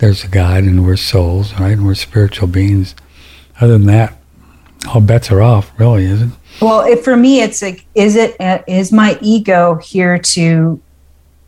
there's 0.02 0.23
a 0.23 0.28
God 0.28 0.64
and 0.64 0.84
we're 0.84 0.98
souls, 0.98 1.53
right? 1.53 1.73
And 1.73 1.86
we're 1.86 1.95
spiritual 1.95 2.48
beings. 2.48 2.95
Other 3.61 3.73
than 3.73 3.86
that, 3.86 4.18
all 4.90 4.99
bets 4.99 5.32
are 5.32 5.41
off, 5.41 5.72
really, 5.80 6.06
is 6.06 6.23
it? 6.23 6.30
Well, 6.60 6.82
if, 6.82 7.03
for 7.03 7.15
me, 7.15 7.41
it's 7.41 7.61
like, 7.61 7.86
is 7.94 8.15
it 8.15 8.36
uh, 8.41 8.64
is 8.68 8.91
my 8.91 9.18
ego 9.22 9.76
here 9.76 10.18
to 10.18 10.82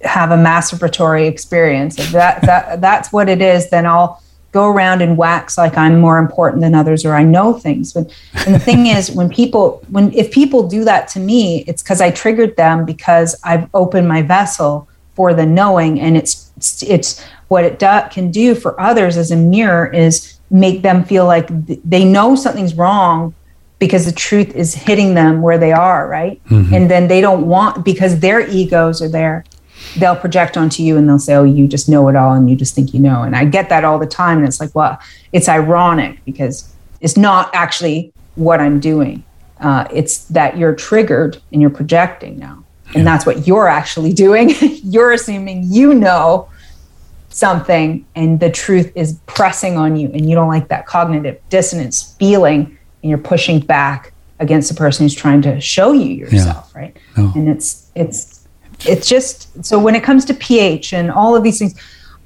have 0.06 0.32
a 0.32 0.36
masturbatory 0.36 1.28
experience. 1.28 1.98
If 1.98 2.12
that, 2.12 2.42
that 2.44 2.82
that's 2.82 3.12
what 3.12 3.28
it 3.28 3.42
is, 3.42 3.70
then 3.70 3.86
I'll 3.86 4.22
go 4.52 4.70
around 4.70 5.02
and 5.02 5.18
wax 5.18 5.58
like 5.58 5.76
I'm 5.76 6.00
more 6.00 6.20
important 6.20 6.62
than 6.62 6.76
others 6.76 7.06
or 7.06 7.16
I 7.16 7.24
know 7.24 7.54
things. 7.54 7.92
But 7.92 8.14
and 8.46 8.54
the 8.54 8.60
thing 8.60 8.86
is, 8.86 9.10
when 9.10 9.30
people 9.30 9.84
when 9.90 10.14
if 10.14 10.32
people 10.32 10.68
do 10.68 10.84
that 10.84 11.08
to 11.10 11.20
me, 11.20 11.64
it's 11.68 11.82
because 11.82 12.02
I 12.02 12.12
triggered 12.12 12.56
them 12.56 12.86
because 12.86 13.36
I've 13.44 13.68
opened 13.74 14.08
my 14.08 14.22
vessel 14.22 14.88
for 15.16 15.34
the 15.34 15.46
knowing, 15.46 16.00
and 16.00 16.16
it's 16.16 16.52
it's 16.84 17.24
what 17.48 17.64
it 17.64 17.80
do, 17.80 18.02
can 18.12 18.32
do 18.32 18.56
for 18.56 18.80
others 18.80 19.18
as 19.18 19.32
a 19.32 19.36
mirror 19.36 19.92
is 19.92 20.40
make 20.50 20.82
them 20.82 21.04
feel 21.04 21.26
like 21.26 21.48
th- 21.68 21.80
they 21.84 22.06
know 22.06 22.36
something's 22.36 22.74
wrong 22.76 23.34
because 23.80 24.06
the 24.06 24.12
truth 24.12 24.56
is 24.56 24.74
hitting 24.74 25.14
them 25.14 25.42
where 25.42 25.58
they 25.58 25.72
are, 25.72 26.08
right? 26.08 26.44
Mm-hmm. 26.46 26.74
And 26.74 26.90
then 26.90 27.08
they 27.08 27.22
don't 27.22 27.48
want 27.48 27.84
because 27.84 28.20
their 28.20 28.48
egos 28.48 29.02
are 29.02 29.10
there 29.10 29.44
they'll 29.98 30.16
project 30.16 30.58
onto 30.58 30.84
you 30.84 30.98
and 30.98 31.08
they'll 31.08 31.20
say, 31.20 31.36
"Oh, 31.36 31.44
you 31.44 31.68
just 31.68 31.90
know 31.90 32.08
it 32.08 32.16
all 32.16 32.34
and 32.34 32.50
you 32.50 32.56
just 32.56 32.76
think 32.76 32.94
you 32.94 33.00
know." 33.00 33.24
And 33.24 33.36
I 33.36 33.46
get 33.46 33.70
that 33.70 33.84
all 33.84 34.00
the 34.00 34.08
time, 34.08 34.40
and 34.40 34.48
it's 34.48 34.60
like, 34.60 34.74
well, 34.74 35.00
it's 35.32 35.50
ironic 35.50 36.24
because 36.26 36.74
it's 37.02 37.18
not 37.18 37.54
actually 37.54 38.14
what 38.36 38.60
I'm 38.60 38.80
doing. 38.80 39.24
Uh, 39.60 39.88
it's 39.92 40.26
that 40.26 40.58
you're 40.58 40.76
triggered 40.76 41.42
and 41.52 41.62
you're 41.62 41.70
projecting 41.70 42.38
now, 42.40 42.64
and 42.88 42.98
yeah. 42.98 43.04
that's 43.04 43.26
what 43.26 43.48
you're 43.48 43.68
actually 43.68 44.14
doing. 44.26 44.54
you're 44.84 45.12
assuming 45.12 45.64
you 45.66 45.94
know 45.94 46.50
something, 47.34 48.06
and 48.16 48.40
the 48.40 48.50
truth 48.50 48.92
is 48.96 49.20
pressing 49.26 49.78
on 49.78 49.96
you, 49.96 50.10
and 50.14 50.30
you 50.30 50.36
don't 50.36 50.48
like 50.48 50.68
that 50.70 50.86
cognitive 50.86 51.40
dissonance 51.50 52.16
feeling, 52.20 52.78
and 53.02 53.10
you're 53.10 53.18
pushing 53.18 53.60
back 53.60 54.14
against 54.40 54.70
the 54.70 54.76
person 54.76 55.06
who's 55.06 55.16
trying 55.16 55.42
to 55.42 55.60
show 55.60 55.92
you 55.92 56.14
yourself, 56.14 56.72
yeah. 56.74 56.82
right? 56.82 56.98
Oh. 57.18 57.32
And 57.36 57.50
it's 57.50 57.92
it's 57.96 58.48
it's 58.86 59.08
just 59.08 59.66
so 59.66 59.80
when 59.80 59.96
it 59.96 60.04
comes 60.04 60.26
to 60.26 60.34
pH 60.34 60.94
and 60.94 61.12
all 61.12 61.36
of 61.36 61.44
these 61.44 61.60
things, 61.60 61.74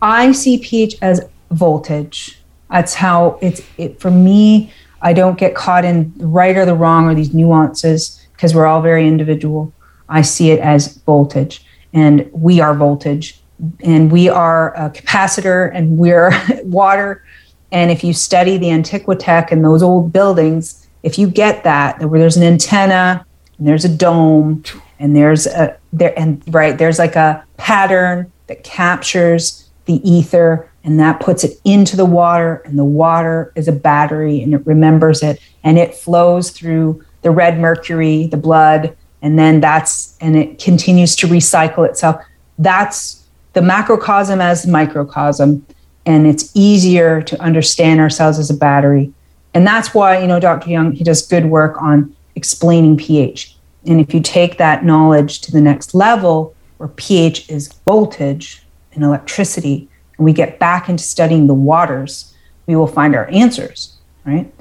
I 0.02 0.32
see 0.32 0.58
pH 0.58 0.96
as 1.02 1.22
voltage. 1.52 2.42
That's 2.70 2.94
how 2.94 3.40
it's 3.42 3.62
it 3.78 4.00
for 4.00 4.12
me. 4.12 4.72
I 5.02 5.14
don't 5.14 5.38
get 5.38 5.56
caught 5.56 5.86
in 5.86 6.14
right 6.18 6.58
or 6.58 6.66
the 6.66 6.74
wrong 6.74 7.06
or 7.06 7.16
these 7.16 7.34
nuances 7.34 8.26
because 8.34 8.54
we're 8.54 8.66
all 8.66 8.82
very 8.82 9.08
individual. 9.08 9.74
I 10.10 10.22
see 10.22 10.52
it 10.52 10.60
as 10.60 10.98
voltage, 10.98 11.66
and 11.94 12.30
we 12.32 12.60
are 12.60 12.74
voltage, 12.74 13.37
and 13.82 14.12
we 14.12 14.30
are 14.30 14.76
a 14.76 14.90
capacitor, 14.90 15.72
and 15.74 15.98
we're 15.98 16.32
water. 16.64 17.24
And 17.72 17.92
if 17.92 18.04
you 18.04 18.14
study 18.14 18.58
the 18.58 18.68
Antiquitech 18.68 19.52
and 19.52 19.64
those 19.64 19.84
old 19.84 20.14
buildings, 20.14 20.88
if 21.04 21.18
you 21.18 21.28
get 21.28 21.64
that, 21.64 22.00
where 22.00 22.20
there's 22.20 22.38
an 22.38 22.44
antenna 22.44 23.26
and 23.58 23.68
there's 23.68 23.86
a 23.86 23.90
dome 23.90 24.64
and 25.00 25.16
there's 25.16 25.48
a 25.48 25.78
there 25.94 26.18
and 26.18 26.42
right 26.54 26.78
there's 26.78 27.00
like 27.00 27.16
a 27.16 27.44
pattern 27.58 28.32
that 28.48 28.64
captures 28.64 29.70
the 29.86 29.96
ether 30.10 30.70
and 30.84 31.00
that 31.00 31.20
puts 31.20 31.44
it 31.44 31.60
into 31.64 31.96
the 31.96 32.06
water 32.06 32.62
and 32.66 32.78
the 32.78 32.86
water 32.86 33.52
is 33.56 33.68
a 33.68 33.72
battery 33.72 34.42
and 34.42 34.54
it 34.54 34.66
remembers 34.66 35.24
it 35.24 35.40
and 35.64 35.78
it 35.78 35.96
flows 35.96 36.52
through 36.52 37.04
the 37.22 37.32
red 37.32 37.60
mercury 37.60 38.28
the 38.28 38.38
blood 38.38 38.96
and 39.22 39.38
then 39.38 39.60
that's 39.60 40.18
and 40.22 40.36
it 40.36 40.60
continues 40.60 41.16
to 41.16 41.28
recycle 41.28 41.88
itself 41.88 42.22
that's 42.60 43.17
the 43.58 43.62
macrocosm 43.62 44.40
as 44.40 44.68
microcosm 44.68 45.66
and 46.06 46.28
it's 46.28 46.52
easier 46.54 47.22
to 47.22 47.40
understand 47.42 48.00
ourselves 48.00 48.38
as 48.40 48.50
a 48.50 48.54
battery 48.54 49.12
and 49.54 49.66
that's 49.66 49.94
why 49.94 50.20
you 50.20 50.28
know 50.28 50.40
dr 50.40 50.70
young 50.70 50.92
he 50.92 51.04
does 51.04 51.26
good 51.26 51.46
work 51.46 51.82
on 51.82 52.16
explaining 52.36 52.96
ph 52.96 53.58
and 53.88 54.02
if 54.02 54.14
you 54.14 54.20
take 54.20 54.58
that 54.58 54.84
knowledge 54.84 55.42
to 55.42 55.52
the 55.52 55.62
next 55.62 55.96
level, 55.96 56.54
where 56.78 56.90
pH 56.90 57.50
is 57.50 57.70
voltage 57.86 58.64
and 58.94 59.04
electricity, 59.04 59.88
and 60.18 60.26
we 60.26 60.34
get 60.34 60.60
back 60.60 60.90
into 60.90 61.04
studying 61.04 61.48
the 61.48 61.54
waters, 61.54 62.34
we 62.66 62.76
will 62.76 62.88
find 62.88 63.16
our 63.16 63.28
answers, 63.30 63.98
right? 64.26 64.54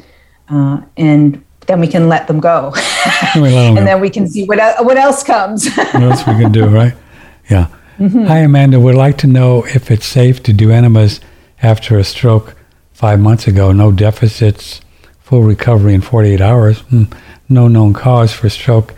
Uh, 0.48 0.80
and 0.96 1.44
then 1.66 1.80
we 1.80 1.88
can 1.88 2.08
let 2.08 2.28
them 2.28 2.38
go. 2.38 2.72
and 3.34 3.76
go. 3.76 3.84
then 3.84 4.00
we 4.00 4.08
can 4.08 4.28
see 4.28 4.44
what, 4.44 4.58
what 4.84 4.96
else 4.96 5.24
comes. 5.24 5.68
what 5.74 6.02
else 6.02 6.24
we 6.26 6.34
can 6.34 6.52
do, 6.52 6.66
right? 6.66 6.94
Yeah. 7.48 7.68
Mm-hmm. 7.98 8.24
Hi, 8.24 8.38
Amanda. 8.40 8.78
Would 8.78 8.94
like 8.94 9.16
to 9.18 9.26
know 9.26 9.64
if 9.64 9.90
it's 9.90 10.04
safe 10.04 10.42
to 10.42 10.52
do 10.52 10.70
enemas 10.70 11.18
after 11.62 11.98
a 11.98 12.04
stroke 12.04 12.54
five 12.92 13.18
months 13.18 13.46
ago. 13.46 13.72
No 13.72 13.90
deficits, 13.90 14.82
full 15.20 15.42
recovery 15.42 15.94
in 15.94 16.02
48 16.02 16.42
hours. 16.42 16.82
Mm, 16.82 17.16
no 17.48 17.68
known 17.68 17.94
cause 17.94 18.34
for 18.34 18.50
stroke 18.50 18.94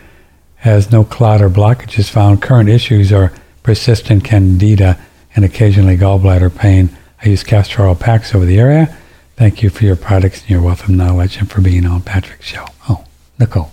has 0.57 0.91
no 0.91 1.05
clot 1.05 1.41
or 1.41 1.49
blockages 1.49 2.09
found. 2.09 2.41
Current 2.41 2.67
issues 2.67 3.13
are 3.13 3.31
persistent 3.63 4.25
candida 4.25 4.99
and 5.33 5.45
occasionally 5.45 5.95
gallbladder 5.95 6.53
pain. 6.53 6.89
I 7.23 7.29
use 7.29 7.43
castor 7.43 7.85
oil 7.85 7.95
packs 7.95 8.35
over 8.35 8.43
the 8.43 8.59
area. 8.59 8.97
Thank 9.37 9.63
you 9.63 9.69
for 9.69 9.85
your 9.85 9.95
products 9.95 10.41
and 10.41 10.49
your 10.49 10.61
wealth 10.61 10.83
of 10.83 10.89
knowledge 10.89 11.37
and 11.37 11.49
for 11.49 11.61
being 11.61 11.85
on 11.85 12.01
Patrick's 12.01 12.47
show. 12.47 12.65
Oh, 12.89 13.05
Nicole. 13.39 13.71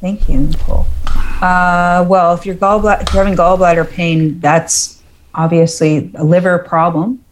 Thank 0.00 0.30
you, 0.30 0.38
Nicole. 0.38 0.86
Uh, 1.44 2.04
well, 2.08 2.34
if 2.34 2.46
you're, 2.46 2.54
gallbladder, 2.54 3.02
if 3.02 3.12
you're 3.12 3.22
having 3.24 3.38
gallbladder 3.38 3.90
pain, 3.90 4.40
that's 4.40 5.02
obviously 5.34 6.10
a 6.14 6.24
liver 6.24 6.58
problem. 6.58 7.24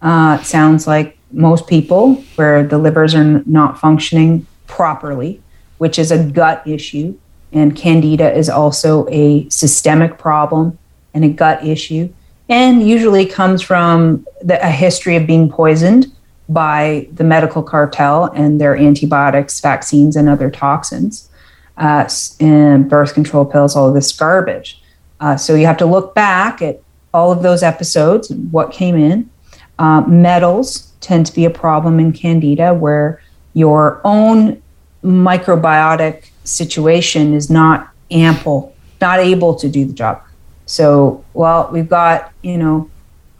Uh, 0.00 0.38
it 0.40 0.44
sounds 0.44 0.86
like 0.86 1.18
most 1.32 1.66
people 1.66 2.14
where 2.36 2.64
the 2.64 2.78
livers 2.78 3.14
are 3.14 3.20
n- 3.20 3.42
not 3.46 3.78
functioning 3.78 4.46
properly 4.66 5.42
which 5.82 5.98
is 5.98 6.12
a 6.12 6.22
gut 6.22 6.64
issue. 6.64 7.12
And 7.52 7.74
candida 7.74 8.32
is 8.32 8.48
also 8.48 9.04
a 9.10 9.48
systemic 9.48 10.16
problem 10.16 10.78
and 11.12 11.24
a 11.24 11.28
gut 11.28 11.66
issue, 11.66 12.08
and 12.48 12.88
usually 12.88 13.26
comes 13.26 13.62
from 13.62 14.24
the, 14.40 14.64
a 14.64 14.70
history 14.70 15.16
of 15.16 15.26
being 15.26 15.50
poisoned 15.50 16.06
by 16.48 17.08
the 17.12 17.24
medical 17.24 17.64
cartel 17.64 18.26
and 18.26 18.60
their 18.60 18.76
antibiotics, 18.76 19.58
vaccines, 19.58 20.14
and 20.14 20.28
other 20.28 20.52
toxins, 20.52 21.28
uh, 21.76 22.08
and 22.40 22.88
birth 22.88 23.14
control 23.14 23.44
pills, 23.44 23.76
all 23.76 23.88
of 23.88 23.94
this 23.94 24.12
garbage. 24.12 24.82
Uh, 25.20 25.36
so 25.36 25.54
you 25.54 25.66
have 25.66 25.76
to 25.78 25.86
look 25.86 26.14
back 26.14 26.60
at 26.60 26.80
all 27.14 27.30
of 27.30 27.42
those 27.42 27.62
episodes 27.62 28.30
and 28.30 28.50
what 28.52 28.72
came 28.72 28.96
in. 28.96 29.30
Uh, 29.78 30.00
metals 30.02 30.92
tend 31.00 31.26
to 31.26 31.34
be 31.34 31.44
a 31.44 31.50
problem 31.50 31.98
in 31.98 32.12
candida 32.12 32.74
where 32.74 33.22
your 33.54 34.00
own 34.04 34.62
microbiotic 35.04 36.30
situation 36.44 37.34
is 37.34 37.50
not 37.50 37.90
ample, 38.10 38.74
not 39.00 39.18
able 39.18 39.54
to 39.54 39.68
do 39.68 39.84
the 39.84 39.92
job. 39.92 40.22
So, 40.66 41.24
well, 41.34 41.68
we've 41.72 41.88
got, 41.88 42.32
you 42.42 42.56
know, 42.56 42.88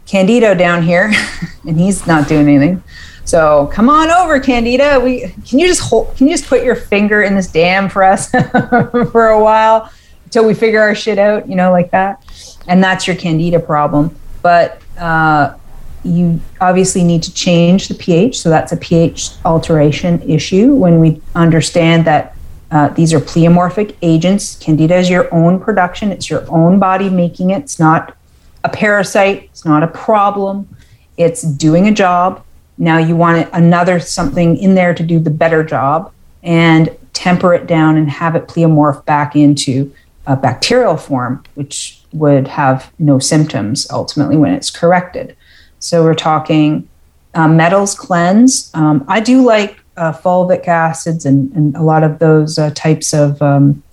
Candido 0.05 0.53
down 0.53 0.83
here 0.83 1.13
and 1.67 1.79
he's 1.79 2.05
not 2.05 2.27
doing 2.27 2.47
anything. 2.47 2.83
So 3.25 3.67
come 3.73 3.89
on 3.89 4.09
over, 4.09 4.39
Candida. 4.39 4.99
We 4.99 5.33
can 5.45 5.59
you 5.59 5.67
just 5.67 5.81
hold 5.81 6.15
can 6.17 6.27
you 6.27 6.33
just 6.33 6.47
put 6.47 6.63
your 6.63 6.75
finger 6.75 7.21
in 7.21 7.35
this 7.35 7.47
dam 7.47 7.89
for 7.89 8.03
us 8.03 8.29
for 9.11 9.27
a 9.29 9.41
while 9.41 9.89
until 10.25 10.45
we 10.45 10.53
figure 10.53 10.81
our 10.81 10.95
shit 10.95 11.17
out, 11.17 11.47
you 11.47 11.55
know, 11.55 11.71
like 11.71 11.91
that. 11.91 12.23
And 12.67 12.83
that's 12.83 13.07
your 13.07 13.15
Candida 13.15 13.59
problem. 13.59 14.15
But 14.41 14.81
uh, 14.97 15.55
you 16.03 16.41
obviously 16.59 17.03
need 17.03 17.23
to 17.23 17.33
change 17.33 17.87
the 17.87 17.93
pH. 17.95 18.39
So 18.39 18.49
that's 18.49 18.71
a 18.71 18.77
pH 18.77 19.31
alteration 19.45 20.21
issue 20.23 20.73
when 20.73 20.99
we 20.99 21.21
understand 21.35 22.05
that 22.05 22.35
uh, 22.71 22.87
these 22.89 23.13
are 23.13 23.19
pleomorphic 23.19 23.95
agents. 24.01 24.55
Candida 24.55 24.95
is 24.95 25.09
your 25.09 25.33
own 25.33 25.59
production, 25.59 26.11
it's 26.11 26.29
your 26.29 26.43
own 26.51 26.79
body 26.79 27.09
making 27.09 27.51
it. 27.51 27.59
It's 27.59 27.79
not 27.79 28.17
a 28.63 28.69
parasite, 28.69 29.43
it's 29.43 29.63
not 29.63 29.83
a 29.83 29.87
problem, 29.87 30.67
it's 31.15 31.43
doing 31.43 31.87
a 31.87 31.91
job. 31.91 32.43
Now 32.77 32.97
you 32.97 33.15
want 33.15 33.49
another 33.53 33.99
something 33.99 34.57
in 34.57 34.75
there 34.75 34.93
to 34.93 35.03
do 35.03 35.19
the 35.19 35.29
better 35.29 35.63
job 35.63 36.11
and 36.41 36.95
temper 37.13 37.53
it 37.53 37.67
down 37.67 37.97
and 37.97 38.09
have 38.09 38.35
it 38.35 38.47
pleomorph 38.47 39.05
back 39.05 39.35
into 39.35 39.93
a 40.25 40.35
bacterial 40.35 40.97
form, 40.97 41.43
which 41.55 42.01
would 42.13 42.47
have 42.47 42.91
no 42.99 43.19
symptoms 43.19 43.89
ultimately 43.91 44.37
when 44.37 44.53
it's 44.53 44.69
corrected. 44.69 45.35
So 45.79 46.03
we're 46.03 46.15
talking 46.15 46.87
um, 47.35 47.57
metals 47.57 47.95
cleanse. 47.95 48.71
Um, 48.73 49.03
I 49.07 49.19
do 49.19 49.43
like 49.43 49.79
uh, 49.97 50.13
fulvic 50.13 50.67
acids 50.67 51.25
and, 51.25 51.51
and, 51.53 51.75
a 51.75 51.83
lot 51.83 52.03
of 52.03 52.19
those 52.19 52.57
uh, 52.57 52.71
types 52.71 53.13
of 53.13 53.39
um, 53.41 53.83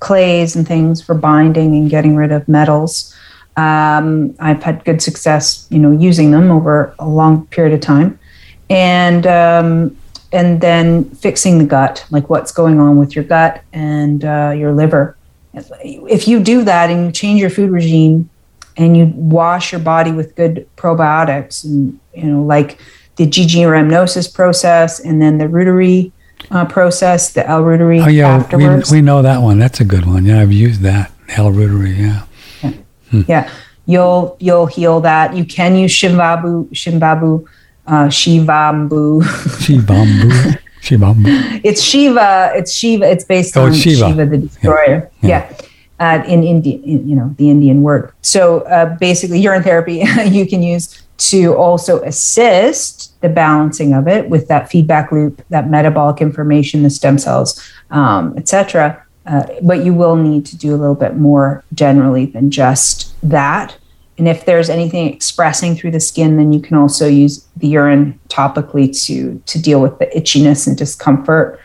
clays 0.00 0.56
and 0.56 0.66
things 0.66 1.02
for 1.02 1.14
binding 1.14 1.74
and 1.74 1.90
getting 1.90 2.16
rid 2.16 2.32
of 2.32 2.48
metals. 2.48 3.14
Um, 3.56 4.34
I've 4.38 4.62
had 4.62 4.84
good 4.84 5.02
success, 5.02 5.66
you 5.70 5.78
know, 5.78 5.90
using 5.90 6.30
them 6.30 6.50
over 6.50 6.94
a 6.98 7.06
long 7.06 7.46
period 7.48 7.74
of 7.74 7.80
time, 7.80 8.18
and 8.70 9.26
um, 9.26 9.96
and 10.32 10.60
then 10.60 11.04
fixing 11.10 11.58
the 11.58 11.64
gut, 11.64 12.04
like 12.10 12.30
what's 12.30 12.52
going 12.52 12.80
on 12.80 12.98
with 12.98 13.14
your 13.14 13.24
gut 13.24 13.62
and 13.72 14.24
uh, 14.24 14.52
your 14.56 14.72
liver. 14.72 15.16
If 15.54 16.26
you 16.26 16.40
do 16.40 16.64
that 16.64 16.90
and 16.90 17.06
you 17.06 17.12
change 17.12 17.40
your 17.40 17.50
food 17.50 17.70
regime 17.70 18.30
and 18.76 18.96
you 18.96 19.12
wash 19.14 19.72
your 19.72 19.80
body 19.80 20.10
with 20.10 20.34
good 20.34 20.66
probiotics 20.76 21.64
and 21.64 22.00
you 22.14 22.24
know 22.24 22.42
like 22.42 22.78
the 23.16 23.26
GG 23.26 23.54
rhamnosus 23.66 24.32
process 24.32 24.98
and 24.98 25.20
then 25.20 25.36
the 25.36 25.44
Reuteri 25.44 26.12
uh, 26.50 26.64
process, 26.64 27.32
the 27.32 27.46
L-Reuteri 27.46 28.04
oh, 28.04 28.08
yeah, 28.08 28.28
afterwards. 28.28 28.90
We, 28.90 28.98
we 28.98 29.02
know 29.02 29.22
that 29.22 29.42
one. 29.42 29.58
That's 29.58 29.80
a 29.80 29.84
good 29.84 30.06
one. 30.06 30.24
Yeah, 30.24 30.40
I've 30.40 30.52
used 30.52 30.80
that 30.80 31.12
L-Reuteri. 31.28 31.98
Yeah. 31.98 32.24
yeah. 32.62 33.22
Yeah, 33.28 33.50
you'll 33.86 34.36
you'll 34.40 34.66
heal 34.66 35.00
that. 35.00 35.36
You 35.36 35.44
can 35.44 35.76
use 35.76 35.92
Shimbabu, 35.92 36.70
Shimbabu, 36.70 37.46
uh, 37.86 38.06
Shivambu. 38.08 39.22
Shivambu. 39.22 40.58
Shivambu. 40.80 41.60
it's 41.64 41.82
Shiva. 41.82 42.52
It's 42.54 42.72
Shiva. 42.72 43.10
It's 43.10 43.24
based 43.24 43.56
Oh, 43.56 43.64
on 43.66 43.74
Shiva. 43.74 44.08
Shiva 44.08 44.26
the 44.26 44.38
destroyer. 44.38 45.10
Yeah. 45.22 45.28
Yeah. 45.50 45.56
Uh, 46.00 46.24
in 46.26 46.42
Indian, 46.42 46.82
in, 46.82 47.08
you 47.08 47.14
know, 47.14 47.32
the 47.38 47.48
Indian 47.48 47.82
word. 47.82 48.12
So 48.22 48.60
uh, 48.62 48.96
basically, 48.98 49.38
urine 49.40 49.62
therapy 49.62 50.02
you 50.26 50.46
can 50.46 50.60
use 50.62 51.00
to 51.30 51.54
also 51.54 52.02
assist 52.02 53.20
the 53.20 53.28
balancing 53.28 53.92
of 53.92 54.08
it 54.08 54.28
with 54.28 54.48
that 54.48 54.68
feedback 54.68 55.12
loop, 55.12 55.40
that 55.50 55.70
metabolic 55.70 56.20
information, 56.20 56.82
the 56.82 56.90
stem 56.90 57.18
cells, 57.18 57.62
um, 57.92 58.34
etc. 58.36 59.00
Uh, 59.26 59.44
but 59.62 59.84
you 59.84 59.94
will 59.94 60.16
need 60.16 60.44
to 60.46 60.56
do 60.56 60.74
a 60.74 60.78
little 60.78 60.96
bit 60.96 61.16
more 61.16 61.62
generally 61.74 62.26
than 62.26 62.50
just 62.50 63.14
that. 63.22 63.76
And 64.18 64.28
if 64.28 64.44
there's 64.44 64.68
anything 64.68 65.12
expressing 65.12 65.74
through 65.74 65.92
the 65.92 66.00
skin, 66.00 66.36
then 66.36 66.52
you 66.52 66.60
can 66.60 66.76
also 66.76 67.08
use 67.08 67.46
the 67.56 67.68
urine 67.68 68.18
topically 68.28 68.88
to 69.06 69.42
to 69.46 69.60
deal 69.60 69.80
with 69.80 69.98
the 69.98 70.06
itchiness 70.06 70.66
and 70.66 70.76
discomfort. 70.76 71.60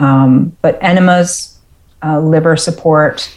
Um, 0.00 0.56
but 0.62 0.78
enemas, 0.82 1.58
uh, 2.02 2.18
liver 2.20 2.56
support, 2.56 3.32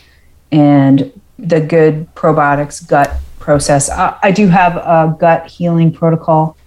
and 0.51 1.11
the 1.37 1.61
good 1.61 2.13
probiotics 2.15 2.85
gut 2.87 3.11
process. 3.39 3.89
I, 3.89 4.17
I 4.23 4.31
do 4.31 4.47
have 4.47 4.77
a 4.77 5.15
gut 5.19 5.47
healing 5.47 5.91
protocol 5.93 6.57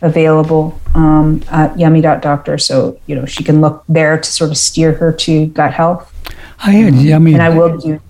available 0.00 0.80
um, 0.94 1.42
at 1.50 1.78
Yummy.doctor, 1.78 2.58
so 2.58 3.00
you 3.06 3.16
know 3.16 3.26
she 3.26 3.42
can 3.42 3.60
look 3.60 3.84
there 3.88 4.16
to 4.16 4.30
sort 4.30 4.50
of 4.50 4.56
steer 4.56 4.92
her 4.92 5.12
to 5.12 5.46
gut 5.46 5.72
health. 5.72 6.08
I 6.64 6.70
had 6.70 6.94
yummy. 6.94 7.32
And 7.34 7.42
I 7.42 7.48
will 7.48 7.76
do 7.76 8.00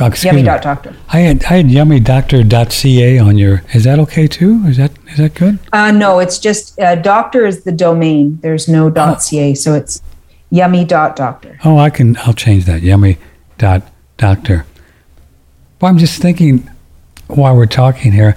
oh, 0.00 0.06
excuse 0.06 0.34
me. 0.34 0.42
Yummy.doctor. 0.42 0.94
I 1.08 1.20
had 1.20 1.44
I 1.44 1.54
had 1.54 1.66
yummydoctor.ca 1.66 3.18
on 3.18 3.38
your. 3.38 3.62
Is 3.72 3.84
that 3.84 3.98
okay 4.00 4.26
too? 4.26 4.62
Is 4.66 4.76
that 4.76 4.92
is 5.08 5.18
that 5.18 5.34
good? 5.34 5.58
Uh, 5.72 5.90
no, 5.90 6.18
it's 6.18 6.38
just 6.38 6.78
uh, 6.80 6.94
doctor 6.96 7.46
is 7.46 7.64
the 7.64 7.72
domain. 7.72 8.38
There's 8.42 8.68
no 8.68 8.90
dot 8.90 9.22
.ca, 9.22 9.54
so 9.54 9.74
it's 9.74 10.02
yummy 10.50 10.84
dot 10.84 11.16
doctor. 11.16 11.58
Oh, 11.64 11.78
I 11.78 11.90
can. 11.90 12.16
I'll 12.18 12.32
change 12.34 12.64
that. 12.66 12.82
Yummy 12.82 13.18
dot 13.58 13.82
doctor. 14.16 14.66
Well, 15.80 15.90
I'm 15.90 15.98
just 15.98 16.20
thinking 16.20 16.70
while 17.28 17.56
we're 17.56 17.66
talking 17.66 18.12
here. 18.12 18.36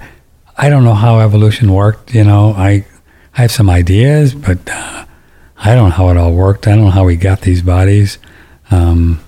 I 0.56 0.68
don't 0.68 0.82
know 0.82 0.94
how 0.94 1.20
evolution 1.20 1.72
worked. 1.72 2.14
You 2.14 2.24
know, 2.24 2.52
I 2.52 2.84
I 3.36 3.42
have 3.42 3.52
some 3.52 3.70
ideas, 3.70 4.34
but 4.34 4.58
uh, 4.68 5.04
I 5.58 5.74
don't 5.74 5.90
know 5.90 5.94
how 5.94 6.08
it 6.08 6.16
all 6.16 6.32
worked. 6.32 6.66
I 6.66 6.74
don't 6.74 6.86
know 6.86 6.90
how 6.90 7.04
we 7.04 7.16
got 7.16 7.42
these 7.42 7.62
bodies. 7.62 8.18
Um, 8.70 9.20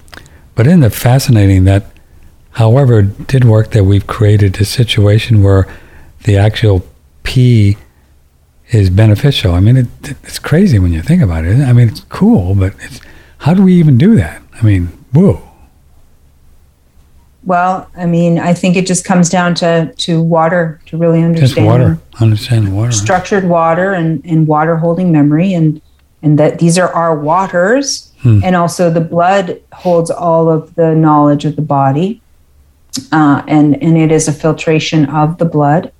but 0.54 0.66
isn't 0.66 0.82
it 0.82 0.92
fascinating 0.92 1.64
that, 1.64 1.86
however, 2.52 3.00
it 3.00 3.26
did 3.26 3.44
work 3.44 3.70
that 3.70 3.84
we've 3.84 4.06
created 4.06 4.60
a 4.60 4.64
situation 4.64 5.42
where 5.42 5.66
the 6.24 6.36
actual 6.36 6.84
pee 7.22 7.76
is 8.70 8.90
beneficial. 8.90 9.52
I 9.54 9.60
mean, 9.60 9.76
it, 9.76 9.86
it's 10.22 10.38
crazy 10.38 10.78
when 10.78 10.92
you 10.92 11.02
think 11.02 11.22
about 11.22 11.44
it. 11.44 11.60
I 11.60 11.72
mean, 11.72 11.88
it's 11.88 12.00
cool, 12.08 12.54
but 12.54 12.74
it's, 12.80 13.00
how 13.38 13.54
do 13.54 13.62
we 13.62 13.74
even 13.74 13.98
do 13.98 14.14
that? 14.16 14.42
I 14.60 14.62
mean, 14.64 14.86
whoa. 15.12 15.42
Well, 17.44 17.90
I 17.96 18.04
mean, 18.06 18.38
I 18.38 18.52
think 18.52 18.76
it 18.76 18.86
just 18.86 19.04
comes 19.04 19.30
down 19.30 19.54
to 19.56 19.92
to 19.96 20.22
water 20.22 20.78
to 20.86 20.98
really 20.98 21.22
understand 21.22 21.48
Just 21.56 21.66
water. 21.66 21.98
Understand 22.20 22.76
water. 22.76 22.92
structured 22.92 23.44
water 23.44 23.92
and, 23.94 24.22
and 24.26 24.46
water 24.46 24.76
holding 24.76 25.10
memory 25.10 25.54
and 25.54 25.80
and 26.22 26.38
that 26.38 26.58
these 26.58 26.78
are 26.78 26.92
our 26.92 27.18
waters 27.18 28.06
Hmm. 28.22 28.40
and 28.44 28.54
also 28.54 28.90
the 28.90 29.00
blood 29.00 29.58
holds 29.72 30.10
all 30.10 30.50
of 30.50 30.74
the 30.74 30.94
knowledge 30.94 31.46
of 31.46 31.56
the 31.56 31.62
body 31.62 32.20
uh, 33.12 33.42
and 33.46 33.80
and 33.82 33.96
it 33.96 34.12
is 34.12 34.28
a 34.28 34.32
filtration 34.32 35.06
of 35.06 35.38
the 35.38 35.44
blood. 35.44 35.92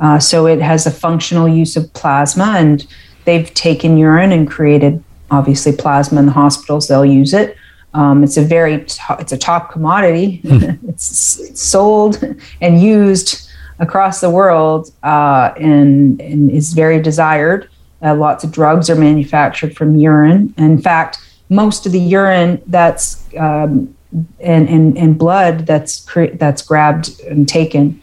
Uh, 0.00 0.18
so 0.18 0.46
it 0.46 0.60
has 0.60 0.86
a 0.86 0.90
functional 0.90 1.48
use 1.48 1.76
of 1.76 1.92
plasma 1.92 2.54
and 2.56 2.86
they've 3.24 3.52
taken 3.54 3.96
urine 3.96 4.32
and 4.32 4.50
created 4.50 5.02
obviously 5.30 5.72
plasma 5.72 6.18
in 6.18 6.26
the 6.26 6.32
hospitals. 6.32 6.88
They'll 6.88 7.04
use 7.04 7.32
it. 7.32 7.56
Um, 7.94 8.24
it's 8.24 8.36
a 8.36 8.42
very 8.42 8.84
to- 8.84 9.16
it's 9.20 9.32
a 9.32 9.38
top 9.38 9.70
commodity. 9.72 10.40
It's, 10.88 11.40
it's 11.40 11.62
sold 11.62 12.22
and 12.60 12.82
used 12.82 13.48
across 13.78 14.20
the 14.20 14.30
world 14.30 14.92
uh, 15.02 15.52
and, 15.56 16.20
and 16.20 16.50
is 16.50 16.72
very 16.72 17.00
desired. 17.00 17.68
Uh, 18.02 18.14
lots 18.14 18.44
of 18.44 18.52
drugs 18.52 18.90
are 18.90 18.94
manufactured 18.96 19.76
from 19.76 19.96
urine. 19.96 20.52
In 20.58 20.80
fact, 20.80 21.18
most 21.48 21.86
of 21.86 21.92
the 21.92 22.00
urine 22.00 22.60
that's 22.66 23.26
um, 23.38 23.94
and, 24.40 24.68
and, 24.68 24.96
and 24.98 25.18
blood 25.18 25.66
that's 25.66 26.04
cre- 26.04 26.34
that's 26.34 26.62
grabbed 26.62 27.20
and 27.20 27.48
taken, 27.48 28.00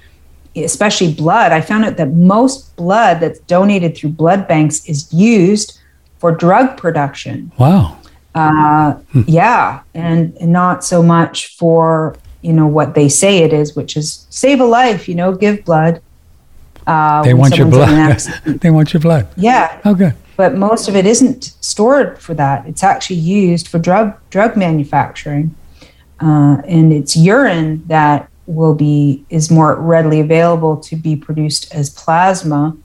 especially 0.56 1.14
blood. 1.14 1.52
I 1.52 1.62
found 1.62 1.86
out 1.86 1.98
that 1.98 2.12
most 2.14 2.76
blood 2.76 3.20
that's 3.20 3.40
donated 3.42 3.96
through 3.96 4.12
blood 4.12 4.48
banks 4.48 4.88
is 4.88 5.12
used 5.14 5.80
for 6.18 6.32
drug 6.32 6.78
production. 6.78 7.52
Wow. 7.58 7.98
Uh, 8.36 8.96
yeah, 9.26 9.82
and, 9.94 10.36
and 10.38 10.52
not 10.52 10.84
so 10.84 11.02
much 11.02 11.56
for 11.58 12.16
you 12.42 12.54
know 12.54 12.68
what 12.68 12.96
they 12.96 13.10
say 13.10 13.40
it 13.40 13.52
is, 13.52 13.76
which 13.76 13.98
is 13.98 14.26
save 14.30 14.62
a 14.62 14.66
life. 14.66 15.10
You 15.10 15.16
know, 15.16 15.34
give 15.34 15.66
blood. 15.66 16.02
Uh, 16.88 17.22
They 17.24 17.34
want 17.34 17.58
your 17.58 17.70
someone's 17.72 18.28
in 18.28 18.34
an 18.34 18.44
blood. 18.46 18.60
they 18.62 18.70
want 18.70 18.94
your 18.94 19.02
blood. 19.02 19.28
yeah, 19.36 19.80
okay 19.86 20.14
but 20.40 20.56
most 20.56 20.88
of 20.88 20.96
it 20.96 21.06
isn't 21.06 21.54
stored 21.60 22.18
for 22.18 22.34
that. 22.34 22.66
It's 22.66 22.82
actually 22.82 23.18
used 23.18 23.68
for 23.68 23.78
drug 23.78 24.18
drug 24.30 24.56
manufacturing, 24.56 25.54
uh, 26.22 26.62
and 26.68 26.92
it's 26.94 27.16
urine 27.16 27.84
that 27.88 28.30
will 28.46 28.74
be 28.74 29.24
is 29.30 29.52
more 29.52 29.76
readily 29.76 30.20
available 30.20 30.76
to 30.78 30.96
be 30.96 31.16
produced 31.16 31.74
as 31.74 31.90
plasma. 31.90 32.76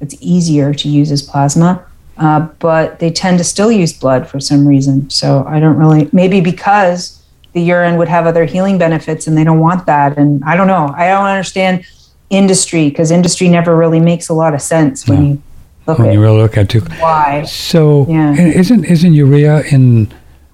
It's 0.00 0.14
easier 0.20 0.72
to 0.74 0.88
use 0.88 1.10
as 1.12 1.22
plasma, 1.22 1.84
uh, 2.16 2.40
but 2.58 2.98
they 3.00 3.10
tend 3.10 3.38
to 3.38 3.44
still 3.44 3.70
use 3.70 3.92
blood 3.92 4.26
for 4.28 4.40
some 4.40 4.66
reason. 4.66 5.10
So 5.10 5.44
I 5.46 5.60
don't 5.60 5.76
really 5.76 6.08
maybe 6.12 6.40
because 6.40 7.22
the 7.52 7.60
urine 7.60 7.96
would 7.98 8.08
have 8.08 8.26
other 8.26 8.44
healing 8.44 8.78
benefits 8.78 9.26
and 9.26 9.36
they 9.36 9.44
don't 9.44 9.58
want 9.60 9.84
that. 9.86 10.16
And 10.16 10.42
I 10.44 10.56
don't 10.56 10.68
know. 10.68 10.92
I 10.96 11.08
don't 11.08 11.26
understand 11.26 11.84
industry 12.30 12.88
because 12.88 13.10
industry 13.10 13.48
never 13.48 13.76
really 13.76 14.00
makes 14.00 14.28
a 14.28 14.32
lot 14.34 14.54
of 14.54 14.62
sense 14.62 15.06
when 15.08 15.18
No. 15.22 15.28
you 15.28 15.42
look 15.86 15.98
When 15.98 16.08
at 16.08 16.14
you 16.14 16.20
really 16.22 16.38
look 16.38 16.56
at 16.56 16.74
it. 16.74 16.82
why. 17.00 17.42
So, 17.42 18.06
Yeah. 18.08 18.34
isn't 18.34 18.84
isn't 18.84 19.12
urea 19.12 19.62
in 19.70 20.08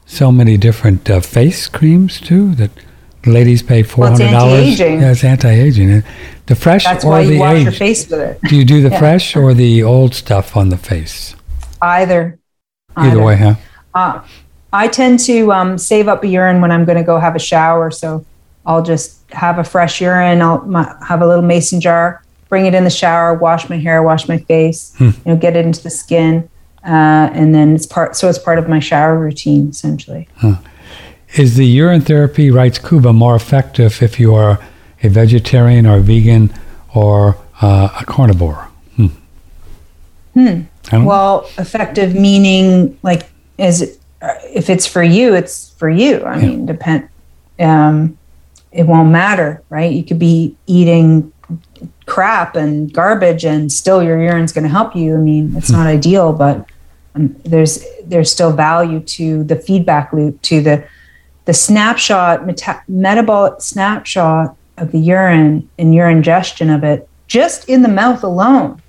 so 0.06 0.30
many 0.32 0.56
different 0.56 1.08
uh, 1.10 1.20
face 1.20 1.68
creams 1.68 2.20
too 2.20 2.54
that 2.54 2.70
ladies 3.26 3.62
pay 3.62 3.82
four 3.82 4.04
Well, 4.04 4.12
it's 4.12 4.20
hundred 4.20 4.32
dollars? 4.38 4.60
anti-aging. 4.60 5.00
Yeah, 5.00 5.10
it's 5.10 5.24
anti-aging. 5.24 6.02
The 6.46 6.54
fresh 6.54 6.84
That's 6.84 7.04
or 7.04 7.10
why 7.10 7.20
you 7.22 7.30
the 7.30 7.38
wash 7.40 7.62
your 7.62 7.72
face 7.72 8.08
with 8.08 8.20
it. 8.20 8.38
Do 8.48 8.56
you 8.56 8.64
do 8.64 8.80
the 8.80 8.90
Yeah. 8.90 8.98
fresh 9.00 9.34
or 9.36 9.52
the 9.52 9.82
old 9.82 10.14
stuff 10.14 10.56
on 10.56 10.68
the 10.68 10.76
face? 10.76 11.34
Either. 11.82 12.38
Either 12.96 13.20
way, 13.22 13.36
huh? 13.36 13.54
Uh, 13.94 14.20
I 14.72 14.88
tend 14.88 15.18
to 15.20 15.52
um, 15.52 15.76
save 15.76 16.06
up 16.08 16.24
urine 16.24 16.60
when 16.60 16.70
I'm 16.70 16.84
going 16.84 16.98
to 16.98 17.04
go 17.04 17.18
have 17.18 17.34
a 17.34 17.40
shower. 17.40 17.90
So 17.90 18.24
I'll 18.64 18.82
just 18.82 19.18
have 19.32 19.58
a 19.58 19.64
fresh 19.64 20.00
urine. 20.00 20.40
I'll 20.40 20.62
my, 20.62 20.94
have 21.06 21.20
a 21.20 21.26
little 21.26 21.42
mason 21.44 21.80
jar, 21.80 22.22
bring 22.48 22.66
it 22.66 22.74
in 22.74 22.84
the 22.84 22.90
shower, 22.90 23.34
wash 23.34 23.68
my 23.68 23.76
hair, 23.78 24.02
wash 24.02 24.28
my 24.28 24.38
face, 24.38 24.94
Hmm. 24.98 25.04
you 25.04 25.12
know, 25.26 25.36
get 25.36 25.56
it 25.56 25.66
into 25.66 25.82
the 25.82 25.90
skin. 25.90 26.48
Uh, 26.86 27.30
and 27.34 27.52
then 27.54 27.74
it's 27.74 27.84
part, 27.86 28.14
so 28.14 28.28
it's 28.28 28.38
part 28.38 28.58
of 28.58 28.68
my 28.68 28.78
shower 28.78 29.18
routine 29.18 29.70
essentially. 29.70 30.28
Is 31.34 31.56
the 31.56 31.66
urine 31.66 32.00
therapy, 32.02 32.50
writes 32.52 32.78
Kuba, 32.78 33.12
more 33.12 33.34
effective 33.34 34.00
if 34.02 34.20
you 34.20 34.34
are 34.34 34.60
a 35.02 35.08
vegetarian 35.08 35.84
or 35.86 35.98
vegan 35.98 36.54
or 36.94 37.36
uh, 37.60 37.88
a 38.00 38.04
carnivore? 38.04 38.68
Hmm. 38.96 39.06
Hmm. 40.34 41.04
Well, 41.04 41.48
effective 41.58 42.14
meaning 42.14 42.96
like 43.02 43.28
is 43.58 43.82
it, 43.82 43.98
uh, 44.22 44.34
if 44.54 44.70
it's 44.70 44.86
for 44.86 45.02
you, 45.02 45.34
it's 45.34 45.70
for 45.78 45.90
you. 45.90 46.20
I 46.22 46.36
Yeah. 46.38 46.46
mean, 46.46 46.66
depend. 46.66 47.08
Um, 47.58 48.16
it 48.70 48.86
won't 48.86 49.10
matter, 49.10 49.62
right? 49.70 49.90
You 49.90 50.04
could 50.04 50.18
be 50.18 50.54
eating 50.66 51.32
crap 52.04 52.54
and 52.54 52.92
garbage, 52.92 53.44
and 53.44 53.72
still 53.72 54.02
your 54.02 54.20
urine's 54.22 54.52
going 54.52 54.64
to 54.64 54.70
help 54.70 54.94
you. 54.94 55.14
I 55.14 55.18
mean, 55.18 55.54
it's 55.56 55.70
not 55.70 55.86
ideal, 55.86 56.32
but 56.32 56.66
um, 57.16 57.34
there's 57.44 57.84
there's 58.04 58.30
still 58.30 58.52
value 58.52 59.00
to 59.00 59.44
the 59.44 59.56
feedback 59.56 60.12
loop, 60.12 60.40
to 60.42 60.60
the 60.60 60.86
the 61.46 61.54
snapshot, 61.54 62.46
meta- 62.46 62.82
metabolic 62.88 63.60
snapshot 63.60 64.56
of 64.78 64.92
the 64.92 64.98
urine 64.98 65.68
and 65.78 65.94
your 65.94 66.08
ingestion 66.08 66.70
of 66.70 66.84
it, 66.84 67.08
just 67.26 67.68
in 67.68 67.82
the 67.82 67.88
mouth 67.88 68.22
alone. 68.22 68.82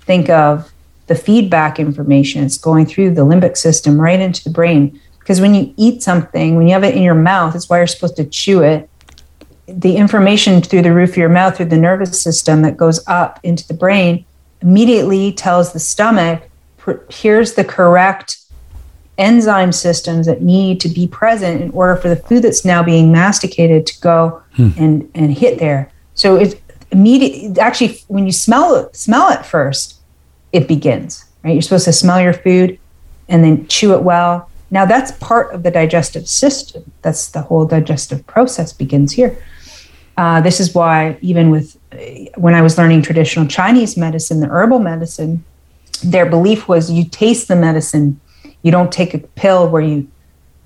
Think 0.00 0.28
of 0.28 0.72
the 1.06 1.14
feedback 1.14 1.78
information. 1.78 2.42
It's 2.42 2.58
going 2.58 2.86
through 2.86 3.14
the 3.14 3.22
limbic 3.22 3.56
system 3.56 4.00
right 4.00 4.18
into 4.18 4.42
the 4.42 4.50
brain. 4.50 4.98
Because 5.18 5.40
when 5.40 5.54
you 5.54 5.72
eat 5.76 6.02
something, 6.02 6.56
when 6.56 6.66
you 6.66 6.72
have 6.72 6.84
it 6.84 6.96
in 6.96 7.02
your 7.02 7.14
mouth, 7.14 7.54
it's 7.54 7.68
why 7.68 7.78
you're 7.78 7.86
supposed 7.86 8.16
to 8.16 8.24
chew 8.24 8.62
it. 8.62 8.88
The 9.68 9.96
information 9.96 10.62
through 10.62 10.82
the 10.82 10.92
roof 10.92 11.10
of 11.10 11.16
your 11.18 11.28
mouth, 11.28 11.56
through 11.56 11.66
the 11.66 11.76
nervous 11.76 12.20
system 12.20 12.62
that 12.62 12.76
goes 12.76 13.06
up 13.06 13.38
into 13.44 13.66
the 13.68 13.74
brain, 13.74 14.24
immediately 14.62 15.32
tells 15.32 15.72
the 15.72 15.78
stomach, 15.78 16.49
here's 17.10 17.54
the 17.54 17.64
correct 17.64 18.38
enzyme 19.18 19.70
systems 19.70 20.26
that 20.26 20.40
need 20.42 20.80
to 20.80 20.88
be 20.88 21.06
present 21.06 21.60
in 21.60 21.70
order 21.72 21.94
for 21.94 22.08
the 22.08 22.16
food 22.16 22.42
that's 22.42 22.64
now 22.64 22.82
being 22.82 23.12
masticated 23.12 23.86
to 23.86 24.00
go 24.00 24.42
and, 24.78 25.10
and 25.14 25.32
hit 25.32 25.58
there. 25.58 25.92
So 26.14 26.36
it 26.36 26.60
immediate 26.90 27.58
actually 27.58 28.00
when 28.08 28.26
you 28.26 28.32
smell 28.32 28.74
it 28.74 28.96
smell 28.96 29.30
it 29.30 29.44
first, 29.46 30.00
it 30.52 30.66
begins, 30.66 31.24
right? 31.44 31.52
You're 31.52 31.62
supposed 31.62 31.84
to 31.84 31.92
smell 31.92 32.20
your 32.20 32.32
food 32.32 32.78
and 33.28 33.44
then 33.44 33.66
chew 33.68 33.94
it 33.94 34.02
well. 34.02 34.50
Now 34.70 34.86
that's 34.86 35.12
part 35.12 35.52
of 35.54 35.62
the 35.62 35.70
digestive 35.70 36.28
system. 36.28 36.90
That's 37.02 37.28
the 37.28 37.42
whole 37.42 37.66
digestive 37.66 38.26
process 38.26 38.72
begins 38.72 39.12
here. 39.12 39.42
Uh, 40.16 40.40
this 40.40 40.60
is 40.60 40.74
why 40.74 41.16
even 41.20 41.50
with 41.50 41.78
when 42.36 42.54
I 42.54 42.62
was 42.62 42.76
learning 42.78 43.02
traditional 43.02 43.46
Chinese 43.46 43.96
medicine, 43.96 44.40
the 44.40 44.48
herbal 44.48 44.80
medicine, 44.80 45.44
their 46.00 46.26
belief 46.26 46.68
was 46.68 46.90
you 46.90 47.04
taste 47.04 47.48
the 47.48 47.56
medicine, 47.56 48.20
you 48.62 48.70
don't 48.70 48.92
take 48.92 49.14
a 49.14 49.18
pill 49.18 49.68
where 49.68 49.82
you 49.82 50.08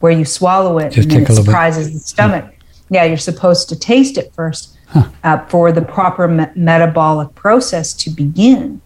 where 0.00 0.12
you 0.12 0.24
swallow 0.24 0.78
it 0.78 0.90
Just 0.92 1.08
and 1.08 1.22
it 1.22 1.28
little 1.28 1.36
bit. 1.36 1.44
surprises 1.44 1.92
the 1.92 1.98
stomach. 2.00 2.44
Yeah. 2.90 3.04
you're 3.04 3.16
supposed 3.16 3.68
to 3.70 3.76
taste 3.78 4.18
it 4.18 4.32
first 4.34 4.70
Huh. 4.88 5.08
uh, 5.24 5.38
for 5.46 5.72
the 5.72 5.80
proper 5.82 6.28
me- 6.28 6.46
metabolic 6.54 7.34
process 7.34 7.94
to 7.94 8.10
begin. 8.10 8.80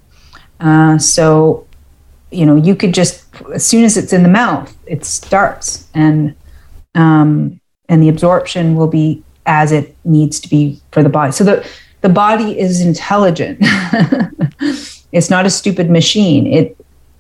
Uh, 0.61 0.97
so, 0.97 1.66
you 2.31 2.47
know, 2.47 2.57
you 2.57 2.75
could 2.77 2.95
just 2.95 3.25
as 3.53 3.66
soon 3.66 3.85
as 3.85 3.97
it's 3.97 4.12
in 4.12 4.23
the 4.23 4.29
mouth, 4.29 4.75
it 4.87 5.05
starts, 5.05 5.87
and 5.95 6.35
um, 6.95 7.61
and 7.89 8.03
the 8.03 8.09
absorption 8.09 8.75
will 8.75 8.87
be 8.87 9.23
as 9.47 9.73
it 9.73 9.97
needs 10.05 10.41
to 10.41 10.49
be 10.49 10.81
for 10.93 11.03
the 11.03 11.09
body. 11.09 11.33
So 11.33 11.45
the 11.45 11.69
the 12.01 12.09
body 12.09 12.59
is 12.59 12.81
intelligent. 12.81 13.59
it's 15.12 15.30
not 15.30 15.47
a 15.47 15.51
stupid 15.51 15.90
machine. 15.90 16.47
It 16.47 16.76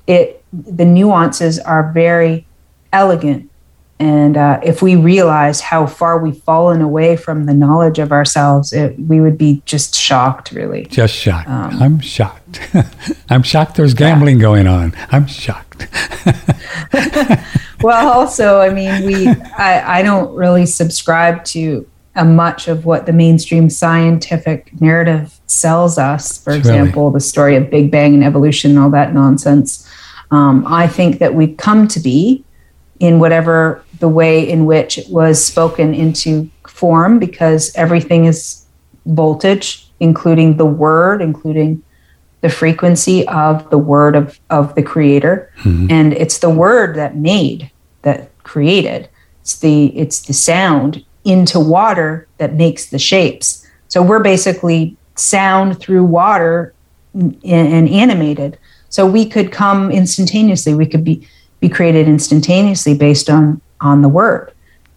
it 0.06 0.44
the 0.52 0.84
nuances 0.84 1.58
are 1.58 1.92
very 1.92 2.46
elegant. 2.92 3.50
And 4.00 4.36
uh, 4.36 4.60
if 4.62 4.80
we 4.80 4.94
realize 4.94 5.60
how 5.60 5.86
far 5.86 6.18
we've 6.18 6.40
fallen 6.44 6.82
away 6.82 7.16
from 7.16 7.46
the 7.46 7.54
knowledge 7.54 7.98
of 7.98 8.12
ourselves, 8.12 8.72
it, 8.72 8.96
we 8.96 9.20
would 9.20 9.36
be 9.36 9.60
just 9.66 9.96
shocked, 9.96 10.52
really. 10.52 10.84
Just 10.84 11.14
shocked. 11.14 11.48
Um, 11.48 11.82
I'm 11.82 11.98
shocked. 11.98 12.60
I'm 13.28 13.42
shocked 13.42 13.74
there's 13.74 13.94
gambling 13.94 14.38
going 14.38 14.68
on. 14.68 14.94
I'm 15.10 15.26
shocked. 15.26 15.88
well 17.82 18.12
also 18.12 18.60
i 18.60 18.70
mean 18.70 19.06
we 19.06 19.28
I, 19.28 19.98
I 19.98 20.02
don't 20.02 20.34
really 20.34 20.66
subscribe 20.66 21.44
to 21.46 21.88
uh, 22.16 22.24
much 22.24 22.66
of 22.68 22.84
what 22.84 23.06
the 23.06 23.12
mainstream 23.12 23.70
scientific 23.70 24.80
narrative 24.80 25.37
sells 25.50 25.98
us 25.98 26.38
for 26.42 26.50
Really? 26.50 26.60
example 26.60 27.10
the 27.10 27.20
story 27.20 27.56
of 27.56 27.70
big 27.70 27.90
bang 27.90 28.14
and 28.14 28.22
evolution 28.22 28.70
and 28.70 28.78
all 28.80 28.90
that 28.90 29.12
nonsense. 29.14 29.88
Um, 30.30 30.64
i 30.66 30.86
think 30.86 31.18
that 31.20 31.34
we've 31.34 31.56
come 31.56 31.88
to 31.88 32.00
be 32.00 32.44
in 33.00 33.18
whatever 33.18 33.82
the 33.98 34.08
way 34.08 34.48
in 34.48 34.66
which 34.66 34.98
it 34.98 35.08
was 35.08 35.42
spoken 35.44 35.94
into 35.94 36.50
form 36.66 37.18
because 37.18 37.72
everything 37.74 38.26
is 38.26 38.64
voltage 39.06 39.88
including 40.00 40.58
the 40.58 40.66
word 40.66 41.22
including 41.22 41.82
the 42.40 42.48
frequency 42.48 43.26
of 43.28 43.68
the 43.70 43.78
word 43.78 44.14
of, 44.14 44.38
of 44.50 44.74
the 44.76 44.82
creator. 44.82 45.50
And 45.64 46.12
it's 46.12 46.38
the 46.38 46.50
word 46.50 46.94
that 46.94 47.16
made 47.16 47.68
that 48.02 48.30
created. 48.44 49.08
It's 49.42 49.58
the 49.58 49.86
it's 49.98 50.20
the 50.22 50.32
sound 50.32 51.04
into 51.24 51.58
water 51.58 52.28
that 52.38 52.54
makes 52.54 52.90
the 52.90 52.98
shapes. 52.98 53.66
So 53.88 54.02
we're 54.02 54.22
basically 54.22 54.96
sound 55.18 55.78
through 55.80 56.04
water 56.04 56.72
and, 57.14 57.36
and 57.44 57.88
animated 57.88 58.58
so 58.88 59.06
we 59.06 59.24
could 59.26 59.50
come 59.52 59.90
instantaneously 59.90 60.74
we 60.74 60.86
could 60.86 61.04
be 61.04 61.26
be 61.60 61.68
created 61.68 62.06
instantaneously 62.08 62.94
based 62.96 63.28
on 63.28 63.60
on 63.80 64.02
the 64.02 64.08
word 64.08 64.52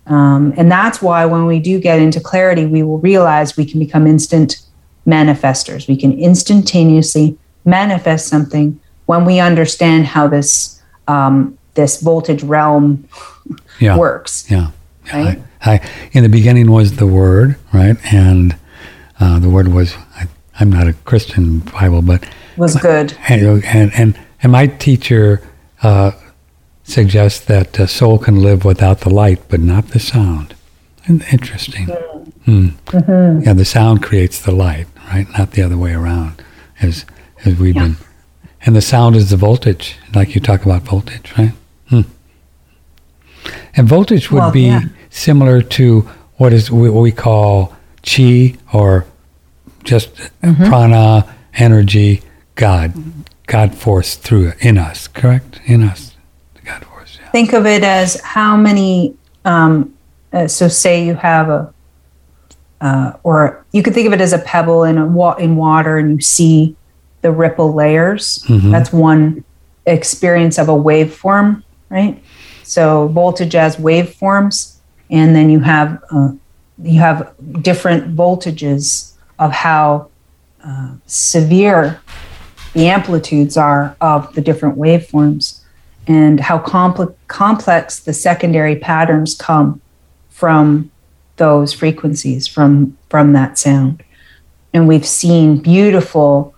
um, 0.07 0.53
and 0.57 0.71
that's 0.71 1.01
why 1.01 1.25
when 1.25 1.45
we 1.45 1.59
do 1.59 1.79
get 1.79 1.99
into 1.99 2.19
clarity 2.19 2.65
we 2.65 2.83
will 2.83 2.99
realize 2.99 3.57
we 3.57 3.65
can 3.65 3.79
become 3.79 4.05
instant 4.05 4.61
manifestors 5.07 5.87
we 5.87 5.97
can 5.97 6.11
instantaneously 6.19 7.37
manifest 7.65 8.27
something 8.27 8.79
when 9.07 9.25
we 9.25 9.39
understand 9.39 10.05
how 10.05 10.27
this 10.27 10.81
um, 11.07 11.57
this 11.73 12.01
voltage 12.01 12.43
realm 12.43 13.03
Yeah. 13.79 13.97
works 13.97 14.49
Yeah. 14.49 14.67
Yeah, 15.07 15.23
Right? 15.25 15.41
I, 15.65 15.73
I, 15.73 15.89
in 16.11 16.21
the 16.23 16.29
beginning 16.29 16.69
was 16.71 16.95
the 16.97 17.07
Word, 17.07 17.55
right? 17.73 17.97
And 18.13 18.55
uh, 19.21 19.39
the 19.39 19.49
Word 19.49 19.69
was, 19.69 19.95
I, 20.15 20.27
I'm 20.59 20.71
not 20.71 20.87
a 20.87 20.93
Christian 20.93 21.59
Bible, 21.59 22.01
but, 22.01 22.23
was 22.57 22.75
good 22.75 23.15
and, 23.29 23.63
and, 23.63 23.93
and, 23.93 24.19
and 24.43 24.51
my 24.51 24.67
teacher 24.67 25.41
uh, 25.83 26.11
suggests 26.83 27.39
that 27.45 27.79
a 27.79 27.87
soul 27.87 28.17
can 28.19 28.41
live 28.41 28.65
without 28.65 28.99
the 29.01 29.09
light, 29.09 29.39
but 29.47 29.59
not 29.61 29.89
the 29.89 29.99
sound. 29.99 30.53
And 31.07 31.23
Interesting. 31.31 31.87
Hmm. 32.45 32.69
Yeah, 32.91 33.53
the 33.53 33.65
sound 33.65 34.03
creates 34.03 34.41
the 34.41 34.51
light, 34.51 34.87
right? 35.07 35.27
Not 35.37 35.51
the 35.51 35.61
other 35.61 35.77
way 35.77 35.93
around, 35.93 36.43
as, 36.81 37.05
as 37.45 37.57
we've 37.57 37.75
Yeah. 37.75 37.83
been. 37.83 37.97
And 38.65 38.75
the 38.75 38.81
sound 38.81 39.15
is 39.15 39.29
the 39.29 39.37
voltage, 39.37 39.95
like 40.13 40.35
you 40.35 40.41
talk 40.41 40.65
about 40.65 40.81
voltage, 40.83 41.33
right? 41.37 41.53
Hmm. 41.89 42.01
And 43.75 43.87
voltage 43.87 44.31
would 44.31 44.39
Well, 44.39 44.51
be 44.51 44.67
yeah. 44.67 44.81
similar 45.09 45.61
to 45.61 46.07
what 46.37 46.53
is 46.53 46.69
what 46.71 46.93
we 46.93 47.11
call 47.11 47.73
chi 48.03 48.55
or 48.73 49.05
just 49.83 50.09
Mm-hmm. 50.43 50.65
prana, 50.65 51.35
energy, 51.55 52.21
God, 52.55 52.93
God 53.47 53.75
force 53.75 54.15
through 54.15 54.53
in 54.59 54.77
us, 54.77 55.07
correct? 55.07 55.59
In 55.65 55.83
us, 55.83 56.15
the 56.55 56.61
God 56.61 56.83
force. 56.85 57.17
Yeah. 57.21 57.29
think 57.31 57.53
of 57.53 57.65
it 57.65 57.83
as 57.83 58.19
how 58.21 58.55
many 58.57 59.15
um, 59.45 59.93
uh, 60.33 60.47
so 60.47 60.67
say 60.67 61.05
you 61.05 61.15
have 61.15 61.49
a 61.49 61.73
uh, 62.79 63.13
or 63.23 63.63
you 63.71 63.83
could 63.83 63.93
think 63.93 64.07
of 64.07 64.13
it 64.13 64.21
as 64.21 64.33
a 64.33 64.39
pebble 64.39 64.83
in 64.83 64.97
a 64.97 65.05
wa- 65.05 65.35
in 65.35 65.55
water 65.55 65.97
and 65.97 66.11
you 66.15 66.21
see 66.21 66.75
the 67.21 67.31
ripple 67.31 67.73
layers 67.73 68.43
Mhm. 68.47 68.71
that's 68.71 68.91
one 68.91 69.43
experience 69.85 70.57
of 70.57 70.69
a 70.69 70.73
waveform 70.73 71.63
right 71.89 72.21
so 72.63 73.07
voltage 73.09 73.55
as 73.55 73.75
waveforms 73.77 74.75
and 75.09 75.35
then 75.35 75.49
you 75.49 75.59
have 75.59 76.01
uh, 76.11 76.31
you 76.81 76.99
have 76.99 77.31
different 77.61 78.15
voltages 78.15 79.13
of 79.41 79.51
how 79.51 80.07
uh, 80.63 80.93
severe 81.07 81.99
the 82.73 82.87
amplitudes 82.87 83.57
are 83.57 83.97
of 83.99 84.33
the 84.35 84.41
different 84.41 84.77
waveforms 84.77 85.61
and 86.07 86.39
how 86.39 86.59
compl- 86.59 87.13
complex 87.27 87.99
the 87.99 88.13
secondary 88.13 88.75
patterns 88.75 89.35
come 89.35 89.81
from 90.29 90.89
those 91.37 91.73
frequencies 91.73 92.47
from 92.47 92.95
from 93.09 93.33
that 93.33 93.57
sound. 93.57 94.03
And 94.73 94.87
we've 94.87 95.05
seen 95.05 95.57
beautiful 95.57 96.53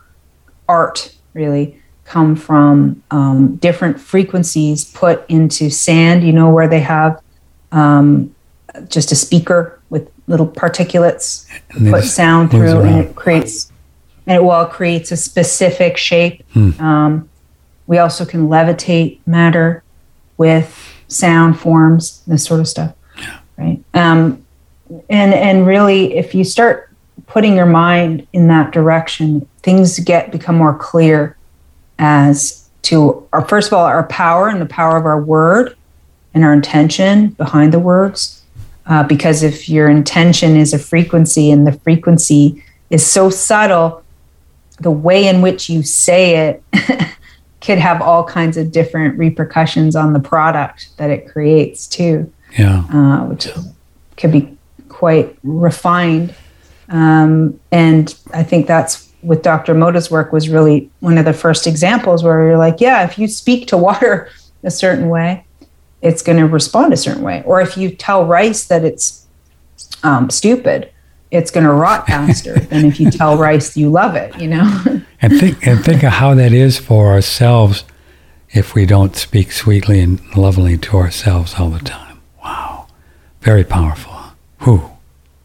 art 0.67 1.15
really 1.33 1.79
come 2.03 2.35
from 2.35 3.01
um, 3.11 3.55
different 3.55 3.99
frequencies 3.99 4.83
put 4.91 5.25
into 5.29 5.69
sand. 5.69 6.23
You 6.23 6.33
know 6.33 6.49
where 6.49 6.67
they 6.67 6.81
have 6.81 7.21
um, 7.71 8.35
just 8.89 9.11
a 9.13 9.15
speaker 9.15 9.79
little 10.27 10.47
particulates 10.47 11.45
put 11.89 12.03
sound 12.03 12.51
through 12.51 12.81
and 12.81 13.05
it 13.05 13.15
creates 13.15 13.71
and 14.25 14.37
it 14.37 14.43
well 14.43 14.65
creates 14.65 15.11
a 15.11 15.17
specific 15.17 15.97
shape. 15.97 16.43
Hmm. 16.53 16.71
um, 16.79 17.29
we 17.85 17.97
also 17.97 18.25
can 18.25 18.47
levitate 18.47 19.19
matter 19.25 19.83
with 20.37 20.89
sound 21.09 21.59
forms 21.59 22.21
this 22.25 22.45
sort 22.45 22.61
of 22.61 22.67
stuff 22.67 22.95
right? 23.57 23.83
Um, 23.93 24.45
and 25.09 25.33
and 25.33 25.65
really 25.65 26.15
if 26.15 26.35
you 26.35 26.43
start 26.43 26.89
putting 27.27 27.55
your 27.55 27.65
mind 27.65 28.27
in 28.33 28.47
that 28.47 28.71
direction 28.71 29.47
things 29.61 29.99
get 29.99 30.31
become 30.31 30.55
more 30.55 30.77
clear 30.77 31.37
as 31.99 32.69
to 32.83 33.27
our 33.33 33.47
first 33.47 33.67
of 33.67 33.73
all 33.73 33.85
our 33.85 34.03
power 34.07 34.49
and 34.49 34.61
the 34.61 34.65
power 34.65 34.97
of 34.97 35.05
our 35.05 35.21
word 35.21 35.75
and 36.33 36.43
our 36.43 36.53
intention 36.53 37.29
behind 37.29 37.73
the 37.73 37.79
words 37.79 38.42
uh, 38.85 39.03
because 39.03 39.43
if 39.43 39.69
your 39.69 39.87
intention 39.89 40.55
is 40.55 40.73
a 40.73 40.79
frequency 40.79 41.51
and 41.51 41.65
the 41.65 41.71
frequency 41.71 42.63
is 42.89 43.05
so 43.05 43.29
subtle 43.29 44.03
the 44.79 44.91
way 44.91 45.27
in 45.27 45.41
which 45.41 45.69
you 45.69 45.83
say 45.83 46.35
it 46.49 46.63
could 47.61 47.77
have 47.77 48.01
all 48.01 48.23
kinds 48.23 48.57
of 48.57 48.71
different 48.71 49.17
repercussions 49.17 49.95
on 49.95 50.13
the 50.13 50.19
product 50.19 50.89
that 50.97 51.09
it 51.09 51.27
creates 51.27 51.87
too 51.87 52.31
Yeah. 52.57 52.83
uh, 52.91 53.25
which 53.25 53.47
could 54.17 54.31
be 54.31 54.57
quite 54.89 55.37
refined. 55.43 56.33
Um, 56.89 57.59
and 57.71 58.13
I 58.33 58.43
think 58.43 58.67
that's 58.67 59.09
with 59.21 59.41
Dr. 59.41 59.73
Emoto's 59.73 60.11
work 60.11 60.33
was 60.33 60.49
really 60.49 60.89
one 60.99 61.17
of 61.17 61.23
the 61.25 61.33
first 61.33 61.65
examples 61.65 62.23
where 62.23 62.45
you're 62.47 62.57
like, 62.57 62.81
yeah, 62.81 63.03
if 63.05 63.17
you 63.17 63.27
speak 63.27 63.67
to 63.69 63.77
water 63.77 64.29
a 64.63 64.71
certain 64.71 65.07
way, 65.09 65.45
it's 66.03 66.21
going 66.21 66.37
to 66.37 66.45
respond 66.45 66.93
a 66.93 66.97
certain 66.97 67.23
way. 67.23 67.41
Or 67.45 67.61
if 67.61 67.77
you 67.77 67.89
tell 67.89 68.25
rice 68.25 68.65
that 68.65 68.83
it's 68.83 69.25
um, 70.03 70.29
stupid, 70.29 70.91
it's 71.31 71.49
going 71.49 71.65
to 71.65 71.71
rot 71.71 72.05
faster 72.07 72.59
than 72.59 72.85
if 72.85 72.99
you 72.99 73.09
tell 73.09 73.37
rice 73.37 73.75
you 73.75 73.89
love 73.89 74.15
it, 74.15 74.39
you 74.39 74.49
know? 74.49 74.83
And 75.23 75.39
think 75.39 75.65
and 75.65 75.81
think 75.81 76.03
of 76.03 76.11
how 76.11 76.33
that 76.33 76.51
is 76.51 76.77
for 76.77 77.13
ourselves 77.13 77.85
if 78.49 78.75
we 78.75 78.85
don't 78.85 79.15
speak 79.15 79.53
sweetly 79.53 80.01
and 80.01 80.19
lovingly 80.35 80.77
to 80.79 80.97
ourselves 80.97 81.55
all 81.57 81.69
the 81.69 81.79
time. 81.79 82.19
Wow. 82.43 82.87
Very 83.39 83.63
powerful. 83.63 84.13
Whew. 84.63 84.91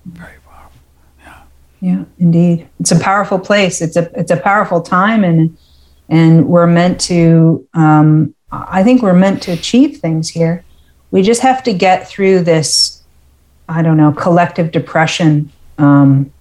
Very 0.04 0.38
powerful. 0.44 0.80
Yeah. 1.20 1.42
Yeah, 1.80 2.04
indeed. 2.18 2.68
It's 2.80 2.90
a 2.90 2.98
powerful 2.98 3.38
place. 3.38 3.80
It's 3.80 3.94
a 3.94 4.10
it's 4.18 4.32
a 4.32 4.36
powerful 4.36 4.82
time, 4.82 5.22
and 5.22 5.56
and 6.08 6.48
we're 6.48 6.66
meant 6.66 7.00
to. 7.02 7.64
Um, 7.72 8.34
I 8.50 8.82
think 8.82 9.02
we're 9.02 9.14
meant 9.14 9.42
to 9.42 9.52
achieve 9.52 9.98
things 9.98 10.30
here. 10.30 10.64
We 11.10 11.22
just 11.22 11.42
have 11.42 11.62
to 11.64 11.72
get 11.72 12.08
through 12.08 12.40
this. 12.44 13.02
I 13.68 13.82
don't 13.82 13.98
know, 13.98 14.12
collective 14.12 14.72
depression, 14.72 15.52
um, 15.76 16.32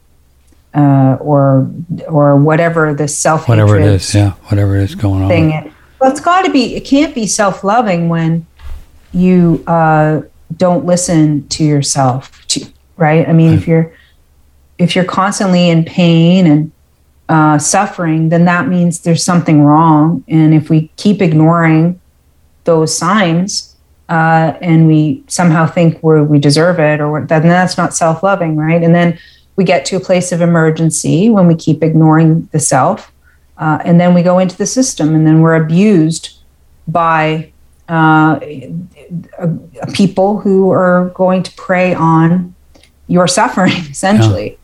uh, 0.74 1.18
or 1.20 1.70
or 2.08 2.38
whatever 2.38 2.94
the 2.94 3.08
self 3.08 3.50
whatever 3.50 3.78
it 3.78 3.84
is. 3.84 4.16
Yeah, 4.16 4.32
whatever 4.46 4.78
it 4.78 4.84
is 4.84 4.96
going 4.96 5.24
on. 5.24 5.30
Thing. 5.30 5.74
Well, 6.00 6.12
it's 6.12 6.22
got 6.22 6.44
to 6.44 6.52
be. 6.52 6.76
It 6.76 6.86
can't 6.86 7.14
be 7.14 7.28
self 7.28 7.64
loving 7.64 8.08
when 8.08 8.46
you 9.12 9.64
uh, 9.68 10.22
don't 10.56 10.86
listen 10.86 11.48
to 11.50 11.64
yourself. 11.64 12.46
To, 12.48 12.66
right? 12.96 13.28
I 13.28 13.34
mean, 13.34 13.54
if 13.54 13.68
you're 13.68 13.94
if 14.78 14.96
you're 14.96 15.06
constantly 15.06 15.70
in 15.70 15.84
pain 15.84 16.46
and 16.48 16.72
uh, 17.30 17.58
suffering, 17.58 18.30
then 18.30 18.46
that 18.46 18.68
means 18.68 19.02
there's 19.02 19.24
something 19.24 19.62
wrong. 19.64 20.24
And 20.28 20.54
if 20.54 20.70
we 20.70 20.90
keep 20.96 21.22
ignoring 21.22 22.00
those 22.64 22.96
signs 22.96 23.76
uh, 24.10 24.54
and 24.62 24.88
we 24.88 25.24
somehow 25.28 25.66
think 25.68 26.02
we 26.02 26.22
we 26.22 26.40
deserve 26.40 26.80
it, 26.80 27.02
or 27.02 27.26
then 27.26 27.44
that's 27.44 27.78
not 27.78 27.94
self 27.94 28.24
loving, 28.24 28.56
right? 28.56 28.82
And 28.82 28.96
then 28.96 29.20
we 29.58 29.64
get 29.64 29.86
to 29.86 29.98
a 29.98 30.00
place 30.00 30.32
of 30.32 30.42
emergency 30.42 31.30
when 31.30 31.48
we 31.48 31.56
keep 31.56 31.84
ignoring 31.84 32.48
the 32.52 32.60
self. 32.60 33.12
Uh, 33.58 33.80
and 33.84 34.00
then 34.00 34.14
we 34.14 34.22
go 34.22 34.40
into 34.40 34.56
the 34.56 34.68
system, 34.68 35.16
and 35.16 35.26
then 35.26 35.42
we're 35.42 35.56
abused 35.56 36.38
by 36.88 37.52
uh, 37.90 38.40
people 39.94 40.40
who 40.40 40.72
are 40.72 41.10
going 41.16 41.42
to 41.44 41.52
prey 41.54 41.94
on 41.94 42.54
your 43.08 43.28
suffering, 43.28 43.72
essentially. 43.90 44.58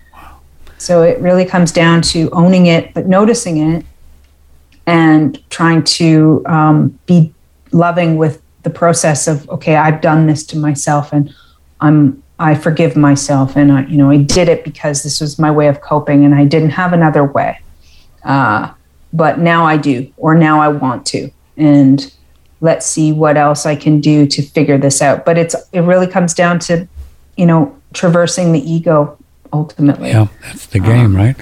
So 0.84 1.02
it 1.02 1.18
really 1.22 1.46
comes 1.46 1.72
down 1.72 2.02
to 2.02 2.30
owning 2.32 2.66
it, 2.66 2.94
but 2.94 3.08
noticing 3.08 3.58
it 3.58 3.86
and 4.86 5.42
trying 5.50 5.86
to 5.86 6.44
um, 6.46 7.00
be 7.06 7.34
loving 7.72 8.18
with 8.18 8.42
the 8.64 8.70
process 8.70 9.26
of, 9.30 9.50
okay, 9.50 9.78
I've 9.78 10.02
done 10.02 10.28
this 10.28 10.46
to 10.48 10.58
myself 10.58 11.14
and 11.14 11.34
I'm, 11.80 12.22
I 12.38 12.54
forgive 12.56 12.98
myself. 12.98 13.56
And 13.56 13.72
I, 13.72 13.86
you 13.86 13.96
know, 13.96 14.10
I 14.10 14.18
did 14.18 14.50
it 14.50 14.66
because 14.66 15.04
this 15.04 15.22
was 15.22 15.40
my 15.40 15.50
way 15.50 15.70
of 15.70 15.80
coping 15.80 16.26
and 16.26 16.36
I 16.36 16.44
didn't 16.44 16.72
have 16.72 16.92
another 16.92 17.24
way. 17.24 17.62
Uh, 18.26 18.74
but 19.14 19.40
now 19.40 19.64
I 19.66 19.78
do, 19.78 20.12
or 20.18 20.36
now 20.36 20.60
I 20.60 20.68
want 20.68 21.06
to. 21.08 21.30
And 21.56 22.14
let's 22.60 22.86
see 22.86 23.14
what 23.14 23.38
else 23.38 23.66
I 23.66 23.78
can 23.78 24.02
do 24.02 24.28
to 24.28 24.42
figure 24.42 24.78
this 24.78 25.02
out. 25.02 25.24
But 25.24 25.38
it's, 25.38 25.56
it 25.72 25.82
really 25.82 26.08
comes 26.08 26.34
down 26.34 26.60
to, 26.60 26.90
you 27.38 27.46
know, 27.46 27.74
traversing 27.94 28.52
the 28.52 28.60
ego 28.70 29.18
ultimately. 29.54 30.10
Yeah, 30.10 30.28
that's 30.42 30.66
the 30.68 30.80
game, 30.80 31.06
um, 31.06 31.16
right? 31.16 31.36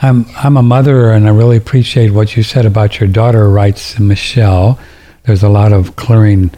I'm 0.00 0.26
I'm 0.36 0.56
a 0.56 0.62
mother, 0.62 1.10
and 1.10 1.26
I 1.26 1.30
really 1.30 1.56
appreciate 1.56 2.10
what 2.10 2.36
you 2.36 2.42
said 2.42 2.64
about 2.64 3.00
your 3.00 3.08
daughter. 3.08 3.48
Writes 3.48 3.98
Michelle. 3.98 4.78
There's 5.24 5.42
a 5.42 5.48
lot 5.48 5.72
of 5.72 5.96
clearing. 5.96 6.50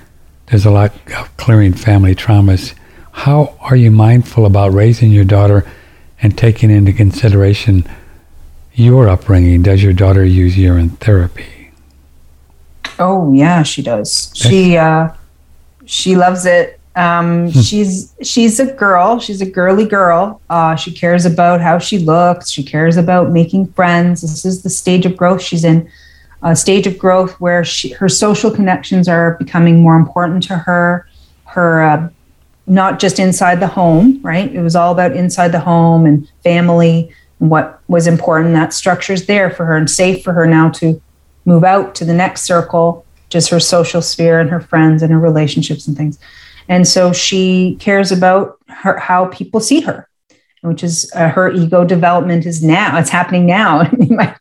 There's 0.47 0.65
a 0.65 0.71
lot 0.71 0.95
of 1.17 1.37
clearing 1.37 1.73
family 1.73 2.15
traumas. 2.15 2.75
How 3.13 3.57
are 3.61 3.77
you 3.77 3.91
mindful 3.91 4.47
about 4.47 4.73
raising 4.73 5.11
your 5.11 5.25
daughter 5.25 5.67
and 6.21 6.37
taking 6.37 6.71
into 6.71 6.93
consideration 6.93 7.89
your 8.73 9.09
upbringing? 9.09 9.63
Does 9.63 9.83
your 9.83 9.93
daughter 9.93 10.25
use 10.25 10.57
urine 10.57 10.91
therapy? 10.91 11.71
Oh 12.99 13.33
yeah, 13.33 13.63
she 13.63 13.83
does. 13.83 14.33
She 14.35 14.77
uh, 14.77 15.11
she 15.85 16.17
loves 16.17 16.47
it. 16.47 16.81
Um, 16.97 17.51
hmm. 17.51 17.61
she's 17.61 18.15
she's 18.23 18.61
a 18.61 18.73
girl. 18.73 19.19
She's 19.19 19.41
a 19.41 19.51
girly 19.51 19.87
girl. 19.87 20.41
Uh, 20.49 20.77
she 20.77 20.93
cares 20.93 21.25
about 21.25 21.61
how 21.61 21.79
she 21.79 21.99
looks. 21.99 22.51
She 22.51 22.63
cares 22.63 22.97
about 22.97 23.31
making 23.31 23.73
friends. 23.73 24.21
This 24.21 24.45
is 24.45 24.63
the 24.63 24.71
stage 24.71 25.07
of 25.07 25.17
growth 25.17 25.43
she's 25.43 25.65
in. 25.65 25.91
A 26.43 26.55
stage 26.55 26.87
of 26.87 26.99
growth 26.99 27.41
where 27.41 27.65
she, 27.65 27.91
her 27.93 28.09
social 28.09 28.51
connections 28.51 29.09
are 29.09 29.37
becoming 29.39 29.81
more 29.81 29.97
important 29.97 30.43
to 30.45 30.59
her. 30.59 31.09
Her 31.47 31.83
uh, 31.83 32.09
not 32.67 32.99
just 32.99 33.19
inside 33.19 33.61
the 33.61 33.67
home, 33.67 34.21
right? 34.23 34.53
It 34.53 34.63
was 34.63 34.77
all 34.77 34.93
about 34.93 35.17
inside 35.17 35.53
the 35.53 35.61
home 35.61 36.07
and 36.07 36.31
family 36.43 37.15
and 37.41 37.51
what 37.51 37.81
was 37.89 38.07
important. 38.07 38.55
That 38.55 38.73
structure's 38.73 39.27
there 39.27 39.51
for 39.51 39.65
her 39.65 39.77
and 39.77 39.91
safe 39.91 40.23
for 40.23 40.33
her 40.33 40.47
now 40.47 40.71
to 40.71 41.01
move 41.45 41.65
out 41.65 41.95
to 41.97 42.05
the 42.05 42.15
next 42.15 42.43
circle, 42.43 43.05
just 43.29 43.51
her 43.51 43.61
social 43.61 44.01
sphere 44.01 44.41
and 44.41 44.51
her 44.51 44.61
friends 44.61 45.03
and 45.03 45.13
her 45.13 45.19
relationships 45.19 45.87
and 45.87 45.97
things. 45.97 46.19
And 46.69 46.87
so 46.87 47.13
she 47.13 47.77
cares 47.81 48.13
about 48.13 48.59
her, 48.69 48.99
how 48.99 49.27
people 49.27 49.61
see 49.61 49.81
her, 49.81 50.09
which 50.63 50.83
is 50.83 51.11
uh, 51.15 51.29
her 51.29 51.51
ego 51.51 51.85
development 51.85 52.47
is 52.47 52.63
now, 52.63 52.99
it's 52.99 53.11
happening 53.11 53.47
now 53.47 53.81
in, 54.01 54.17
my, 54.17 54.35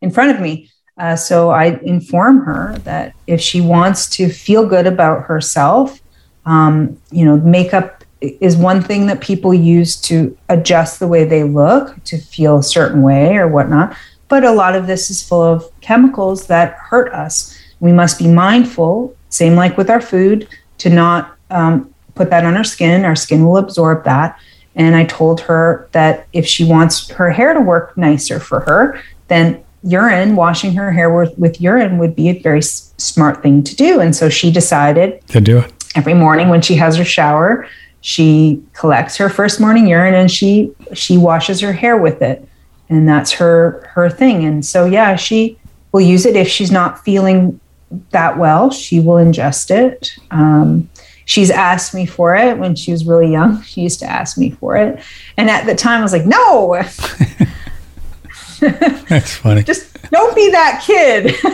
in 0.00 0.10
front 0.10 0.30
of 0.30 0.40
me. 0.40 0.70
Uh, 0.98 1.16
so 1.16 1.50
I 1.50 1.78
inform 1.82 2.44
her 2.44 2.76
that 2.84 3.14
if 3.26 3.40
she 3.40 3.60
wants 3.60 4.08
to 4.10 4.28
feel 4.28 4.66
good 4.66 4.86
about 4.86 5.24
herself, 5.24 6.00
um, 6.44 7.00
you 7.10 7.24
know, 7.24 7.38
makeup 7.38 8.04
is 8.20 8.56
one 8.56 8.80
thing 8.80 9.06
that 9.06 9.20
people 9.20 9.52
use 9.52 9.96
to 10.02 10.36
adjust 10.48 11.00
the 11.00 11.08
way 11.08 11.24
they 11.24 11.42
look 11.42 12.02
to 12.04 12.18
feel 12.18 12.58
a 12.58 12.62
certain 12.62 13.02
way 13.02 13.36
or 13.36 13.48
whatnot. 13.48 13.96
But 14.28 14.44
a 14.44 14.52
lot 14.52 14.74
of 14.74 14.86
this 14.86 15.10
is 15.10 15.26
full 15.26 15.42
of 15.42 15.68
chemicals 15.80 16.46
that 16.46 16.74
hurt 16.74 17.12
us. 17.12 17.58
We 17.80 17.92
must 17.92 18.18
be 18.18 18.28
mindful, 18.28 19.16
same 19.28 19.56
like 19.56 19.76
with 19.76 19.90
our 19.90 20.00
food, 20.00 20.48
to 20.78 20.90
not 20.90 21.36
um, 21.52 21.92
put 22.14 22.30
that 22.30 22.44
on 22.44 22.54
her 22.54 22.64
skin. 22.64 23.04
Our 23.04 23.16
skin 23.16 23.44
will 23.46 23.56
absorb 23.56 24.04
that. 24.04 24.38
And 24.74 24.96
I 24.96 25.04
told 25.04 25.40
her 25.42 25.88
that 25.92 26.26
if 26.32 26.46
she 26.46 26.64
wants 26.64 27.10
her 27.10 27.30
hair 27.30 27.52
to 27.54 27.60
work 27.60 27.96
nicer 27.96 28.40
for 28.40 28.60
her, 28.60 29.00
then 29.28 29.62
urine, 29.84 30.36
washing 30.36 30.74
her 30.74 30.92
hair 30.92 31.12
with, 31.14 31.36
with 31.38 31.60
urine 31.60 31.98
would 31.98 32.16
be 32.16 32.28
a 32.28 32.40
very 32.40 32.58
s- 32.58 32.92
smart 32.96 33.42
thing 33.42 33.62
to 33.64 33.76
do. 33.76 34.00
And 34.00 34.14
so 34.16 34.28
she 34.28 34.50
decided 34.50 35.26
to 35.28 35.40
do 35.40 35.58
it 35.58 35.72
every 35.94 36.14
morning 36.14 36.48
when 36.48 36.62
she 36.62 36.74
has 36.76 36.96
her 36.96 37.04
shower. 37.04 37.68
She 38.00 38.62
collects 38.72 39.16
her 39.16 39.28
first 39.28 39.60
morning 39.60 39.86
urine 39.86 40.14
and 40.14 40.30
she 40.30 40.72
she 40.92 41.16
washes 41.16 41.60
her 41.60 41.72
hair 41.72 41.96
with 41.96 42.20
it, 42.20 42.46
and 42.88 43.08
that's 43.08 43.30
her 43.32 43.88
her 43.92 44.10
thing. 44.10 44.44
And 44.44 44.64
so 44.64 44.86
yeah, 44.86 45.14
she 45.14 45.56
will 45.92 46.00
use 46.00 46.26
it 46.26 46.34
if 46.34 46.48
she's 46.48 46.72
not 46.72 47.04
feeling 47.04 47.60
that 48.10 48.38
well. 48.38 48.70
She 48.70 48.98
will 48.98 49.16
ingest 49.16 49.70
it. 49.70 50.16
Um, 50.32 50.88
she's 51.32 51.50
asked 51.50 51.94
me 51.94 52.04
for 52.04 52.36
it 52.36 52.58
when 52.58 52.74
she 52.74 52.92
was 52.92 53.06
really 53.06 53.32
young. 53.32 53.62
She 53.62 53.80
used 53.80 53.98
to 54.00 54.06
ask 54.06 54.36
me 54.36 54.50
for 54.50 54.76
it. 54.76 55.02
And 55.38 55.48
at 55.48 55.64
the 55.64 55.74
time, 55.74 56.00
I 56.00 56.02
was 56.02 56.12
like, 56.12 56.26
no. 56.26 56.74
That's 59.08 59.36
funny. 59.36 59.62
Just 59.62 60.10
don't 60.10 60.36
be 60.36 60.50
that 60.50 60.82
kid. 60.86 61.34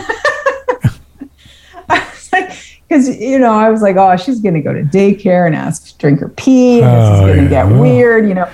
I 1.89 2.05
was 2.09 2.29
like, 2.33 2.51
because, 2.89 3.07
you 3.21 3.39
know, 3.39 3.53
I 3.53 3.69
was 3.69 3.81
like, 3.81 3.95
oh, 3.95 4.17
she's 4.17 4.41
going 4.41 4.55
to 4.55 4.61
go 4.61 4.73
to 4.73 4.83
daycare 4.83 5.47
and 5.47 5.55
ask 5.55 5.87
to 5.87 5.97
drink 5.97 6.19
her 6.19 6.27
pee. 6.27 6.81
And 6.81 6.91
oh, 6.91 6.99
this 6.99 7.13
is 7.13 7.21
going 7.21 7.37
to 7.37 7.43
yeah. 7.43 7.69
get 7.69 7.79
weird, 7.79 8.27
you 8.27 8.33
know. 8.33 8.51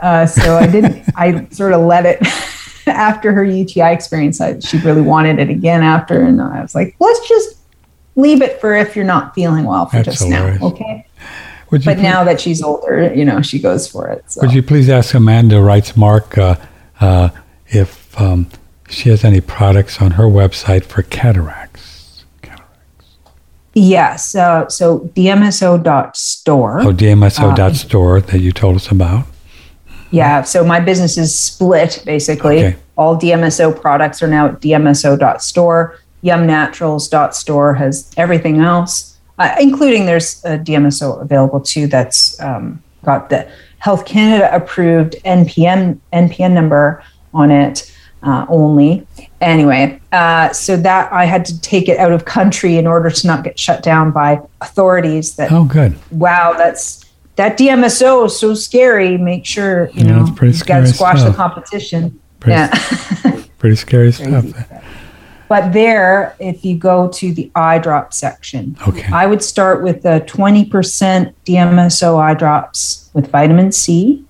Uh, 0.00 0.24
so 0.24 0.56
I 0.56 0.66
didn't, 0.66 1.04
I 1.14 1.46
sort 1.50 1.74
of 1.74 1.82
let 1.82 2.06
it 2.06 2.20
after 2.86 3.34
her 3.34 3.44
UTI 3.44 3.92
experience. 3.92 4.40
I, 4.40 4.60
she 4.60 4.78
really 4.78 5.02
wanted 5.02 5.38
it 5.40 5.50
again 5.50 5.82
after. 5.82 6.22
And 6.22 6.40
I 6.40 6.62
was 6.62 6.74
like, 6.74 6.96
let's 7.00 7.28
just 7.28 7.58
leave 8.16 8.42
it 8.42 8.60
for 8.60 8.74
if 8.74 8.94
you're 8.96 9.04
not 9.04 9.34
feeling 9.34 9.64
well 9.64 9.86
for 9.86 9.96
That's 9.96 10.18
just 10.18 10.24
hilarious. 10.24 10.60
now. 10.60 10.66
Okay. 10.68 11.06
but 11.70 11.82
please, 11.82 11.98
now 11.98 12.24
that 12.24 12.40
she's 12.40 12.62
older, 12.62 13.12
you 13.14 13.24
know, 13.24 13.42
she 13.42 13.58
goes 13.58 13.88
for 13.88 14.08
it. 14.08 14.30
So. 14.30 14.42
Would 14.42 14.52
you 14.52 14.62
please 14.62 14.88
ask 14.88 15.14
Amanda, 15.14 15.60
writes 15.60 15.96
Mark, 15.96 16.38
uh, 16.38 16.56
uh, 17.00 17.30
if 17.68 18.18
um, 18.20 18.48
she 18.88 19.08
has 19.08 19.24
any 19.24 19.40
products 19.40 20.00
on 20.00 20.12
her 20.12 20.24
website 20.24 20.84
for 20.84 21.02
cataracts? 21.02 22.24
Cataracts. 22.42 23.16
Yes. 23.74 24.34
Uh, 24.34 24.68
so 24.68 25.00
dmso.store. 25.16 26.80
Oh, 26.80 26.92
dmso.store 26.92 28.16
um, 28.16 28.22
that 28.22 28.40
you 28.40 28.52
told 28.52 28.76
us 28.76 28.90
about. 28.90 29.26
Yeah. 30.10 30.42
So 30.42 30.64
my 30.64 30.78
business 30.78 31.18
is 31.18 31.36
split 31.36 32.02
basically. 32.06 32.58
Okay. 32.58 32.76
All 32.96 33.18
DMSO 33.18 33.80
products 33.80 34.22
are 34.22 34.28
now 34.28 34.46
at 34.46 34.60
dmso.store 34.60 35.98
yumnaturals.store 36.24 37.74
has 37.74 38.10
everything 38.16 38.60
else, 38.60 39.18
uh, 39.38 39.54
including 39.60 40.06
there's 40.06 40.44
a 40.44 40.58
DMSO 40.58 41.20
available 41.20 41.60
too 41.60 41.86
that's 41.86 42.40
um, 42.40 42.82
got 43.04 43.28
the 43.28 43.48
Health 43.78 44.06
Canada 44.06 44.54
approved 44.54 45.14
NPN 45.26 45.98
NPN 46.12 46.52
number 46.52 47.04
on 47.34 47.50
it 47.50 47.94
uh, 48.22 48.46
only. 48.48 49.06
Anyway, 49.42 50.00
uh, 50.12 50.50
so 50.54 50.76
that 50.78 51.12
I 51.12 51.26
had 51.26 51.44
to 51.44 51.60
take 51.60 51.90
it 51.90 51.98
out 51.98 52.10
of 52.10 52.24
country 52.24 52.78
in 52.78 52.86
order 52.86 53.10
to 53.10 53.26
not 53.26 53.44
get 53.44 53.58
shut 53.58 53.82
down 53.82 54.10
by 54.10 54.40
authorities. 54.62 55.36
That 55.36 55.52
oh, 55.52 55.64
good. 55.64 55.94
Wow, 56.10 56.54
that's 56.56 57.04
that 57.36 57.58
DMSO 57.58 58.26
is 58.26 58.38
so 58.38 58.54
scary. 58.54 59.18
Make 59.18 59.44
sure 59.44 59.90
you 59.90 60.06
yeah, 60.06 60.24
know 60.24 60.26
you 60.26 60.64
got 60.64 60.80
to 60.80 60.86
squash 60.86 61.18
stuff. 61.18 61.32
the 61.32 61.36
competition. 61.36 62.18
Pretty, 62.40 62.54
yeah, 62.54 63.42
pretty 63.58 63.76
scary 63.76 64.12
stuff. 64.12 64.46
But 65.54 65.72
there, 65.72 66.34
if 66.40 66.64
you 66.64 66.76
go 66.76 67.06
to 67.10 67.32
the 67.32 67.48
eye 67.54 67.78
drop 67.78 68.12
section, 68.12 68.76
okay. 68.88 69.08
I 69.12 69.26
would 69.26 69.40
start 69.40 69.84
with 69.84 70.02
the 70.02 70.20
20% 70.26 70.68
DMSO 71.46 72.20
eye 72.20 72.34
drops 72.34 73.08
with 73.12 73.30
vitamin 73.30 73.70
C. 73.70 74.24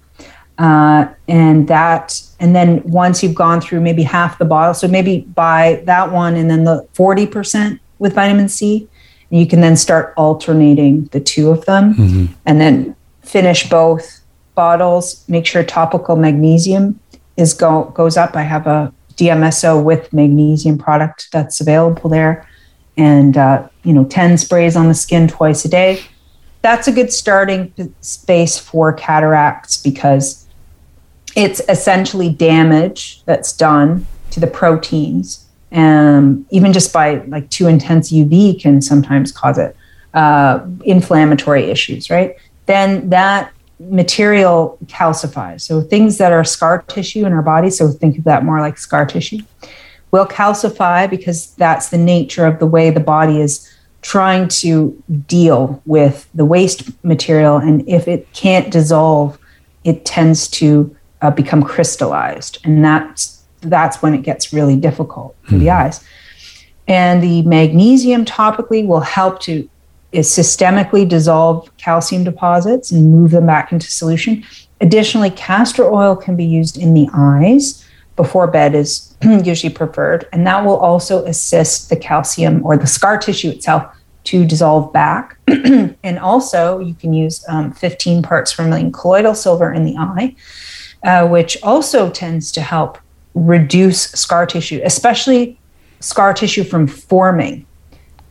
Uh, 0.59 1.07
and 1.27 1.67
that, 1.69 2.21
and 2.41 2.55
then 2.55 2.83
once 2.83 3.23
you've 3.23 3.35
gone 3.35 3.63
through 3.63 3.81
maybe 3.81 4.03
half 4.03 4.37
the 4.37 4.45
bottle, 4.45 4.75
so 4.75 4.87
maybe 4.87 5.21
buy 5.35 5.83
that 5.87 6.13
one 6.13 6.37
and 6.37 6.51
then 6.51 6.65
the 6.65 6.87
40% 6.93 7.81
with 7.99 8.13
vitamin 8.13 8.51
C, 8.51 8.87
and 9.31 9.41
you 9.41 9.47
can 9.47 9.63
then 9.63 9.77
start 9.77 10.13
alternating 10.19 11.07
the 11.07 11.21
two 11.21 11.49
of 11.49 11.65
them 11.65 11.95
Mm-hmm. 11.95 12.35
and 12.45 12.61
then 12.61 12.95
finish 13.23 13.67
both 13.71 14.21
bottles. 14.55 15.27
Make 15.27 15.47
sure 15.47 15.65
topical 15.65 16.17
magnesium 16.17 17.01
is 17.39 17.55
go, 17.55 17.85
goes 17.95 18.19
up. 18.19 18.37
I 18.37 18.43
have 18.43 18.67
a 18.67 18.93
DMSO 19.17 19.83
with 19.83 20.13
magnesium 20.13 20.79
product 20.79 21.29
that's 21.33 21.61
available 21.61 22.11
there. 22.11 22.49
And, 22.97 23.37
uh, 23.37 23.69
you 23.83 23.93
know, 23.93 24.05
10 24.05 24.39
sprays 24.39 24.77
on 24.77 24.89
the 24.89 24.95
skin 24.95 25.29
twice 25.29 25.65
a 25.65 25.69
day. 25.69 26.01
That's 26.63 26.89
a 26.89 26.93
good 26.93 27.13
starting 27.13 27.71
p- 27.73 27.93
space 28.01 28.59
for 28.59 28.93
cataracts 28.93 29.77
because 29.77 30.47
it's 31.37 31.61
essentially 31.69 32.29
damage 32.29 33.23
that's 33.25 33.53
done 33.53 34.07
to 34.31 34.41
the 34.41 34.47
proteins. 34.47 35.41
and 35.71 36.47
even 36.51 36.73
just 36.73 36.93
by 36.93 37.17
like 37.27 37.51
too 37.51 37.67
intense 37.67 38.13
UV 38.13 38.61
can 38.63 38.81
sometimes 38.81 39.33
cause 39.33 39.59
it. 39.59 39.77
Uh, 40.15 40.65
inflammatory 40.85 41.65
issues, 41.65 42.09
right? 42.09 42.37
Then 42.67 43.11
that 43.11 43.53
material 43.79 44.79
calcifies. 44.87 45.63
So 45.63 45.81
things 45.81 46.19
that 46.19 46.33
are 46.33 46.45
scar 46.45 46.83
tissue 46.83 47.27
in 47.27 47.33
our 47.33 47.43
body, 47.43 47.71
so 47.71 47.89
think 47.89 48.19
of 48.19 48.25
that 48.25 48.45
more 48.45 48.61
like 48.61 48.79
scar 48.79 49.07
tissue, 49.07 49.39
will 50.11 50.27
calcify 50.27 51.11
because 51.11 51.55
that's 51.57 51.89
the 51.89 51.99
nature 51.99 52.47
of 52.47 52.59
the 52.61 52.67
way 52.67 52.91
the 52.91 53.01
body 53.01 53.41
is 53.41 53.71
trying 54.03 54.47
to 54.49 55.03
deal 55.27 55.83
with 55.87 56.29
the 56.35 56.45
waste 56.45 56.91
material. 57.05 57.57
And 57.57 57.89
if 57.89 58.07
it 58.07 58.31
can't 58.33 58.71
dissolve, 58.71 59.39
it 59.83 60.05
tends 60.05 60.47
to 60.49 60.95
uh, 61.23 61.31
become 61.31 61.63
crystallized, 61.63 62.59
and 62.65 62.85
that's 62.85 63.43
that's 63.61 64.03
when 64.03 64.15
it 64.15 64.23
gets 64.23 64.53
really 64.53 64.77
difficult 64.77 65.35
for 65.45 65.57
the 65.57 65.71
eyes. 65.71 66.05
And 66.87 67.23
the 67.23 67.43
magnesium 67.43 68.27
topically 68.27 68.87
will 68.87 69.01
help 69.01 69.41
to 69.43 69.69
is 70.15 70.29
systemically 70.29 71.09
dissolve 71.09 71.75
calcium 71.77 72.25
deposits 72.25 72.91
and 72.91 73.11
move 73.11 73.33
them 73.33 73.47
back 73.47 73.73
into 73.73 73.91
solution. 73.91 74.45
Additionally, 74.81 75.31
castor 75.31 75.85
oil 75.85 76.15
can 76.15 76.37
be 76.37 76.45
used 76.45 76.77
in 76.77 76.95
the 76.95 77.09
eyes 77.13 77.85
before 78.17 78.47
bed 78.47 78.75
is 78.75 79.17
usually 79.23 79.73
preferred, 79.73 80.29
and 80.33 80.47
that 80.47 80.65
will 80.65 80.77
also 80.77 81.25
assist 81.25 81.91
the 81.91 81.97
calcium 81.97 82.65
or 82.65 82.77
the 82.77 82.87
scar 82.87 83.19
tissue 83.19 83.51
itself 83.51 83.85
to 84.25 84.47
dissolve 84.47 84.93
back. 84.93 85.37
and 85.49 86.19
also, 86.19 86.79
you 86.79 86.95
can 86.95 87.13
use 87.13 87.45
um, 87.49 87.73
15 87.73 88.23
parts 88.23 88.55
per 88.55 88.67
million 88.67 88.93
colloidal 88.93 89.35
silver 89.35 89.73
in 89.73 89.85
the 89.85 89.97
eye, 89.99 90.35
uh, 91.03 91.27
which 91.27 91.57
also 91.63 92.11
tends 92.11 92.53
to 92.53 92.61
help 92.61 92.99
reduce 93.35 94.03
scar 94.13 94.47
tissue, 94.47 94.81
especially 94.85 95.59
scar 96.01 96.33
tissue 96.33 96.65
from 96.65 96.87
forming. 96.87 97.67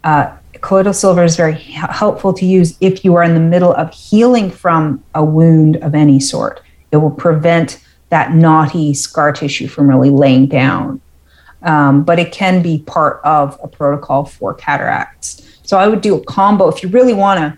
Uh, 0.04 0.36
colloidal 0.64 0.94
silver 0.94 1.24
is 1.24 1.36
very 1.36 1.54
helpful 1.54 2.34
to 2.34 2.46
use 2.46 2.78
if 2.80 3.04
you 3.04 3.16
are 3.16 3.24
in 3.24 3.34
the 3.34 3.40
middle 3.40 3.74
of 3.74 3.94
healing 3.94 4.50
from 4.50 5.04
a 5.14 5.24
wound 5.24 5.76
of 5.78 5.94
any 5.94 6.20
sort. 6.20 6.62
It 6.92 6.98
will 6.98 7.12
prevent 7.12 7.84
that 8.10 8.34
knotty 8.34 8.94
scar 8.94 9.34
tissue 9.34 9.68
from 9.68 9.90
really 9.90 10.10
laying 10.10 10.48
down. 10.48 11.02
Um, 11.64 12.04
but 12.04 12.18
it 12.18 12.32
can 12.32 12.62
be 12.62 12.80
part 12.80 13.20
of 13.24 13.60
a 13.62 13.68
protocol 13.68 14.26
for 14.26 14.54
cataracts. 14.54 15.60
So 15.64 15.78
I 15.78 15.88
would 15.88 16.02
do 16.02 16.16
a 16.16 16.24
combo 16.24 16.70
if 16.70 16.82
you 16.82 16.90
really 16.90 17.14
want 17.14 17.40
to 17.40 17.58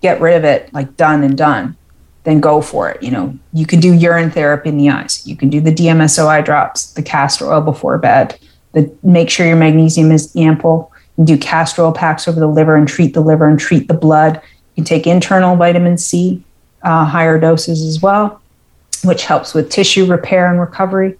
get 0.00 0.20
rid 0.20 0.36
of 0.36 0.44
it, 0.44 0.72
like 0.72 0.96
done 0.96 1.24
and 1.24 1.36
done. 1.36 1.76
Then 2.24 2.38
go 2.38 2.60
for 2.60 2.88
it. 2.88 3.02
You 3.02 3.10
know, 3.10 3.36
you 3.52 3.66
can 3.66 3.80
do 3.80 3.92
urine 3.92 4.30
therapy 4.30 4.68
in 4.68 4.78
the 4.78 4.90
eyes. 4.90 5.26
You 5.26 5.36
can 5.36 5.50
do 5.50 5.60
the 5.60 5.72
DMSO 5.72 6.26
eye 6.26 6.40
drops, 6.40 6.92
the 6.92 7.02
castor 7.02 7.52
oil 7.52 7.60
before 7.60 7.98
bed. 7.98 8.38
The 8.72 8.94
make 9.02 9.28
sure 9.28 9.46
your 9.46 9.56
magnesium 9.56 10.12
is 10.12 10.34
ample. 10.36 10.91
You 11.22 11.36
do 11.36 11.38
castor 11.38 11.82
oil 11.82 11.92
packs 11.92 12.26
over 12.26 12.40
the 12.40 12.48
liver 12.48 12.74
and 12.74 12.88
treat 12.88 13.14
the 13.14 13.20
liver 13.20 13.48
and 13.48 13.58
treat 13.58 13.86
the 13.86 13.94
blood. 13.94 14.40
You 14.74 14.82
can 14.82 14.84
take 14.84 15.06
internal 15.06 15.54
vitamin 15.54 15.96
C, 15.98 16.42
uh, 16.82 17.04
higher 17.04 17.38
doses 17.38 17.82
as 17.86 18.02
well, 18.02 18.42
which 19.04 19.24
helps 19.24 19.54
with 19.54 19.70
tissue 19.70 20.04
repair 20.04 20.50
and 20.50 20.58
recovery. 20.58 21.16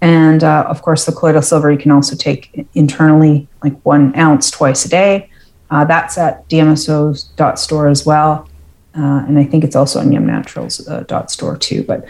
And 0.00 0.42
uh, 0.42 0.64
of 0.68 0.80
course, 0.80 1.04
the 1.04 1.12
colloidal 1.12 1.42
silver 1.42 1.70
you 1.70 1.78
can 1.78 1.90
also 1.90 2.16
take 2.16 2.66
internally, 2.74 3.46
like 3.62 3.78
one 3.82 4.16
ounce 4.16 4.50
twice 4.50 4.86
a 4.86 4.88
day. 4.88 5.28
Uh, 5.70 5.84
that's 5.84 6.16
at 6.16 6.48
dmso.store 6.48 7.88
as 7.88 8.06
well. 8.06 8.48
Uh, 8.96 9.24
and 9.26 9.38
I 9.38 9.44
think 9.44 9.64
it's 9.64 9.76
also 9.76 10.00
on 10.00 10.12
Yum 10.12 10.26
Naturals 10.26 10.88
store 11.28 11.56
too. 11.56 11.82
But 11.84 12.06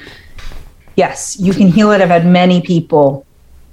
yes, 0.96 1.38
you 1.40 1.52
can 1.52 1.68
heal 1.68 1.90
it. 1.90 2.00
I've 2.00 2.08
had 2.08 2.26
many 2.26 2.60
people, 2.60 3.26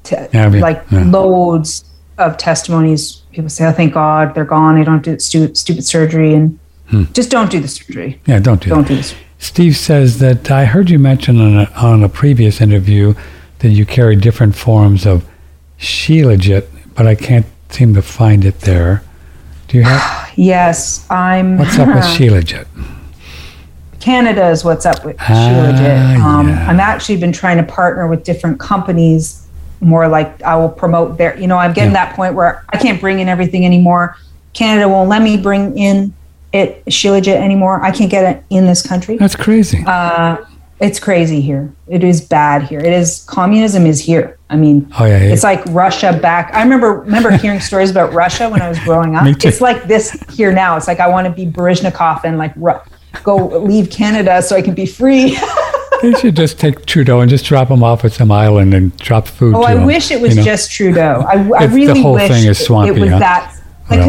to, 0.06 0.30
yeah, 0.34 0.48
like 0.48 0.84
yeah. 0.92 1.04
loads 1.06 1.86
of 2.18 2.38
testimonies. 2.38 3.22
People 3.40 3.50
say, 3.50 3.66
oh, 3.66 3.72
thank 3.72 3.94
God 3.94 4.36
they're 4.36 4.44
gone. 4.44 4.76
I 4.76 4.84
don't 4.84 5.02
do 5.02 5.18
stu- 5.18 5.56
stupid 5.56 5.86
surgery. 5.86 6.34
And 6.34 6.60
Hmm. 6.90 7.04
just 7.14 7.30
don't 7.32 7.50
do 7.50 7.62
the 7.62 7.70
surgery. 7.70 8.20
Yeah, 8.26 8.40
don't 8.40 8.62
do 8.62 8.68
Don't 8.70 8.82
that. 8.82 8.90
do 8.90 8.96
this. 8.98 9.16
Steve 9.38 9.78
says 9.78 10.20
that 10.20 10.52
I 10.52 10.66
heard 10.66 10.90
you 10.90 11.00
mention 11.00 11.40
on 11.40 11.58
a, 11.58 11.72
on 11.78 12.04
a 12.04 12.10
previous 12.10 12.60
interview 12.60 13.14
that 13.60 13.70
you 13.70 13.86
carry 13.86 14.18
different 14.18 14.56
forms 14.58 15.06
of 15.06 15.24
Shilajit, 15.80 16.66
but 16.96 17.08
I 17.08 17.16
can't 17.16 17.46
seem 17.70 17.94
to 17.94 18.02
find 18.02 18.44
it 18.44 18.60
there. 18.62 19.04
Do 19.70 19.78
you 19.78 19.84
have 19.84 20.32
Yes, 20.36 21.10
I'm. 21.10 21.58
what's 21.60 21.80
up 21.80 21.88
with 21.88 22.04
Shilajit? 22.04 22.66
Canada 24.02 24.50
is 24.50 24.66
what's 24.66 24.86
up 24.86 25.06
with 25.06 25.16
Ah, 25.22 25.26
Shilajit. 25.28 26.20
Um, 26.22 26.50
yeah. 26.50 26.68
I'm 26.70 26.82
actually 26.82 27.16
been 27.18 27.32
trying 27.32 27.56
to 27.56 27.64
partner 27.64 28.06
with 28.06 28.26
different 28.26 28.60
companies. 28.60 29.46
More 29.82 30.08
like 30.08 30.42
I 30.44 30.56
will 30.56 30.70
promote 30.70 31.18
their. 31.18 31.38
You 31.40 31.48
know, 31.48 31.58
I'm 31.58 31.74
getting 31.74 31.92
Yeah. 31.94 32.06
that 32.06 32.16
point 32.16 32.36
where 32.36 32.64
I 32.70 32.78
can't 32.78 33.00
bring 33.00 33.20
in 33.20 33.30
everything 33.30 33.66
anymore. 33.66 34.16
Canada 34.54 34.90
won't 34.90 35.10
let 35.10 35.22
me 35.22 35.38
bring 35.38 35.78
in 35.78 36.14
it 36.52 36.84
Shilajit 36.86 37.36
anymore. 37.36 37.82
I 37.84 37.92
can't 37.92 38.10
get 38.10 38.24
it 38.36 38.44
in 38.50 38.66
this 38.66 38.82
country. 38.86 39.18
That's 39.18 39.36
crazy. 39.36 39.84
Uh, 39.86 40.38
it's 40.80 41.00
crazy 41.00 41.42
here. 41.42 41.72
It 41.88 42.04
is 42.04 42.22
bad 42.22 42.64
here. 42.64 42.80
It 42.80 42.92
is 42.94 43.24
communism 43.28 43.86
is 43.86 44.00
here. 44.02 44.38
I 44.50 44.56
mean, 44.56 44.92
oh 45.00 45.06
yeah, 45.06 45.20
yeah. 45.24 45.34
it's 45.34 45.44
like 45.44 45.62
Russia 45.68 46.18
back. 46.20 46.54
I 46.54 46.64
remember 46.64 46.94
remember 47.02 47.32
hearing 47.38 47.60
stories 47.60 47.92
about 47.92 48.14
Russia 48.14 48.50
when 48.50 48.62
I 48.62 48.70
was 48.70 48.80
growing 48.80 49.16
up. 49.16 49.26
It's 49.46 49.62
like 49.62 49.84
this 49.88 50.12
here 50.34 50.52
now. 50.52 50.76
It's 50.78 50.88
like 50.88 51.00
I 51.00 51.08
want 51.08 51.28
to 51.28 51.32
be 51.34 51.46
Baryshnikov 51.46 52.24
and 52.24 52.38
like 52.38 52.54
ru- 52.56 52.80
go 53.24 53.36
leave 53.60 53.90
Canada 53.92 54.42
so 54.42 54.56
I 54.56 54.62
can 54.62 54.74
be 54.74 54.86
free. 54.86 55.38
they 56.02 56.14
should 56.14 56.36
just 56.36 56.60
take 56.60 56.86
Trudeau 56.86 57.20
and 57.22 57.30
just 57.30 57.46
drop 57.46 57.70
him 57.70 57.84
off 57.84 58.06
at 58.06 58.12
some 58.14 58.32
island 58.32 58.74
and 58.74 58.96
drop 58.98 59.28
food 59.28 59.56
oh, 59.56 59.64
I 59.64 59.76
him. 59.76 59.86
wish 59.86 60.12
it 60.12 60.22
was 60.22 60.32
you 60.32 60.36
know? 60.38 60.44
just 60.44 60.72
Trudeau. 60.72 61.24
I, 61.28 61.34
I 61.34 61.40
It's- 61.42 61.62
the 61.62 61.68
really 61.70 62.02
whole 62.02 62.14
wish 62.14 62.30
thing 62.32 62.48
is 62.48 62.58
swampy, 62.60 62.96
it 62.96 63.02
was 63.02 63.10
huh? 63.12 63.20
that. 63.20 63.56
Like, 63.90 64.00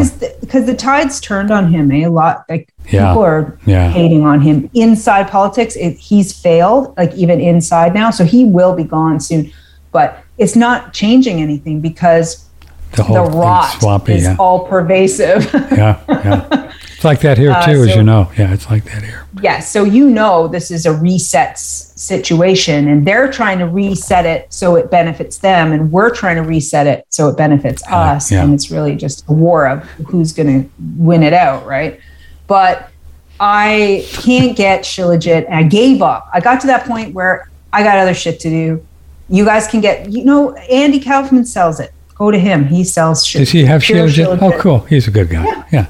because 0.41 0.65
the, 0.67 0.71
the 0.71 0.75
tides 0.75 1.19
turned 1.19 1.49
on 1.49 1.73
him, 1.73 1.91
eh? 1.91 2.05
A 2.05 2.09
lot. 2.09 2.45
Like 2.47 2.71
Yeah. 2.91 3.07
people 3.09 3.23
are 3.23 3.57
Yeah. 3.65 3.89
hating 3.89 4.23
on 4.23 4.39
him 4.41 4.69
inside 4.75 5.27
politics. 5.27 5.75
It, 5.75 5.97
he's 5.97 6.31
failed, 6.39 6.93
like 6.97 7.13
even 7.15 7.41
inside 7.41 7.93
now, 7.95 8.11
so 8.11 8.23
he 8.23 8.45
will 8.45 8.75
be 8.75 8.83
gone 8.83 9.19
soon. 9.19 9.51
But 9.91 10.23
it's 10.37 10.55
not 10.55 10.93
changing 10.93 11.41
anything 11.41 11.81
because 11.81 12.45
the 12.91 13.03
the 13.03 13.23
rot 13.23 13.79
swampy. 13.79 14.13
is 14.13 14.23
Yeah. 14.25 14.35
all 14.37 14.67
pervasive. 14.67 15.51
yeah, 15.53 15.97
yeah. 16.07 16.70
It's 17.01 17.05
like 17.05 17.21
that 17.21 17.39
here 17.39 17.49
Uh, 17.51 17.65
too, 17.65 17.81
as 17.81 17.95
you 17.95 18.03
know. 18.03 18.29
Yeah, 18.37 18.53
it's 18.53 18.69
like 18.69 18.83
that 18.83 19.01
here. 19.03 19.23
yes, 19.41 19.71
so 19.71 19.83
you 19.83 20.07
know 20.07 20.47
this 20.47 20.69
is 20.69 20.85
a 20.85 20.93
reset 20.93 21.57
situation, 21.57 22.87
and 22.87 23.07
they're 23.07 23.27
trying 23.31 23.57
to 23.57 23.65
reset 23.65 24.27
it 24.27 24.45
so 24.53 24.75
it 24.75 24.91
benefits 24.91 25.39
them, 25.39 25.71
and 25.71 25.91
we're 25.91 26.11
trying 26.11 26.35
to 26.35 26.43
reset 26.43 26.85
it 26.85 27.03
so 27.09 27.27
it 27.29 27.37
benefits 27.37 27.81
Yeah, 27.89 27.97
us. 27.97 28.31
yeah. 28.31 28.43
And 28.43 28.53
it's 28.53 28.69
really 28.69 28.95
just 28.95 29.25
a 29.29 29.33
war 29.33 29.67
of 29.67 29.81
who's 30.09 30.31
going 30.31 30.63
to 30.63 30.69
win 30.95 31.23
it 31.23 31.33
out, 31.33 31.65
right? 31.65 31.99
But 32.45 32.91
I 33.39 34.05
can't 34.11 34.55
get 34.55 34.83
Shilajit, 34.83 35.45
and 35.47 35.55
I 35.55 35.63
gave 35.63 36.03
up. 36.03 36.29
I 36.31 36.39
got 36.39 36.61
to 36.61 36.67
that 36.67 36.85
point 36.85 37.15
where 37.15 37.49
I 37.73 37.81
got 37.81 37.97
other 37.97 38.13
shit 38.13 38.39
to 38.41 38.49
do. 38.51 38.85
You 39.27 39.43
guys 39.43 39.65
can 39.67 39.81
get, 39.81 40.11
you 40.11 40.23
know, 40.23 40.53
Andy 40.53 40.99
Kaufman 40.99 41.45
sells 41.45 41.79
it. 41.79 41.93
Go 42.13 42.29
to 42.29 42.37
him. 42.37 42.65
He 42.67 42.83
sells 42.83 43.25
shit. 43.25 43.39
Does 43.39 43.49
he 43.49 43.65
have 43.65 43.81
Shilajit? 43.81 44.39
Oh, 44.39 44.55
cool. 44.59 44.81
He's 44.81 45.07
a 45.07 45.11
good 45.11 45.29
guy. 45.31 45.63
Yeah. 45.71 45.87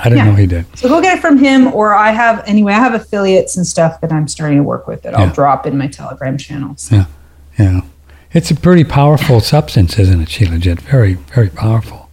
I 0.00 0.04
didn't 0.04 0.18
Yeah. 0.18 0.24
know 0.30 0.36
he 0.36 0.46
did. 0.46 0.64
So 0.76 0.88
go 0.88 1.00
get 1.02 1.18
it 1.18 1.20
from 1.20 1.38
him, 1.38 1.72
or 1.74 1.94
I 1.94 2.12
have 2.12 2.42
anyway. 2.46 2.72
I 2.72 2.78
have 2.78 2.94
affiliates 2.94 3.56
and 3.56 3.66
stuff 3.66 4.00
that 4.00 4.10
I'm 4.12 4.26
starting 4.28 4.58
to 4.58 4.64
work 4.64 4.86
with 4.86 5.02
that 5.02 5.14
I'll 5.14 5.26
Yeah. 5.26 5.32
drop 5.32 5.66
in 5.66 5.76
my 5.76 5.86
Telegram 5.86 6.36
channels. 6.38 6.88
Yeah. 6.90 7.04
Yeah. 7.58 7.80
It's 8.32 8.50
a 8.50 8.54
pretty 8.54 8.84
powerful 8.84 9.40
substance, 9.40 9.98
isn't 9.98 10.20
it, 10.22 10.28
Shilajit? 10.28 10.80
Very, 10.80 11.14
very 11.34 11.48
powerful. 11.50 12.08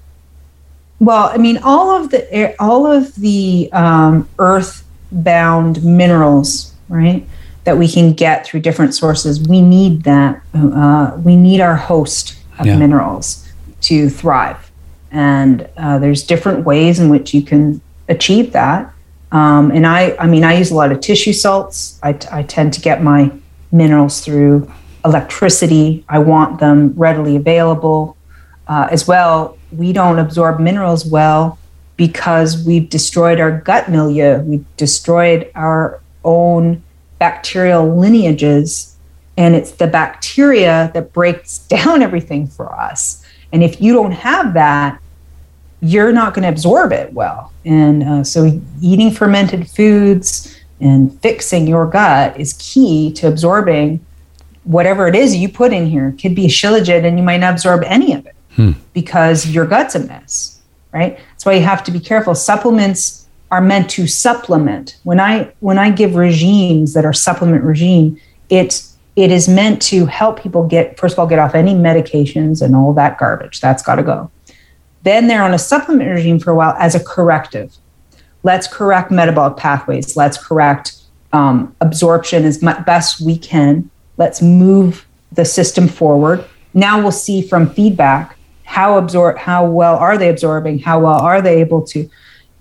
Well, 1.00 1.32
I 1.34 1.38
mean, 1.38 1.58
all 1.64 1.92
of 1.96 2.10
the 2.12 2.54
all 2.60 2.86
of 2.86 3.16
the 3.16 3.70
um, 3.72 4.28
earth-bound 4.38 5.84
minerals, 5.84 6.74
right, 6.90 7.26
that 7.64 7.78
we 7.78 7.88
can 7.88 8.12
get 8.14 8.46
through 8.46 8.60
different 8.62 8.94
sources. 8.94 9.40
We 9.48 9.62
need 9.62 10.04
that. 10.04 10.42
Uh, 10.54 11.12
we 11.24 11.38
need 11.38 11.62
our 11.62 11.76
host 11.76 12.36
of 12.60 12.66
Yeah. 12.66 12.78
minerals 12.78 13.46
to 13.82 14.10
thrive, 14.10 14.69
and 15.12 15.68
uh, 15.78 16.00
there's 16.00 16.24
different 16.24 16.66
ways 16.66 17.00
in 17.00 17.10
which 17.10 17.34
you 17.34 17.42
can 17.42 17.82
achieve 18.08 18.52
that. 18.54 18.94
Um, 19.32 19.72
and 19.72 19.86
I, 19.86 20.16
I 20.18 20.28
mean, 20.28 20.44
I 20.44 20.58
use 20.58 20.72
a 20.72 20.76
lot 20.76 20.92
of 20.92 21.02
tissue 21.02 21.34
salts. 21.34 22.00
I, 22.02 22.18
I 22.32 22.44
tend 22.44 22.74
to 22.74 22.82
get 22.82 23.04
my 23.04 23.32
minerals 23.72 24.22
through 24.22 24.72
electricity. 25.06 26.04
I 26.10 26.20
want 26.20 26.60
them 26.60 26.94
readily 26.96 27.36
available. 27.36 28.18
Uh, 28.68 28.88
as 28.92 29.08
well, 29.08 29.58
we 29.72 29.94
don't 29.94 30.20
absorb 30.20 30.60
minerals 30.60 31.06
well 31.06 31.58
because 31.96 32.64
we've 32.66 32.90
destroyed 32.90 33.40
our 33.40 33.60
gut 33.60 33.90
milieu. 33.90 34.40
We've 34.40 34.66
destroyed 34.78 35.52
our 35.56 36.02
own 36.24 36.82
bacterial 37.20 37.96
lineages, 37.96 38.96
and 39.38 39.56
it's 39.56 39.72
the 39.72 39.88
bacteria 39.88 40.92
that 40.94 41.14
breaks 41.14 41.58
down 41.68 42.02
everything 42.02 42.48
for 42.48 42.74
us. 42.74 43.19
And 43.52 43.64
if 43.64 43.82
you 43.82 43.94
don't 43.94 44.12
have 44.12 44.54
that, 44.54 45.00
you're 45.82 46.12
not 46.12 46.34
going 46.34 46.44
to 46.44 46.50
absorb 46.50 46.92
it 46.92 47.14
well. 47.14 47.54
And 47.66 48.04
uh, 48.04 48.24
so, 48.24 48.62
eating 48.82 49.12
fermented 49.12 49.70
foods 49.70 50.60
and 50.82 51.20
fixing 51.22 51.68
your 51.68 51.86
gut 51.86 52.40
is 52.40 52.54
key 52.54 53.12
to 53.14 53.28
absorbing 53.28 54.06
whatever 54.64 55.08
it 55.08 55.16
is 55.16 55.36
you 55.36 55.50
put 55.50 55.74
in 55.74 55.86
here. 55.88 56.10
It 56.10 56.22
could 56.22 56.36
be 56.36 56.46
a 56.46 56.50
shilajit, 56.50 57.06
and 57.06 57.18
you 57.18 57.24
might 57.24 57.38
not 57.38 57.54
absorb 57.54 57.84
any 57.86 58.14
of 58.14 58.26
it 58.26 58.36
hmm. 58.56 58.72
because 58.94 59.48
your 59.48 59.66
gut's 59.66 59.96
a 59.96 60.00
mess, 60.00 60.60
right? 60.92 61.18
That's 61.32 61.46
why 61.46 61.54
you 61.54 61.64
have 61.64 61.84
to 61.86 61.92
be 61.92 62.00
careful. 62.00 62.36
Supplements 62.36 63.28
are 63.52 63.62
meant 63.62 63.90
to 63.92 64.08
supplement. 64.08 65.00
When 65.04 65.20
I 65.20 65.52
when 65.60 65.80
I 65.80 65.92
give 65.92 66.16
regimes 66.16 66.94
that 66.94 67.06
are 67.06 67.14
supplement 67.14 67.64
regime, 67.64 68.20
it's 68.50 68.89
it 69.20 69.32
is 69.32 69.50
meant 69.50 69.82
to 69.82 70.06
help 70.06 70.42
people 70.42 70.66
get 70.66 70.98
first 70.98 71.14
of 71.14 71.20
all 71.20 71.28
get 71.28 71.40
off 71.40 71.54
any 71.54 71.74
medications 71.74 72.62
and 72.62 72.74
all 72.74 72.94
that 72.94 73.18
garbage. 73.18 73.60
That's 73.60 73.84
got 73.84 73.96
to 73.96 74.04
go. 74.04 74.32
Then 75.04 75.28
they're 75.28 75.44
on 75.44 75.54
a 75.54 75.60
supplement 75.60 76.10
regime 76.10 76.40
for 76.40 76.52
a 76.52 76.56
while 76.56 76.74
as 76.80 76.96
a 76.96 77.04
corrective. 77.04 77.76
Let's 78.44 78.66
correct 78.66 79.12
metabolic 79.12 79.58
pathways. 79.58 80.16
Let's 80.16 80.42
correct 80.42 80.96
um, 81.34 81.76
absorption 81.82 82.46
as 82.46 82.62
much, 82.62 82.86
best 82.86 83.20
we 83.20 83.38
can. 83.38 83.90
Let's 84.16 84.42
move 84.42 85.06
the 85.34 85.44
system 85.44 85.90
forward. 85.90 86.46
Now 86.74 87.02
we'll 87.02 87.12
see 87.12 87.42
from 87.42 87.70
feedback 87.70 88.38
how 88.64 88.98
absorb 88.98 89.38
how 89.38 89.66
well 89.66 89.98
are 89.98 90.18
they 90.18 90.30
absorbing, 90.30 90.80
how 90.80 91.02
well 91.02 91.20
are 91.20 91.42
they 91.42 91.60
able 91.60 91.82
to 91.88 92.10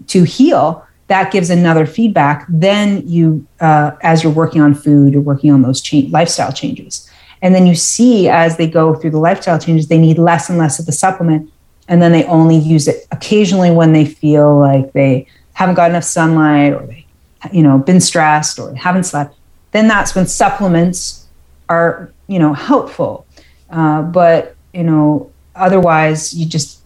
to 0.08 0.24
heal. 0.24 0.84
That 1.08 1.32
gives 1.32 1.50
another 1.50 1.86
feedback. 1.86 2.46
Then 2.48 3.06
you, 3.08 3.46
uh, 3.60 3.92
as 4.02 4.22
you're 4.22 4.32
working 4.32 4.60
on 4.60 4.74
food, 4.74 5.12
you're 5.12 5.22
working 5.22 5.50
on 5.50 5.62
those 5.62 5.80
cha- 5.80 6.08
lifestyle 6.10 6.52
changes, 6.52 7.10
and 7.42 7.54
then 7.54 7.66
you 7.66 7.74
see 7.74 8.28
as 8.28 8.56
they 8.56 8.68
go 8.68 8.94
through 8.94 9.10
the 9.10 9.18
lifestyle 9.18 9.58
changes, 9.58 9.88
they 9.88 9.98
need 9.98 10.18
less 10.18 10.48
and 10.48 10.58
less 10.58 10.78
of 10.78 10.86
the 10.86 10.92
supplement 10.92 11.50
and 11.88 12.02
then 12.02 12.12
they 12.12 12.24
only 12.24 12.56
use 12.56 12.86
it 12.86 13.06
occasionally 13.10 13.70
when 13.70 13.92
they 13.92 14.04
feel 14.04 14.58
like 14.58 14.92
they 14.92 15.26
haven't 15.54 15.74
got 15.74 15.90
enough 15.90 16.04
sunlight 16.04 16.72
or 16.74 16.86
they 16.86 17.04
you 17.52 17.62
know 17.62 17.78
been 17.78 18.00
stressed 18.00 18.58
or 18.58 18.74
haven't 18.74 19.04
slept 19.04 19.34
then 19.72 19.88
that's 19.88 20.14
when 20.14 20.26
supplements 20.26 21.26
are 21.68 22.12
you 22.26 22.38
know 22.38 22.52
helpful 22.52 23.26
uh, 23.70 24.02
but 24.02 24.54
you 24.72 24.84
know 24.84 25.30
otherwise 25.54 26.34
you 26.34 26.46
just 26.46 26.80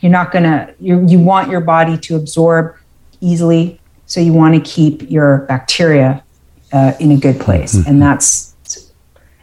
you're 0.00 0.12
not 0.12 0.32
gonna 0.32 0.74
you 0.80 1.06
you 1.06 1.18
want 1.18 1.50
your 1.50 1.60
body 1.60 1.96
to 1.98 2.16
absorb 2.16 2.74
easily 3.26 3.80
so 4.06 4.20
you 4.20 4.32
want 4.32 4.54
to 4.54 4.60
keep 4.60 5.10
your 5.10 5.38
bacteria 5.48 6.22
uh, 6.72 6.92
in 7.00 7.10
a 7.10 7.16
good 7.16 7.40
place 7.40 7.74
mm-hmm. 7.74 7.88
and 7.88 8.02
that's 8.02 8.54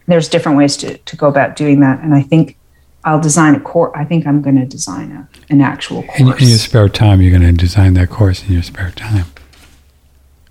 there's 0.07 0.27
different 0.27 0.57
ways 0.57 0.75
to, 0.77 0.97
to 0.99 1.15
go 1.15 1.27
about 1.27 1.55
doing 1.55 1.79
that 1.79 1.99
and 2.03 2.13
i 2.13 2.21
think 2.21 2.57
I'll 3.05 3.19
design 3.19 3.55
a 3.55 3.59
course. 3.59 3.91
I 3.95 4.05
think 4.05 4.25
I'm 4.25 4.41
going 4.41 4.55
to 4.55 4.65
design 4.65 5.11
a, 5.11 5.27
an 5.49 5.59
actual 5.59 6.03
course. 6.03 6.19
In, 6.19 6.27
in 6.27 6.47
your 6.47 6.57
spare 6.57 6.87
time, 6.87 7.21
you're 7.21 7.37
going 7.37 7.43
to 7.43 7.51
design 7.51 7.95
that 7.95 8.09
course 8.09 8.43
in 8.45 8.53
your 8.53 8.63
spare 8.63 8.91
time. 8.91 9.25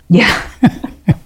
Yeah. 0.09 0.47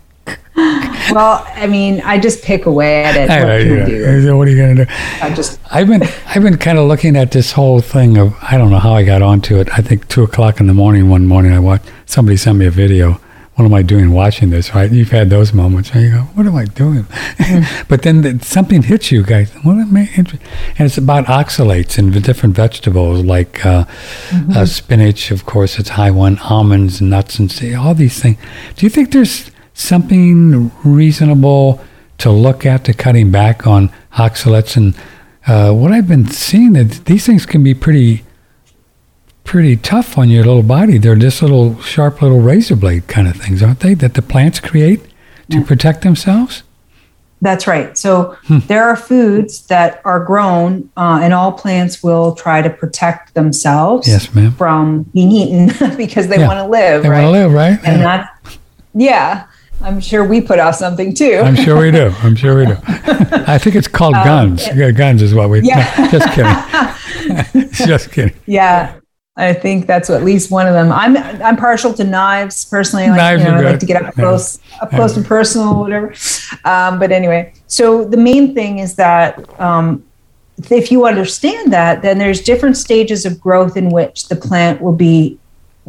well, 1.12 1.46
I 1.56 1.68
mean, 1.68 2.02
I 2.02 2.18
just 2.18 2.44
pick 2.44 2.66
away 2.66 3.04
at 3.04 3.16
it. 3.16 3.30
What, 3.30 3.92
yeah. 3.92 4.34
what 4.34 4.48
are 4.48 4.52
you 4.52 4.58
going 4.58 4.76
to 4.76 4.86
do? 4.86 4.92
I 5.22 5.34
just. 5.34 5.60
I've 5.72 5.88
been 5.88 6.04
I've 6.28 6.44
been 6.44 6.58
kind 6.58 6.78
of 6.78 6.88
looking 6.88 7.16
at 7.16 7.32
this 7.32 7.52
whole 7.52 7.82
thing 7.82 8.18
of 8.18 8.36
I 8.42 8.58
don't 8.58 8.70
know 8.70 8.80
how 8.80 8.94
I 8.94 9.04
got 9.04 9.22
onto 9.22 9.60
it. 9.60 9.70
I 9.78 9.82
think 9.82 10.08
two 10.08 10.24
o'clock 10.24 10.60
in 10.60 10.68
the 10.68 10.74
morning 10.74 11.10
one 11.10 11.28
morning 11.28 11.54
I 11.54 11.60
watched 11.60 11.90
somebody 12.06 12.38
sent 12.38 12.58
me 12.58 12.66
a 12.66 12.72
video 12.72 13.20
what 13.58 13.66
am 13.66 13.74
I 13.74 13.82
doing 13.82 14.12
watching 14.12 14.52
this, 14.52 14.76
right? 14.76 14.92
You've 14.92 15.10
had 15.10 15.32
those 15.32 15.52
moments 15.52 15.92
where 15.92 16.04
you 16.04 16.12
go, 16.12 16.22
what 16.36 16.46
am 16.46 16.56
I 16.56 16.66
doing? 16.66 17.06
Mm-hmm. 17.06 17.86
but 17.90 18.04
then 18.04 18.22
the, 18.22 18.46
something 18.46 18.84
hits 18.84 19.12
you 19.12 19.24
guys. 19.24 19.52
What 19.64 19.78
am 19.78 19.98
I? 19.98 20.08
And 20.16 20.32
it's 20.78 21.00
about 21.00 21.26
oxalates 21.26 21.98
and 21.98 22.14
the 22.14 22.20
different 22.20 22.56
vegetables 22.56 23.26
like 23.26 23.66
uh, 23.66 23.86
mm-hmm. 23.86 24.52
uh, 24.52 24.68
spinach, 24.68 25.32
of 25.32 25.48
course, 25.48 25.80
it's 25.80 25.90
high 25.90 26.12
one, 26.12 26.38
almonds, 26.38 27.02
nuts, 27.02 27.40
and 27.40 27.52
see, 27.52 27.74
all 27.74 27.96
these 27.96 28.22
things. 28.22 28.38
Do 28.76 28.86
you 28.86 28.92
think 28.92 29.12
there's 29.12 29.50
something 29.78 30.72
reasonable 30.84 31.80
to 32.20 32.32
look 32.32 32.66
at 32.66 32.84
to 32.86 32.94
cutting 32.94 33.32
back 33.32 33.68
on 33.68 33.90
oxalates? 34.14 34.76
And 34.76 34.96
uh, 35.46 35.74
what 35.74 35.92
I've 35.92 36.08
been 36.08 36.28
seeing 36.28 36.74
that 36.74 37.06
these 37.06 37.26
things 37.26 37.46
can 37.46 37.64
be 37.64 37.74
pretty 37.74 38.24
pretty 39.44 39.78
tough 39.78 40.18
on 40.18 40.30
your 40.30 40.44
little 40.44 40.62
body. 40.62 40.98
They're 40.98 41.16
just 41.16 41.42
little 41.42 41.80
sharp 41.82 42.22
little 42.22 42.42
razor 42.42 42.76
blade 42.76 43.08
kind 43.08 43.30
of 43.30 43.38
things, 43.38 43.64
aren't 43.64 43.80
they? 43.80 43.94
That 43.94 44.14
the 44.14 44.22
plants 44.22 44.60
create 44.60 45.02
to 45.50 45.64
protect 45.64 46.02
themselves. 46.02 46.64
That's 47.42 47.68
right. 47.68 47.98
So 47.98 48.36
hmm. 48.46 48.60
there 48.68 48.84
are 48.84 48.96
foods 48.96 49.68
that 49.68 50.02
are 50.04 50.24
grown, 50.24 50.90
uh, 50.98 51.20
and 51.22 51.34
all 51.34 51.52
plants 51.52 52.02
will 52.02 52.34
try 52.34 52.62
to 52.62 52.70
protect 52.70 53.36
themselves 53.36 54.08
yes, 54.08 54.34
ma'am. 54.34 54.54
from 54.54 55.04
being 55.04 55.32
eaten 55.32 55.96
because 55.98 56.28
they 56.28 56.40
yeah. 56.40 56.48
want 56.48 56.58
to 56.58 56.66
live. 56.66 57.04
They 57.04 57.10
right? 57.10 57.24
want 57.24 57.36
to 57.36 57.40
live, 57.40 57.54
right? 57.54 57.80
And 57.86 58.02
yeah. 58.02 58.28
that's 58.44 58.58
yeah. 58.94 59.48
I'm 59.82 60.00
sure 60.00 60.24
we 60.24 60.42
put 60.42 60.60
off 60.60 60.76
something 60.76 61.14
too. 61.14 61.42
I'm 61.44 61.56
sure 61.56 61.80
we 61.80 61.92
do. 61.92 62.14
I'm 62.20 62.36
sure 62.36 62.58
we 62.58 62.66
do. 62.66 62.78
I 62.88 63.58
think 63.58 63.76
it's 63.76 63.88
called 63.88 64.16
um, 64.16 64.24
guns. 64.24 64.68
It, 64.68 64.96
guns 64.96 65.22
is 65.22 65.34
what 65.34 65.50
we. 65.50 65.62
Yeah. 65.62 65.94
No, 65.98 66.10
just 66.10 66.34
kidding. 66.34 67.72
just 67.88 68.12
kidding. 68.12 68.36
Yeah. 68.46 68.96
I 69.38 69.54
think 69.54 69.86
that's 69.86 70.10
at 70.10 70.24
least 70.24 70.50
one 70.50 70.66
of 70.66 70.74
them. 70.74 70.92
I'm 70.92 71.16
I'm 71.16 71.56
partial 71.58 71.94
to 71.94 72.04
knives 72.04 72.66
personally. 72.66 73.08
Like, 73.08 73.18
knives 73.18 73.44
you 73.44 73.50
know, 73.50 73.58
I 73.58 73.62
like 73.62 73.80
to 73.80 73.86
get 73.86 74.04
up 74.04 74.16
close, 74.16 74.60
yeah. 74.72 74.78
up 74.82 74.90
close 74.90 75.12
yeah. 75.12 75.18
and 75.20 75.28
personal, 75.28 75.80
whatever. 75.80 76.16
Um, 76.66 76.98
but 76.98 77.12
anyway, 77.12 77.54
so 77.68 78.04
the 78.04 78.18
main 78.18 78.56
thing 78.56 78.80
is 78.80 78.96
that 78.96 79.60
um, 79.62 80.04
if 80.72 80.92
you 80.92 81.06
understand 81.06 81.72
that, 81.72 82.02
then 82.02 82.18
there's 82.18 82.42
different 82.42 82.78
stages 82.78 83.28
of 83.28 83.40
growth 83.40 83.78
in 83.78 83.92
which 83.92 84.28
the 84.28 84.36
plant 84.36 84.82
will 84.82 84.96
be 84.96 85.38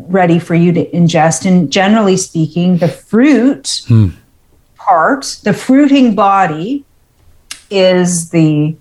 ready 0.07 0.39
for 0.39 0.55
you 0.55 0.73
to 0.73 0.91
ingest. 0.91 1.45
And 1.45 1.71
generally 1.71 2.17
speaking, 2.17 2.79
the 2.79 2.89
fruit 2.89 3.83
hmm. 3.89 4.09
part, 4.77 5.41
the 5.45 5.53
fruiting 5.53 6.15
body, 6.15 6.85
is 7.71 8.31
the 8.31 8.77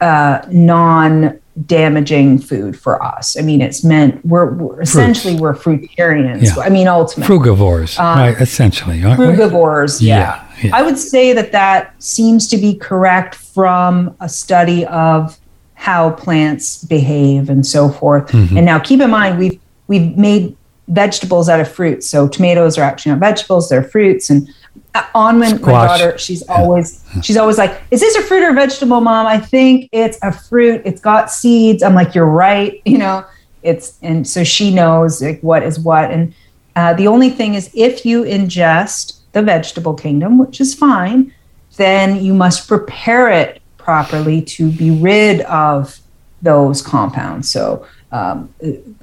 uh, 0.00 0.46
non 0.50 1.40
damaging 1.66 2.38
food 2.38 2.78
for 2.78 3.02
us. 3.02 3.38
I 3.38 3.42
mean, 3.42 3.60
it's 3.60 3.84
meant 3.84 4.24
we're, 4.24 4.52
we're 4.52 4.80
essentially 4.80 5.36
we're 5.36 5.54
fruitarians. 5.54 6.56
Yeah. 6.56 6.62
I 6.62 6.68
mean, 6.68 6.88
ultimately 6.88 7.36
frugivores, 7.36 7.98
um, 7.98 8.18
right? 8.18 8.40
Essentially, 8.40 9.00
frugivores. 9.00 10.02
Yeah. 10.02 10.44
Yeah. 10.56 10.68
yeah. 10.68 10.76
I 10.76 10.82
would 10.82 10.98
say 10.98 11.32
that 11.32 11.52
that 11.52 12.00
seems 12.02 12.48
to 12.48 12.56
be 12.56 12.74
correct 12.74 13.36
from 13.36 14.16
a 14.20 14.28
study 14.28 14.84
of 14.86 15.38
how 15.74 16.10
plants 16.10 16.82
behave 16.84 17.50
and 17.50 17.66
so 17.66 17.88
forth. 17.88 18.28
Mm-hmm. 18.28 18.56
And 18.56 18.66
now, 18.66 18.78
keep 18.78 19.00
in 19.00 19.10
mind, 19.10 19.38
we've 19.38 19.60
we've 19.86 20.16
made 20.16 20.56
vegetables 20.88 21.48
out 21.48 21.60
of 21.60 21.70
fruits. 21.70 22.08
So 22.08 22.28
tomatoes 22.28 22.78
are 22.78 22.82
actually 22.82 23.12
not 23.12 23.20
vegetables; 23.20 23.68
they're 23.68 23.84
fruits, 23.84 24.30
and 24.30 24.48
Anwen, 24.94 25.60
my 25.60 25.86
daughter, 25.86 26.16
she's 26.18 26.42
always 26.48 27.04
she's 27.22 27.36
always 27.36 27.58
like, 27.58 27.82
"Is 27.90 28.00
this 28.00 28.14
a 28.16 28.22
fruit 28.22 28.44
or 28.44 28.50
a 28.50 28.54
vegetable, 28.54 29.00
mom?" 29.00 29.26
I 29.26 29.38
think 29.38 29.88
it's 29.92 30.18
a 30.22 30.32
fruit. 30.32 30.82
It's 30.84 31.00
got 31.00 31.30
seeds. 31.30 31.82
I'm 31.82 31.94
like, 31.94 32.14
"You're 32.14 32.26
right." 32.26 32.80
You 32.94 32.98
know, 32.98 33.24
it's 33.64 33.98
and 34.02 34.26
so 34.26 34.44
she 34.44 34.72
knows 34.72 35.20
like 35.20 35.40
what 35.40 35.64
is 35.64 35.80
what. 35.80 36.12
And 36.12 36.32
uh, 36.76 36.92
the 36.94 37.08
only 37.08 37.30
thing 37.30 37.54
is, 37.54 37.70
if 37.74 38.06
you 38.06 38.22
ingest 38.22 39.20
the 39.32 39.42
vegetable 39.42 39.94
kingdom, 39.94 40.38
which 40.38 40.60
is 40.60 40.74
fine, 40.74 41.34
then 41.76 42.22
you 42.22 42.34
must 42.34 42.68
prepare 42.68 43.28
it 43.30 43.60
properly 43.78 44.42
to 44.42 44.70
be 44.70 44.90
rid 44.92 45.40
of 45.42 45.98
those 46.40 46.82
compounds. 46.82 47.50
So 47.50 47.84
um, 48.14 48.48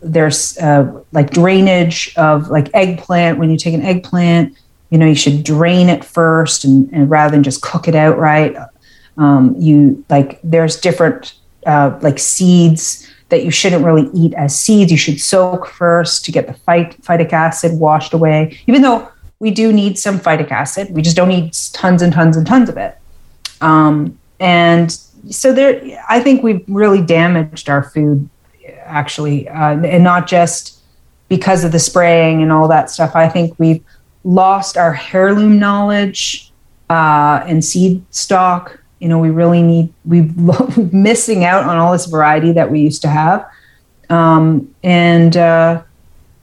there's 0.02 0.58
uh, 0.58 1.02
like 1.12 1.32
drainage 1.32 2.16
of 2.16 2.50
like 2.50 2.70
eggplant. 2.74 3.38
When 3.38 3.50
you 3.50 3.58
take 3.58 3.74
an 3.74 3.82
eggplant 3.82 4.58
you 4.92 4.98
know 4.98 5.08
you 5.08 5.16
should 5.16 5.44
drain 5.44 5.90
it 5.90 6.04
first 6.04 6.64
and, 6.64 6.88
and 6.94 7.10
rather 7.10 7.32
than 7.32 7.42
just 7.42 7.62
cook 7.64 7.88
it 7.88 7.96
outright. 7.96 8.56
Um, 9.18 9.56
you 9.58 10.06
like 10.10 10.40
there's 10.44 10.80
different 10.80 11.34
uh, 11.66 11.98
like 12.02 12.20
seeds 12.20 13.10
that 13.30 13.44
you 13.44 13.52
shouldn't 13.52 13.84
really 13.84 14.10
eat 14.14 14.34
as 14.36 14.58
seeds. 14.58 14.92
You 14.92 14.98
should 14.98 15.20
soak 15.20 15.68
first 15.68 16.26
to 16.26 16.32
get 16.32 16.48
the 16.48 16.54
phyt- 16.54 17.02
phytic 17.02 17.32
acid 17.32 17.80
washed 17.80 18.14
away. 18.14 18.60
Even 18.68 18.82
though 18.82 19.10
we 19.40 19.50
do 19.50 19.74
need 19.74 19.98
some 19.98 20.20
phytic 20.20 20.52
acid 20.52 20.90
we 20.92 21.02
just 21.02 21.16
don't 21.16 21.30
need 21.30 21.54
tons 21.74 22.02
and 22.02 22.14
tons 22.14 22.38
and 22.38 22.46
tons 22.46 22.70
of 22.70 22.78
it. 22.78 22.98
Um, 23.62 24.20
and 24.40 24.92
so 25.30 25.54
there 25.54 25.80
i 26.10 26.20
think 26.20 26.42
we've 26.42 26.66
really 26.68 27.00
damaged 27.00 27.70
our 27.70 27.84
food 27.84 28.28
actually 28.92 29.48
uh, 29.50 29.80
and 29.84 30.04
not 30.04 30.28
just 30.28 30.80
because 31.30 31.64
of 31.64 31.72
the 31.72 31.80
spraying 31.80 32.42
and 32.42 32.52
all 32.52 32.68
that 32.68 32.90
stuff 32.90 33.16
i 33.16 33.28
think 33.28 33.54
we've 33.58 33.84
lost 34.24 34.78
our 34.78 35.00
heirloom 35.14 35.60
knowledge 35.60 36.52
uh, 36.90 37.44
and 37.48 37.64
seed 37.64 38.04
stock. 38.12 38.80
You 39.00 39.08
know, 39.08 39.20
we 39.20 39.30
really 39.30 39.62
need, 39.62 39.94
we've 40.06 40.36
missing 40.94 41.44
out 41.44 41.64
on 41.64 41.78
all 41.78 41.92
this 41.92 42.06
variety 42.06 42.52
that 42.52 42.70
we 42.70 42.82
used 42.82 43.02
to 43.04 43.08
have. 43.08 43.50
Um, 44.10 44.74
and 44.84 45.38
uh, 45.38 45.84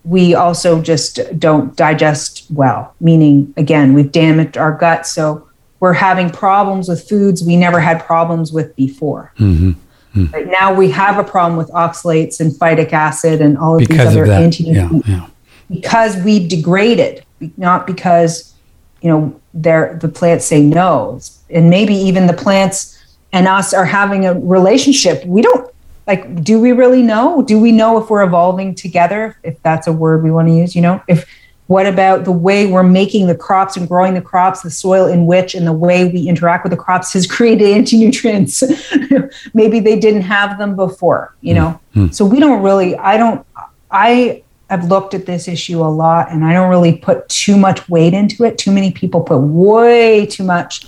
we 0.04 0.34
also 0.34 0.80
just 0.80 1.20
don't 1.38 1.76
digest 1.76 2.46
well, 2.50 2.94
meaning, 3.00 3.52
again, 3.56 3.92
we've 3.92 4.10
damaged 4.10 4.56
our 4.56 4.72
gut. 4.72 5.06
So 5.06 5.46
we're 5.80 5.92
having 5.92 6.30
problems 6.30 6.88
with 6.88 7.06
foods 7.08 7.44
we 7.44 7.56
never 7.56 7.78
had 7.78 8.04
problems 8.04 8.52
with 8.52 8.74
before. 8.74 9.32
Mm-hmm. 9.38 9.72
Mm. 10.18 10.32
Right 10.32 10.46
now, 10.46 10.74
we 10.74 10.90
have 10.90 11.18
a 11.18 11.24
problem 11.24 11.56
with 11.56 11.70
oxalates 11.70 12.40
and 12.40 12.52
phytic 12.52 12.92
acid 12.92 13.40
and 13.40 13.56
all 13.56 13.74
of 13.74 13.80
because 13.80 14.14
these 14.14 14.22
other 14.22 14.32
anti 14.32 14.64
yeah, 14.64 14.90
yeah. 15.06 15.26
because 15.70 16.16
we've 16.24 16.48
degraded, 16.48 17.24
not 17.56 17.86
because 17.86 18.54
you 19.00 19.08
know 19.08 19.40
they're, 19.54 19.96
the 20.00 20.08
plants 20.08 20.44
say 20.44 20.60
no, 20.60 21.20
and 21.50 21.70
maybe 21.70 21.94
even 21.94 22.26
the 22.26 22.32
plants 22.32 22.98
and 23.32 23.46
us 23.46 23.72
are 23.72 23.84
having 23.84 24.26
a 24.26 24.34
relationship. 24.34 25.24
We 25.24 25.42
don't 25.42 25.70
like. 26.06 26.42
Do 26.42 26.60
we 26.60 26.72
really 26.72 27.02
know? 27.02 27.42
Do 27.42 27.60
we 27.60 27.70
know 27.70 28.02
if 28.02 28.10
we're 28.10 28.24
evolving 28.24 28.74
together? 28.74 29.36
If 29.44 29.62
that's 29.62 29.86
a 29.86 29.92
word 29.92 30.24
we 30.24 30.30
want 30.30 30.48
to 30.48 30.54
use, 30.54 30.74
you 30.74 30.82
know, 30.82 31.00
if 31.06 31.28
what 31.68 31.86
about 31.86 32.24
the 32.24 32.32
way 32.32 32.66
we're 32.66 32.82
making 32.82 33.26
the 33.26 33.34
crops 33.34 33.76
and 33.76 33.86
growing 33.86 34.14
the 34.14 34.22
crops, 34.22 34.62
the 34.62 34.70
soil 34.70 35.06
in 35.06 35.26
which, 35.26 35.54
and 35.54 35.66
the 35.66 35.72
way 35.72 36.06
we 36.06 36.26
interact 36.26 36.64
with 36.64 36.70
the 36.70 36.78
crops 36.78 37.12
has 37.12 37.26
created 37.30 37.68
anti 37.68 37.98
nutrients? 37.98 38.62
Maybe 39.54 39.78
they 39.78 39.98
didn't 39.98 40.22
have 40.22 40.58
them 40.58 40.76
before, 40.76 41.34
you 41.42 41.52
know? 41.54 41.78
Mm-hmm. 41.94 42.12
So 42.12 42.24
we 42.24 42.40
don't 42.40 42.62
really, 42.62 42.96
I 42.96 43.18
don't, 43.18 43.46
I 43.90 44.42
have 44.70 44.84
looked 44.84 45.12
at 45.12 45.26
this 45.26 45.46
issue 45.46 45.80
a 45.80 45.92
lot 45.92 46.30
and 46.30 46.42
I 46.42 46.54
don't 46.54 46.70
really 46.70 46.96
put 46.96 47.28
too 47.28 47.58
much 47.58 47.86
weight 47.86 48.14
into 48.14 48.44
it. 48.44 48.56
Too 48.56 48.72
many 48.72 48.90
people 48.90 49.20
put 49.20 49.38
way 49.38 50.24
too 50.24 50.44
much 50.44 50.86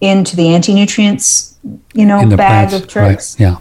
into 0.00 0.34
the 0.34 0.48
anti 0.48 0.74
nutrients, 0.74 1.56
you 1.94 2.04
know, 2.04 2.28
bag 2.28 2.70
plants, 2.70 2.74
of 2.74 2.88
tricks. 2.88 3.38
Right. 3.38 3.46
Yeah. 3.46 3.56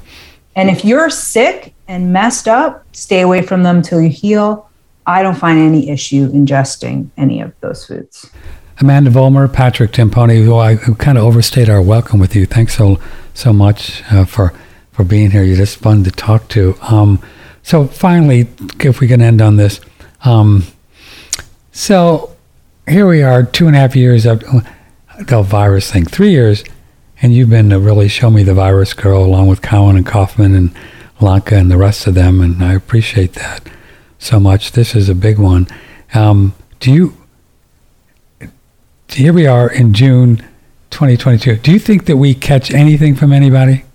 And 0.56 0.72
if 0.72 0.84
you're 0.84 1.12
sick 1.12 1.76
and 1.88 2.12
messed 2.12 2.48
up, 2.48 2.86
stay 2.96 3.22
away 3.22 3.44
from 3.44 3.62
them 3.62 3.84
till 3.84 4.02
you 4.02 4.10
heal 4.10 4.69
I 5.10 5.24
don't 5.24 5.36
find 5.36 5.58
any 5.58 5.90
issue 5.90 6.32
ingesting 6.32 7.10
any 7.18 7.42
of 7.42 7.52
those 7.62 7.84
foods. 7.84 8.30
Amanda 8.80 9.10
Vollmer, 9.10 9.52
Patrick 9.52 9.92
Timpone, 9.92 10.46
who 10.46 10.56
I 10.56 10.76
who 10.76 10.94
kind 10.94 11.18
of 11.18 11.24
overstayed 11.24 11.68
our 11.68 11.82
welcome 11.82 12.20
with 12.20 12.36
you. 12.36 12.46
Thanks 12.46 12.78
so 12.78 13.00
so 13.34 13.52
much 13.52 14.04
uh, 14.12 14.26
for 14.26 14.54
for 14.92 15.04
being 15.04 15.32
here. 15.32 15.42
You're 15.42 15.58
just 15.58 15.78
fun 15.78 16.04
to 16.04 16.12
talk 16.12 16.48
to. 16.50 16.76
Um, 16.82 17.20
so 17.64 17.88
finally, 17.88 18.50
if 18.80 19.00
we 19.00 19.08
can 19.08 19.20
end 19.20 19.42
on 19.42 19.56
this, 19.56 19.82
um, 20.26 20.68
so 21.72 22.36
here 22.88 23.08
we 23.08 23.24
are, 23.24 23.42
two 23.42 23.66
and 23.66 23.76
a 23.76 23.80
half 23.80 23.96
years 23.96 24.28
of 24.28 24.44
the 25.20 25.42
virus 25.42 25.92
thing, 25.92 26.06
three 26.06 26.30
years, 26.30 26.64
and 27.20 27.34
you've 27.34 27.50
been 27.50 27.72
to 27.72 27.80
really 27.80 28.10
show 28.10 28.30
me 28.30 28.44
the 28.44 28.54
virus 28.54 28.94
girl 28.94 29.26
along 29.26 29.48
with 29.48 29.64
Cowan 29.64 29.98
and 29.98 30.06
Kaufman 30.06 30.54
and 30.54 30.72
Lanka 31.20 31.56
and 31.56 31.72
the 31.72 31.78
rest 31.78 32.06
of 32.06 32.14
them, 32.14 32.42
and 32.42 32.64
I 32.64 32.76
appreciate 32.76 33.34
that 33.34 33.68
so 34.20 34.40
much. 34.40 34.74
This 34.74 34.96
is 34.96 35.10
a 35.10 35.16
big 35.16 35.40
one. 35.40 35.68
Um, 36.14 36.54
do 36.80 36.92
you? 36.92 37.18
Here 39.08 39.34
we 39.34 39.48
are 39.48 39.70
in 39.72 39.94
June 39.94 40.38
2022. 40.92 41.58
Do 41.58 41.72
you 41.72 41.80
think 41.80 42.06
that 42.06 42.18
we 42.18 42.36
catch 42.36 42.72
anything 42.72 43.16
from 43.16 43.34
anybody? 43.34 43.86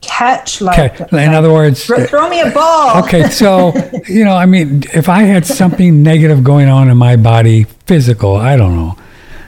Catch 0.00 0.60
like, 0.60 1.00
okay. 1.00 1.24
in 1.24 1.34
other 1.34 1.52
words, 1.52 1.84
throw, 1.84 2.06
throw 2.06 2.28
me 2.28 2.40
a 2.40 2.50
ball. 2.50 3.02
okay, 3.04 3.28
so 3.28 3.72
you 4.08 4.24
know, 4.24 4.36
I 4.36 4.46
mean, 4.46 4.84
if 4.94 5.08
I 5.08 5.22
had 5.22 5.44
something 5.44 6.02
negative 6.02 6.44
going 6.44 6.68
on 6.68 6.88
in 6.88 6.96
my 6.96 7.16
body, 7.16 7.64
physical, 7.64 8.36
I 8.36 8.56
don't 8.56 8.76
know. 8.76 8.96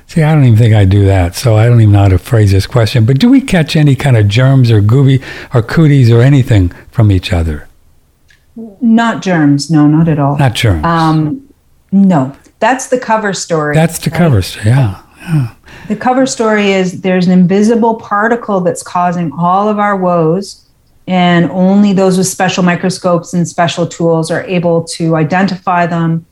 See, 0.08 0.22
I 0.22 0.34
don't 0.34 0.44
even 0.44 0.58
think 0.58 0.74
I 0.74 0.84
do 0.84 1.04
that, 1.06 1.36
so 1.36 1.56
I 1.56 1.66
don't 1.66 1.80
even 1.80 1.92
know 1.92 2.00
how 2.00 2.08
to 2.08 2.18
phrase 2.18 2.50
this 2.50 2.66
question. 2.66 3.06
But 3.06 3.20
do 3.20 3.30
we 3.30 3.40
catch 3.40 3.76
any 3.76 3.94
kind 3.94 4.16
of 4.16 4.26
germs 4.26 4.72
or 4.72 4.82
gooby 4.82 5.22
or 5.54 5.62
cooties 5.62 6.10
or 6.10 6.20
anything 6.20 6.70
from 6.90 7.12
each 7.12 7.32
other? 7.32 7.68
Not 8.80 9.22
germs. 9.22 9.70
No, 9.70 9.86
not 9.86 10.08
at 10.08 10.18
all. 10.18 10.38
Not 10.38 10.54
germs. 10.54 10.84
Um, 10.84 11.48
no, 11.92 12.36
that's 12.58 12.88
the 12.88 12.98
cover 12.98 13.32
story. 13.32 13.74
That's 13.74 13.98
the 13.98 14.10
right? 14.10 14.18
cover 14.18 14.42
story. 14.42 14.66
Yeah. 14.66 15.02
yeah. 15.20 15.54
The 15.88 15.96
cover 15.96 16.26
story 16.26 16.72
is 16.72 17.00
there's 17.00 17.26
an 17.26 17.32
invisible 17.32 17.96
particle 17.96 18.60
that's 18.60 18.82
causing 18.82 19.32
all 19.32 19.68
of 19.68 19.78
our 19.78 19.96
woes, 19.96 20.66
and 21.06 21.50
only 21.50 21.92
those 21.92 22.16
with 22.16 22.28
special 22.28 22.62
microscopes 22.62 23.34
and 23.34 23.48
special 23.48 23.86
tools 23.86 24.30
are 24.30 24.44
able 24.44 24.84
to 24.84 25.16
identify 25.16 25.86
them 25.86 26.26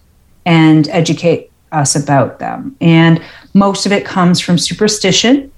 and 0.46 0.88
educate 0.88 1.50
us 1.72 1.96
about 1.96 2.38
them. 2.38 2.76
And 2.80 3.22
most 3.54 3.86
of 3.86 3.92
it 3.92 4.04
comes 4.04 4.40
from 4.40 4.58
superstition. 4.58 5.50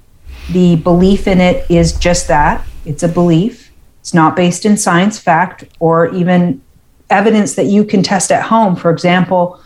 The 0.50 0.76
belief 0.76 1.28
in 1.28 1.40
it 1.40 1.70
is 1.70 1.92
just 1.98 2.26
that 2.28 2.66
it's 2.84 3.02
a 3.02 3.08
belief. 3.08 3.59
It's 4.00 4.14
not 4.14 4.36
based 4.36 4.64
in 4.64 4.76
science 4.76 5.18
fact 5.18 5.64
or 5.78 6.08
even 6.14 6.60
evidence 7.10 7.54
that 7.54 7.66
you 7.66 7.84
can 7.84 8.02
test 8.02 8.32
at 8.32 8.42
home. 8.42 8.76
For 8.76 8.90
example, 8.90 9.60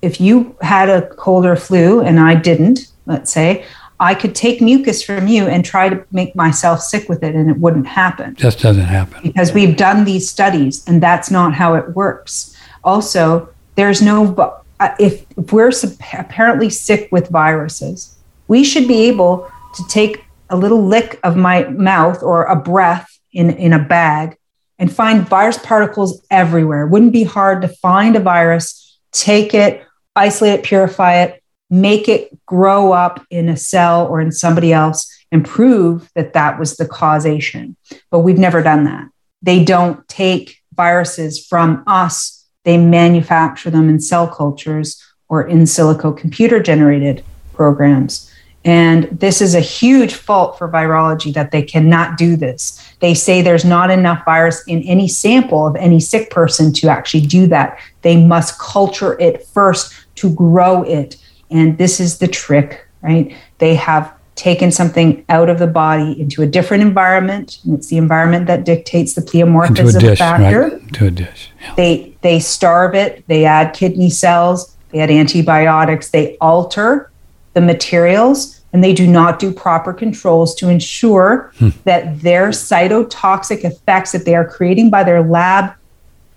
if 0.00 0.20
you 0.20 0.56
had 0.60 0.88
a 0.88 1.08
cold 1.16 1.44
or 1.44 1.56
flu 1.56 2.00
and 2.00 2.20
I 2.20 2.34
didn't, 2.34 2.88
let's 3.06 3.32
say, 3.32 3.64
I 3.98 4.14
could 4.14 4.34
take 4.34 4.60
mucus 4.60 5.02
from 5.02 5.28
you 5.28 5.46
and 5.46 5.64
try 5.64 5.88
to 5.88 6.04
make 6.10 6.34
myself 6.34 6.80
sick 6.80 7.08
with 7.08 7.22
it 7.22 7.34
and 7.34 7.48
it 7.50 7.58
wouldn't 7.58 7.86
happen. 7.86 8.34
Just 8.34 8.60
doesn't 8.60 8.82
happen. 8.82 9.22
Because 9.22 9.52
we've 9.52 9.76
done 9.76 10.04
these 10.04 10.28
studies 10.28 10.84
and 10.88 11.02
that's 11.02 11.30
not 11.30 11.54
how 11.54 11.74
it 11.74 11.94
works. 11.94 12.56
Also, 12.82 13.48
there's 13.76 14.02
no, 14.02 14.62
if, 14.98 15.24
if 15.38 15.52
we're 15.52 15.72
apparently 16.14 16.68
sick 16.68 17.08
with 17.12 17.28
viruses, 17.28 18.16
we 18.48 18.64
should 18.64 18.88
be 18.88 19.06
able 19.06 19.50
to 19.74 19.86
take 19.88 20.24
a 20.50 20.56
little 20.56 20.84
lick 20.84 21.18
of 21.22 21.36
my 21.36 21.64
mouth 21.68 22.22
or 22.22 22.44
a 22.44 22.56
breath 22.56 23.11
in, 23.32 23.50
in 23.50 23.72
a 23.72 23.78
bag 23.78 24.36
and 24.78 24.92
find 24.92 25.28
virus 25.28 25.58
particles 25.58 26.24
everywhere. 26.30 26.82
It 26.82 26.90
wouldn't 26.90 27.12
be 27.12 27.24
hard 27.24 27.62
to 27.62 27.68
find 27.68 28.16
a 28.16 28.20
virus, 28.20 28.98
take 29.12 29.54
it, 29.54 29.84
isolate 30.16 30.60
it, 30.60 30.64
purify 30.64 31.22
it, 31.22 31.42
make 31.70 32.08
it 32.08 32.36
grow 32.46 32.92
up 32.92 33.24
in 33.30 33.48
a 33.48 33.56
cell 33.56 34.06
or 34.06 34.20
in 34.20 34.32
somebody 34.32 34.72
else 34.72 35.10
and 35.30 35.44
prove 35.44 36.10
that 36.14 36.34
that 36.34 36.58
was 36.58 36.76
the 36.76 36.86
causation. 36.86 37.76
But 38.10 38.20
we've 38.20 38.38
never 38.38 38.62
done 38.62 38.84
that. 38.84 39.08
They 39.40 39.64
don't 39.64 40.06
take 40.08 40.58
viruses 40.74 41.44
from 41.44 41.82
us, 41.86 42.46
they 42.64 42.78
manufacture 42.78 43.70
them 43.70 43.88
in 43.88 44.00
cell 44.00 44.28
cultures 44.28 45.02
or 45.28 45.46
in 45.46 45.60
silico 45.60 46.16
computer 46.16 46.62
generated 46.62 47.24
programs. 47.52 48.31
And 48.64 49.04
this 49.10 49.40
is 49.40 49.54
a 49.54 49.60
huge 49.60 50.14
fault 50.14 50.56
for 50.56 50.68
virology 50.68 51.34
that 51.34 51.50
they 51.50 51.62
cannot 51.62 52.16
do 52.16 52.36
this. 52.36 52.80
They 53.00 53.14
say 53.14 53.42
there's 53.42 53.64
not 53.64 53.90
enough 53.90 54.24
virus 54.24 54.62
in 54.66 54.82
any 54.82 55.08
sample 55.08 55.66
of 55.66 55.74
any 55.76 55.98
sick 55.98 56.30
person 56.30 56.72
to 56.74 56.88
actually 56.88 57.26
do 57.26 57.46
that. 57.48 57.78
They 58.02 58.24
must 58.24 58.58
culture 58.60 59.18
it 59.20 59.44
first 59.46 59.92
to 60.16 60.32
grow 60.34 60.82
it. 60.84 61.16
And 61.50 61.76
this 61.76 61.98
is 61.98 62.18
the 62.18 62.28
trick, 62.28 62.86
right? 63.02 63.36
They 63.58 63.74
have 63.74 64.14
taken 64.34 64.72
something 64.72 65.24
out 65.28 65.48
of 65.48 65.58
the 65.58 65.66
body 65.66 66.18
into 66.20 66.42
a 66.42 66.46
different 66.46 66.82
environment. 66.82 67.58
And 67.64 67.74
it's 67.74 67.88
the 67.88 67.96
environment 67.96 68.46
that 68.46 68.64
dictates 68.64 69.14
the 69.14 69.20
pleomorphism 69.20 70.00
dish, 70.00 70.18
factor. 70.18 70.62
Right? 70.62 70.94
To 70.94 71.06
a 71.06 71.10
dish. 71.10 71.50
Yeah. 71.60 71.74
They 71.74 72.16
they 72.22 72.40
starve 72.40 72.94
it, 72.94 73.24
they 73.26 73.44
add 73.44 73.74
kidney 73.74 74.10
cells, 74.10 74.76
they 74.90 75.00
add 75.00 75.10
antibiotics, 75.10 76.10
they 76.10 76.36
alter 76.40 77.11
the 77.54 77.60
materials 77.60 78.60
and 78.72 78.82
they 78.82 78.94
do 78.94 79.06
not 79.06 79.38
do 79.38 79.52
proper 79.52 79.92
controls 79.92 80.54
to 80.54 80.68
ensure 80.68 81.52
hmm. 81.58 81.68
that 81.84 82.20
their 82.22 82.48
cytotoxic 82.48 83.64
effects 83.64 84.12
that 84.12 84.24
they 84.24 84.34
are 84.34 84.48
creating 84.48 84.88
by 84.88 85.04
their 85.04 85.22
lab 85.22 85.74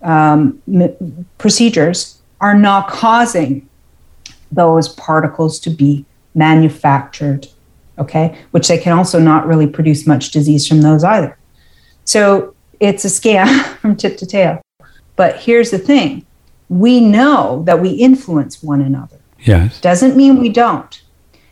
um, 0.01 0.61
m- 0.67 1.25
procedures 1.37 2.21
are 2.41 2.57
not 2.57 2.89
causing 2.89 3.67
those 4.51 4.89
particles 4.89 5.59
to 5.59 5.69
be 5.69 6.05
manufactured 6.33 7.47
okay? 7.97 8.37
Which 8.51 8.67
they 8.67 8.77
can 8.77 8.93
also 8.93 9.19
not 9.19 9.47
really 9.47 9.67
produce 9.67 10.07
much 10.07 10.31
disease 10.31 10.67
from 10.67 10.81
those 10.81 11.03
either. 11.03 11.37
So 12.03 12.53
it's 12.79 13.05
a 13.05 13.09
scam 13.09 13.63
from 13.79 13.95
tip 13.95 14.17
to 14.17 14.25
tail. 14.25 14.61
But 15.15 15.37
here's 15.37 15.71
the 15.71 15.79
thing. 15.79 16.25
We 16.67 16.99
know 16.99 17.63
that 17.65 17.81
we 17.81 17.89
influence 17.89 18.61
one 18.61 18.81
another. 18.81 19.17
Yes. 19.39 19.79
Doesn't 19.79 20.17
mean 20.17 20.39
we 20.39 20.49
don't 20.49 21.01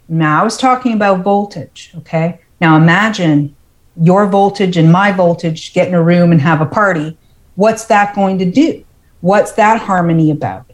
now, 0.08 0.42
I 0.42 0.44
was 0.44 0.58
talking 0.58 0.94
about 0.94 1.24
voltage, 1.24 1.92
okay? 1.98 2.40
Now, 2.60 2.78
imagine 2.78 3.56
your 4.02 4.28
voltage 4.28 4.78
and 4.78 4.92
my 4.92 5.12
voltage 5.12 5.74
get 5.74 5.88
in 5.88 5.94
a 5.94 6.04
room 6.04 6.32
and 6.32 6.42
have 6.42 6.62
a 6.62 6.66
party. 6.66 7.18
What's 7.56 7.86
that 7.86 8.16
going 8.16 8.40
to 8.40 8.46
do? 8.46 8.84
What's 9.22 9.54
that 9.54 9.82
harmony 9.82 10.32
about? 10.32 10.72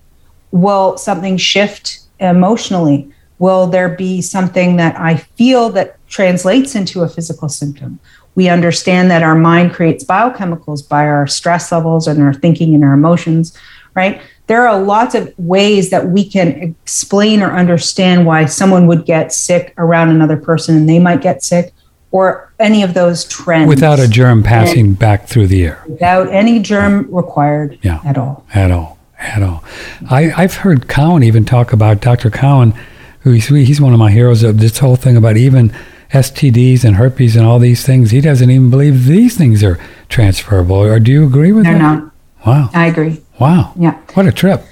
Will 0.52 0.98
something 0.98 1.38
shift 1.38 2.00
emotionally? 2.20 3.12
Will 3.38 3.68
there 3.68 3.90
be 3.90 4.22
something 4.22 4.78
that 4.78 5.00
I 5.00 5.18
feel 5.18 5.70
that 5.72 5.98
translates 6.08 6.76
into 6.76 7.02
a 7.02 7.10
physical 7.10 7.50
symptom? 7.50 8.00
We 8.36 8.50
understand 8.50 9.12
that 9.12 9.24
our 9.24 9.36
mind 9.36 9.74
creates 9.74 10.04
biochemicals 10.04 10.88
by 10.88 11.06
our 11.08 11.28
stress 11.28 11.72
levels 11.72 12.08
and 12.08 12.22
our 12.22 12.34
thinking 12.34 12.74
and 12.74 12.84
our 12.84 12.94
emotions, 12.94 13.58
right? 13.96 14.22
There 14.50 14.68
are 14.68 14.82
lots 14.82 15.14
of 15.14 15.32
ways 15.38 15.92
that 15.92 16.08
we 16.08 16.28
can 16.28 16.48
explain 16.82 17.44
or 17.44 17.52
understand 17.52 18.26
why 18.26 18.46
someone 18.46 18.88
would 18.88 19.06
get 19.06 19.32
sick 19.32 19.76
around 19.78 20.10
another 20.10 20.36
person 20.36 20.76
and 20.76 20.90
they 20.90 20.98
might 20.98 21.22
get 21.22 21.44
sick 21.44 21.72
or 22.10 22.52
any 22.60 22.82
of 22.82 22.96
those 22.96 23.26
trends. 23.26 23.70
Without 23.70 24.00
a 24.00 24.08
germ 24.08 24.42
passing 24.42 24.88
and 24.88 25.00
back 25.00 25.28
through 25.28 25.46
the 25.46 25.64
air. 25.64 25.84
Without 25.88 26.30
any 26.30 26.60
germ 26.60 27.08
required 27.14 27.78
yeah, 27.84 28.02
at 28.04 28.18
all. 28.18 28.44
At 28.52 28.72
all. 28.72 28.98
At 29.20 29.44
all. 29.44 29.64
I, 30.10 30.32
i've 30.32 30.56
heard 30.56 30.88
cowan 30.88 31.24
even 31.24 31.44
talk 31.44 31.74
about 31.74 32.00
dr 32.00 32.30
cowan 32.32 32.74
who 33.20 33.32
he's, 33.34 33.50
he's 33.50 33.82
one 33.82 33.92
of 33.92 34.00
my 34.00 34.10
heroes 34.10 34.44
of 34.44 34.60
this 34.60 34.80
whole 34.80 34.96
thing 34.96 35.16
about 35.16 35.38
even 35.38 35.76
stds 36.12 36.84
and 36.84 36.96
herpes 36.96 37.36
and 37.36 37.46
all 37.46 37.60
these 37.60 37.86
things. 37.86 38.10
He 38.10 38.20
doesn't 38.20 38.50
even 38.50 38.72
believe 38.72 39.06
these 39.06 39.38
things 39.38 39.64
are 39.64 39.78
transferable. 40.08 40.78
Or 40.78 41.00
do 41.00 41.12
you 41.12 41.28
agree 41.28 41.52
with 41.52 41.66
They're 41.66 41.74
that 41.74 41.80
not. 41.80 42.12
wow. 42.48 42.70
I 42.74 42.88
agree 42.88 43.22
wow. 43.40 43.74
Yeah. 43.76 43.98
What 44.14 44.26
a 44.26 44.32
trip. 44.32 44.64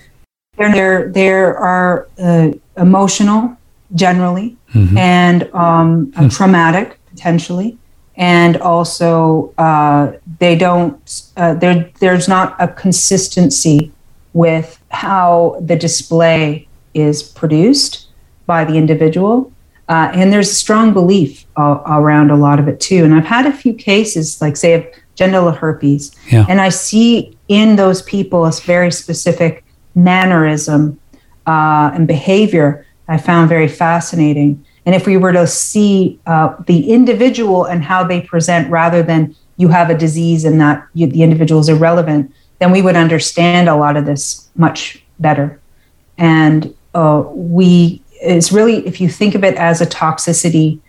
There 0.57 1.09
there 1.11 1.55
are 1.57 2.07
uh, 2.19 2.49
emotional 2.77 3.55
generally 3.95 4.55
Mhm. 4.73 4.97
and 4.97 5.49
um, 5.53 6.11
uh, 6.17 6.27
traumatic 6.29 6.99
potentially. 7.09 7.77
And 8.17 8.57
also 8.57 9.53
uh, 9.57 10.13
they 10.39 10.55
don't 10.55 11.21
uh, 11.37 11.53
there 11.53 11.89
there's 11.99 12.27
not 12.27 12.55
a 12.59 12.67
consistency 12.67 13.91
with 14.33 14.79
how 14.89 15.57
the 15.61 15.75
display 15.75 16.67
is 16.93 17.23
produced 17.23 18.07
by 18.45 18.65
the 18.65 18.73
individual. 18.75 19.51
Uh, 19.89 20.11
and 20.13 20.33
there's 20.33 20.51
a 20.51 20.55
strong 20.55 20.91
belief 20.93 21.45
uh, 21.55 21.79
around 21.87 22.29
a 22.31 22.35
lot 22.35 22.59
of 22.59 22.67
it 22.67 22.79
too. 22.79 23.03
And 23.05 23.13
i've 23.13 23.25
had 23.25 23.45
a 23.45 23.51
few 23.53 23.73
cases 23.73 24.41
like 24.41 24.57
say 24.57 24.73
of 24.73 24.83
genital 25.15 25.51
herpes. 25.51 26.11
Yeah. 26.31 26.45
and 26.49 26.59
i 26.59 26.69
see 26.69 27.36
in 27.47 27.75
those 27.75 28.01
people 28.01 28.45
a 28.45 28.51
very 28.51 28.91
specific 28.91 29.63
mannerism 29.95 30.99
uh, 31.45 31.91
and 31.93 32.07
behavior 32.07 32.85
I 33.07 33.17
found 33.17 33.49
very 33.49 33.67
fascinating. 33.67 34.63
And 34.85 34.95
if 34.95 35.05
we 35.05 35.17
were 35.17 35.33
to 35.33 35.47
see 35.47 36.19
uh, 36.25 36.55
the 36.65 36.91
individual 36.91 37.65
and 37.65 37.83
how 37.83 38.03
they 38.03 38.21
present 38.21 38.69
rather 38.69 39.01
than 39.03 39.35
you 39.57 39.69
have 39.69 39.89
a 39.89 39.97
disease 39.97 40.45
and 40.45 40.59
that 40.61 40.85
you, 40.93 41.07
the 41.07 41.23
individual 41.23 41.61
is 41.61 41.69
irrelevant, 41.69 42.33
then 42.59 42.71
we 42.71 42.81
would 42.81 42.95
understand 42.95 43.69
a 43.69 43.75
lot 43.75 43.97
of 43.97 44.05
this 44.05 44.49
much 44.55 45.03
better. 45.19 45.59
And 46.17 46.73
uh, 46.93 47.23
we, 47.27 48.01
it's 48.11 48.51
really, 48.51 48.85
if 48.87 48.99
you 48.99 49.09
think 49.09 49.35
of 49.35 49.43
it 49.43 49.55
as 49.55 49.81
a 49.81 49.85
toxicity 49.85 50.79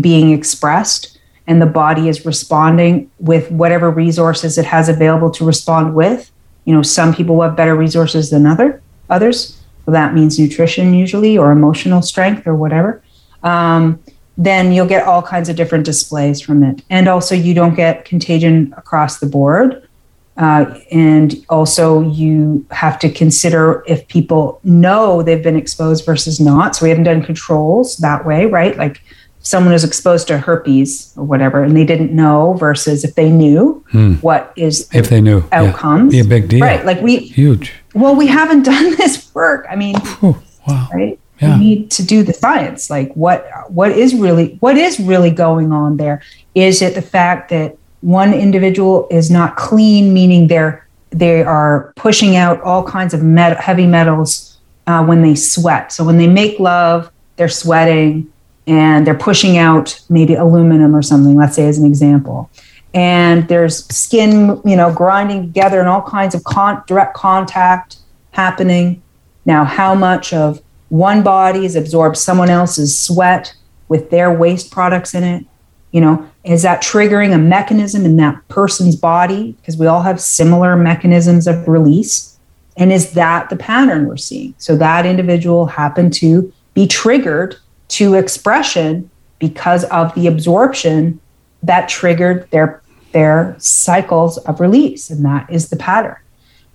being 0.00 0.32
expressed 0.32 1.17
and 1.48 1.60
the 1.60 1.66
body 1.66 2.08
is 2.08 2.24
responding 2.26 3.10
with 3.18 3.50
whatever 3.50 3.90
resources 3.90 4.58
it 4.58 4.66
has 4.66 4.88
available 4.88 5.30
to 5.30 5.44
respond 5.44 5.94
with, 5.94 6.30
you 6.66 6.74
know, 6.74 6.82
some 6.82 7.14
people 7.14 7.40
have 7.40 7.56
better 7.56 7.74
resources 7.74 8.28
than 8.28 8.46
other 8.46 8.82
others. 9.08 9.58
So 9.86 9.92
that 9.92 10.14
means 10.14 10.38
nutrition 10.38 10.92
usually 10.92 11.38
or 11.38 11.50
emotional 11.50 12.02
strength 12.02 12.46
or 12.46 12.54
whatever. 12.54 13.02
Um, 13.42 13.98
then 14.36 14.72
you'll 14.72 14.86
get 14.86 15.06
all 15.06 15.22
kinds 15.22 15.48
of 15.48 15.56
different 15.56 15.86
displays 15.86 16.40
from 16.40 16.62
it. 16.62 16.82
And 16.90 17.08
also, 17.08 17.34
you 17.34 17.54
don't 17.54 17.74
get 17.74 18.04
contagion 18.04 18.74
across 18.76 19.18
the 19.18 19.26
board. 19.26 19.88
Uh, 20.36 20.78
and 20.92 21.34
also, 21.48 22.02
you 22.02 22.64
have 22.70 22.98
to 23.00 23.10
consider 23.10 23.82
if 23.88 24.06
people 24.08 24.60
know 24.62 25.22
they've 25.22 25.42
been 25.42 25.56
exposed 25.56 26.04
versus 26.04 26.38
not. 26.38 26.76
So, 26.76 26.84
we 26.84 26.90
haven't 26.90 27.04
done 27.04 27.22
controls 27.22 27.96
that 27.96 28.26
way, 28.26 28.44
right? 28.44 28.76
Like, 28.76 29.00
someone 29.48 29.72
is 29.72 29.82
exposed 29.82 30.28
to 30.28 30.36
herpes 30.36 31.14
or 31.16 31.24
whatever 31.24 31.62
and 31.62 31.74
they 31.74 31.84
didn't 31.84 32.12
know 32.12 32.52
versus 32.54 33.02
if 33.02 33.14
they 33.14 33.30
knew 33.30 33.82
what 34.20 34.52
is 34.56 34.88
the 34.88 34.98
if 34.98 35.08
they 35.08 35.22
knew 35.22 35.38
yeah. 35.38 35.62
outcomes. 35.62 36.12
be 36.12 36.20
a 36.20 36.24
big 36.24 36.50
deal 36.50 36.60
Right. 36.60 36.84
Like, 36.84 37.00
we, 37.00 37.16
huge 37.16 37.72
well, 37.94 38.14
we 38.14 38.26
haven't 38.26 38.62
done 38.74 38.94
this 38.96 39.34
work. 39.34 39.66
I 39.70 39.76
mean, 39.76 39.94
wow 40.22 40.88
right? 40.92 41.18
Yeah. 41.40 41.56
We 41.56 41.64
need 41.64 41.90
to 41.92 42.02
do 42.02 42.22
the 42.22 42.34
science. 42.34 42.90
Like 42.90 43.12
what 43.14 43.48
what 43.70 43.92
is 43.92 44.14
really 44.14 44.56
what 44.60 44.76
is 44.76 45.00
really 45.00 45.30
going 45.30 45.72
on 45.72 45.96
there? 45.96 46.20
Is 46.54 46.82
it 46.82 46.94
the 46.94 47.02
fact 47.02 47.48
that 47.50 47.78
one 48.00 48.34
individual 48.34 49.06
is 49.10 49.30
not 49.30 49.56
clean, 49.56 50.12
meaning 50.12 50.48
they're 50.48 50.86
they 51.10 51.42
are 51.42 51.92
pushing 51.96 52.36
out 52.36 52.60
all 52.60 52.82
kinds 52.84 53.14
of 53.14 53.22
met- 53.22 53.58
heavy 53.58 53.86
metals 53.86 54.58
uh, 54.86 55.02
when 55.04 55.22
they 55.22 55.34
sweat. 55.34 55.90
So 55.90 56.04
when 56.04 56.18
they 56.18 56.26
make 56.26 56.58
love, 56.58 57.10
they're 57.36 57.48
sweating 57.48 58.30
and 58.68 59.06
they're 59.06 59.14
pushing 59.14 59.56
out 59.56 59.98
maybe 60.10 60.34
aluminum 60.34 60.94
or 60.94 61.00
something. 61.00 61.34
Let's 61.34 61.56
say 61.56 61.66
as 61.66 61.78
an 61.78 61.86
example. 61.86 62.50
And 62.94 63.48
there's 63.48 63.86
skin, 63.94 64.60
you 64.64 64.76
know, 64.76 64.92
grinding 64.92 65.46
together 65.46 65.80
and 65.80 65.88
all 65.88 66.02
kinds 66.02 66.34
of 66.34 66.44
con- 66.44 66.82
direct 66.86 67.14
contact 67.14 67.96
happening. 68.32 69.02
Now, 69.46 69.64
how 69.64 69.94
much 69.94 70.32
of 70.32 70.60
one 70.90 71.22
body 71.22 71.62
has 71.62 71.76
absorbed 71.76 72.16
someone 72.16 72.50
else's 72.50 72.98
sweat 72.98 73.54
with 73.88 74.10
their 74.10 74.32
waste 74.32 74.70
products 74.70 75.14
in 75.14 75.24
it? 75.24 75.46
You 75.92 76.02
know, 76.02 76.28
is 76.44 76.62
that 76.62 76.82
triggering 76.82 77.34
a 77.34 77.38
mechanism 77.38 78.04
in 78.04 78.16
that 78.18 78.46
person's 78.48 78.96
body? 78.96 79.52
Because 79.52 79.78
we 79.78 79.86
all 79.86 80.02
have 80.02 80.20
similar 80.20 80.76
mechanisms 80.76 81.46
of 81.46 81.66
release. 81.66 82.38
And 82.76 82.92
is 82.92 83.12
that 83.12 83.48
the 83.48 83.56
pattern 83.56 84.06
we're 84.06 84.18
seeing? 84.18 84.54
So 84.58 84.76
that 84.76 85.06
individual 85.06 85.66
happened 85.66 86.12
to 86.14 86.52
be 86.74 86.86
triggered 86.86 87.56
to 87.88 88.14
expression 88.14 89.10
because 89.38 89.84
of 89.84 90.14
the 90.14 90.26
absorption 90.26 91.20
that 91.62 91.88
triggered 91.88 92.50
their 92.50 92.82
their 93.12 93.56
cycles 93.58 94.36
of 94.38 94.60
release. 94.60 95.08
And 95.10 95.24
that 95.24 95.50
is 95.50 95.70
the 95.70 95.76
pattern 95.76 96.16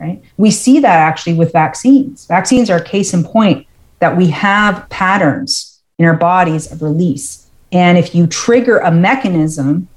right? 0.04 0.22
We 0.38 0.52
see 0.52 0.80
that 0.80 1.00
actually 1.00 1.34
with 1.34 1.54
vaccines. 1.54 2.26
Vaccines 2.26 2.70
are 2.70 2.78
a 2.78 2.84
case 2.84 3.14
in 3.14 3.24
point 3.24 3.66
that 4.00 4.18
we 4.18 4.28
have 4.28 4.88
patterns 4.90 5.82
in 5.98 6.06
our 6.06 6.16
bodies 6.16 6.72
of 6.72 6.82
release. 6.82 7.50
And 7.72 7.98
if 7.98 8.14
you 8.14 8.28
trigger 8.28 8.80
a 8.80 8.92
mechanism 8.92 9.88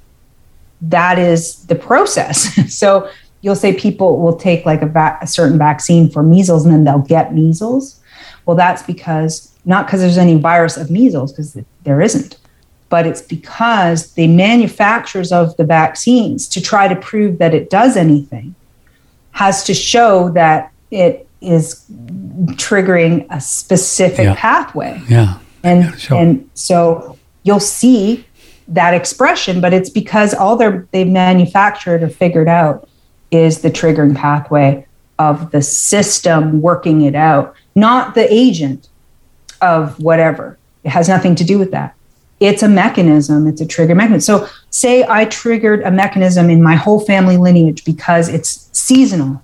that 0.80 1.18
is 1.18 1.66
the 1.66 1.74
process. 1.74 2.56
So 2.70 3.10
you'll 3.40 3.56
say 3.56 3.72
people 3.74 4.20
will 4.20 4.36
take 4.36 4.66
like 4.66 4.82
a, 4.82 4.86
va- 4.86 5.18
a 5.22 5.26
certain 5.26 5.56
vaccine 5.58 6.10
for 6.10 6.22
measles 6.22 6.64
and 6.64 6.74
then 6.74 6.84
they'll 6.84 6.98
get 6.98 7.34
measles. 7.34 8.00
Well 8.44 8.56
that's 8.56 8.82
because 8.82 9.55
not 9.66 9.86
because 9.86 10.00
there's 10.00 10.16
any 10.18 10.36
virus 10.38 10.76
of 10.76 10.90
measles 10.90 11.32
because 11.32 11.58
there 11.84 12.00
isn't 12.00 12.38
but 12.88 13.04
it's 13.04 13.20
because 13.20 14.12
the 14.12 14.28
manufacturers 14.28 15.32
of 15.32 15.56
the 15.56 15.64
vaccines 15.64 16.46
to 16.48 16.62
try 16.62 16.86
to 16.86 16.94
prove 16.94 17.38
that 17.38 17.52
it 17.52 17.68
does 17.68 17.96
anything 17.96 18.54
has 19.32 19.64
to 19.64 19.74
show 19.74 20.30
that 20.30 20.72
it 20.92 21.26
is 21.40 21.84
triggering 22.52 23.26
a 23.30 23.40
specific 23.40 24.24
Yeah. 24.24 24.34
pathway 24.36 25.00
yeah 25.08 25.38
and 25.62 25.98
sure. 25.98 26.18
and 26.18 26.48
so 26.54 27.18
you'll 27.42 27.60
see 27.60 28.24
that 28.68 28.94
expression 28.94 29.60
but 29.60 29.72
it's 29.74 29.90
because 29.90 30.32
all 30.34 30.56
they're 30.56 30.86
they've 30.92 31.08
manufactured 31.08 32.02
or 32.02 32.08
figured 32.08 32.48
out 32.48 32.88
is 33.30 33.60
the 33.60 33.70
triggering 33.70 34.14
pathway 34.14 34.86
of 35.18 35.50
the 35.50 35.62
system 35.62 36.60
working 36.62 37.02
it 37.02 37.14
out 37.14 37.54
not 37.74 38.14
the 38.14 38.32
agent 38.32 38.88
of 39.60 39.98
whatever. 40.00 40.58
It 40.84 40.90
has 40.90 41.08
nothing 41.08 41.34
to 41.36 41.44
do 41.44 41.58
with 41.58 41.70
that. 41.72 41.94
It's 42.38 42.62
a 42.62 42.68
mechanism. 42.68 43.46
It's 43.46 43.60
a 43.60 43.66
trigger 43.66 43.94
mechanism. 43.94 44.40
So 44.40 44.48
say 44.70 45.04
i 45.08 45.24
triggered 45.24 45.82
a 45.82 45.90
mechanism 45.90 46.50
in 46.50 46.62
my 46.62 46.74
whole 46.74 47.00
family 47.00 47.36
lineage 47.38 47.84
because 47.84 48.28
it's 48.28 48.68
seasonal 48.72 49.42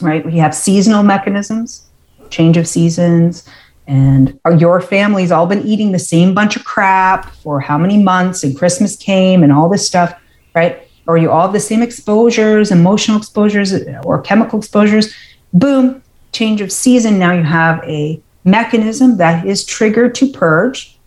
right? 0.00 0.24
We 0.24 0.38
have 0.38 0.54
seasonal 0.54 1.02
mechanisms 1.02 1.86
change 2.30 2.56
of 2.56 2.66
seasons 2.66 3.48
and 3.86 4.40
are 4.44 4.54
your 4.54 4.80
family's 4.80 5.30
all 5.30 5.46
been 5.46 5.62
eating 5.62 5.92
the 5.92 5.98
same 5.98 6.34
bunch 6.34 6.56
of 6.56 6.64
crap 6.64 7.30
for 7.36 7.60
how 7.60 7.76
many 7.76 8.02
months 8.02 8.42
and 8.42 8.56
christmas 8.58 8.96
came 8.96 9.42
and 9.42 9.52
all 9.52 9.68
this 9.68 9.86
stuff 9.86 10.18
right? 10.54 10.88
Or 11.06 11.18
you 11.18 11.30
all 11.30 11.48
the 11.48 11.60
same 11.60 11.82
exposures 11.82 12.70
emotional 12.70 13.18
exposures 13.18 13.74
or 14.04 14.22
chemical 14.22 14.58
exposures. 14.58 15.14
Boom 15.52 16.02
change 16.32 16.60
of 16.60 16.72
season. 16.72 17.18
Now 17.18 17.32
you 17.32 17.42
have 17.42 17.82
a 17.84 18.20
mechanism 18.44 19.16
that 19.16 19.46
is 19.46 19.64
triggered 19.64 20.14
to 20.16 20.30
purge 20.30 20.98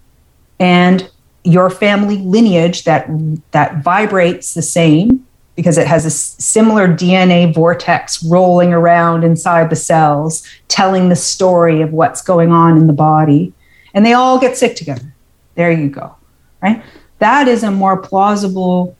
and 0.60 1.10
your 1.44 1.70
family 1.70 2.18
lineage 2.18 2.84
that 2.84 3.08
that 3.52 3.84
vibrates 3.84 4.54
the 4.54 4.62
same 4.62 5.26
because 5.56 5.78
it 5.78 5.88
has 5.88 6.06
a 6.06 6.12
similar 6.12 6.88
DNA 6.88 7.52
vortex 7.54 8.24
rolling 8.24 8.74
around 8.74 9.24
inside 9.24 9.70
the 9.70 9.76
cells, 9.76 10.48
telling 10.68 11.10
the 11.10 11.16
story 11.16 11.82
of 11.82 11.92
what's 11.92 12.22
going 12.22 12.52
on 12.52 12.78
in 12.78 12.86
the 12.86 12.94
body, 12.94 13.54
and 13.94 14.06
they 14.06 14.14
all 14.14 14.40
get 14.40 14.56
sick 14.56 14.76
together. 14.76 15.16
There 15.56 15.72
you 15.72 15.90
go, 15.90 16.16
right? 16.62 16.84
That 17.20 17.48
is 17.48 17.64
a 17.64 17.72
more 17.72 17.98
plausible 17.98 18.96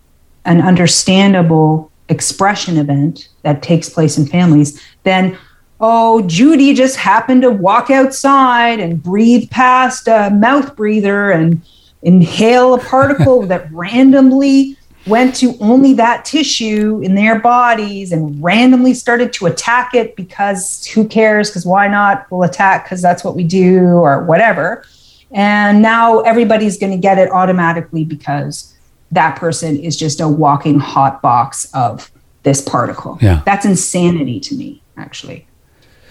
and 0.46 0.62
understandable 0.62 1.92
expression 2.10 2.78
event 2.78 3.30
that 3.44 3.62
takes 3.62 3.90
place 3.90 4.18
in 4.18 4.26
families 4.26 4.82
than 5.04 5.38
oh 5.80 6.22
judy 6.28 6.74
just 6.74 6.96
happened 6.96 7.42
to 7.42 7.52
walk 7.52 7.90
outside 7.90 8.80
and 8.80 9.02
breathe 9.02 9.50
past 9.50 10.08
a 10.08 10.30
mouth 10.32 10.76
breather 10.76 11.32
and 11.32 11.62
inhale 12.02 12.74
a 12.74 12.80
particle 12.80 13.42
that 13.48 13.72
randomly 13.72 14.78
went 15.08 15.36
to 15.36 15.56
only 15.60 15.94
that 15.94 16.26
tissue 16.26 17.00
in 17.02 17.16
their 17.16 17.40
bodies 17.40 18.12
and 18.12 18.42
randomly 18.44 18.94
started 18.94 19.32
to 19.34 19.46
attack 19.46 19.94
it 19.94 20.16
because 20.16 20.86
who 20.88 21.08
cares? 21.08 21.50
Because 21.50 21.66
why 21.66 21.88
not? 21.88 22.30
We'll 22.30 22.44
attack 22.44 22.86
because 22.86 23.02
that's 23.02 23.24
what 23.24 23.36
we 23.36 23.44
do 23.44 23.80
or 23.80 24.24
whatever. 24.24 24.84
And 25.32 25.82
now 25.82 26.20
everybody's 26.20 26.78
going 26.78 26.92
to 26.92 26.98
get 26.98 27.18
it 27.18 27.30
automatically 27.32 28.04
because 28.04 28.76
that 29.12 29.38
person 29.38 29.78
is 29.78 29.98
just 29.98 30.20
a 30.20 30.28
walking 30.28 30.80
hot 30.80 31.22
box 31.22 31.70
of 31.74 32.12
this 32.44 32.62
particle. 32.62 33.18
Yeah. 33.22 33.42
That's 33.46 33.66
insanity 33.66 34.40
to 34.42 34.56
me, 34.56 34.82
actually. 34.98 35.48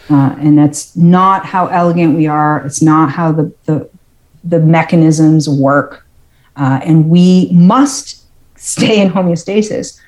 Uh, 0.08 0.36
and 0.38 0.56
that's 0.56 0.94
not 0.96 1.44
how 1.44 1.66
elegant 1.66 2.16
we 2.16 2.26
are. 2.26 2.64
It's 2.64 2.82
not 2.82 3.10
how 3.10 3.32
the, 3.32 3.52
the, 3.64 3.88
the 4.44 4.60
mechanisms 4.60 5.48
work. 5.48 6.06
Uh, 6.56 6.80
and 6.84 7.08
we 7.08 7.50
must 7.52 8.24
stay 8.56 9.00
in 9.00 9.10
homeostasis. 9.10 10.00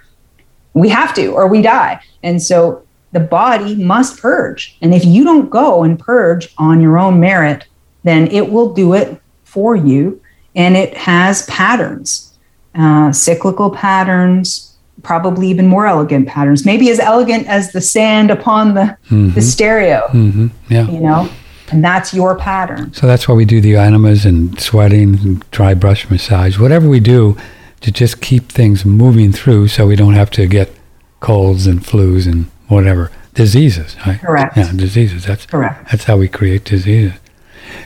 We 0.75 0.89
have 0.91 1.15
to, 1.15 1.29
or 1.29 1.49
we 1.49 1.63
die. 1.63 2.01
And 2.23 2.41
so 2.41 2.87
the 3.13 3.21
body 3.21 3.75
must 3.75 4.21
purge. 4.21 4.77
And 4.81 4.95
if 4.95 5.05
you 5.05 5.25
don't 5.25 5.51
go 5.51 5.83
and 5.83 5.99
purge 5.99 6.55
on 6.59 6.81
your 6.81 6.99
own 6.99 7.19
merit, 7.19 7.67
then 8.05 8.29
it 8.29 8.51
will 8.53 8.73
do 8.73 8.95
it 8.95 9.21
for 9.45 9.75
you. 9.75 10.21
And 10.55 10.77
it 10.77 10.97
has 10.97 11.47
patterns, 11.47 12.39
uh, 12.75 13.13
cyclical 13.13 13.71
patterns, 13.71 14.68
probably 15.03 15.49
even 15.49 15.67
more 15.67 15.87
elegant 15.87 16.29
patterns, 16.29 16.65
maybe 16.65 16.91
as 16.91 16.99
elegant 16.99 17.47
as 17.47 17.73
the 17.73 17.81
sand 17.81 18.31
upon 18.31 18.75
the, 18.75 18.97
mm-hmm. 19.07 19.31
the 19.31 19.43
stereo. 19.43 20.07
Mm-hmm. 20.09 20.49
Yeah. 20.69 20.89
You 20.89 21.01
know, 21.01 21.31
and 21.71 21.85
that's 21.85 22.15
your 22.15 22.37
pattern. 22.37 22.93
So 22.95 23.07
that's 23.07 23.29
why 23.29 23.35
we 23.35 23.45
do 23.45 23.61
the 23.61 23.77
enemas 23.77 24.25
and 24.25 24.59
sweating 24.61 25.19
and 25.21 25.51
dry 25.51 25.75
brush 25.75 26.11
massage, 26.11 26.59
whatever 26.59 26.89
we 26.89 27.01
do 27.01 27.37
to 27.81 27.93
just 27.93 28.21
keep 28.21 28.51
things 28.51 28.85
moving 28.85 29.33
through 29.33 29.69
so 29.69 29.87
we 29.87 29.97
don't 29.97 30.15
have 30.15 30.31
to 30.31 30.47
get 30.47 30.75
colds 31.21 31.67
and 31.67 31.81
flus 31.81 32.27
and 32.27 32.47
whatever 32.69 33.11
diseases 33.35 33.97
right 34.07 34.21
correct 34.21 34.57
yeah 34.57 34.73
diseases 34.73 35.25
that's 35.25 35.47
correct 35.47 35.91
that's 35.91 36.05
how 36.05 36.17
we 36.17 36.29
create 36.29 36.65
diseases 36.65 37.19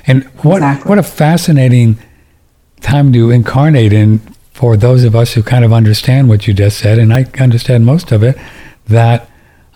and 0.06 0.24
what 0.42 0.56
Exactly. 0.56 0.88
what 0.88 0.98
a 0.98 1.02
fascinating 1.02 1.98
time 2.80 3.12
to 3.12 3.30
incarnate 3.30 3.92
in 3.92 4.20
for 4.52 4.76
those 4.76 5.04
of 5.04 5.14
us 5.16 5.32
who 5.34 5.42
kind 5.42 5.64
of 5.64 5.72
understand 5.72 6.28
what 6.28 6.46
you 6.46 6.54
just 6.54 6.78
said 6.78 6.98
and 6.98 7.12
i 7.12 7.24
understand 7.40 7.84
most 7.86 8.12
of 8.12 8.22
it 8.22 8.36
that 8.88 9.28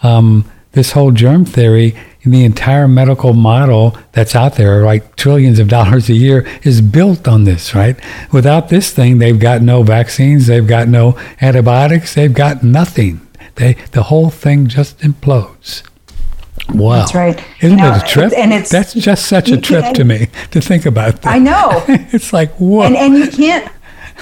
um, 0.03 0.45
this 0.73 0.93
whole 0.93 1.11
germ 1.11 1.45
theory 1.45 1.97
the 2.33 2.45
entire 2.45 2.89
medical 2.89 3.33
model 3.33 3.97
that's 4.13 4.35
out 4.35 4.57
there, 4.57 4.85
like 4.85 5.17
trillions 5.17 5.59
of 5.59 5.69
dollars 5.69 6.09
a 6.09 6.15
year, 6.15 6.47
is 6.63 6.81
built 6.81 7.29
on 7.29 7.45
this, 7.45 7.75
right? 7.75 7.97
Without 8.33 8.69
this 8.69 8.93
thing, 8.93 9.19
they've 9.19 9.39
got 9.39 9.63
no 9.63 9.83
vaccines, 9.83 10.47
they've 10.47 10.67
got 10.67 10.89
no 10.89 11.19
antibiotics, 11.41 12.15
they've 12.15 12.33
got 12.35 12.63
nothing. 12.63 13.21
They, 13.55 13.75
the 13.93 14.05
whole 14.05 14.31
thing 14.31 14.67
just 14.67 14.99
implodes. 15.01 15.83
Wow. 16.75 16.97
That's 16.99 17.15
right. 17.15 17.43
Isn't 17.61 17.77
Now, 17.77 17.95
it 17.95 18.03
a 18.03 18.07
trip? 18.07 18.33
and 18.37 18.53
it's- 18.53 18.71
That's 18.71 18.93
just 18.95 19.27
such 19.27 19.51
a 19.51 19.61
trip 19.61 19.95
to 19.95 20.05
me 20.05 20.29
to 20.51 20.61
think 20.61 20.85
about 20.85 21.23
that. 21.23 21.33
I 21.33 21.39
know. 21.39 21.85
it's 22.13 22.33
like, 22.33 22.53
whoa. 22.57 22.83
and 22.83 22.97
and 22.97 23.17
you 23.17 23.29
can't 23.29 23.71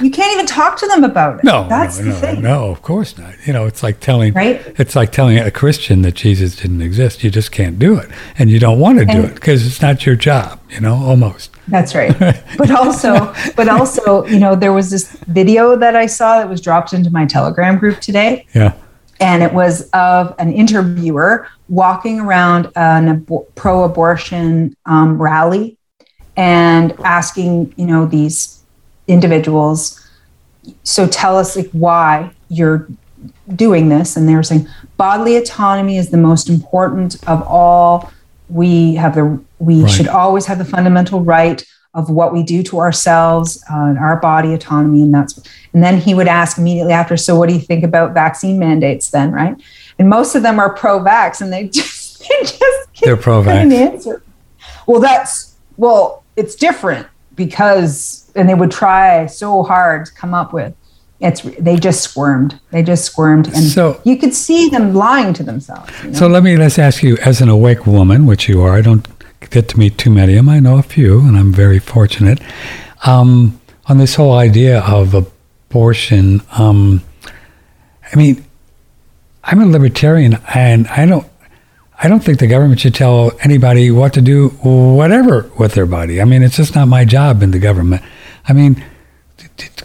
you 0.03 0.11
can't 0.11 0.33
even 0.33 0.47
talk 0.47 0.77
to 0.79 0.87
them 0.87 1.05
about 1.05 1.39
it. 1.39 1.45
no, 1.45 1.67
that's 1.69 1.99
no, 1.99 2.05
the 2.05 2.11
no, 2.11 2.17
thing. 2.17 2.43
no, 2.43 2.71
of 2.71 2.83
course 2.83 3.17
not. 3.19 3.35
You 3.47 3.53
know, 3.53 3.67
it's 3.67 3.83
like 3.83 4.01
telling 4.01 4.33
Right? 4.35 4.61
it's 4.79 4.97
like 4.97 5.13
telling 5.13 5.39
a 5.39 5.51
Christian 5.51 6.03
that 6.03 6.15
Jesus 6.15 6.57
didn't 6.57 6.83
exist. 6.83 7.23
You 7.23 7.31
just 7.31 7.53
can't 7.53 7.79
do 7.79 7.97
it, 7.99 8.11
and 8.39 8.51
you 8.51 8.59
don't 8.59 8.79
want 8.81 8.99
to 8.99 9.05
do 9.05 9.23
it 9.23 9.35
because 9.35 9.67
it's 9.67 9.81
not 9.83 10.05
your 10.07 10.17
job. 10.17 10.61
You 10.71 10.81
know, 10.81 10.95
almost. 10.95 11.51
That's 11.69 11.95
right. 11.95 12.15
But 12.59 12.71
also, 12.71 13.35
but 13.57 13.69
also, 13.69 14.25
you 14.27 14.39
know, 14.39 14.55
there 14.55 14.73
was 14.73 14.91
this 14.91 15.13
video 15.29 15.77
that 15.77 15.97
I 15.97 16.07
saw 16.07 16.39
that 16.39 16.49
was 16.49 16.61
dropped 16.61 16.93
into 16.93 17.11
my 17.11 17.25
Telegram 17.27 17.79
group 17.79 18.01
today, 18.01 18.47
Yeah. 18.55 18.75
and 19.21 19.43
it 19.43 19.53
was 19.53 19.89
of 19.91 20.35
an 20.39 20.53
interviewer 20.53 21.49
walking 21.69 22.21
around 22.21 22.67
an 22.77 23.25
abo- 23.25 23.47
pro-abortion 23.55 24.77
um, 24.87 25.21
rally 25.21 25.77
and 26.37 26.93
asking, 27.05 27.73
you 27.77 27.87
know, 27.87 28.07
these 28.07 28.64
individuals, 29.09 30.01
so 30.83 31.07
tell 31.07 31.37
us 31.39 31.57
like 31.57 31.71
why 31.73 32.31
you're 32.49 32.89
doing 33.55 33.89
this, 33.89 34.17
and 34.17 34.29
they 34.29 34.35
were 34.35 34.43
saying 34.43 34.69
bodily 34.97 35.37
autonomy 35.37 35.97
is 35.99 36.11
the 36.11 36.17
most 36.17 36.49
important 36.49 37.17
of 37.29 37.43
all. 37.47 38.11
We 38.49 38.95
have 38.97 39.15
the 39.15 39.41
we 39.59 39.83
Right. 39.83 39.91
should 39.91 40.09
always 40.09 40.47
have 40.47 40.59
the 40.59 40.65
fundamental 40.65 41.23
right 41.23 41.65
of 41.95 42.11
what 42.11 42.33
we 42.33 42.43
do 42.43 42.63
to 42.65 42.79
ourselves 42.81 43.63
uh, 43.73 43.85
and 43.85 43.99
our 43.99 44.17
body 44.21 44.53
autonomy, 44.53 45.03
and 45.03 45.15
that's. 45.15 45.41
And 45.73 45.83
then 45.83 45.99
he 45.99 46.15
would 46.15 46.29
ask 46.29 46.57
immediately 46.59 46.93
after, 46.93 47.17
so 47.17 47.37
what 47.37 47.49
do 47.49 47.55
you 47.55 47.61
think 47.61 47.83
about 47.85 48.15
vaccine 48.15 48.59
mandates? 48.59 49.11
Then, 49.11 49.33
right? 49.33 49.57
And 49.99 50.09
most 50.09 50.35
of 50.35 50.43
them 50.43 50.59
are 50.59 50.73
pro-vax, 50.75 51.41
and 51.41 51.53
they 51.53 51.69
just 51.79 52.21
they 52.21 52.41
just 52.43 52.89
They're 53.03 53.17
pro-vax. 53.17 53.45
couldn't 53.63 53.73
answer. 53.73 54.23
Well, 54.87 55.01
that's 55.01 55.55
well, 55.77 56.25
it's 56.37 56.55
different 56.55 57.07
because, 57.37 58.31
and 58.35 58.49
they 58.49 58.55
would 58.55 58.71
try 58.71 59.27
so 59.27 59.63
hard 59.63 60.07
to 60.07 60.13
come 60.13 60.35
up 60.35 60.53
with. 60.53 60.75
It's 61.21 61.43
they 61.59 61.77
just 61.77 62.03
squirmed. 62.03 62.59
They 62.71 62.83
just 62.83 63.05
squirmed, 63.05 63.47
and 63.47 63.65
So- 63.65 64.01
you 64.05 64.17
could 64.17 64.35
see 64.35 64.69
them 64.69 64.95
lying 64.95 65.33
to 65.35 65.43
themselves. 65.43 65.91
you 66.03 66.11
know? 66.11 66.19
So 66.19 66.27
let 66.27 66.43
me 66.43 66.57
let's 66.57 66.79
ask 66.79 67.03
you, 67.03 67.17
as 67.19 67.41
an 67.41 67.49
awake 67.49 67.87
woman, 67.87 68.27
which 68.27 68.49
you 68.49 68.61
are, 68.63 68.75
I 68.75 68.81
don't 68.81 69.07
get 69.51 69.69
to 69.71 69.79
meet 69.79 69.97
too 69.97 70.11
many 70.11 70.33
of 70.35 70.45
them. 70.45 70.49
I 70.49 70.59
know 70.61 70.77
a 70.79 70.83
few, 70.83 71.21
and 71.21 71.37
I'm 71.37 71.53
very 71.53 71.79
fortunate. 71.79 72.41
Um, 73.07 73.61
on 73.87 73.99
this 73.99 74.15
whole 74.17 74.33
idea 74.33 74.81
of 74.81 75.15
abortion, 75.15 76.43
um, 76.59 77.03
I 78.13 78.17
mean, 78.17 78.45
I'm 79.45 79.61
a 79.63 79.67
libertarian, 79.67 80.39
and 80.55 80.87
I 80.89 81.07
don't. 81.07 81.27
I 82.03 82.09
don't 82.09 82.21
think 82.23 82.39
the 82.39 82.47
government 82.47 82.81
should 82.81 82.95
tell 82.95 83.33
anybody 83.43 83.91
what 83.91 84.13
to 84.15 84.21
do, 84.21 84.49
whatever, 84.63 85.51
with 85.59 85.75
their 85.75 85.87
body. 85.87 86.21
I 86.21 86.25
mean, 86.25 86.43
it's 86.43 86.57
just 86.57 86.75
not 86.75 86.89
my 86.89 87.05
job 87.05 87.43
in 87.43 87.51
the 87.53 87.59
government. 87.59 88.03
I 88.49 88.53
mean, 88.53 88.83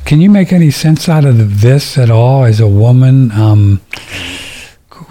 can 0.06 0.20
you 0.20 0.30
make 0.30 0.52
any 0.52 0.72
sense 0.72 1.08
out 1.08 1.24
of 1.26 1.62
this 1.62 1.98
at 1.98 2.10
all 2.10 2.44
as 2.46 2.60
a 2.60 2.68
woman? 2.68 3.32
Um, 3.32 3.82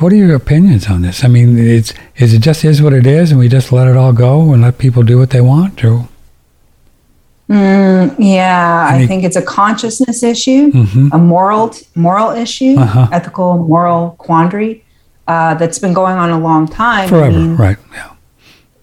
what 0.01 0.13
are 0.13 0.17
your 0.17 0.35
opinions 0.35 0.89
on 0.89 1.03
this? 1.03 1.25
I 1.25 1.29
mean, 1.29 1.59
it's 1.59 1.95
is 2.17 2.35
it 2.35 2.41
just 2.41 2.65
is 2.65 2.83
what 2.83 2.93
it 2.93 3.07
is, 3.07 3.31
and 3.31 3.39
we 3.41 3.49
just 3.49 3.73
let 3.73 3.87
it 3.89 3.97
all 3.97 4.13
go 4.13 4.53
and 4.53 4.63
let 4.63 4.79
people 4.79 5.03
do 5.03 5.19
what 5.19 5.31
they 5.31 5.41
want, 5.41 5.85
or 5.85 6.09
Mm, 7.51 8.15
yeah, 8.19 8.91
Any- 8.93 9.05
I 9.05 9.07
think 9.07 9.25
it's 9.25 9.35
a 9.37 9.41
consciousness 9.41 10.23
issue, 10.23 10.71
Mhm. 10.71 11.09
a 11.15 11.19
moral 11.19 11.73
moral 11.95 12.31
issue, 12.33 12.77
Uh-huh. 12.79 13.09
ethical 13.11 13.57
moral 13.67 14.17
quandary 14.19 14.85
uh, 15.29 15.55
that's 15.55 15.79
been 15.79 15.93
going 15.93 16.17
on 16.17 16.31
a 16.31 16.39
long 16.39 16.67
time. 16.67 17.05
I 17.05 17.09
forever, 17.09 17.39
mean, 17.39 17.57
right? 17.57 17.79
Yeah. 17.93 18.13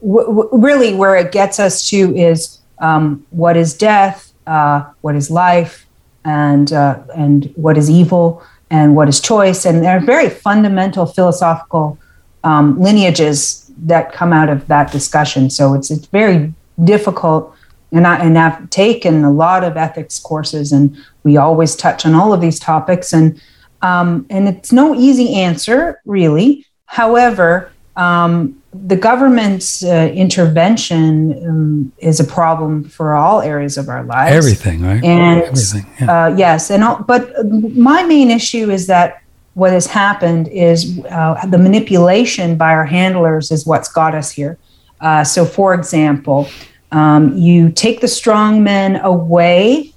w- 0.02 0.28
w- 0.28 0.50
really 0.54 0.94
where 0.94 1.16
it 1.16 1.32
gets 1.32 1.60
us 1.60 1.90
to 1.90 2.16
is 2.16 2.60
um, 2.80 3.26
what 3.32 3.58
is 3.58 3.74
death, 3.74 4.32
uh, 4.48 4.86
what 5.02 5.16
is 5.16 5.30
life, 5.30 5.86
and 6.24 6.72
uh, 6.72 7.00
and 7.16 7.52
what 7.56 7.78
is 7.78 7.90
evil, 7.90 8.44
and 8.70 8.96
what 8.96 9.10
is 9.10 9.20
choice, 9.20 9.66
and 9.66 9.84
there 9.84 9.98
are 9.98 10.06
very 10.06 10.30
fundamental 10.30 11.06
philosophical 11.06 11.98
um, 12.44 12.80
lineages 12.80 13.72
that 13.78 14.14
come 14.14 14.32
out 14.32 14.50
of 14.50 14.68
that 14.68 14.92
discussion. 14.92 15.50
So 15.50 15.74
it's 15.74 15.90
it's 15.90 16.06
very 16.08 16.54
difficult, 16.84 17.56
and 17.92 18.06
I 18.06 18.18
and 18.18 18.38
I've 18.38 18.70
taken 18.70 19.24
a 19.24 19.32
lot 19.32 19.64
of 19.64 19.78
ethics 19.78 20.20
courses, 20.20 20.72
and 20.72 20.96
we 21.24 21.38
always 21.38 21.76
touch 21.76 22.06
on 22.06 22.14
all 22.14 22.34
of 22.34 22.42
these 22.42 22.60
topics, 22.60 23.14
and 23.14 23.42
um, 23.86 24.26
and 24.30 24.48
it's 24.48 24.72
no 24.72 24.96
easy 24.96 25.36
answer 25.36 26.02
really. 26.06 26.66
However, 26.86 27.72
um, 27.96 28.62
the 28.74 28.96
government's 28.96 29.84
uh, 29.84 30.12
intervention 30.14 31.32
um, 31.48 31.92
is 32.00 32.20
a 32.20 32.24
problem 32.24 32.84
for 32.84 33.16
all 33.16 33.42
areas 33.42 33.78
of 33.78 33.88
our 33.88 34.04
lives. 34.04 34.36
Everything, 34.36 34.82
right? 34.82 35.04
And 35.04 35.44
Everything. 35.44 35.86
Yeah. 36.02 36.26
uh, 36.26 36.36
yes, 36.36 36.72
and 36.72 36.84
all, 36.84 37.04
but 37.04 37.32
my 37.76 38.04
main 38.04 38.32
issue 38.32 38.70
is 38.70 38.88
that 38.88 39.22
what 39.54 39.72
has 39.72 39.88
happened 39.88 40.50
is 40.50 41.00
uh, 41.10 41.46
the 41.48 41.58
manipulation 41.58 42.58
by 42.58 42.72
our 42.74 42.86
handlers 42.86 43.52
is 43.52 43.66
what's 43.66 43.88
got 43.88 44.14
us 44.14 44.30
here. 44.30 44.58
Uh, 45.00 45.24
so, 45.24 45.46
for 45.46 45.74
example, 45.74 46.50
um, 46.92 47.36
you 47.38 47.72
take 47.72 48.02
the 48.02 48.08
strong 48.08 48.64
men 48.64 48.98
away 48.98 49.94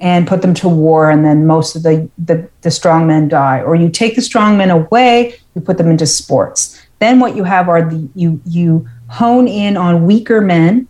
and 0.00 0.28
put 0.28 0.42
them 0.42 0.54
to 0.54 0.68
war, 0.68 1.10
and 1.10 1.24
then 1.24 1.46
most 1.46 1.74
of 1.74 1.82
the, 1.82 2.08
the, 2.18 2.48
the 2.60 2.70
strong 2.70 3.06
men 3.06 3.28
die. 3.28 3.62
Or 3.62 3.74
you 3.74 3.88
take 3.88 4.14
the 4.14 4.22
strong 4.22 4.56
men 4.56 4.70
away, 4.70 5.34
you 5.54 5.60
put 5.60 5.78
them 5.78 5.90
into 5.90 6.06
sports. 6.06 6.80
Then 7.00 7.20
what 7.20 7.36
you 7.36 7.44
have 7.44 7.68
are 7.68 7.82
the 7.82 8.08
you 8.14 8.40
you 8.44 8.88
hone 9.08 9.48
in 9.48 9.76
on 9.76 10.06
weaker 10.06 10.40
men 10.40 10.86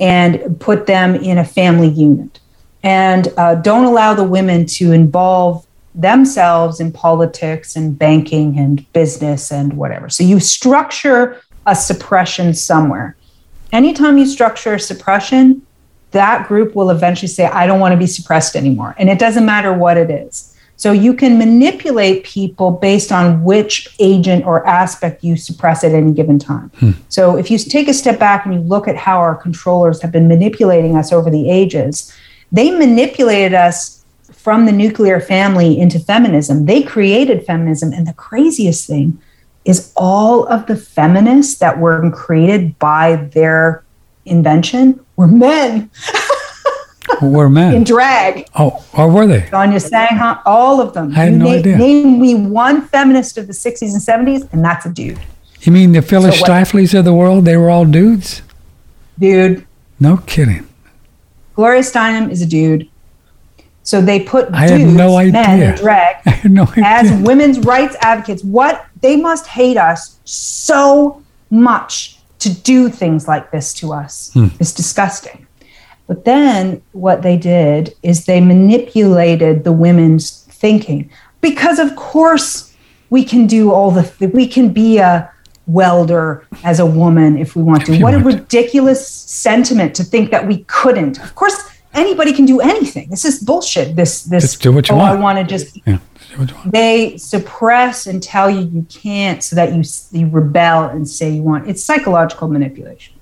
and 0.00 0.58
put 0.60 0.86
them 0.86 1.14
in 1.16 1.38
a 1.38 1.44
family 1.44 1.88
unit, 1.88 2.40
and 2.82 3.28
uh, 3.36 3.56
don't 3.56 3.84
allow 3.84 4.14
the 4.14 4.24
women 4.24 4.66
to 4.66 4.92
involve 4.92 5.66
themselves 5.94 6.78
in 6.78 6.92
politics 6.92 7.74
and 7.74 7.98
banking 7.98 8.58
and 8.58 8.90
business 8.92 9.50
and 9.50 9.72
whatever. 9.72 10.08
So 10.08 10.22
you 10.22 10.38
structure 10.38 11.40
a 11.66 11.74
suppression 11.74 12.54
somewhere. 12.54 13.16
Anytime 13.72 14.16
you 14.16 14.26
structure 14.26 14.74
a 14.74 14.80
suppression, 14.80 15.66
that 16.12 16.48
group 16.48 16.74
will 16.74 16.90
eventually 16.90 17.28
say, 17.28 17.46
I 17.46 17.66
don't 17.66 17.80
want 17.80 17.92
to 17.92 17.98
be 17.98 18.06
suppressed 18.06 18.56
anymore. 18.56 18.94
And 18.98 19.08
it 19.08 19.18
doesn't 19.18 19.44
matter 19.44 19.72
what 19.72 19.96
it 19.96 20.10
is. 20.10 20.54
So 20.76 20.92
you 20.92 21.12
can 21.12 21.38
manipulate 21.38 22.22
people 22.22 22.70
based 22.70 23.10
on 23.10 23.42
which 23.42 23.88
agent 23.98 24.46
or 24.46 24.64
aspect 24.64 25.24
you 25.24 25.36
suppress 25.36 25.82
at 25.82 25.90
any 25.90 26.12
given 26.12 26.38
time. 26.38 26.70
Hmm. 26.78 26.92
So 27.08 27.36
if 27.36 27.50
you 27.50 27.58
take 27.58 27.88
a 27.88 27.94
step 27.94 28.20
back 28.20 28.46
and 28.46 28.54
you 28.54 28.60
look 28.60 28.86
at 28.86 28.96
how 28.96 29.18
our 29.18 29.34
controllers 29.34 30.00
have 30.02 30.12
been 30.12 30.28
manipulating 30.28 30.96
us 30.96 31.12
over 31.12 31.30
the 31.30 31.50
ages, 31.50 32.14
they 32.52 32.70
manipulated 32.70 33.54
us 33.54 34.04
from 34.30 34.66
the 34.66 34.72
nuclear 34.72 35.20
family 35.20 35.78
into 35.78 35.98
feminism. 35.98 36.66
They 36.66 36.84
created 36.84 37.44
feminism. 37.44 37.92
And 37.92 38.06
the 38.06 38.14
craziest 38.14 38.86
thing 38.86 39.20
is 39.64 39.92
all 39.96 40.46
of 40.46 40.66
the 40.66 40.76
feminists 40.76 41.58
that 41.58 41.80
were 41.80 42.08
created 42.12 42.78
by 42.78 43.16
their 43.16 43.82
invention 44.28 45.00
were 45.16 45.26
men. 45.26 45.90
were 47.22 47.48
men 47.48 47.74
in 47.74 47.84
drag. 47.84 48.46
Oh, 48.56 48.84
or 48.96 49.10
were 49.10 49.26
they? 49.26 49.48
Sonia 49.50 49.80
Sang, 49.80 50.18
all 50.46 50.80
of 50.80 50.94
them. 50.94 51.10
I 51.12 51.14
had 51.14 51.32
you 51.32 51.38
no 51.38 51.48
idea. 51.50 51.76
Name 51.78 52.20
me 52.20 52.34
one 52.34 52.82
feminist 52.82 53.38
of 53.38 53.46
the 53.46 53.52
60s 53.52 53.92
and 53.92 54.28
70s, 54.28 54.52
and 54.52 54.64
that's 54.64 54.86
a 54.86 54.90
dude. 54.90 55.18
You 55.62 55.72
mean 55.72 55.92
the 55.92 56.02
Phyllis 56.02 56.38
So 56.38 56.44
Stifleys 56.46 56.96
of 56.96 57.04
the 57.04 57.12
world? 57.14 57.44
They 57.44 57.56
were 57.56 57.70
all 57.70 57.84
dudes? 57.84 58.42
Dude, 59.18 59.66
No 59.98 60.18
kidding. 60.18 60.68
Gloria 61.54 61.80
Steinem 61.82 62.30
is 62.30 62.40
a 62.40 62.46
dude. 62.46 62.88
So 63.82 64.00
they 64.00 64.20
put 64.20 64.52
I 64.52 64.68
dudes, 64.68 64.92
no 64.94 65.16
men 65.16 65.62
in 65.62 65.74
drag 65.76 66.44
no 66.44 66.64
idea. 66.64 66.84
as 66.84 67.22
women's 67.22 67.58
rights 67.60 67.96
advocates. 68.02 68.44
What 68.44 68.86
they 69.00 69.16
must 69.16 69.46
hate 69.46 69.78
us 69.78 70.20
so 70.24 71.22
much 71.50 72.17
to 72.38 72.52
do 72.52 72.88
things 72.88 73.26
like 73.26 73.50
this 73.50 73.74
to 73.74 73.92
us. 73.92 74.32
Hmm. 74.32 74.48
It's 74.60 74.72
disgusting. 74.72 75.46
But 76.06 76.24
then 76.24 76.82
what 76.92 77.22
they 77.22 77.36
did 77.36 77.94
is 78.02 78.24
they 78.24 78.40
manipulated 78.40 79.64
the 79.64 79.72
women's 79.72 80.44
thinking 80.44 81.10
because 81.40 81.78
of 81.78 81.94
course 81.96 82.74
we 83.10 83.24
can 83.24 83.46
do 83.46 83.72
all 83.72 83.90
the 83.90 84.02
th- 84.02 84.32
we 84.32 84.46
can 84.46 84.72
be 84.72 84.98
a 84.98 85.30
welder 85.66 86.46
as 86.64 86.80
a 86.80 86.86
woman 86.86 87.38
if 87.38 87.54
we 87.54 87.62
want 87.62 87.84
to. 87.86 88.02
What 88.02 88.14
a 88.14 88.18
ridiculous 88.18 89.06
sentiment 89.06 89.94
to 89.96 90.04
think 90.04 90.30
that 90.30 90.46
we 90.46 90.64
couldn't. 90.64 91.22
Of 91.22 91.34
course 91.34 91.56
anybody 91.92 92.32
can 92.32 92.46
do 92.46 92.60
anything. 92.60 93.10
This 93.10 93.24
is 93.24 93.42
bullshit. 93.42 93.94
This 93.94 94.24
this 94.24 94.42
Just 94.44 94.62
do 94.62 94.72
what 94.72 94.88
you 94.88 94.94
oh, 94.94 95.00
I 95.00 95.10
want. 95.10 95.20
want 95.20 95.38
to 95.38 95.44
just 95.44 95.78
yeah. 95.86 95.98
They 96.66 97.16
suppress 97.16 98.06
and 98.06 98.22
tell 98.22 98.48
you 98.48 98.60
you 98.60 98.86
can't 98.88 99.42
so 99.42 99.56
that 99.56 99.74
you, 99.74 99.82
you 100.12 100.28
rebel 100.28 100.84
and 100.84 101.08
say 101.08 101.30
you 101.30 101.42
want 101.42 101.68
it's 101.68 101.82
psychological 101.82 102.48
manipulation. 102.48 103.14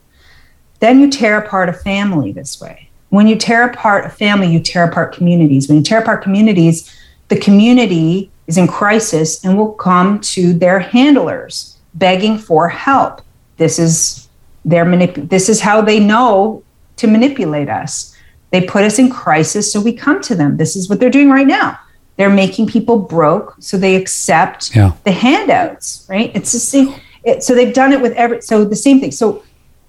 Then 0.80 1.00
you 1.00 1.10
tear 1.10 1.38
apart 1.38 1.68
a 1.68 1.72
family 1.72 2.32
this 2.32 2.60
way. 2.60 2.90
When 3.08 3.26
you 3.26 3.36
tear 3.36 3.68
apart 3.68 4.04
a 4.04 4.10
family 4.10 4.48
you 4.48 4.60
tear 4.60 4.84
apart 4.84 5.14
communities. 5.14 5.68
When 5.68 5.78
you 5.78 5.84
tear 5.84 6.00
apart 6.00 6.22
communities 6.22 6.94
the 7.28 7.38
community 7.38 8.30
is 8.46 8.58
in 8.58 8.68
crisis 8.68 9.44
and 9.44 9.56
will 9.56 9.72
come 9.72 10.20
to 10.20 10.52
their 10.52 10.78
handlers 10.78 11.78
begging 11.94 12.38
for 12.38 12.68
help. 12.68 13.22
This 13.56 13.78
is 13.78 14.28
their 14.64 14.84
manip- 14.84 15.28
this 15.30 15.48
is 15.48 15.60
how 15.60 15.80
they 15.80 15.98
know 15.98 16.62
to 16.96 17.06
manipulate 17.06 17.68
us. 17.68 18.14
They 18.50 18.60
put 18.60 18.84
us 18.84 18.98
in 18.98 19.10
crisis 19.10 19.72
so 19.72 19.80
we 19.80 19.92
come 19.92 20.20
to 20.22 20.34
them. 20.34 20.56
This 20.56 20.76
is 20.76 20.88
what 20.88 21.00
they're 21.00 21.10
doing 21.10 21.30
right 21.30 21.46
now 21.46 21.78
they're 22.16 22.30
making 22.30 22.66
people 22.66 22.98
broke 22.98 23.54
so 23.60 23.76
they 23.76 23.94
accept 23.96 24.74
Yeah. 24.74 24.92
the 25.04 25.12
handouts 25.12 26.06
right 26.08 26.30
it's 26.34 26.52
the 26.52 26.58
same 26.58 26.94
it, 27.24 27.42
so 27.42 27.54
they've 27.54 27.74
done 27.74 27.92
it 27.92 28.00
with 28.00 28.12
every 28.12 28.40
so 28.42 28.64
the 28.64 28.76
same 28.76 29.00
thing 29.00 29.12
so 29.12 29.42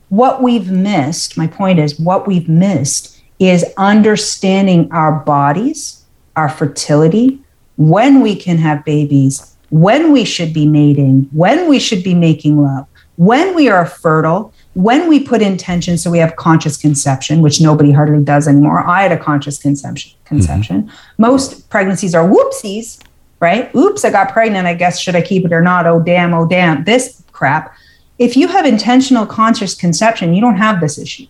what 0.10 0.41
we've 0.41 0.70
missed 0.72 1.38
my 1.38 1.48
point 1.48 1.80
is 1.80 1.99
what 1.99 2.28
we've 2.28 2.49
missed 2.49 3.22
is 3.40 3.66
understanding 3.78 4.91
our 4.91 5.12
bodies 5.20 6.04
our 6.36 6.49
fertility 6.49 7.40
when 7.78 8.22
we 8.22 8.36
can 8.36 8.58
have 8.58 8.84
babies 8.86 9.56
when 9.70 10.12
we 10.12 10.24
should 10.26 10.54
be 10.54 10.66
mating 10.68 11.28
when 11.32 11.68
we 11.70 11.80
should 11.80 12.04
be 12.04 12.14
making 12.14 12.62
love 12.62 12.86
when 13.18 13.54
we 13.56 13.70
are 13.70 13.86
fertile 13.86 14.54
when 14.78 15.10
we 15.10 15.20
put 15.20 15.41
intention 15.41 15.98
so 15.98 16.12
we 16.12 16.20
have 16.20 16.36
conscious 16.36 16.78
conception 16.78 17.41
which 17.41 17.60
nobody 17.60 17.91
hardly 17.91 18.24
does 18.24 18.48
anymore. 18.48 18.86
I 18.88 19.02
had 19.02 19.12
a 19.12 19.18
conscious 19.18 19.58
conception 19.58 20.12
mm-hmm. 20.12 20.28
conception. 20.28 20.91
Most 21.18 21.68
pregnancies 21.70 22.14
are 22.14 22.28
whoopsies 22.28 23.04
right? 23.40 23.74
Oops 23.76 24.06
i 24.06 24.12
got 24.12 24.32
pregnant. 24.32 24.68
I 24.68 24.76
guess 24.76 24.99
should 24.99 25.16
i 25.16 25.22
keep 25.22 25.45
it 25.45 25.52
or 25.52 25.62
not? 25.62 25.88
Oh 25.88 25.99
damn 25.99 26.34
oh 26.36 26.48
damn 26.48 26.84
this 26.84 27.24
crap. 27.32 27.76
If 28.20 28.38
you 28.38 28.48
have 28.48 28.66
intentional 28.66 29.26
conscious 29.26 29.74
conception 29.74 30.36
you 30.36 30.41
don't 30.41 30.58
have 30.58 30.80
this 30.80 30.99
issue 30.99 31.26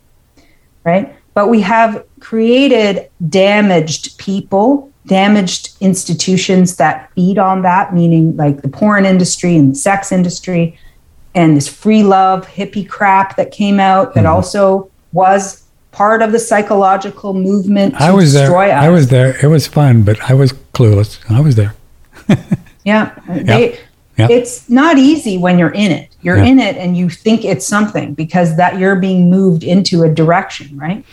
right? 0.83 1.15
But 1.33 1.47
we 1.47 1.61
have 1.61 2.05
created 2.19 3.09
damaged 3.29 4.17
people 4.17 4.91
damaged 5.05 5.77
institutions 5.79 6.75
that 6.75 7.09
feed 7.13 7.37
on 7.37 7.61
that 7.61 7.93
meaning 7.93 8.35
like 8.35 8.61
the 8.61 8.67
porn 8.67 9.05
industry 9.05 9.55
and 9.55 9.71
the 9.71 9.75
sex 9.75 10.11
industry 10.11 10.77
and 11.35 11.55
this 11.55 11.67
free 11.67 12.03
love 12.03 12.47
hippie 12.47 12.87
crap 12.87 13.35
that 13.37 13.51
came 13.51 13.79
out 13.79 14.13
that 14.15 14.25
also 14.25 14.89
was 15.13 15.63
part 15.91 16.21
of 16.21 16.31
the 16.31 16.39
psychological 16.39 17.33
movement 17.33 17.95
to 17.95 18.03
I 18.03 18.11
was 18.11 18.33
there. 18.33 18.55
us. 18.55 18.71
I 18.71 18.89
was 18.89 19.07
there. 19.09 19.37
It 19.43 19.47
was 19.47 19.67
fun, 19.67 20.03
but 20.03 20.19
I 20.29 20.33
was 20.33 20.53
clueless. 20.73 21.19
I 21.31 21.41
was 21.41 21.55
there. 21.55 21.73
Yeah. 22.83 23.11
They, 23.27 23.77
Yeah. 24.17 24.27
It's 24.31 24.69
not 24.69 24.97
easy 24.97 25.37
when 25.37 25.59
you're 25.59 25.71
in 25.73 25.91
it. 25.91 26.09
You're 26.21 26.37
Yeah. 26.37 26.45
in 26.45 26.59
it 26.59 26.77
and 26.77 26.95
you 26.95 27.09
think 27.09 27.43
it's 27.43 27.67
something 27.67 28.13
because 28.13 28.55
that 28.57 28.79
you're 28.79 28.95
being 28.95 29.29
moved 29.29 29.63
into 29.63 30.03
a 30.03 30.09
direction, 30.09 30.77
right? 30.77 31.03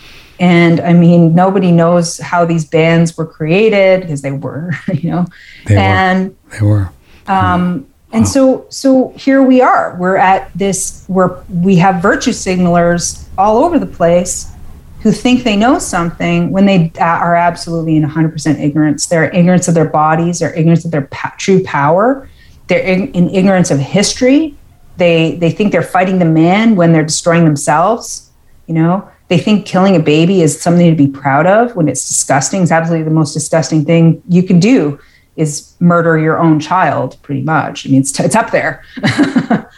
And 0.41 0.81
I 0.81 0.93
mean, 0.93 1.35
nobody 1.35 1.71
knows 1.73 2.19
how 2.19 2.45
these 2.45 2.65
bands 2.65 3.17
were 3.17 3.27
created 3.27 4.03
because 4.03 4.23
they 4.23 4.31
were, 4.33 4.71
you 4.93 5.11
know. 5.11 5.27
They 5.67 5.75
were. 5.75 5.81
and 5.81 6.37
They 6.53 6.67
were. 6.67 6.91
um, 7.27 7.87
and 8.15 8.27
so 8.27 8.65
so 8.69 9.09
here 9.17 9.43
we 9.43 9.61
are. 9.61 9.97
We're 9.99 10.17
at 10.17 10.51
this 10.55 11.05
where 11.09 11.43
we 11.51 11.75
have 11.77 12.01
virtue 12.01 12.31
signalers 12.31 13.27
all 13.37 13.65
over 13.65 13.79
the 13.81 13.87
place 13.87 14.53
who 15.01 15.11
think 15.11 15.43
they 15.43 15.57
know 15.57 15.81
something 15.81 16.51
when 16.51 16.65
they 16.65 16.93
uh, 16.99 17.05
are 17.05 17.35
absolutely 17.35 17.97
in 17.97 18.05
100% 18.05 18.59
ignorance. 18.59 19.07
They're 19.07 19.31
ignorance 19.31 19.69
of 19.69 19.75
their 19.75 19.89
bodies. 19.89 20.39
They're 20.39 20.55
ignorance 20.55 20.85
of 20.85 20.93
their 20.93 21.09
pa- 21.09 21.35
true 21.37 21.63
power. 21.65 22.27
They're 22.69 22.81
in, 22.81 23.13
in 23.13 23.29
ignorance 23.31 23.73
of 23.73 23.81
history. 23.81 24.55
They 24.97 25.35
they 25.37 25.51
think 25.51 25.73
they're 25.73 25.83
fighting 25.83 26.21
the 26.21 26.25
man 26.25 26.77
when 26.77 26.93
they're 26.93 27.05
destroying 27.05 27.45
themselves. 27.45 28.31
You 28.69 28.75
know, 28.75 29.11
they 29.27 29.39
think 29.39 29.67
killing 29.67 29.97
a 29.97 30.01
baby 30.01 30.41
is 30.41 30.59
something 30.61 30.89
to 30.89 30.97
be 30.97 31.09
proud 31.09 31.49
of 31.49 31.75
when 31.75 31.89
it's 31.89 32.07
disgusting. 32.07 32.63
It's 32.63 32.71
absolutely 32.71 33.05
the 33.05 33.11
most 33.11 33.33
disgusting 33.33 33.85
thing 33.85 34.23
you 34.29 34.45
can 34.45 34.61
do 34.61 35.01
is 35.37 35.75
murder 35.81 36.17
your 36.19 36.39
own 36.39 36.61
child, 36.61 37.17
pretty 37.23 37.43
much. 37.43 37.87
I 37.87 37.91
mean, 37.91 38.01
it's, 38.01 38.19
it's 38.21 38.37
up 38.37 38.51
there. 38.51 38.85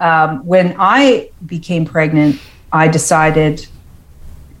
um, 0.00 0.44
when 0.44 0.74
I 0.78 1.30
became 1.46 1.84
pregnant, 1.84 2.40
I 2.72 2.88
decided 2.88 3.66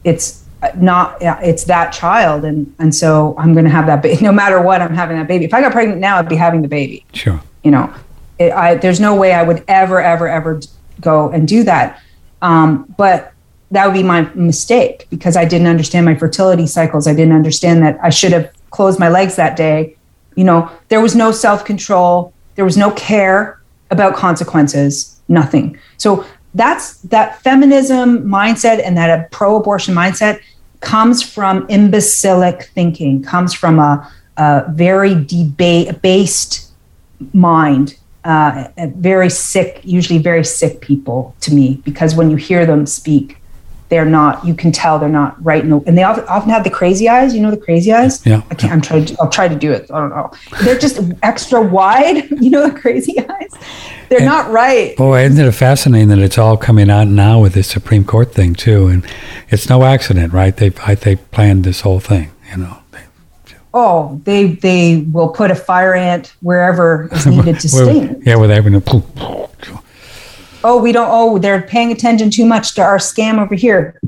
it's 0.04 0.44
not 0.76 1.16
it's 1.20 1.64
that 1.64 1.92
child 1.92 2.44
and 2.44 2.72
and 2.78 2.94
so 2.94 3.34
i'm 3.38 3.52
going 3.52 3.64
to 3.64 3.70
have 3.70 3.86
that 3.86 4.02
baby 4.02 4.22
no 4.22 4.32
matter 4.32 4.62
what 4.62 4.80
i'm 4.80 4.94
having 4.94 5.16
that 5.16 5.28
baby 5.28 5.44
if 5.44 5.52
i 5.52 5.60
got 5.60 5.72
pregnant 5.72 6.00
now 6.00 6.16
i'd 6.16 6.28
be 6.28 6.36
having 6.36 6.62
the 6.62 6.68
baby 6.68 7.04
Sure. 7.12 7.40
you 7.62 7.70
know 7.70 7.92
it, 8.38 8.52
I, 8.52 8.74
there's 8.76 9.00
no 9.00 9.14
way 9.14 9.32
i 9.32 9.42
would 9.42 9.62
ever 9.68 10.00
ever 10.00 10.28
ever 10.28 10.60
go 11.00 11.28
and 11.30 11.46
do 11.46 11.64
that 11.64 12.00
um, 12.42 12.92
but 12.96 13.32
that 13.70 13.86
would 13.86 13.94
be 13.94 14.02
my 14.02 14.22
mistake 14.34 15.06
because 15.10 15.36
i 15.36 15.44
didn't 15.44 15.66
understand 15.66 16.06
my 16.06 16.14
fertility 16.14 16.66
cycles 16.66 17.06
i 17.06 17.14
didn't 17.14 17.34
understand 17.34 17.82
that 17.82 17.98
i 18.02 18.08
should 18.08 18.32
have 18.32 18.50
closed 18.70 18.98
my 18.98 19.08
legs 19.08 19.36
that 19.36 19.56
day 19.56 19.96
you 20.36 20.44
know 20.44 20.70
there 20.88 21.00
was 21.00 21.14
no 21.14 21.32
self-control. 21.32 22.32
There 22.54 22.64
was 22.64 22.76
no 22.76 22.90
care 22.92 23.60
about 23.90 24.14
consequences. 24.14 25.20
Nothing. 25.28 25.78
So 25.96 26.24
that's 26.54 26.98
that 27.02 27.40
feminism 27.42 28.24
mindset 28.24 28.80
and 28.84 28.96
that 28.96 29.30
pro-abortion 29.30 29.94
mindset 29.94 30.40
comes 30.80 31.22
from 31.22 31.66
imbecilic 31.68 32.64
thinking 32.74 33.22
comes 33.22 33.52
from 33.52 33.78
a, 33.78 34.12
a 34.36 34.64
very 34.70 35.14
debate 35.24 36.00
based 36.02 36.70
mind 37.32 37.96
uh, 38.24 38.68
very 38.96 39.30
sick 39.30 39.80
usually 39.82 40.18
very 40.18 40.44
sick 40.44 40.80
people 40.80 41.34
to 41.40 41.52
me 41.54 41.80
because 41.84 42.14
when 42.14 42.30
you 42.30 42.36
hear 42.36 42.66
them 42.66 42.86
speak 42.86 43.38
they're 43.94 44.04
not 44.04 44.44
you 44.44 44.54
can 44.54 44.72
tell 44.72 44.98
they're 44.98 45.08
not 45.08 45.32
right 45.44 45.62
in 45.62 45.70
the, 45.70 45.78
and 45.86 45.96
they 45.96 46.02
often, 46.02 46.24
often 46.24 46.50
have 46.50 46.64
the 46.64 46.70
crazy 46.70 47.08
eyes 47.08 47.32
you 47.32 47.40
know 47.40 47.52
the 47.52 47.56
crazy 47.56 47.92
eyes 47.92 48.26
Yeah. 48.26 48.42
i 48.50 48.54
can't 48.56 48.72
i'm 48.72 48.80
trying 48.80 49.04
to 49.04 49.16
i'll 49.20 49.30
try 49.30 49.46
to 49.46 49.54
do 49.54 49.70
it 49.70 49.88
i 49.92 50.00
don't 50.00 50.10
know 50.10 50.32
they're 50.64 50.76
just 50.86 51.00
extra 51.22 51.62
wide 51.62 52.28
you 52.42 52.50
know 52.50 52.68
the 52.68 52.76
crazy 52.76 53.16
eyes 53.20 53.52
they're 54.08 54.26
not 54.34 54.50
right 54.50 54.96
Boy, 54.96 55.24
isn't 55.24 55.44
it 55.46 55.52
fascinating 55.52 56.08
that 56.08 56.18
it's 56.18 56.38
all 56.38 56.56
coming 56.56 56.90
out 56.90 57.06
now 57.06 57.40
with 57.40 57.54
this 57.54 57.68
Supreme 57.68 58.04
Court 58.04 58.32
thing 58.34 58.54
too, 58.54 58.86
and 58.88 59.06
it's 59.48 59.68
no 59.68 59.82
accident, 59.82 60.32
right? 60.32 60.54
They 60.54 60.72
I, 60.84 60.94
they 60.94 61.16
planned 61.16 61.64
this 61.64 61.80
whole 61.80 62.00
thing, 62.00 62.30
you 62.50 62.58
know. 62.58 62.78
Oh 63.72 64.20
they 64.24 64.52
they 64.66 65.04
will 65.10 65.30
put 65.30 65.50
a 65.50 65.54
fire 65.56 65.94
ant 65.94 66.34
wherever 66.42 67.08
is 67.12 67.26
needed 67.26 67.58
to 67.60 67.68
sting 67.80 68.22
Yeah, 68.24 68.36
with 68.36 68.50
having 68.50 68.74
a 68.76 68.80
oh 70.64 70.80
we 70.80 70.90
don't 70.90 71.08
oh 71.10 71.38
they're 71.38 71.62
paying 71.62 71.92
attention 71.92 72.30
too 72.30 72.44
much 72.44 72.74
to 72.74 72.82
our 72.82 72.98
scam 72.98 73.38
over 73.38 73.54
here 73.54 74.00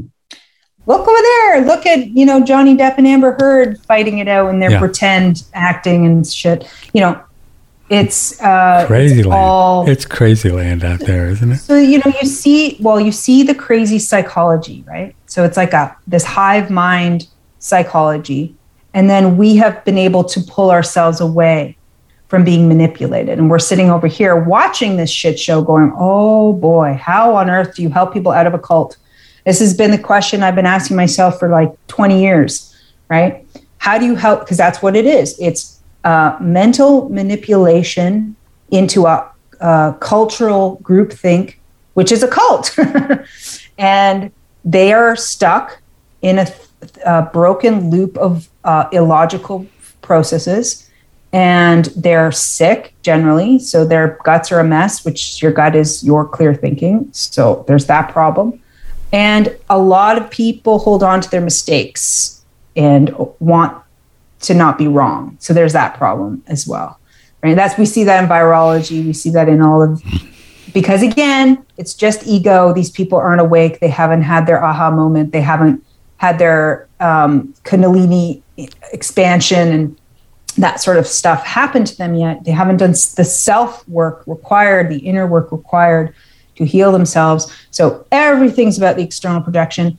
look 0.86 1.00
over 1.06 1.20
there. 1.20 1.64
Look 1.64 1.84
at, 1.84 2.10
you 2.10 2.24
know, 2.24 2.44
Johnny 2.44 2.76
Depp 2.76 2.96
and 2.96 3.06
Amber 3.08 3.36
Heard 3.40 3.80
fighting 3.80 4.18
it 4.18 4.28
out 4.28 4.50
in 4.50 4.60
their 4.60 4.70
Yeah. 4.70 4.78
pretend 4.78 5.42
acting 5.52 6.06
and 6.06 6.24
shit. 6.26 6.64
You 6.92 7.00
know, 7.00 7.20
it's 7.90 8.40
uh 8.40 8.84
Crazy 8.86 9.18
it's 9.20 9.26
land. 9.28 9.44
all 9.44 9.88
It's 9.88 10.04
crazy 10.04 10.50
land 10.50 10.84
out 10.84 11.00
there, 11.00 11.28
isn't 11.28 11.52
it? 11.52 11.58
so 11.58 11.76
you 11.76 11.98
know 11.98 12.12
you 12.20 12.26
see 12.26 12.76
well 12.80 13.00
you 13.00 13.12
see 13.12 13.44
the 13.44 13.54
crazy 13.54 13.98
psychology 14.00 14.84
right 14.88 15.14
so 15.26 15.44
it's 15.44 15.56
like 15.56 15.72
a 15.72 15.96
this 16.06 16.24
hive 16.24 16.68
mind 16.68 17.28
psychology 17.60 18.56
and 18.92 19.08
then 19.08 19.36
we 19.36 19.54
have 19.56 19.84
been 19.84 19.98
able 19.98 20.24
to 20.24 20.40
pull 20.40 20.72
ourselves 20.72 21.20
away 21.20 21.76
from 22.28 22.44
being 22.44 22.68
manipulated. 22.68 23.38
And 23.38 23.48
we're 23.48 23.58
sitting 23.58 23.90
over 23.90 24.06
here 24.06 24.36
watching 24.36 24.96
this 24.96 25.10
shit 25.10 25.38
show 25.38 25.62
going 25.62 25.92
oh 25.96 26.52
boy 26.52 26.94
how 27.00 27.36
on 27.36 27.48
earth 27.48 27.76
do 27.76 27.82
you 27.82 27.90
help 27.90 28.12
people 28.12 28.32
out 28.32 28.46
of 28.46 28.54
a 28.54 28.58
cult? 28.58 28.96
This 29.44 29.60
has 29.60 29.74
been 29.74 29.92
the 29.92 29.98
question 29.98 30.42
i've 30.42 30.56
been 30.56 30.66
asking 30.66 30.96
myself 30.96 31.38
for 31.38 31.48
like 31.48 31.72
20 31.86 32.20
years 32.20 32.72
right? 33.08 33.46
How 33.78 33.98
do 33.98 34.04
you 34.04 34.14
help? 34.14 34.40
Because 34.40 34.56
that's 34.56 34.82
what 34.82 34.96
it 34.96 35.06
is. 35.06 35.36
It's 35.38 35.80
uh, 36.04 36.36
mental 36.40 37.08
manipulation 37.08 38.36
into 38.70 39.06
a, 39.06 39.30
a 39.60 39.94
cultural 40.00 40.80
groupthink, 40.82 41.56
which 41.94 42.12
is 42.12 42.22
a 42.22 42.28
cult. 42.28 42.76
and 43.78 44.32
they 44.64 44.92
are 44.92 45.14
stuck 45.16 45.80
in 46.22 46.38
a, 46.38 46.46
a 47.04 47.22
broken 47.22 47.90
loop 47.90 48.16
of 48.18 48.48
uh, 48.64 48.88
illogical 48.92 49.66
processes. 50.02 50.85
And 51.36 51.84
they're 51.96 52.32
sick 52.32 52.94
generally. 53.02 53.58
So 53.58 53.84
their 53.84 54.18
guts 54.24 54.50
are 54.50 54.58
a 54.58 54.64
mess, 54.64 55.04
which 55.04 55.42
your 55.42 55.52
gut 55.52 55.76
is 55.76 56.02
your 56.02 56.26
clear 56.26 56.54
thinking. 56.54 57.10
So 57.12 57.62
there's 57.68 57.84
that 57.86 58.10
problem. 58.10 58.58
And 59.12 59.54
a 59.68 59.76
lot 59.76 60.16
of 60.16 60.30
people 60.30 60.78
hold 60.78 61.02
on 61.02 61.20
to 61.20 61.30
their 61.30 61.42
mistakes 61.42 62.42
and 62.74 63.14
want 63.38 63.76
to 64.40 64.54
not 64.54 64.78
be 64.78 64.88
wrong. 64.88 65.36
So 65.38 65.52
there's 65.52 65.74
that 65.74 65.98
problem 65.98 66.42
as 66.46 66.66
well. 66.66 66.98
Right? 67.42 67.54
That's 67.54 67.76
we 67.76 67.84
see 67.84 68.04
that 68.04 68.24
in 68.24 68.30
virology, 68.30 69.04
we 69.04 69.12
see 69.12 69.28
that 69.32 69.46
in 69.46 69.60
all 69.60 69.82
of 69.82 70.02
because 70.72 71.02
again, 71.02 71.62
it's 71.76 71.92
just 71.92 72.26
ego. 72.26 72.72
These 72.72 72.90
people 72.90 73.18
aren't 73.18 73.42
awake. 73.42 73.80
They 73.80 73.90
haven't 73.90 74.22
had 74.22 74.46
their 74.46 74.64
aha 74.64 74.90
moment. 74.90 75.32
They 75.32 75.42
haven't 75.42 75.84
had 76.16 76.38
their 76.38 76.88
um, 76.98 77.52
Kundalini 77.64 78.40
expansion 78.90 79.68
and 79.68 79.96
that 80.58 80.80
sort 80.80 80.96
of 80.96 81.06
stuff 81.06 81.44
happen 81.44 81.84
to 81.84 81.96
them 81.96 82.14
yet. 82.14 82.44
They 82.44 82.50
haven't 82.50 82.78
done 82.78 82.92
the 82.92 83.24
self 83.24 83.86
work 83.88 84.22
required, 84.26 84.88
the 84.88 84.98
inner 84.98 85.26
work 85.26 85.52
required 85.52 86.14
to 86.56 86.64
heal 86.64 86.92
themselves. 86.92 87.52
So 87.70 88.06
everything's 88.10 88.78
about 88.78 88.96
the 88.96 89.02
external 89.02 89.40
projection. 89.40 89.98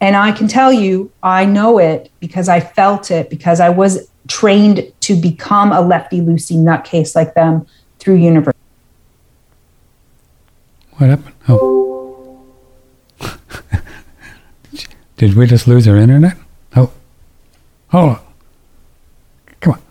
And 0.00 0.16
I 0.16 0.32
can 0.32 0.48
tell 0.48 0.72
you, 0.72 1.12
I 1.22 1.44
know 1.44 1.78
it 1.78 2.10
because 2.18 2.48
I 2.48 2.58
felt 2.58 3.10
it, 3.10 3.30
because 3.30 3.60
I 3.60 3.68
was 3.68 4.08
trained 4.28 4.92
to 5.00 5.14
become 5.14 5.72
a 5.72 5.80
lefty 5.80 6.20
loosey 6.20 6.56
nutcase 6.56 7.14
like 7.14 7.34
them 7.34 7.66
through 7.98 8.16
university. 8.16 8.58
What 10.94 11.10
happened? 11.10 11.34
Oh. 11.48 12.44
Did 15.16 15.34
we 15.34 15.46
just 15.46 15.68
lose 15.68 15.86
our 15.86 15.96
internet? 15.96 16.36
Oh. 16.74 16.90
Hold 17.90 18.10
on. 18.10 18.20
Come 19.60 19.74
on. 19.74 19.82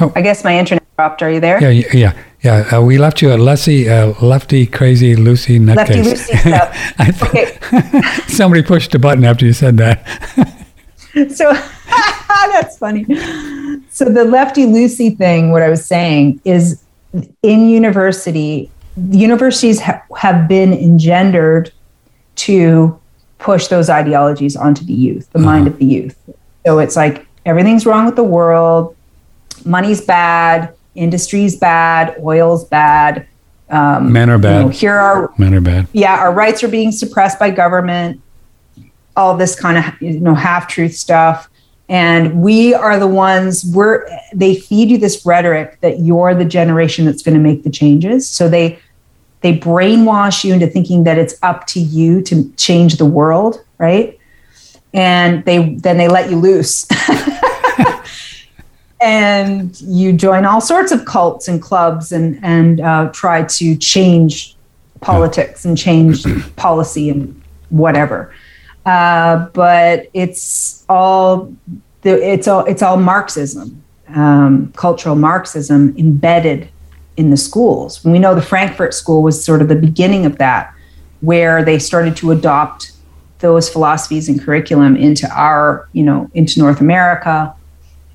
I 0.00 0.22
guess 0.22 0.44
my 0.44 0.58
internet 0.58 0.84
dropped. 0.96 1.22
Are 1.22 1.30
you 1.30 1.40
there? 1.40 1.60
Yeah, 1.60 1.82
yeah, 1.92 2.12
yeah. 2.42 2.76
Uh, 2.76 2.82
we 2.82 2.98
left 2.98 3.20
you 3.22 3.30
at 3.30 3.40
Leslie, 3.40 3.88
uh, 3.88 4.14
Lefty, 4.22 4.66
Crazy, 4.66 5.16
Lucy, 5.16 5.58
Nutcase. 5.58 5.76
Lefty 5.76 6.02
loosey 6.02 6.38
stuff. 7.00 7.24
Okay. 7.24 8.22
Somebody 8.28 8.62
pushed 8.62 8.94
a 8.94 8.98
button 8.98 9.24
after 9.24 9.44
you 9.44 9.52
said 9.52 9.76
that. 9.78 10.06
so 11.30 11.52
that's 12.50 12.78
funny. 12.78 13.04
So 13.90 14.04
the 14.06 14.24
lefty 14.24 14.64
loosey 14.64 15.16
thing, 15.16 15.50
what 15.50 15.62
I 15.62 15.68
was 15.68 15.84
saying 15.84 16.40
is 16.44 16.82
in 17.42 17.68
university, 17.68 18.70
universities 19.10 19.80
ha- 19.80 20.02
have 20.16 20.48
been 20.48 20.72
engendered 20.72 21.72
to 22.36 22.98
push 23.38 23.68
those 23.68 23.88
ideologies 23.88 24.56
onto 24.56 24.84
the 24.84 24.92
youth, 24.92 25.30
the 25.32 25.38
mind 25.38 25.66
of 25.66 25.78
the 25.78 25.84
youth. 25.84 26.16
So 26.66 26.78
it's 26.78 26.96
like 26.96 27.26
everything's 27.46 27.86
wrong 27.86 28.06
with 28.06 28.16
the 28.16 28.24
world, 28.24 28.96
money's 29.66 30.00
bad, 30.00 30.74
industry's 30.94 31.56
bad, 31.56 32.16
oil's 32.22 32.64
bad. 32.64 33.26
Um, 33.70 34.12
Men 34.12 34.30
are 34.30 34.36
you 34.36 34.42
bad. 34.42 34.60
know, 34.62 34.68
here 34.68 34.94
are 34.96 35.32
Men 35.38 35.54
are 35.54 35.60
bad. 35.60 35.88
yeah, 35.92 36.18
our 36.18 36.32
rights 36.32 36.62
are 36.64 36.68
being 36.68 36.90
suppressed 36.90 37.38
by 37.38 37.50
government, 37.50 38.20
all 39.16 39.36
this 39.36 39.58
kind 39.58 39.76
of 39.78 39.84
you 40.02 40.20
know 40.20 40.34
half 40.34 40.68
truth 40.68 40.94
stuff. 40.94 41.50
And 41.90 42.42
we 42.42 42.74
are 42.74 42.98
the 42.98 43.06
ones 43.06 43.64
we're 43.74 44.06
they 44.34 44.54
feed 44.56 44.90
you 44.90 44.98
this 44.98 45.24
rhetoric 45.24 45.80
that 45.80 46.00
you're 46.00 46.34
the 46.34 46.44
generation 46.44 47.04
that's 47.06 47.22
going 47.22 47.34
to 47.34 47.40
make 47.40 47.62
the 47.62 47.70
changes. 47.70 48.28
So 48.28 48.48
they 48.48 48.78
they 49.40 49.56
brainwash 49.58 50.44
you 50.44 50.52
into 50.52 50.66
thinking 50.66 51.04
that 51.04 51.16
it's 51.18 51.34
up 51.42 51.66
to 51.68 51.80
you 51.80 52.22
to 52.22 52.50
change 52.56 52.96
the 52.96 53.06
world, 53.06 53.62
right? 53.78 54.18
And 54.94 55.44
they 55.44 55.74
then 55.74 55.96
they 55.98 56.08
let 56.08 56.30
you 56.30 56.36
loose. 56.36 56.86
and 59.00 59.80
you 59.80 60.12
join 60.12 60.44
all 60.44 60.60
sorts 60.60 60.92
of 60.92 61.04
cults 61.04 61.48
and 61.48 61.62
clubs 61.62 62.12
and 62.12 62.38
and 62.42 62.80
uh, 62.80 63.10
try 63.12 63.42
to 63.44 63.76
change 63.76 64.56
politics 65.00 65.64
and 65.64 65.78
change 65.78 66.24
policy 66.56 67.10
and 67.10 67.40
whatever. 67.70 68.34
Uh, 68.86 69.46
but 69.52 70.08
it's 70.14 70.84
all 70.88 71.54
it's 72.04 72.48
all 72.48 72.64
it's 72.64 72.82
all 72.82 72.96
Marxism, 72.96 73.82
um, 74.08 74.72
cultural 74.76 75.14
Marxism 75.14 75.94
embedded 75.98 76.68
in 77.16 77.30
the 77.30 77.36
schools. 77.36 78.04
We 78.04 78.18
know 78.18 78.34
the 78.34 78.42
Frankfurt 78.42 78.94
School 78.94 79.22
was 79.22 79.44
sort 79.44 79.60
of 79.60 79.68
the 79.68 79.74
beginning 79.74 80.24
of 80.24 80.38
that, 80.38 80.72
where 81.20 81.64
they 81.64 81.78
started 81.78 82.16
to 82.18 82.30
adopt 82.30 82.92
those 83.40 83.68
philosophies 83.68 84.28
and 84.28 84.40
curriculum 84.40 84.96
into 84.96 85.28
our 85.30 85.88
you 85.92 86.02
know 86.02 86.30
into 86.34 86.58
North 86.58 86.80
America, 86.80 87.54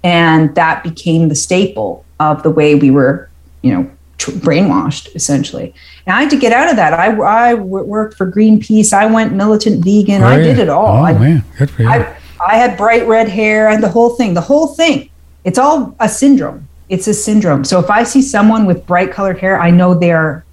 and 0.04 0.54
that 0.56 0.84
became 0.84 1.30
the 1.30 1.36
staple 1.36 2.04
of 2.20 2.44
the 2.44 2.50
way 2.50 2.76
we 2.76 2.92
were 2.92 3.30
you 3.62 3.74
know 3.74 3.90
tr- 4.18 4.32
brainwashed 4.32 5.14
essentially. 5.16 5.74
And 6.06 6.16
I 6.16 6.22
had 6.22 6.30
to 6.32 6.38
get 6.38 6.52
out 6.52 6.70
of 6.70 6.76
that. 6.76 6.94
I, 6.94 7.08
I 7.22 7.56
w- 7.56 7.86
worked 7.86 8.16
for 8.18 8.30
Greenpeace. 8.30 8.92
I 8.92 9.06
went 9.06 9.32
militant 9.34 9.84
vegan. 9.86 10.22
I 10.22 10.36
Oh, 10.36 10.38
yeah. 10.38 10.44
did 10.44 10.60
it 10.60 10.70
all. 10.70 10.88
Oh, 10.98 11.04
I, 11.06 11.14
man. 11.14 11.44
Good 11.58 11.70
for 11.72 11.82
you. 11.84 11.88
I, 11.90 12.16
I 12.46 12.58
had 12.58 12.76
bright 12.78 13.08
red 13.08 13.30
hair 13.30 13.70
and 13.70 13.82
the 13.82 13.88
whole 13.88 14.10
thing. 14.18 14.34
The 14.34 14.42
whole 14.42 14.68
thing. 14.68 15.10
It's 15.46 15.58
all 15.58 15.96
a 16.02 16.10
syndrome. 16.10 16.68
It's 16.90 17.08
a 17.08 17.14
syndrome. 17.14 17.64
So 17.64 17.80
if 17.80 17.90
I 17.90 18.04
see 18.04 18.22
someone 18.22 18.66
with 18.66 18.86
bright 18.86 19.12
colored 19.14 19.38
hair, 19.40 19.60
I 19.62 19.70
know 19.72 19.94
they're 19.94 20.44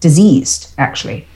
diseased 0.00 0.72
actually, 0.78 1.26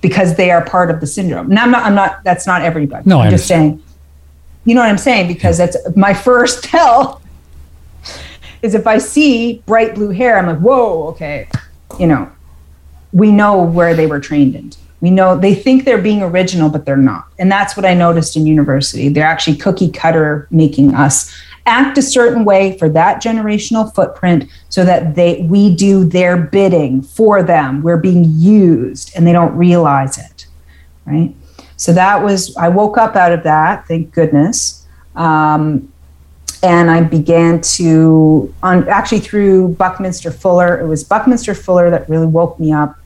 because 0.00 0.36
they 0.36 0.50
are 0.50 0.64
part 0.64 0.90
of 0.90 1.00
the 1.00 1.06
syndrome. 1.06 1.48
Now 1.48 1.64
I'm 1.64 1.70
not. 1.70 1.84
I'm 1.84 1.94
not. 1.94 2.24
That's 2.24 2.46
not 2.46 2.62
everybody. 2.62 3.02
No, 3.08 3.20
I 3.20 3.26
I'm 3.26 3.30
just 3.30 3.46
saying. 3.46 3.82
You 4.68 4.74
know 4.74 4.82
what 4.82 4.90
I'm 4.90 4.98
saying? 4.98 5.28
Because 5.28 5.56
that's 5.56 5.78
my 5.96 6.12
first 6.12 6.62
tell. 6.72 7.22
Is 8.60 8.74
if 8.74 8.86
I 8.86 8.98
see 8.98 9.62
bright 9.64 9.94
blue 9.94 10.10
hair, 10.10 10.36
I'm 10.36 10.46
like, 10.46 10.58
whoa, 10.58 11.08
okay, 11.08 11.48
you 11.98 12.06
know, 12.06 12.30
we 13.12 13.32
know 13.32 13.62
where 13.62 13.94
they 13.94 14.06
were 14.06 14.20
trained 14.20 14.54
in. 14.54 14.72
We 15.00 15.10
know 15.10 15.38
they 15.38 15.54
think 15.54 15.84
they're 15.86 16.02
being 16.02 16.22
original, 16.22 16.68
but 16.68 16.84
they're 16.84 16.98
not. 16.98 17.28
And 17.38 17.50
that's 17.50 17.78
what 17.78 17.86
I 17.86 17.94
noticed 17.94 18.36
in 18.36 18.44
university. 18.44 19.08
They're 19.08 19.24
actually 19.24 19.56
cookie 19.56 19.90
cutter 19.90 20.46
making 20.50 20.94
us 20.94 21.34
act 21.64 21.96
a 21.96 22.02
certain 22.02 22.44
way 22.44 22.76
for 22.76 22.90
that 22.90 23.22
generational 23.22 23.94
footprint 23.94 24.50
so 24.68 24.84
that 24.84 25.14
they 25.14 25.42
we 25.42 25.74
do 25.74 26.04
their 26.04 26.36
bidding 26.36 27.00
for 27.00 27.42
them. 27.42 27.80
We're 27.82 27.96
being 27.96 28.24
used 28.26 29.12
and 29.16 29.26
they 29.26 29.32
don't 29.32 29.56
realize 29.56 30.18
it. 30.18 30.46
Right. 31.06 31.34
So 31.78 31.92
that 31.94 32.22
was 32.22 32.54
I 32.56 32.68
woke 32.68 32.98
up 32.98 33.16
out 33.16 33.32
of 33.32 33.44
that, 33.44 33.86
thank 33.88 34.12
goodness. 34.12 34.86
Um, 35.16 35.90
and 36.62 36.90
I 36.90 37.02
began 37.02 37.60
to 37.60 38.52
on 38.62 38.88
actually 38.88 39.20
through 39.20 39.68
Buckminster 39.70 40.30
Fuller. 40.30 40.78
It 40.78 40.86
was 40.86 41.04
Buckminster 41.04 41.54
Fuller 41.54 41.88
that 41.90 42.08
really 42.08 42.26
woke 42.26 42.58
me 42.58 42.72
up 42.72 42.98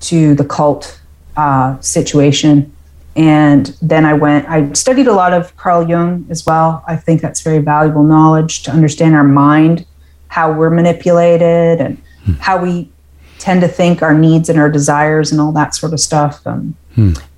to 0.00 0.34
the 0.34 0.44
cult 0.44 1.00
uh, 1.36 1.80
situation. 1.80 2.70
And 3.16 3.74
then 3.80 4.04
I 4.04 4.12
went, 4.12 4.48
I 4.48 4.72
studied 4.72 5.06
a 5.06 5.12
lot 5.12 5.32
of 5.32 5.56
Carl 5.56 5.88
Jung 5.88 6.26
as 6.28 6.44
well. 6.46 6.84
I 6.86 6.96
think 6.96 7.22
that's 7.22 7.40
very 7.40 7.58
valuable 7.58 8.02
knowledge 8.02 8.62
to 8.64 8.70
understand 8.70 9.14
our 9.14 9.24
mind, 9.24 9.86
how 10.28 10.52
we're 10.52 10.70
manipulated, 10.70 11.80
and 11.80 12.02
how 12.40 12.62
we 12.62 12.91
tend 13.42 13.60
to 13.60 13.66
think 13.68 14.02
our 14.02 14.14
needs 14.14 14.48
and 14.48 14.58
our 14.58 14.70
desires 14.70 15.32
and 15.32 15.40
all 15.40 15.50
that 15.52 15.74
sort 15.74 15.92
of 15.92 15.98
stuff. 16.00 16.40
Um, 16.46 16.74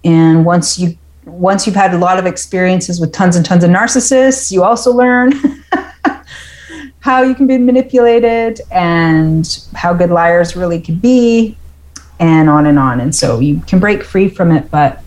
And 0.05 0.44
once 0.44 0.78
you 0.78 0.97
once 1.24 1.66
you've 1.66 1.74
had 1.85 1.94
a 1.94 1.98
lot 1.98 2.18
of 2.18 2.26
experiences 2.26 3.01
with 3.01 3.10
tons 3.12 3.35
and 3.36 3.47
tons 3.47 3.64
of 3.64 3.70
narcissists, 3.70 4.52
you 4.52 4.62
also 4.62 4.93
learn 4.93 5.32
how 7.01 7.22
you 7.22 7.35
can 7.35 7.47
be 7.47 7.56
manipulated 7.56 8.60
and 8.70 9.64
how 9.74 9.94
good 9.94 10.10
liars 10.10 10.55
really 10.55 10.81
could 10.81 11.01
be, 11.01 11.56
and 12.20 12.51
on 12.51 12.66
and 12.66 12.78
on. 12.78 13.01
And 13.01 13.14
so 13.14 13.40
you 13.40 13.60
can 13.66 13.78
break 13.81 14.02
free 14.05 14.28
from 14.28 14.52
it, 14.52 14.70
but 14.70 15.01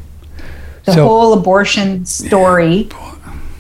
The 0.86 0.94
So- 0.94 1.08
whole 1.08 1.34
abortion 1.34 2.06
story 2.06 2.90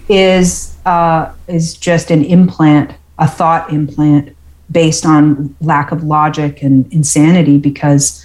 is 0.09 0.73
uh, 0.85 1.29
is 1.47 1.75
just 1.75 2.09
an 2.11 2.23
implant, 2.23 2.91
a 3.19 3.27
thought 3.27 3.71
implant 3.71 4.35
based 4.77 5.07
on 5.07 5.55
lack 5.59 5.91
of 5.91 6.03
logic 6.03 6.61
and 6.61 6.75
insanity. 6.93 7.57
Because 7.57 8.23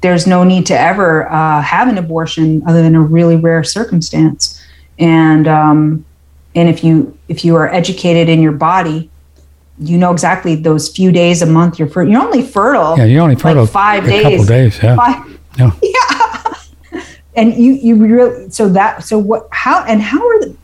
there's 0.00 0.26
no 0.26 0.42
need 0.42 0.64
to 0.66 0.78
ever 0.90 1.30
uh, 1.30 1.60
have 1.60 1.86
an 1.88 1.98
abortion 1.98 2.62
other 2.66 2.80
than 2.82 2.94
a 2.94 3.00
really 3.00 3.36
rare 3.36 3.62
circumstance, 3.62 4.42
and 4.98 5.46
um, 5.46 6.04
and 6.54 6.68
if 6.70 6.82
you 6.82 7.16
if 7.28 7.44
you 7.44 7.56
are 7.56 7.68
educated 7.72 8.28
in 8.28 8.40
your 8.40 8.52
body. 8.52 9.08
You 9.78 9.98
know 9.98 10.12
exactly 10.12 10.54
those 10.54 10.88
few 10.98 11.10
days 11.10 11.42
a 11.42 11.46
month 11.46 11.78
you're 11.78 11.88
fer- 11.88 12.04
you're 12.04 12.22
only 12.22 12.42
fertile. 12.42 12.96
Yeah, 12.96 13.06
you're 13.06 13.22
only 13.22 13.34
like 13.34 13.42
fertile 13.42 13.66
five 13.66 14.04
a 14.04 14.10
days. 14.10 14.22
couple 14.22 14.44
days. 14.44 14.78
Yeah. 14.82 14.96
Five, 14.96 15.40
Yeah. 15.58 15.70
yeah. 15.82 17.02
And 17.34 17.54
you 17.54 17.72
you 17.72 17.96
really 17.96 18.50
so 18.50 18.68
that 18.68 19.02
so 19.02 19.18
what 19.18 19.48
how 19.50 19.82
and 19.84 20.00
how 20.00 20.20
are 20.30 20.40
the 20.40 20.54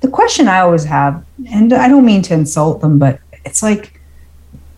the 0.00 0.08
question 0.08 0.48
I 0.48 0.60
always 0.60 0.84
have, 0.84 1.22
and 1.50 1.72
I 1.72 1.88
don't 1.88 2.06
mean 2.06 2.22
to 2.22 2.32
insult 2.34 2.80
them, 2.80 2.98
but 2.98 3.18
it's 3.44 3.62
like 3.62 3.93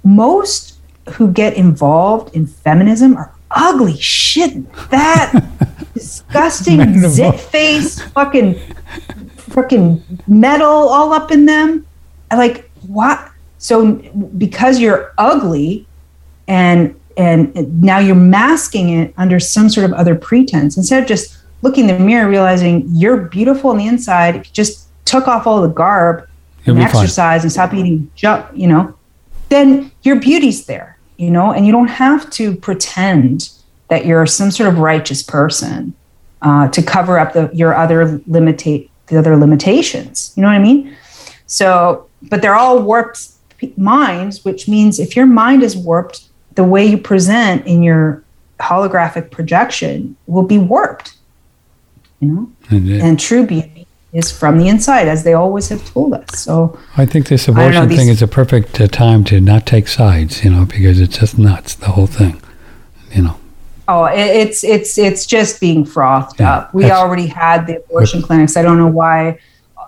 most 0.07 0.79
who 1.11 1.31
get 1.31 1.55
involved 1.55 2.35
in 2.35 2.47
feminism 2.47 3.17
are 3.17 3.33
ugly 3.51 3.97
shit. 3.97 4.71
That 4.91 5.45
disgusting 5.95 7.09
zit 7.09 7.39
face, 7.39 8.01
fucking, 8.13 8.59
fucking 9.37 10.03
metal 10.27 10.67
all 10.67 11.13
up 11.13 11.31
in 11.31 11.47
them. 11.47 11.87
Like 12.31 12.71
what? 12.87 13.31
So 13.59 13.95
because 14.39 14.79
you're 14.79 15.13
ugly, 15.19 15.87
and 16.49 16.95
and 17.17 17.83
now 17.83 17.99
you're 17.99 18.15
masking 18.15 18.91
it 18.91 19.15
under 19.17 19.41
some 19.41 19.69
sort 19.69 19.87
of 19.87 19.93
other 19.95 20.15
pretense 20.15 20.77
instead 20.77 21.03
of 21.03 21.09
just 21.09 21.39
looking 21.63 21.89
in 21.89 21.99
the 21.99 22.05
mirror 22.05 22.29
realizing 22.29 22.85
you're 22.91 23.17
beautiful 23.17 23.71
on 23.71 23.79
the 23.79 23.87
inside 23.87 24.37
if 24.37 24.47
you 24.47 24.53
just 24.53 24.89
took 25.07 25.27
off 25.27 25.47
all 25.47 25.63
the 25.63 25.69
garb 25.69 26.29
and 26.67 26.77
be 26.77 26.83
fine. 26.83 26.91
exercise 26.91 27.43
and 27.43 27.51
stop 27.51 27.73
eating 27.73 28.11
junk 28.15 28.47
you 28.55 28.67
know 28.67 28.96
then 29.49 29.91
your 30.03 30.17
beauty's 30.17 30.67
there 30.67 30.99
you 31.17 31.31
know 31.31 31.53
and 31.53 31.67
you 31.67 31.73
don't 31.73 31.89
have 31.89 32.29
to 32.31 32.57
pretend 32.57 33.51
that 33.89 34.07
you're 34.07 34.27
some 34.27 34.51
sort 34.51 34.69
of 34.69 34.79
righteous 34.79 35.23
person 35.23 35.95
uh, 36.43 36.69
to 36.69 36.83
cover 36.83 37.19
up 37.19 37.33
the 37.33 37.51
your 37.53 37.75
other 37.75 38.19
limitate 38.21 38.89
the 39.07 39.17
other 39.17 39.37
limitations 39.37 40.33
you 40.37 40.43
know 40.43 40.49
what 40.49 40.55
i 40.55 40.59
mean? 40.59 40.95
So 41.47 42.09
but 42.23 42.43
they're 42.43 42.57
all 42.57 42.83
warped 42.83 43.29
minds 43.77 44.45
which 44.45 44.69
means 44.69 44.99
if 44.99 45.17
your 45.17 45.27
mind 45.27 45.63
is 45.63 45.77
warped 45.77 46.29
the 46.55 46.65
way 46.65 46.85
you 46.87 46.99
present 46.99 47.67
in 47.67 47.83
your 47.83 48.23
holographic 48.61 49.31
projection 49.31 50.17
will 50.27 50.43
be 50.43 50.59
warped 50.59 51.17
you 52.21 52.29
know? 52.29 52.53
And, 52.71 52.89
and 52.91 53.21
true 53.21 53.47
beauty 53.47 53.76
is 54.17 54.33
from 54.33 54.59
the 54.59 54.69
inside 54.69 55.09
as 55.09 55.25
they 55.25 55.35
always 55.35 55.69
have 55.69 55.85
told 55.93 56.15
us 56.15 56.39
so 56.39 56.79
I 56.97 57.07
think 57.07 57.29
this 57.29 57.47
don't 57.47 57.57
know, 57.57 57.63
abortion 57.63 57.89
thing 57.89 58.09
is 58.09 58.23
a 58.23 58.29
perfect 58.29 58.81
uh, 58.81 58.89
time 58.89 59.25
to 59.25 59.41
not 59.41 59.67
take 59.67 59.89
sides, 59.89 60.45
you 60.45 60.51
know, 60.51 60.65
because 60.65 61.01
it's 61.01 61.19
just 61.19 61.39
nuts, 61.39 61.75
the 61.75 61.89
whole 61.89 62.07
thing. 62.07 62.41
You 63.13 63.23
know, 63.23 63.39
Oh, 63.89 64.07
it, 64.07 64.19
it's 64.19 64.65
it's 64.65 64.99
it's 64.99 65.27
just 65.27 65.61
being 65.61 65.85
frothed 65.85 66.41
Yeah, 66.41 66.55
up. 66.55 66.75
We 66.75 66.91
already 66.91 67.27
had 67.27 67.67
the 67.67 67.79
abortion 67.79 68.21
clinics. 68.21 68.57
I 68.57 68.63
don't 68.63 68.79
know 68.79 68.89
why, 68.89 69.39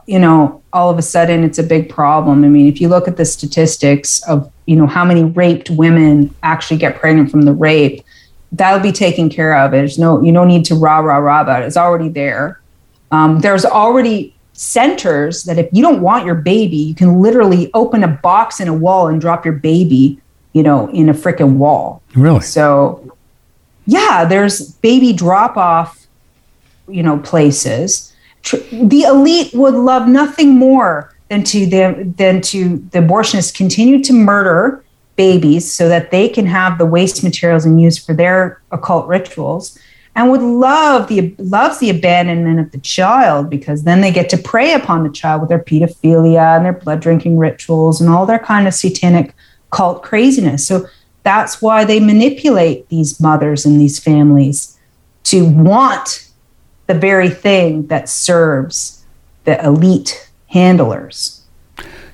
you 0.07 0.19
know, 0.19 0.63
all 0.73 0.89
of 0.89 0.99
a 0.99 1.03
sudden 1.03 1.43
it's 1.43 1.59
a 1.59 1.65
big 1.65 1.89
problem. 1.89 2.45
I 2.45 2.49
mean, 2.49 2.69
if 2.69 2.81
you 2.81 2.89
look 2.89 3.09
at 3.09 3.17
the 3.17 3.25
statistics 3.25 4.23
of 4.29 4.53
you 4.67 4.77
know 4.77 4.87
how 4.87 5.05
many 5.05 5.25
raped 5.25 5.71
women 5.71 6.35
actually 6.43 6.77
get 6.77 6.97
pregnant 7.01 7.31
from 7.31 7.43
the 7.43 7.53
rape, 7.53 8.05
that'll 8.53 8.81
be 8.81 8.93
taken 8.93 9.29
care 9.29 9.57
of. 9.59 9.73
There's 9.73 9.99
no 9.99 10.23
you 10.23 10.33
don't 10.33 10.49
need 10.49 10.65
to 10.67 10.77
rah 10.77 10.99
rah 10.99 11.19
rah 11.19 11.41
about 11.41 11.63
it. 11.63 11.67
It's 11.67 11.77
already 11.77 12.09
there. 12.09 12.61
Um, 13.11 13.41
there's 13.41 13.65
already 13.65 14.35
centers 14.53 15.45
that 15.45 15.59
if 15.59 15.69
you 15.73 15.83
don't 15.83 16.01
want 16.03 16.27
your 16.27 16.35
baby, 16.35 16.77
you 16.77 16.95
can 16.95 17.21
literally 17.21 17.71
open 17.75 18.03
a 18.03 18.09
box 18.09 18.61
in 18.61 18.69
a 18.69 18.75
wall 18.75 19.07
and 19.07 19.21
drop 19.21 19.45
your 19.45 19.55
baby, 19.55 20.21
you 20.53 20.63
know, 20.63 20.89
in 20.91 21.09
a 21.09 21.15
freaking 21.15 21.57
wall. 21.57 22.03
really. 22.15 22.41
So, 22.41 23.17
yeah, 23.87 24.25
there's 24.25 24.73
baby 24.73 25.13
drop 25.13 25.57
off, 25.57 26.07
you 26.89 27.03
know, 27.03 27.19
places. 27.21 28.13
The 28.71 29.03
elite 29.03 29.55
would 29.55 29.75
love 29.75 30.09
nothing 30.09 30.59
more 30.59 31.15
than 31.29 31.45
to 31.45 31.67
them 31.67 32.13
than 32.15 32.41
to 32.41 32.79
the 32.91 33.01
abortionists 33.01 33.55
continue 33.55 34.03
to 34.03 34.13
murder 34.13 34.85
babies 35.17 35.71
so 35.71 35.89
that 35.89 36.11
they 36.11 36.29
can 36.29 36.47
have 36.47 36.79
the 36.79 36.87
waste 36.87 37.23
materials 37.23 37.65
and 37.65 37.81
use 37.81 37.99
for 37.99 38.15
their 38.15 38.63
occult 38.71 39.07
rituals 39.09 39.79
and 40.15 40.31
would 40.31 40.43
love 40.43 41.09
the 41.09 41.35
loves 41.39 41.79
the 41.79 41.91
abandonment 41.91 42.59
of 42.61 42.73
the 42.73 42.79
child 42.79 43.49
because 43.49 43.85
then 43.85 44.01
they 44.01 44.11
get 44.11 44.29
to 44.31 44.39
prey 44.39 44.73
upon 44.75 45.05
the 45.05 45.11
child 45.11 45.41
with 45.41 45.49
their 45.49 45.59
pedophilia 45.63 46.57
and 46.57 46.65
their 46.65 46.73
blood 46.73 47.01
drinking 47.01 47.39
rituals 47.39 48.01
and 48.01 48.11
all 48.11 48.27
their 48.27 48.39
kind 48.39 48.67
of 48.67 48.75
satanic 48.75 49.35
cult 49.71 50.03
craziness. 50.03 50.67
So 50.67 50.87
that's 51.23 51.61
why 51.61 51.85
they 51.85 52.01
manipulate 52.01 52.89
these 52.89 53.21
mothers 53.21 53.67
and 53.67 53.81
these 53.81 53.99
families 53.99 54.79
to 55.25 55.47
want 55.47 56.29
the 56.87 56.95
very 56.95 57.29
thing 57.29 57.87
that 57.89 58.09
serves 58.09 59.05
the 59.45 59.63
elite 59.65 60.29
handlers. 60.49 61.43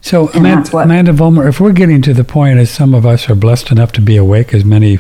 So, 0.01 0.29
And 0.29 0.37
Amanda, 0.39 0.71
what- 0.71 0.85
Amanda 0.85 1.13
Vollmer, 1.13 1.49
if 1.49 1.61
we're 1.61 1.73
getting 1.73 2.03
to 2.03 2.13
the 2.13 2.25
point, 2.25 2.59
as 2.59 2.71
some 2.71 2.93
of 2.93 3.07
us 3.07 3.31
are 3.31 3.35
blessed 3.35 3.71
enough 3.71 3.93
to 3.93 4.01
be 4.03 4.17
awake, 4.17 4.53
as 4.53 4.65
many 4.65 4.99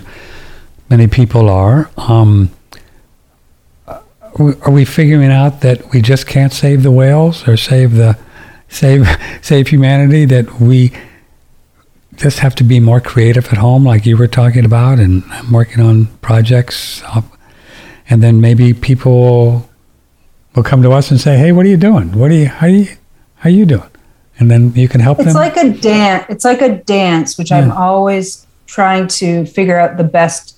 many 0.90 1.06
people 1.06 1.48
are, 1.48 1.90
um, 1.96 2.50
are 4.38 4.70
we- 4.70 4.84
figuring 4.84 5.30
out 5.30 5.60
that 5.60 5.90
we 5.92 6.00
just 6.02 6.26
can't 6.26 6.52
save 6.52 6.82
the 6.82 6.90
whales 6.90 7.46
or 7.46 7.56
save 7.56 7.94
the 7.94 8.18
save 8.68 9.06
save 9.42 9.68
humanity? 9.68 10.24
That 10.24 10.60
we 10.60 10.92
just 12.16 12.38
have 12.40 12.54
to 12.56 12.64
be 12.64 12.78
more 12.80 13.00
creative 13.00 13.46
at 13.52 13.58
home, 13.58 13.84
like 13.84 14.06
you 14.06 14.16
were 14.16 14.28
talking 14.28 14.64
about, 14.64 14.98
and 15.00 15.24
I'm 15.30 15.52
working 15.52 15.82
on 15.84 16.06
projects, 16.20 17.02
and 18.08 18.22
then 18.22 18.40
maybe 18.40 18.72
people 18.72 19.68
will 20.54 20.62
come 20.62 20.82
to 20.82 20.92
us 20.92 21.10
and 21.10 21.20
say, 21.20 21.36
"Hey, 21.36 21.52
what 21.52 21.66
are 21.66 21.68
you 21.68 21.76
doing? 21.76 22.12
What 22.18 22.30
are 22.30 22.34
you? 22.34 22.46
How 22.46 22.66
you? 22.66 22.88
How 23.36 23.50
you 23.50 23.66
doing?" 23.66 23.90
And 24.38 24.50
then 24.50 24.72
you 24.74 24.88
can 24.88 25.00
help 25.00 25.20
It's 25.20 25.28
them. 25.28 25.36
like 25.36 25.56
a 25.56 25.70
dance. 25.70 26.26
It's 26.28 26.44
like 26.44 26.60
a 26.60 26.76
dance, 26.78 27.38
which 27.38 27.52
I'm 27.52 27.70
always 27.70 28.46
trying 28.66 29.06
to 29.06 29.46
figure 29.46 29.78
out 29.78 29.96
the 29.96 30.02
best, 30.04 30.56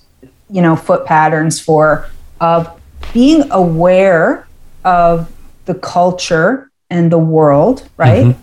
you 0.49 0.63
know, 0.63 0.75
foot 0.75 1.05
patterns 1.05 1.59
for 1.59 2.07
of 2.41 2.67
being 3.13 3.49
aware 3.51 4.47
of 4.83 5.31
the 5.65 5.73
culture 5.75 6.69
and 6.89 7.11
the 7.11 7.17
world, 7.17 7.83
right? 7.97 8.25
Mhm. 8.27 8.35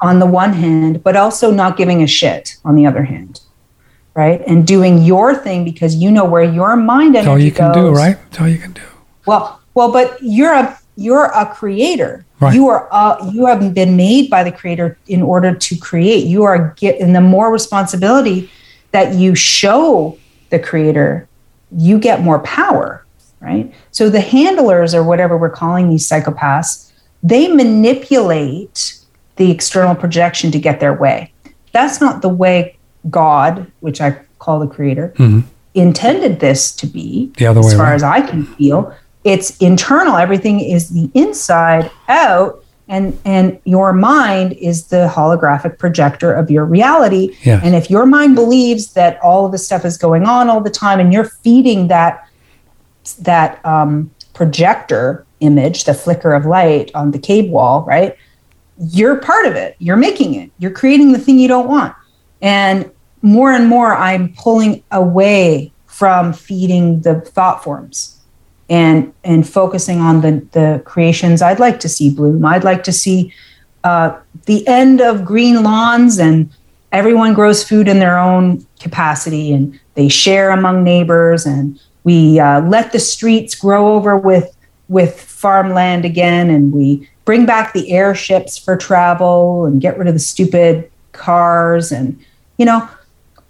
On 0.00 0.18
the 0.18 0.26
one 0.26 0.52
hand, 0.54 1.02
but 1.02 1.16
also 1.16 1.50
not 1.50 1.76
giving 1.76 2.02
a 2.02 2.06
shit 2.06 2.56
on 2.64 2.74
the 2.74 2.86
other 2.86 3.02
hand, 3.04 3.40
right? 4.14 4.42
And 4.46 4.66
doing 4.66 4.98
your 5.02 5.34
thing 5.34 5.64
because 5.64 5.94
you 5.96 6.10
know 6.10 6.24
where 6.24 6.42
your 6.42 6.74
mind 6.76 7.16
energy 7.16 7.16
That's 7.16 7.28
all 7.28 7.38
you 7.38 7.52
can 7.52 7.72
do, 7.72 7.80
goes. 7.90 7.96
right? 7.98 8.16
That's 8.30 8.40
all 8.40 8.48
you 8.48 8.58
can 8.58 8.72
do. 8.72 8.80
Well, 9.26 9.60
well, 9.74 9.92
but 9.92 10.16
you're 10.22 10.52
a 10.52 10.76
you're 10.96 11.26
a 11.26 11.46
creator. 11.46 12.24
Right. 12.40 12.54
You 12.54 12.68
are 12.68 12.88
uh, 12.90 13.30
you 13.32 13.46
have 13.46 13.74
been 13.74 13.96
made 13.96 14.30
by 14.30 14.42
the 14.44 14.52
creator 14.52 14.96
in 15.08 15.22
order 15.22 15.54
to 15.54 15.76
create. 15.76 16.26
You 16.26 16.42
are 16.44 16.74
get 16.78 16.98
and 17.00 17.14
the 17.14 17.20
more 17.20 17.52
responsibility 17.52 18.50
that 18.92 19.14
you 19.14 19.34
show 19.34 20.16
the 20.50 20.58
creator, 20.58 21.28
you 21.76 21.98
get 21.98 22.22
more 22.22 22.40
power, 22.40 22.99
right? 23.40 23.72
So 23.90 24.08
the 24.10 24.20
handlers 24.20 24.94
or 24.94 25.02
whatever 25.02 25.36
we're 25.36 25.50
calling 25.50 25.88
these 25.88 26.08
psychopaths, 26.08 26.90
they 27.22 27.48
manipulate 27.48 28.98
the 29.36 29.50
external 29.50 29.94
projection 29.94 30.50
to 30.52 30.58
get 30.58 30.80
their 30.80 30.94
way. 30.94 31.32
That's 31.72 32.00
not 32.00 32.22
the 32.22 32.28
way 32.28 32.76
God, 33.08 33.66
which 33.80 34.00
I 34.00 34.16
call 34.38 34.58
the 34.60 34.66
creator, 34.66 35.12
Mhm. 35.16 35.44
intended 35.74 36.40
this 36.40 36.72
to 36.72 36.86
be 36.86 37.30
The 37.38 37.46
other 37.46 37.60
way 37.60 37.68
as 37.68 37.74
far 37.74 37.86
around. 37.86 37.94
as 37.94 38.02
I 38.02 38.20
can 38.20 38.44
feel. 38.44 38.92
It's 39.24 39.56
internal. 39.58 40.16
Everything 40.16 40.60
is 40.60 40.88
the 40.90 41.10
inside 41.14 41.90
out, 42.08 42.62
and 42.88 43.16
and 43.24 43.58
your 43.64 43.92
mind 43.92 44.52
is 44.54 44.84
the 44.84 45.10
holographic 45.14 45.78
projector 45.78 46.32
of 46.32 46.50
your 46.50 46.64
reality. 46.64 47.30
Yes. 47.44 47.60
And 47.64 47.74
if 47.74 47.90
your 47.90 48.04
mind 48.06 48.34
believes 48.34 48.92
that 48.94 49.18
all 49.22 49.46
of 49.46 49.52
this 49.52 49.64
stuff 49.64 49.84
is 49.84 49.96
going 49.96 50.24
on 50.24 50.48
all 50.50 50.60
the 50.60 50.70
time, 50.70 50.98
and 51.00 51.12
you're 51.12 51.30
feeding 51.44 51.88
that 51.88 52.24
that 53.14 53.64
um, 53.64 54.10
projector 54.34 55.24
image, 55.40 55.84
the 55.84 55.94
flicker 55.94 56.32
of 56.32 56.46
light 56.46 56.90
on 56.94 57.10
the 57.10 57.18
cave 57.18 57.50
wall, 57.50 57.84
right? 57.86 58.16
You're 58.78 59.16
part 59.16 59.46
of 59.46 59.54
it. 59.54 59.76
You're 59.78 59.96
making 59.96 60.34
it. 60.34 60.50
You're 60.58 60.70
creating 60.70 61.12
the 61.12 61.18
thing 61.18 61.38
you 61.38 61.48
don't 61.48 61.68
want. 61.68 61.94
And 62.40 62.90
more 63.22 63.52
and 63.52 63.68
more, 63.68 63.94
I'm 63.94 64.32
pulling 64.34 64.82
away 64.90 65.72
from 65.86 66.32
feeding 66.32 67.02
the 67.02 67.20
thought 67.20 67.62
forms 67.62 68.18
and 68.70 69.12
and 69.24 69.46
focusing 69.46 70.00
on 70.00 70.22
the 70.22 70.46
the 70.52 70.80
creations 70.86 71.42
I'd 71.42 71.58
like 71.58 71.80
to 71.80 71.88
see 71.88 72.08
bloom. 72.08 72.46
I'd 72.46 72.64
like 72.64 72.84
to 72.84 72.92
see 72.92 73.32
uh, 73.84 74.18
the 74.46 74.66
end 74.66 75.00
of 75.00 75.24
green 75.24 75.62
lawns 75.62 76.18
and 76.18 76.50
everyone 76.92 77.34
grows 77.34 77.62
food 77.62 77.88
in 77.88 77.98
their 77.98 78.18
own 78.18 78.66
capacity 78.78 79.52
and 79.52 79.78
they 79.94 80.08
share 80.08 80.50
among 80.50 80.84
neighbors 80.84 81.46
and 81.46 81.78
we 82.04 82.40
uh, 82.40 82.60
let 82.62 82.92
the 82.92 82.98
streets 82.98 83.54
grow 83.54 83.94
over 83.94 84.16
with 84.16 84.56
with 84.88 85.20
farmland 85.20 86.04
again 86.04 86.50
and 86.50 86.72
we 86.72 87.08
bring 87.24 87.46
back 87.46 87.72
the 87.72 87.92
airships 87.92 88.58
for 88.58 88.76
travel 88.76 89.64
and 89.64 89.80
get 89.80 89.96
rid 89.96 90.08
of 90.08 90.14
the 90.14 90.20
stupid 90.20 90.90
cars 91.12 91.92
and 91.92 92.18
you 92.58 92.64
know 92.64 92.88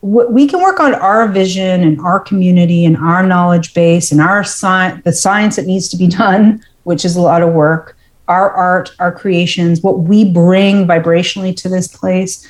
we 0.03 0.47
can 0.47 0.63
work 0.63 0.81
on 0.81 0.95
our 0.95 1.29
vision 1.29 1.83
and 1.83 2.01
our 2.01 2.19
community 2.19 2.87
and 2.87 2.97
our 2.97 3.23
knowledge 3.23 3.75
base 3.75 4.13
and 4.13 4.21
our 4.21 4.43
science 4.45 5.03
the 5.05 5.13
science 5.13 5.57
that 5.57 5.67
needs 5.67 5.89
to 5.89 5.97
be 5.97 6.07
done 6.25 6.63
which 6.85 7.05
is 7.05 7.17
a 7.17 7.21
lot 7.21 7.43
of 7.43 7.53
work 7.53 7.97
our 8.31 8.51
art 8.53 8.93
our 8.99 9.13
creations 9.13 9.83
what 9.83 10.01
we 10.01 10.25
bring 10.25 10.87
vibrationally 10.87 11.55
to 11.55 11.69
this 11.69 11.89
place. 11.89 12.49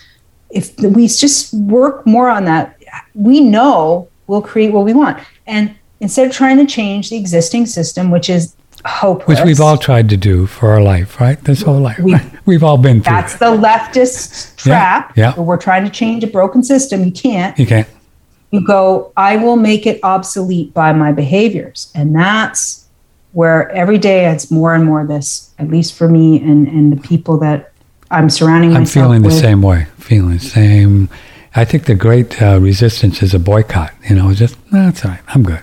If 0.51 0.79
we 0.79 1.07
just 1.07 1.55
work 1.55 2.07
more 2.07 2.29
on 2.29 2.45
that 2.45 2.77
we 3.15 3.41
know 3.41 4.09
we'll 4.27 4.43
create 4.43 4.73
what 4.73 4.85
we 4.85 4.93
want. 4.93 5.19
And 5.47 5.75
instead 6.01 6.27
of 6.27 6.33
trying 6.33 6.57
to 6.57 6.67
change 6.67 7.11
the 7.11 7.17
existing 7.17 7.67
system 7.67 8.11
which 8.11 8.29
is 8.29 8.57
hopeless. 8.85 9.29
Which 9.29 9.45
we've 9.45 9.61
all 9.61 9.77
tried 9.77 10.09
to 10.11 10.17
do 10.17 10.47
for 10.47 10.71
our 10.71 10.83
life 10.83 11.21
right? 11.21 11.43
This 11.45 11.63
whole 11.63 11.81
life. 11.81 11.99
We, 11.99 12.17
we've 12.47 12.65
all 12.65 12.79
been 12.79 13.03
through 13.03 13.13
that's 13.13 13.35
it. 13.35 13.39
the 13.41 13.47
leftist 13.47 14.57
trap 14.57 15.17
yeah, 15.17 15.35
yeah. 15.37 15.41
we're 15.41 15.57
trying 15.57 15.85
to 15.85 15.91
change 15.91 16.25
a 16.25 16.27
broken 16.27 16.63
system. 16.63 17.05
You 17.05 17.13
can't. 17.13 17.59
You 17.59 17.67
can't. 17.67 17.89
You 18.51 18.67
go 18.67 19.13
i 19.17 19.37
will 19.37 19.57
make 19.57 19.87
it 19.87 20.01
obsolete 20.03 20.75
by 20.75 20.93
my 20.93 21.13
behaviors. 21.13 21.93
And 21.95 22.15
that's 22.15 22.89
where 23.33 23.71
every 23.71 23.99
day 23.99 24.27
it's 24.27 24.51
more 24.51 24.75
and 24.75 24.85
more 24.85 25.07
this 25.07 25.55
at 25.59 25.69
least 25.69 25.95
for 25.95 26.09
me 26.09 26.41
and 26.41 26.67
and 26.67 26.93
the 26.93 27.01
people 27.01 27.39
that 27.39 27.73
i'm 28.11 28.29
surrounding 28.29 28.75
I'm 28.75 28.87
feeling 28.87 29.23
with. 29.23 29.35
the 29.35 29.39
same 29.39 29.63
way. 29.63 29.87
Feeling 29.99 30.39
the 30.39 30.41
same. 30.41 31.09
I 31.55 31.65
think 31.65 31.85
the 31.85 31.95
great 31.95 32.41
uh, 32.41 32.59
resistance 32.61 33.23
is 33.23 33.35
a 33.35 33.39
boycott 33.39 33.93
you 34.09 34.17
know 34.17 34.33
just 34.33 34.57
no, 34.73 34.87
that's 34.87 35.05
all 35.05 35.13
right. 35.13 35.21
I'm 35.29 35.43
good 35.43 35.63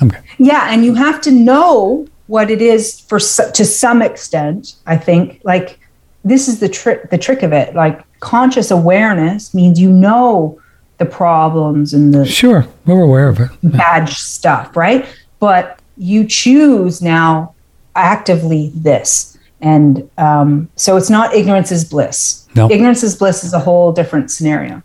you 0.00 0.06
know 0.06 0.14
i'm 0.14 0.22
good 0.22 0.22
yeah 0.38 0.72
and 0.72 0.84
you 0.84 0.94
have 0.94 1.20
to 1.20 1.30
know 1.30 2.06
what 2.26 2.50
it 2.50 2.62
is 2.62 3.00
for 3.00 3.18
to 3.18 3.64
some 3.64 4.02
extent 4.02 4.76
i 4.86 4.96
think. 4.96 5.40
Like 5.44 5.78
this 6.24 6.48
is 6.48 6.58
the 6.58 6.68
trick 6.68 7.10
the 7.10 7.18
trick 7.18 7.42
of 7.42 7.52
it. 7.52 7.74
Like 7.74 8.02
conscious 8.20 8.70
awareness 8.70 9.54
means 9.54 9.78
you 9.78 9.90
know 9.90 10.60
the 10.98 11.04
problems 11.04 11.92
and 11.92 12.14
the 12.14 12.24
sure 12.24 12.66
we're 12.86 13.02
aware 13.02 13.28
of 13.28 13.40
it. 13.40 13.50
Bad 13.62 14.08
stuff 14.08 14.76
right? 14.76 15.06
But 15.38 15.80
you 15.96 16.26
choose 16.26 17.02
now 17.02 17.54
actively 17.94 18.72
this. 18.74 19.38
And 19.60 20.10
um, 20.18 20.68
so 20.76 20.96
it's 20.96 21.10
not 21.10 21.34
ignorance 21.34 21.70
is 21.70 21.84
bliss. 21.84 22.46
No. 22.54 22.70
ignorance 22.70 23.02
is 23.02 23.16
bliss 23.16 23.44
is 23.44 23.52
a 23.52 23.58
whole 23.58 23.92
different 23.92 24.30
scenario 24.30 24.82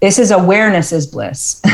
this 0.00 0.18
is 0.18 0.30
awareness 0.30 0.92
is 0.92 1.06
bliss. 1.06 1.60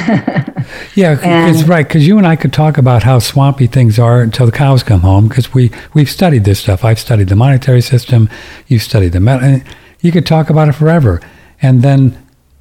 Yeah 0.94 1.18
And- 1.22 1.54
it's 1.54 1.66
right 1.68 1.86
because 1.86 2.06
you 2.06 2.18
and 2.18 2.26
i 2.26 2.36
could 2.36 2.52
talk 2.52 2.78
about 2.78 3.02
how 3.02 3.18
swampy 3.18 3.66
things 3.66 3.98
are 3.98 4.20
until 4.22 4.46
the 4.46 4.52
cows 4.52 4.82
come 4.82 5.00
home 5.00 5.26
because 5.28 5.52
we 5.52 5.70
we've 5.92 6.08
studied 6.10 6.44
this 6.44 6.60
stuff. 6.60 6.84
I've 6.84 6.98
studied 7.00 7.28
the 7.28 7.36
monetary 7.36 7.80
system 7.82 8.28
you've 8.68 8.82
studied 8.82 9.12
the 9.12 9.20
metal 9.20 9.46
and 9.48 9.64
you 10.00 10.12
could 10.12 10.24
talk 10.26 10.50
about 10.50 10.68
it 10.68 10.72
forever. 10.72 11.20
And 11.60 11.82
then 11.82 12.16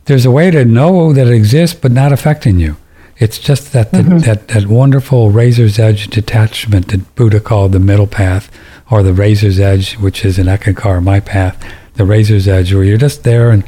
there's 0.06 0.26
a 0.26 0.32
way 0.32 0.52
to 0.52 0.66
know 0.66 1.14
that 1.14 1.28
it 1.28 1.34
exists 1.34 1.80
but 1.80 1.92
not 1.92 2.12
affecting 2.12 2.60
you. 2.60 2.76
It's 3.18 3.38
just 3.38 3.72
that 3.74 3.92
the, 3.92 4.00
Mm-hmm. 4.00 4.18
that 4.20 4.48
that 4.50 4.66
wonderful 4.66 5.30
razor's 5.30 5.78
edge 5.80 6.08
detachment 6.08 6.88
that 6.90 7.16
buddha 7.16 7.40
called 7.40 7.72
the 7.72 7.80
middle 7.80 8.08
path 8.08 8.50
or 8.90 9.04
the 9.04 9.14
razor's 9.14 9.60
edge 9.60 9.94
which 9.98 10.26
is 10.26 10.40
an 10.40 10.48
Eckankar 10.48 11.02
my 11.04 11.20
path 11.20 11.56
the 11.96 12.06
razor's 12.06 12.48
edge 12.48 12.74
where 12.74 12.84
you're 12.84 12.98
just 12.98 13.24
there 13.24 13.52
and 13.52 13.64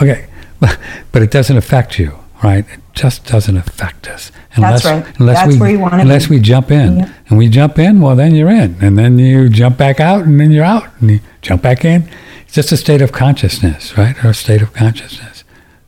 okay 0.00 0.26
but 1.12 1.22
it 1.22 1.30
doesn't 1.30 1.56
affect 1.56 1.98
you 1.98 2.18
right? 2.42 2.64
It 2.68 2.80
just 2.92 3.24
doesn't 3.26 3.56
affect 3.56 4.08
us. 4.08 4.32
Unless 4.54 4.82
That's 4.82 5.06
right. 5.06 5.20
unless 5.20 5.38
That's 5.38 5.54
we 5.54 5.60
where 5.60 5.70
you 5.70 5.78
wanna 5.78 5.98
unless 5.98 6.26
be. 6.26 6.36
we 6.36 6.40
jump 6.40 6.70
in. 6.70 6.98
Yeah. 6.98 7.12
and 7.28 7.38
we 7.38 7.48
jump 7.48 7.78
in 7.78 8.00
well 8.00 8.16
then 8.16 8.34
you're 8.34 8.50
in. 8.50 8.76
And 8.80 8.98
then 8.98 9.18
you 9.18 9.48
jump 9.48 9.78
back 9.78 10.00
out 10.00 10.24
and 10.24 10.38
then 10.40 10.50
you're 10.50 10.64
out. 10.64 10.88
And 11.00 11.10
you 11.10 11.20
jump 11.40 11.62
back 11.62 11.84
in. 11.84 12.08
It's 12.42 12.54
just 12.54 12.72
a 12.72 12.76
state 12.76 13.00
of 13.00 13.12
consciousness 13.12 13.96
right? 13.96 14.22
Or 14.24 14.30
a 14.30 14.34
state 14.34 14.62
of 14.62 14.72
consciousness. 14.72 15.44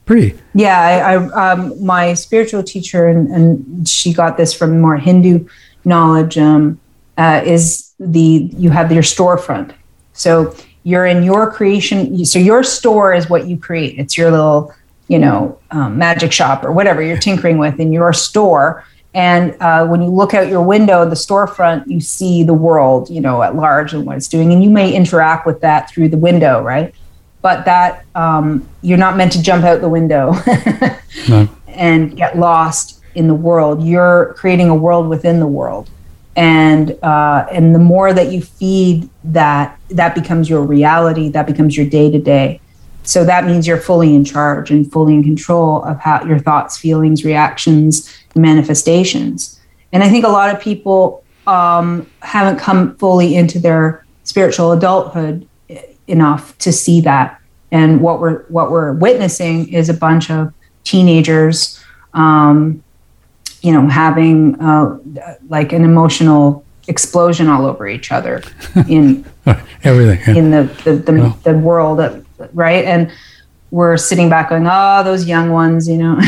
Pretty. 0.07 0.39
Yeah, 0.55 0.79
I, 0.79 1.15
I 1.15 1.53
um, 1.53 1.83
my 1.85 2.13
spiritual 2.13 2.63
teacher, 2.63 3.09
and, 3.09 3.27
and 3.29 3.89
she 3.89 4.13
got 4.13 4.37
this 4.37 4.53
from 4.53 4.79
more 4.79 4.99
Hindu 4.99 5.49
knowledge. 5.87 6.37
Um, 6.37 6.79
uh, 7.17 7.41
is 7.43 7.95
the 7.99 8.51
you 8.55 8.69
have 8.69 8.93
your 8.93 9.03
storefront, 9.03 9.73
so 10.13 10.55
you're 10.85 11.07
in 11.07 11.23
your 11.23 11.51
creation. 11.51 12.25
So 12.25 12.39
your 12.39 12.63
store 12.63 13.13
is 13.15 13.29
what 13.29 13.49
you 13.49 13.57
create. 13.57 13.99
It's 13.99 14.17
your 14.17 14.31
little, 14.31 14.73
you 15.09 15.19
know, 15.19 15.59
um, 15.71 15.99
magic 15.99 16.31
shop 16.31 16.65
or 16.65 16.73
whatever 16.73 17.03
you're 17.03 17.19
tinkering 17.19 17.59
with 17.59 17.81
in 17.81 17.93
your 17.93 18.13
store. 18.13 18.85
And 19.15 19.57
uh, 19.61 19.87
when 19.87 20.03
you 20.03 20.09
look 20.09 20.35
out 20.35 20.49
your 20.49 20.63
window, 20.63 21.09
the 21.09 21.15
storefront, 21.15 21.87
you 21.87 22.01
see 22.01 22.43
the 22.43 22.55
world, 22.55 23.09
you 23.09 23.21
know, 23.21 23.43
at 23.43 23.55
large 23.55 23.95
and 23.95 24.05
what 24.05 24.17
it's 24.17 24.29
doing, 24.29 24.53
and 24.53 24.63
you 24.63 24.71
may 24.71 24.93
interact 24.93 25.47
with 25.47 25.61
that 25.61 25.89
through 25.89 26.09
the 26.09 26.17
window, 26.17 26.61
right? 26.61 26.93
But 27.41 27.65
that 27.65 28.05
um, 28.15 28.69
you're 28.83 28.99
not 28.99 29.17
meant 29.17 29.33
to 29.33 29.43
jump 29.43 29.65
out 29.65 29.81
the 29.81 29.89
window 29.89 30.35
no, 31.29 31.49
and 31.69 32.17
get 32.17 32.39
lost 32.39 33.03
in 33.15 33.29
the 33.29 33.35
world. 33.35 33.85
You're 33.85 34.35
creating 34.37 34.69
a 34.69 34.75
world 34.75 35.09
within 35.09 35.39
the 35.39 35.47
world, 35.47 35.89
and 36.37 36.99
uh, 37.03 37.47
and 37.51 37.75
the 37.75 37.79
more 37.79 38.13
that 38.13 38.33
you 38.33 38.43
feed 38.43 39.09
that, 39.25 39.79
that 39.91 40.15
becomes 40.15 40.51
your 40.51 40.63
reality. 40.63 41.29
That 41.29 41.47
becomes 41.47 41.77
your 41.77 41.87
day 41.87 42.11
to 42.11 42.19
day. 42.19 42.61
So 43.05 43.25
that 43.25 43.45
means 43.45 43.67
you're 43.67 43.81
fully 43.81 44.15
in 44.15 44.25
charge 44.25 44.71
and 44.71 44.91
fully 44.91 45.15
in 45.15 45.23
control 45.23 45.83
of 45.85 46.01
how 46.01 46.25
your 46.25 46.39
thoughts, 46.39 46.79
feelings, 46.79 47.25
reactions, 47.25 48.11
manifestations. 48.35 49.61
And 49.93 50.03
I 50.03 50.09
think 50.09 50.25
a 50.25 50.29
lot 50.29 50.55
of 50.55 50.61
people 50.61 51.23
um, 51.47 52.11
haven't 52.21 52.59
come 52.59 52.97
fully 52.97 53.37
into 53.37 53.59
their 53.59 54.05
spiritual 54.25 54.73
adulthood 54.73 55.47
enough 56.07 56.57
to 56.59 56.73
see 56.73 57.01
that. 57.03 57.41
And 57.71 58.01
what 58.01 58.21
we're 58.21 58.45
what 58.45 58.71
we're 58.71 58.93
witnessing 58.93 59.73
is 59.73 59.89
a 59.89 59.95
bunch 59.95 60.31
of 60.31 60.53
teenagers, 60.85 61.83
um, 62.13 62.84
you 63.65 63.73
know, 63.73 63.89
having 63.89 64.61
uh, 64.61 64.99
like 65.49 65.73
an 65.73 65.85
emotional 65.85 66.63
explosion 66.87 67.49
all 67.49 67.65
over 67.65 67.89
each 67.89 68.13
other 68.13 68.43
in 68.89 69.25
everything 69.85 70.21
yeah. 70.27 70.41
in 70.41 70.51
the 70.51 70.63
the, 70.85 70.93
the, 70.97 71.13
Yeah. 71.17 71.33
the 71.45 71.55
world, 71.59 71.99
uh, 71.99 72.21
right? 72.53 72.85
And 72.85 73.11
we're 73.71 73.97
sitting 73.97 74.29
back 74.29 74.51
going, 74.51 74.67
"Oh, 74.71 75.03
those 75.03 75.25
young 75.27 75.51
ones, 75.51 75.89
you 75.89 75.97
know, 75.97 76.21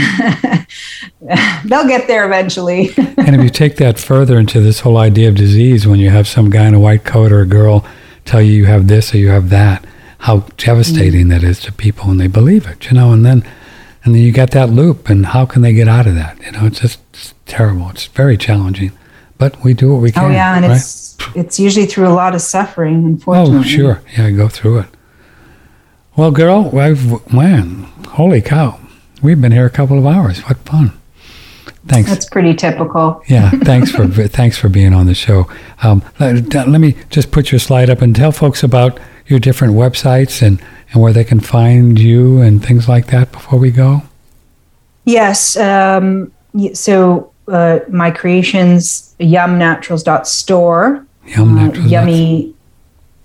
they'll 1.66 1.86
get 1.86 2.08
there 2.08 2.24
eventually." 2.24 2.90
and 2.96 3.36
if 3.36 3.42
you 3.42 3.50
take 3.50 3.76
that 3.76 3.98
further 3.98 4.38
into 4.38 4.60
this 4.60 4.80
whole 4.80 4.96
idea 4.96 5.28
of 5.28 5.34
disease, 5.34 5.86
when 5.86 6.00
you 6.00 6.08
have 6.10 6.26
some 6.26 6.48
guy 6.48 6.66
in 6.66 6.74
a 6.74 6.80
white 6.80 7.04
coat 7.04 7.32
or 7.32 7.40
a 7.42 7.46
girl 7.46 7.84
tell 8.24 8.40
you 8.40 8.52
you 8.52 8.64
have 8.64 8.88
this 8.88 9.14
or 9.14 9.18
you 9.18 9.28
have 9.28 9.50
that, 9.50 9.84
how 10.20 10.38
devastating 10.56 11.28
that 11.28 11.42
is 11.44 11.60
to 11.60 11.70
people 11.72 12.08
when 12.08 12.16
they 12.16 12.26
believe 12.26 12.66
it, 12.66 12.90
you 12.90 12.96
know, 12.96 13.12
and 13.12 13.24
then 13.24 13.44
and 14.06 14.14
then 14.14 14.22
you 14.22 14.30
get 14.30 14.52
that 14.52 14.70
loop, 14.70 15.10
and 15.10 15.26
how 15.26 15.44
can 15.44 15.62
they 15.62 15.72
get 15.72 15.88
out 15.88 16.06
of 16.06 16.14
that? 16.14 16.40
You 16.40 16.52
know, 16.52 16.66
it's 16.66 16.78
just 16.80 17.00
it's 17.12 17.34
terrible. 17.44 17.90
It's 17.90 18.06
very 18.06 18.36
challenging, 18.36 18.92
but 19.36 19.62
we 19.64 19.74
do 19.74 19.92
what 19.92 20.00
we 20.00 20.12
can. 20.12 20.24
oh 20.24 20.28
yeah, 20.28 20.54
and 20.54 20.64
right? 20.64 20.76
it's 20.76 21.18
it's 21.34 21.58
usually 21.58 21.86
through 21.86 22.06
a 22.06 22.14
lot 22.14 22.32
of 22.32 22.40
suffering, 22.40 23.04
unfortunately. 23.04 23.58
Oh, 23.58 23.62
sure. 23.62 24.02
Yeah, 24.16 24.30
go 24.30 24.48
through 24.48 24.78
it. 24.78 24.86
Well, 26.16 26.30
girl, 26.30 26.78
I've, 26.78 27.30
man, 27.32 27.82
holy 28.08 28.40
cow. 28.40 28.78
We've 29.22 29.40
been 29.40 29.52
here 29.52 29.66
a 29.66 29.70
couple 29.70 29.98
of 29.98 30.06
hours. 30.06 30.38
What 30.40 30.58
fun. 30.58 30.92
Thanks. 31.88 32.08
That's 32.08 32.28
pretty 32.28 32.54
typical. 32.54 33.22
yeah, 33.26 33.50
thanks 33.50 33.90
for 33.90 34.06
thanks 34.28 34.56
for 34.56 34.68
being 34.68 34.94
on 34.94 35.06
the 35.06 35.14
show. 35.14 35.50
Um, 35.82 36.04
let, 36.20 36.54
let 36.54 36.80
me 36.80 36.96
just 37.10 37.32
put 37.32 37.50
your 37.50 37.58
slide 37.58 37.90
up 37.90 38.02
and 38.02 38.14
tell 38.14 38.30
folks 38.30 38.62
about 38.62 39.00
your 39.28 39.38
different 39.38 39.74
websites 39.74 40.42
and, 40.42 40.62
and 40.92 41.02
where 41.02 41.12
they 41.12 41.24
can 41.24 41.40
find 41.40 41.98
you 41.98 42.40
and 42.40 42.64
things 42.64 42.88
like 42.88 43.06
that 43.08 43.32
before 43.32 43.58
we 43.58 43.70
go. 43.70 44.02
Yes. 45.04 45.56
Um, 45.56 46.32
so 46.74 47.32
uh, 47.48 47.80
my 47.88 48.10
creations, 48.10 49.14
yumnaturals.store. 49.20 51.06
Yum 51.26 51.58
uh, 51.58 51.72
yummy. 51.72 52.54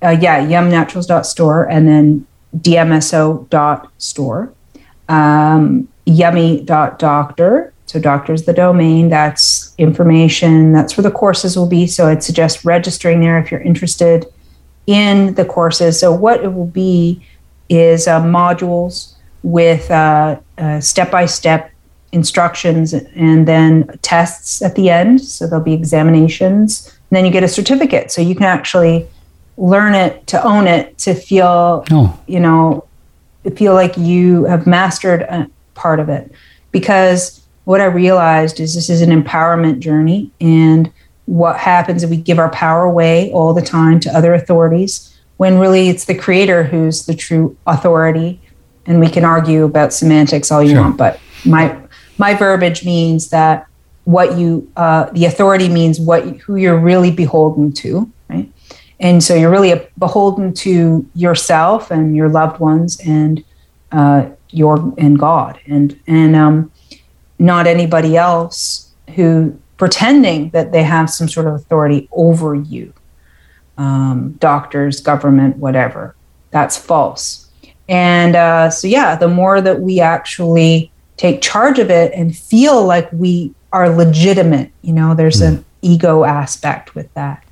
Uh, 0.03 0.18
yeah, 0.19 0.44
yumnaturals.store 0.44 1.69
and 1.69 1.88
then 1.88 2.26
dmso.store. 2.57 4.53
Um, 5.07 5.88
yummy.doctor. 6.06 7.73
So 7.86 7.99
doctor 7.99 8.34
is 8.34 8.45
the 8.45 8.53
domain. 8.53 9.10
That's 9.10 9.76
information. 9.78 10.72
That's 10.72 10.98
where 10.98 11.03
the 11.03 11.11
courses 11.11 11.57
will 11.57 11.68
be. 11.68 11.86
So 11.86 12.07
I'd 12.07 12.23
suggest 12.23 12.65
registering 12.65 13.19
there 13.19 13.38
if 13.38 13.52
you're 13.52 13.61
interested 13.61 14.26
in 14.88 15.34
the 15.36 15.45
courses. 15.45 15.99
So 15.99 16.14
what 16.14 16.44
it 16.44 16.53
will 16.53 16.68
be 16.68 17.26
is 17.70 18.08
uh, 18.08 18.22
modules 18.22 19.14
with 19.44 19.90
uh, 19.90 20.40
uh, 20.58 20.80
step-by-step 20.80 21.72
instructions 22.12 22.94
and 22.94 23.48
then 23.48 23.88
tests 24.02 24.62
at 24.62 24.76
the 24.76 24.90
end. 24.90 25.22
So 25.22 25.48
there'll 25.48 25.64
be 25.64 25.74
examinations. 25.74 26.88
And 26.88 27.18
then 27.18 27.26
you 27.26 27.32
get 27.32 27.44
a 27.44 27.48
certificate. 27.48 28.12
So 28.12 28.22
you 28.22 28.36
can 28.36 28.44
actually 28.44 29.08
learn 29.58 29.94
it 29.94 30.26
to 30.28 30.44
own 30.44 30.68
it 30.68 30.98
to 30.98 31.14
feel 31.14 31.86
Oh, 31.91 32.20
you 32.28 32.40
know 32.40 32.86
feel 33.56 33.74
like 33.74 33.98
you 33.98 34.45
have 34.45 34.68
mastered 34.68 35.22
a 35.22 35.49
part 35.74 35.99
of 35.99 36.10
it 36.10 36.32
because 36.72 37.41
what 37.66 37.82
i 37.82 37.86
realized 37.86 38.60
is 38.60 38.76
this 38.76 38.90
is 38.90 39.02
an 39.02 39.10
empowerment 39.10 39.80
journey 39.80 40.32
and 40.40 40.91
what 41.26 41.57
happens 41.57 42.03
if 42.03 42.10
we 42.10 42.18
give 42.18 42.39
our 42.39 42.49
power 42.49 42.84
away 42.84 43.31
all 43.31 43.53
the 43.53 43.61
time 43.61 43.99
to 43.99 44.10
other 44.15 44.34
authorities 44.34 45.18
when 45.38 45.57
really 45.60 45.89
it's 45.89 46.06
the 46.06 46.15
creator 46.15 46.64
who's 46.64 47.06
the 47.06 47.15
true 47.15 47.56
authority 47.68 48.39
and 48.85 48.99
we 48.99 49.07
can 49.07 49.23
argue 49.23 49.64
about 49.64 49.93
semantics 49.93 50.52
all 50.52 50.61
you 50.64 50.72
Sure. 50.72 50.81
want 50.81 50.98
but 50.98 51.19
my 51.45 51.76
my 52.18 52.34
verbiage 52.34 52.84
means 52.85 53.30
that 53.30 53.65
what 54.06 54.38
you 54.38 54.69
uh, 54.76 55.06
the 55.11 55.26
authority 55.26 55.69
means 55.69 55.99
what 55.99 56.23
who 56.41 56.56
you're 56.56 56.80
really 56.80 57.11
beholden 57.11 57.72
to 57.72 58.11
right 58.30 58.52
and 58.99 59.23
so 59.23 59.34
you're 59.35 59.49
really 59.52 59.73
beholden 59.98 60.53
to 60.53 61.07
yourself 61.15 61.91
and 61.91 62.15
your 62.15 62.30
loved 62.30 62.60
ones 62.60 62.99
and 63.06 63.43
uh, 63.91 64.26
your 64.49 64.93
and 64.98 65.18
god 65.19 65.60
and 65.68 65.99
and 66.07 66.35
um, 66.35 66.72
not 67.39 67.68
anybody 67.68 68.18
else 68.18 68.91
who 69.15 69.57
pretending 69.82 70.52
that 70.52 70.72
they 70.72 70.84
have 70.84 71.10
some 71.10 71.28
sort 71.28 71.48
of 71.48 71.56
authority 71.56 72.08
over 72.12 72.53
you. 72.53 72.94
Um, 73.80 74.34
doctors 74.34 74.99
government 74.99 75.58
whatever. 75.58 76.16
That's 76.52 76.78
false. 76.78 77.49
And 77.90 78.36
uh, 78.36 78.70
so 78.70 78.88
yeah 78.88 79.16
the 79.16 79.28
more 79.28 79.60
that 79.60 79.80
we 79.80 79.99
actually 79.99 80.91
take 81.18 81.41
charge 81.41 81.80
of 81.80 81.90
it 81.90 82.14
and 82.14 82.38
feel 82.38 82.86
like 82.86 83.12
we 83.12 83.56
are 83.74 83.90
legitimate 83.90 84.72
you 84.84 84.94
know 84.94 85.16
there's 85.16 85.41
an 85.41 85.66
ego 85.82 86.26
aspect 86.26 86.94
with 86.94 87.12
that 87.16 87.44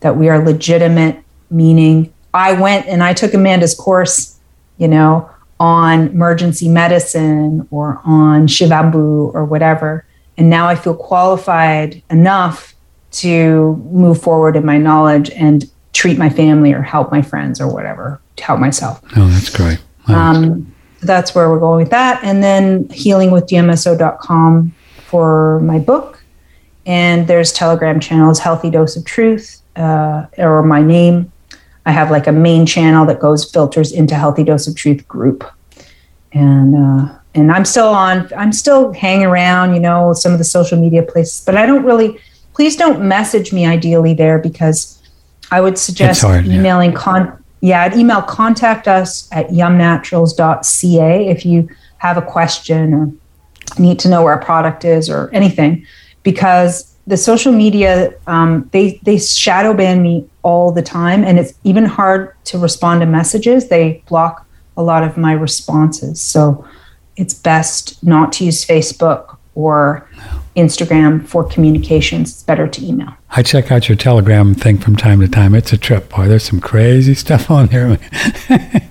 that 0.00 0.16
we 0.16 0.28
are 0.28 0.44
legitimate 0.44 1.22
meaning 1.50 2.12
i 2.32 2.52
went 2.52 2.86
and 2.86 3.02
i 3.02 3.12
took 3.12 3.34
amanda's 3.34 3.74
course 3.74 4.38
you 4.78 4.88
know 4.88 5.28
on 5.60 6.08
emergency 6.08 6.68
medicine 6.68 7.68
or 7.70 8.00
on 8.04 8.46
shivambu 8.46 9.34
or 9.34 9.44
whatever 9.44 10.05
and 10.36 10.48
now 10.50 10.66
i 10.68 10.74
feel 10.74 10.94
qualified 10.94 12.02
enough 12.10 12.74
to 13.10 13.76
move 13.90 14.20
forward 14.20 14.56
in 14.56 14.64
my 14.64 14.78
knowledge 14.78 15.30
and 15.30 15.70
treat 15.92 16.18
my 16.18 16.28
family 16.28 16.72
or 16.72 16.82
help 16.82 17.10
my 17.10 17.22
friends 17.22 17.60
or 17.60 17.72
whatever 17.72 18.20
to 18.36 18.44
help 18.44 18.60
myself 18.60 19.00
Oh, 19.16 19.28
that's 19.28 19.50
great. 19.50 19.78
Um, 20.08 20.72
that's 21.02 21.34
where 21.34 21.50
we're 21.50 21.58
going 21.58 21.82
with 21.82 21.90
that. 21.90 22.22
And 22.22 22.42
then 22.42 22.84
healingwithdmso.com 22.88 24.74
for 25.06 25.60
my 25.60 25.78
book. 25.78 26.22
And 26.84 27.26
there's 27.26 27.52
Telegram 27.52 27.98
channels, 28.00 28.38
Healthy 28.38 28.70
Dose 28.70 28.96
of 28.96 29.04
Truth, 29.04 29.60
uh, 29.76 30.26
or 30.38 30.62
my 30.62 30.82
name. 30.82 31.32
I 31.84 31.92
have 31.92 32.10
like 32.10 32.26
a 32.26 32.32
main 32.32 32.66
channel 32.66 33.04
that 33.06 33.20
goes 33.20 33.48
filters 33.50 33.92
into 33.92 34.14
Healthy 34.14 34.44
Dose 34.44 34.66
of 34.66 34.76
Truth 34.76 35.06
group. 35.08 35.44
And 36.32 36.76
uh, 36.76 37.15
and 37.36 37.52
I'm 37.52 37.64
still 37.64 37.88
on. 37.88 38.30
I'm 38.36 38.52
still 38.52 38.92
hanging 38.92 39.26
around, 39.26 39.74
you 39.74 39.80
know, 39.80 40.12
some 40.12 40.32
of 40.32 40.38
the 40.38 40.44
social 40.44 40.80
media 40.80 41.02
places, 41.02 41.44
but 41.44 41.56
I 41.56 41.66
don't 41.66 41.84
really. 41.84 42.18
Please 42.54 42.74
don't 42.74 43.06
message 43.06 43.52
me 43.52 43.66
ideally 43.66 44.14
there 44.14 44.38
because 44.38 45.02
I 45.50 45.60
would 45.60 45.76
suggest 45.76 46.22
hard, 46.22 46.46
yeah. 46.46 46.58
emailing 46.58 46.92
con. 46.92 47.42
Yeah, 47.60 47.82
I'd 47.82 47.94
email 47.96 48.22
contact 48.22 48.88
us 48.88 49.28
at 49.32 49.48
yumnaturals.ca 49.48 51.28
if 51.28 51.44
you 51.44 51.68
have 51.98 52.16
a 52.16 52.22
question 52.22 52.94
or 52.94 53.12
need 53.78 53.98
to 54.00 54.08
know 54.08 54.22
where 54.22 54.34
a 54.34 54.44
product 54.44 54.84
is 54.84 55.10
or 55.10 55.30
anything, 55.32 55.86
because 56.22 56.94
the 57.06 57.16
social 57.16 57.52
media 57.52 58.14
um, 58.26 58.68
they 58.72 58.98
they 59.02 59.18
shadow 59.18 59.74
ban 59.74 60.02
me 60.02 60.26
all 60.42 60.72
the 60.72 60.82
time, 60.82 61.24
and 61.24 61.38
it's 61.38 61.54
even 61.64 61.84
hard 61.84 62.34
to 62.44 62.58
respond 62.58 63.00
to 63.00 63.06
messages. 63.06 63.68
They 63.68 64.02
block 64.08 64.46
a 64.76 64.82
lot 64.82 65.02
of 65.02 65.16
my 65.16 65.32
responses, 65.32 66.20
so 66.20 66.66
it's 67.16 67.34
best 67.34 68.02
not 68.02 68.32
to 68.34 68.44
use 68.44 68.64
Facebook 68.64 69.36
or 69.54 70.08
Instagram 70.54 71.26
for 71.26 71.44
communications. 71.44 72.30
It's 72.30 72.42
better 72.42 72.66
to 72.68 72.84
email. 72.84 73.14
I 73.30 73.42
check 73.42 73.70
out 73.70 73.88
your 73.88 73.96
Telegram 73.96 74.54
thing 74.54 74.78
from 74.78 74.96
time 74.96 75.20
to 75.20 75.28
time. 75.28 75.54
It's 75.54 75.72
a 75.72 75.78
trip, 75.78 76.10
boy. 76.10 76.28
There's 76.28 76.44
some 76.44 76.60
crazy 76.60 77.14
stuff 77.14 77.50
on 77.50 77.66
there. 77.66 77.98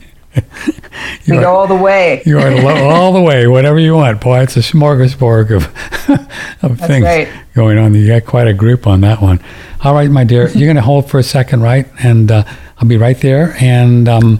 We 1.27 1.37
go 1.37 1.55
all 1.55 1.67
the 1.67 1.75
way. 1.75 2.21
You 2.25 2.39
are 2.39 2.51
lo- 2.51 2.89
all 2.89 3.13
the 3.13 3.21
way, 3.21 3.47
whatever 3.47 3.79
you 3.79 3.95
want, 3.95 4.21
boy. 4.21 4.41
It's 4.41 4.57
a 4.57 4.61
smorgasbord 4.61 5.55
of 5.55 5.65
of 6.63 6.77
That's 6.77 6.87
things 6.87 7.05
right. 7.05 7.29
going 7.53 7.77
on. 7.77 7.93
You 7.93 8.07
got 8.07 8.25
quite 8.25 8.47
a 8.47 8.53
group 8.53 8.85
on 8.87 9.01
that 9.01 9.21
one. 9.21 9.39
All 9.83 9.93
right, 9.93 10.09
my 10.09 10.23
dear, 10.23 10.49
you're 10.49 10.67
going 10.67 10.75
to 10.75 10.81
hold 10.81 11.09
for 11.09 11.19
a 11.19 11.23
second, 11.23 11.61
right? 11.61 11.87
And 12.03 12.31
uh, 12.31 12.43
I'll 12.77 12.87
be 12.87 12.97
right 12.97 13.19
there. 13.21 13.55
And 13.59 14.07
um, 14.07 14.39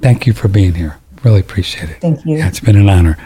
thank 0.00 0.26
you 0.26 0.32
for 0.32 0.48
being 0.48 0.74
here. 0.74 0.98
Really 1.24 1.40
appreciate 1.40 1.88
it. 1.88 2.00
Thank 2.02 2.26
you. 2.26 2.36
Yeah, 2.36 2.48
it's 2.48 2.60
been 2.60 2.76
an 2.76 2.90
honor. 2.90 3.16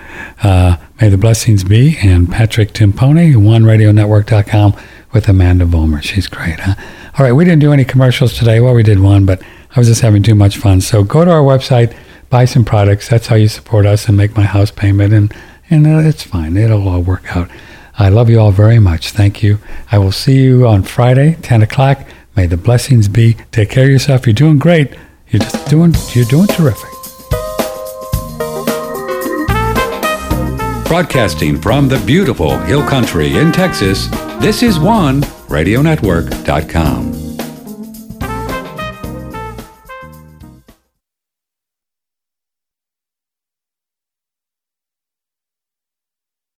Uh, 0.43 0.77
may 1.01 1.09
the 1.09 1.19
blessings 1.19 1.65
be. 1.65 1.99
And 2.01 2.31
Patrick 2.31 2.73
Timpone, 2.73 3.35
OneRadioNetwork.com 3.35 4.77
with 5.13 5.29
Amanda 5.29 5.65
Vollmer. 5.65 6.01
She's 6.01 6.29
great, 6.29 6.61
huh? 6.61 6.77
All 7.19 7.25
right, 7.25 7.33
we 7.33 7.45
didn't 7.45 7.59
do 7.59 7.73
any 7.73 7.85
commercials 7.85 8.39
today. 8.39 8.61
Well, 8.61 8.75
we 8.75 8.85
did 8.85 9.01
one, 9.01 9.27
but 9.27 9.43
I 9.75 9.81
was 9.81 9.89
just 9.89 10.03
having 10.03 10.23
too 10.23 10.37
much 10.37 10.59
fun. 10.59 10.81
So 10.81 11.03
go 11.03 11.25
to 11.25 11.31
our 11.31 11.41
website, 11.41 11.97
buy 12.31 12.45
some 12.45 12.65
products. 12.65 13.09
That's 13.09 13.27
how 13.27 13.35
you 13.35 13.49
support 13.49 13.85
us 13.85 14.07
and 14.07 14.17
make 14.17 14.37
my 14.37 14.45
house 14.45 14.71
payment. 14.71 15.13
And, 15.13 15.35
and 15.69 15.85
uh, 15.85 16.09
it's 16.09 16.23
fine. 16.23 16.57
It'll 16.57 16.89
all 16.89 17.01
work 17.01 17.37
out. 17.37 17.51
I 17.99 18.11
love 18.11 18.31
you 18.31 18.39
all 18.39 18.53
very 18.53 18.79
much. 18.79 19.11
Thank 19.11 19.43
you. 19.43 19.59
I 19.91 19.99
will 19.99 20.13
see 20.13 20.41
you 20.41 20.69
on 20.69 20.85
Friday, 20.85 21.37
10 21.43 21.63
o'clock. 21.63 22.07
May 22.37 22.47
the 22.47 22.57
blessings 22.57 23.09
be. 23.09 23.35
Take 23.51 23.71
care 23.71 23.85
of 23.85 23.91
yourself. 23.91 24.25
You're 24.25 24.35
doing 24.35 24.61
great. 24.61 24.95
You're 25.31 25.41
just 25.41 25.69
doing, 25.69 25.95
you're 26.15 26.25
doing 26.27 26.47
terrific. 26.47 26.98
Broadcasting 30.89 31.61
from 31.61 31.87
the 31.87 31.99
beautiful 32.07 32.57
Hill 32.61 32.83
Country 32.83 33.37
in 33.37 33.53
Texas, 33.53 34.09
this 34.41 34.63
is 34.63 34.81
one 34.81 35.21
radionetwork.com. 35.51 37.28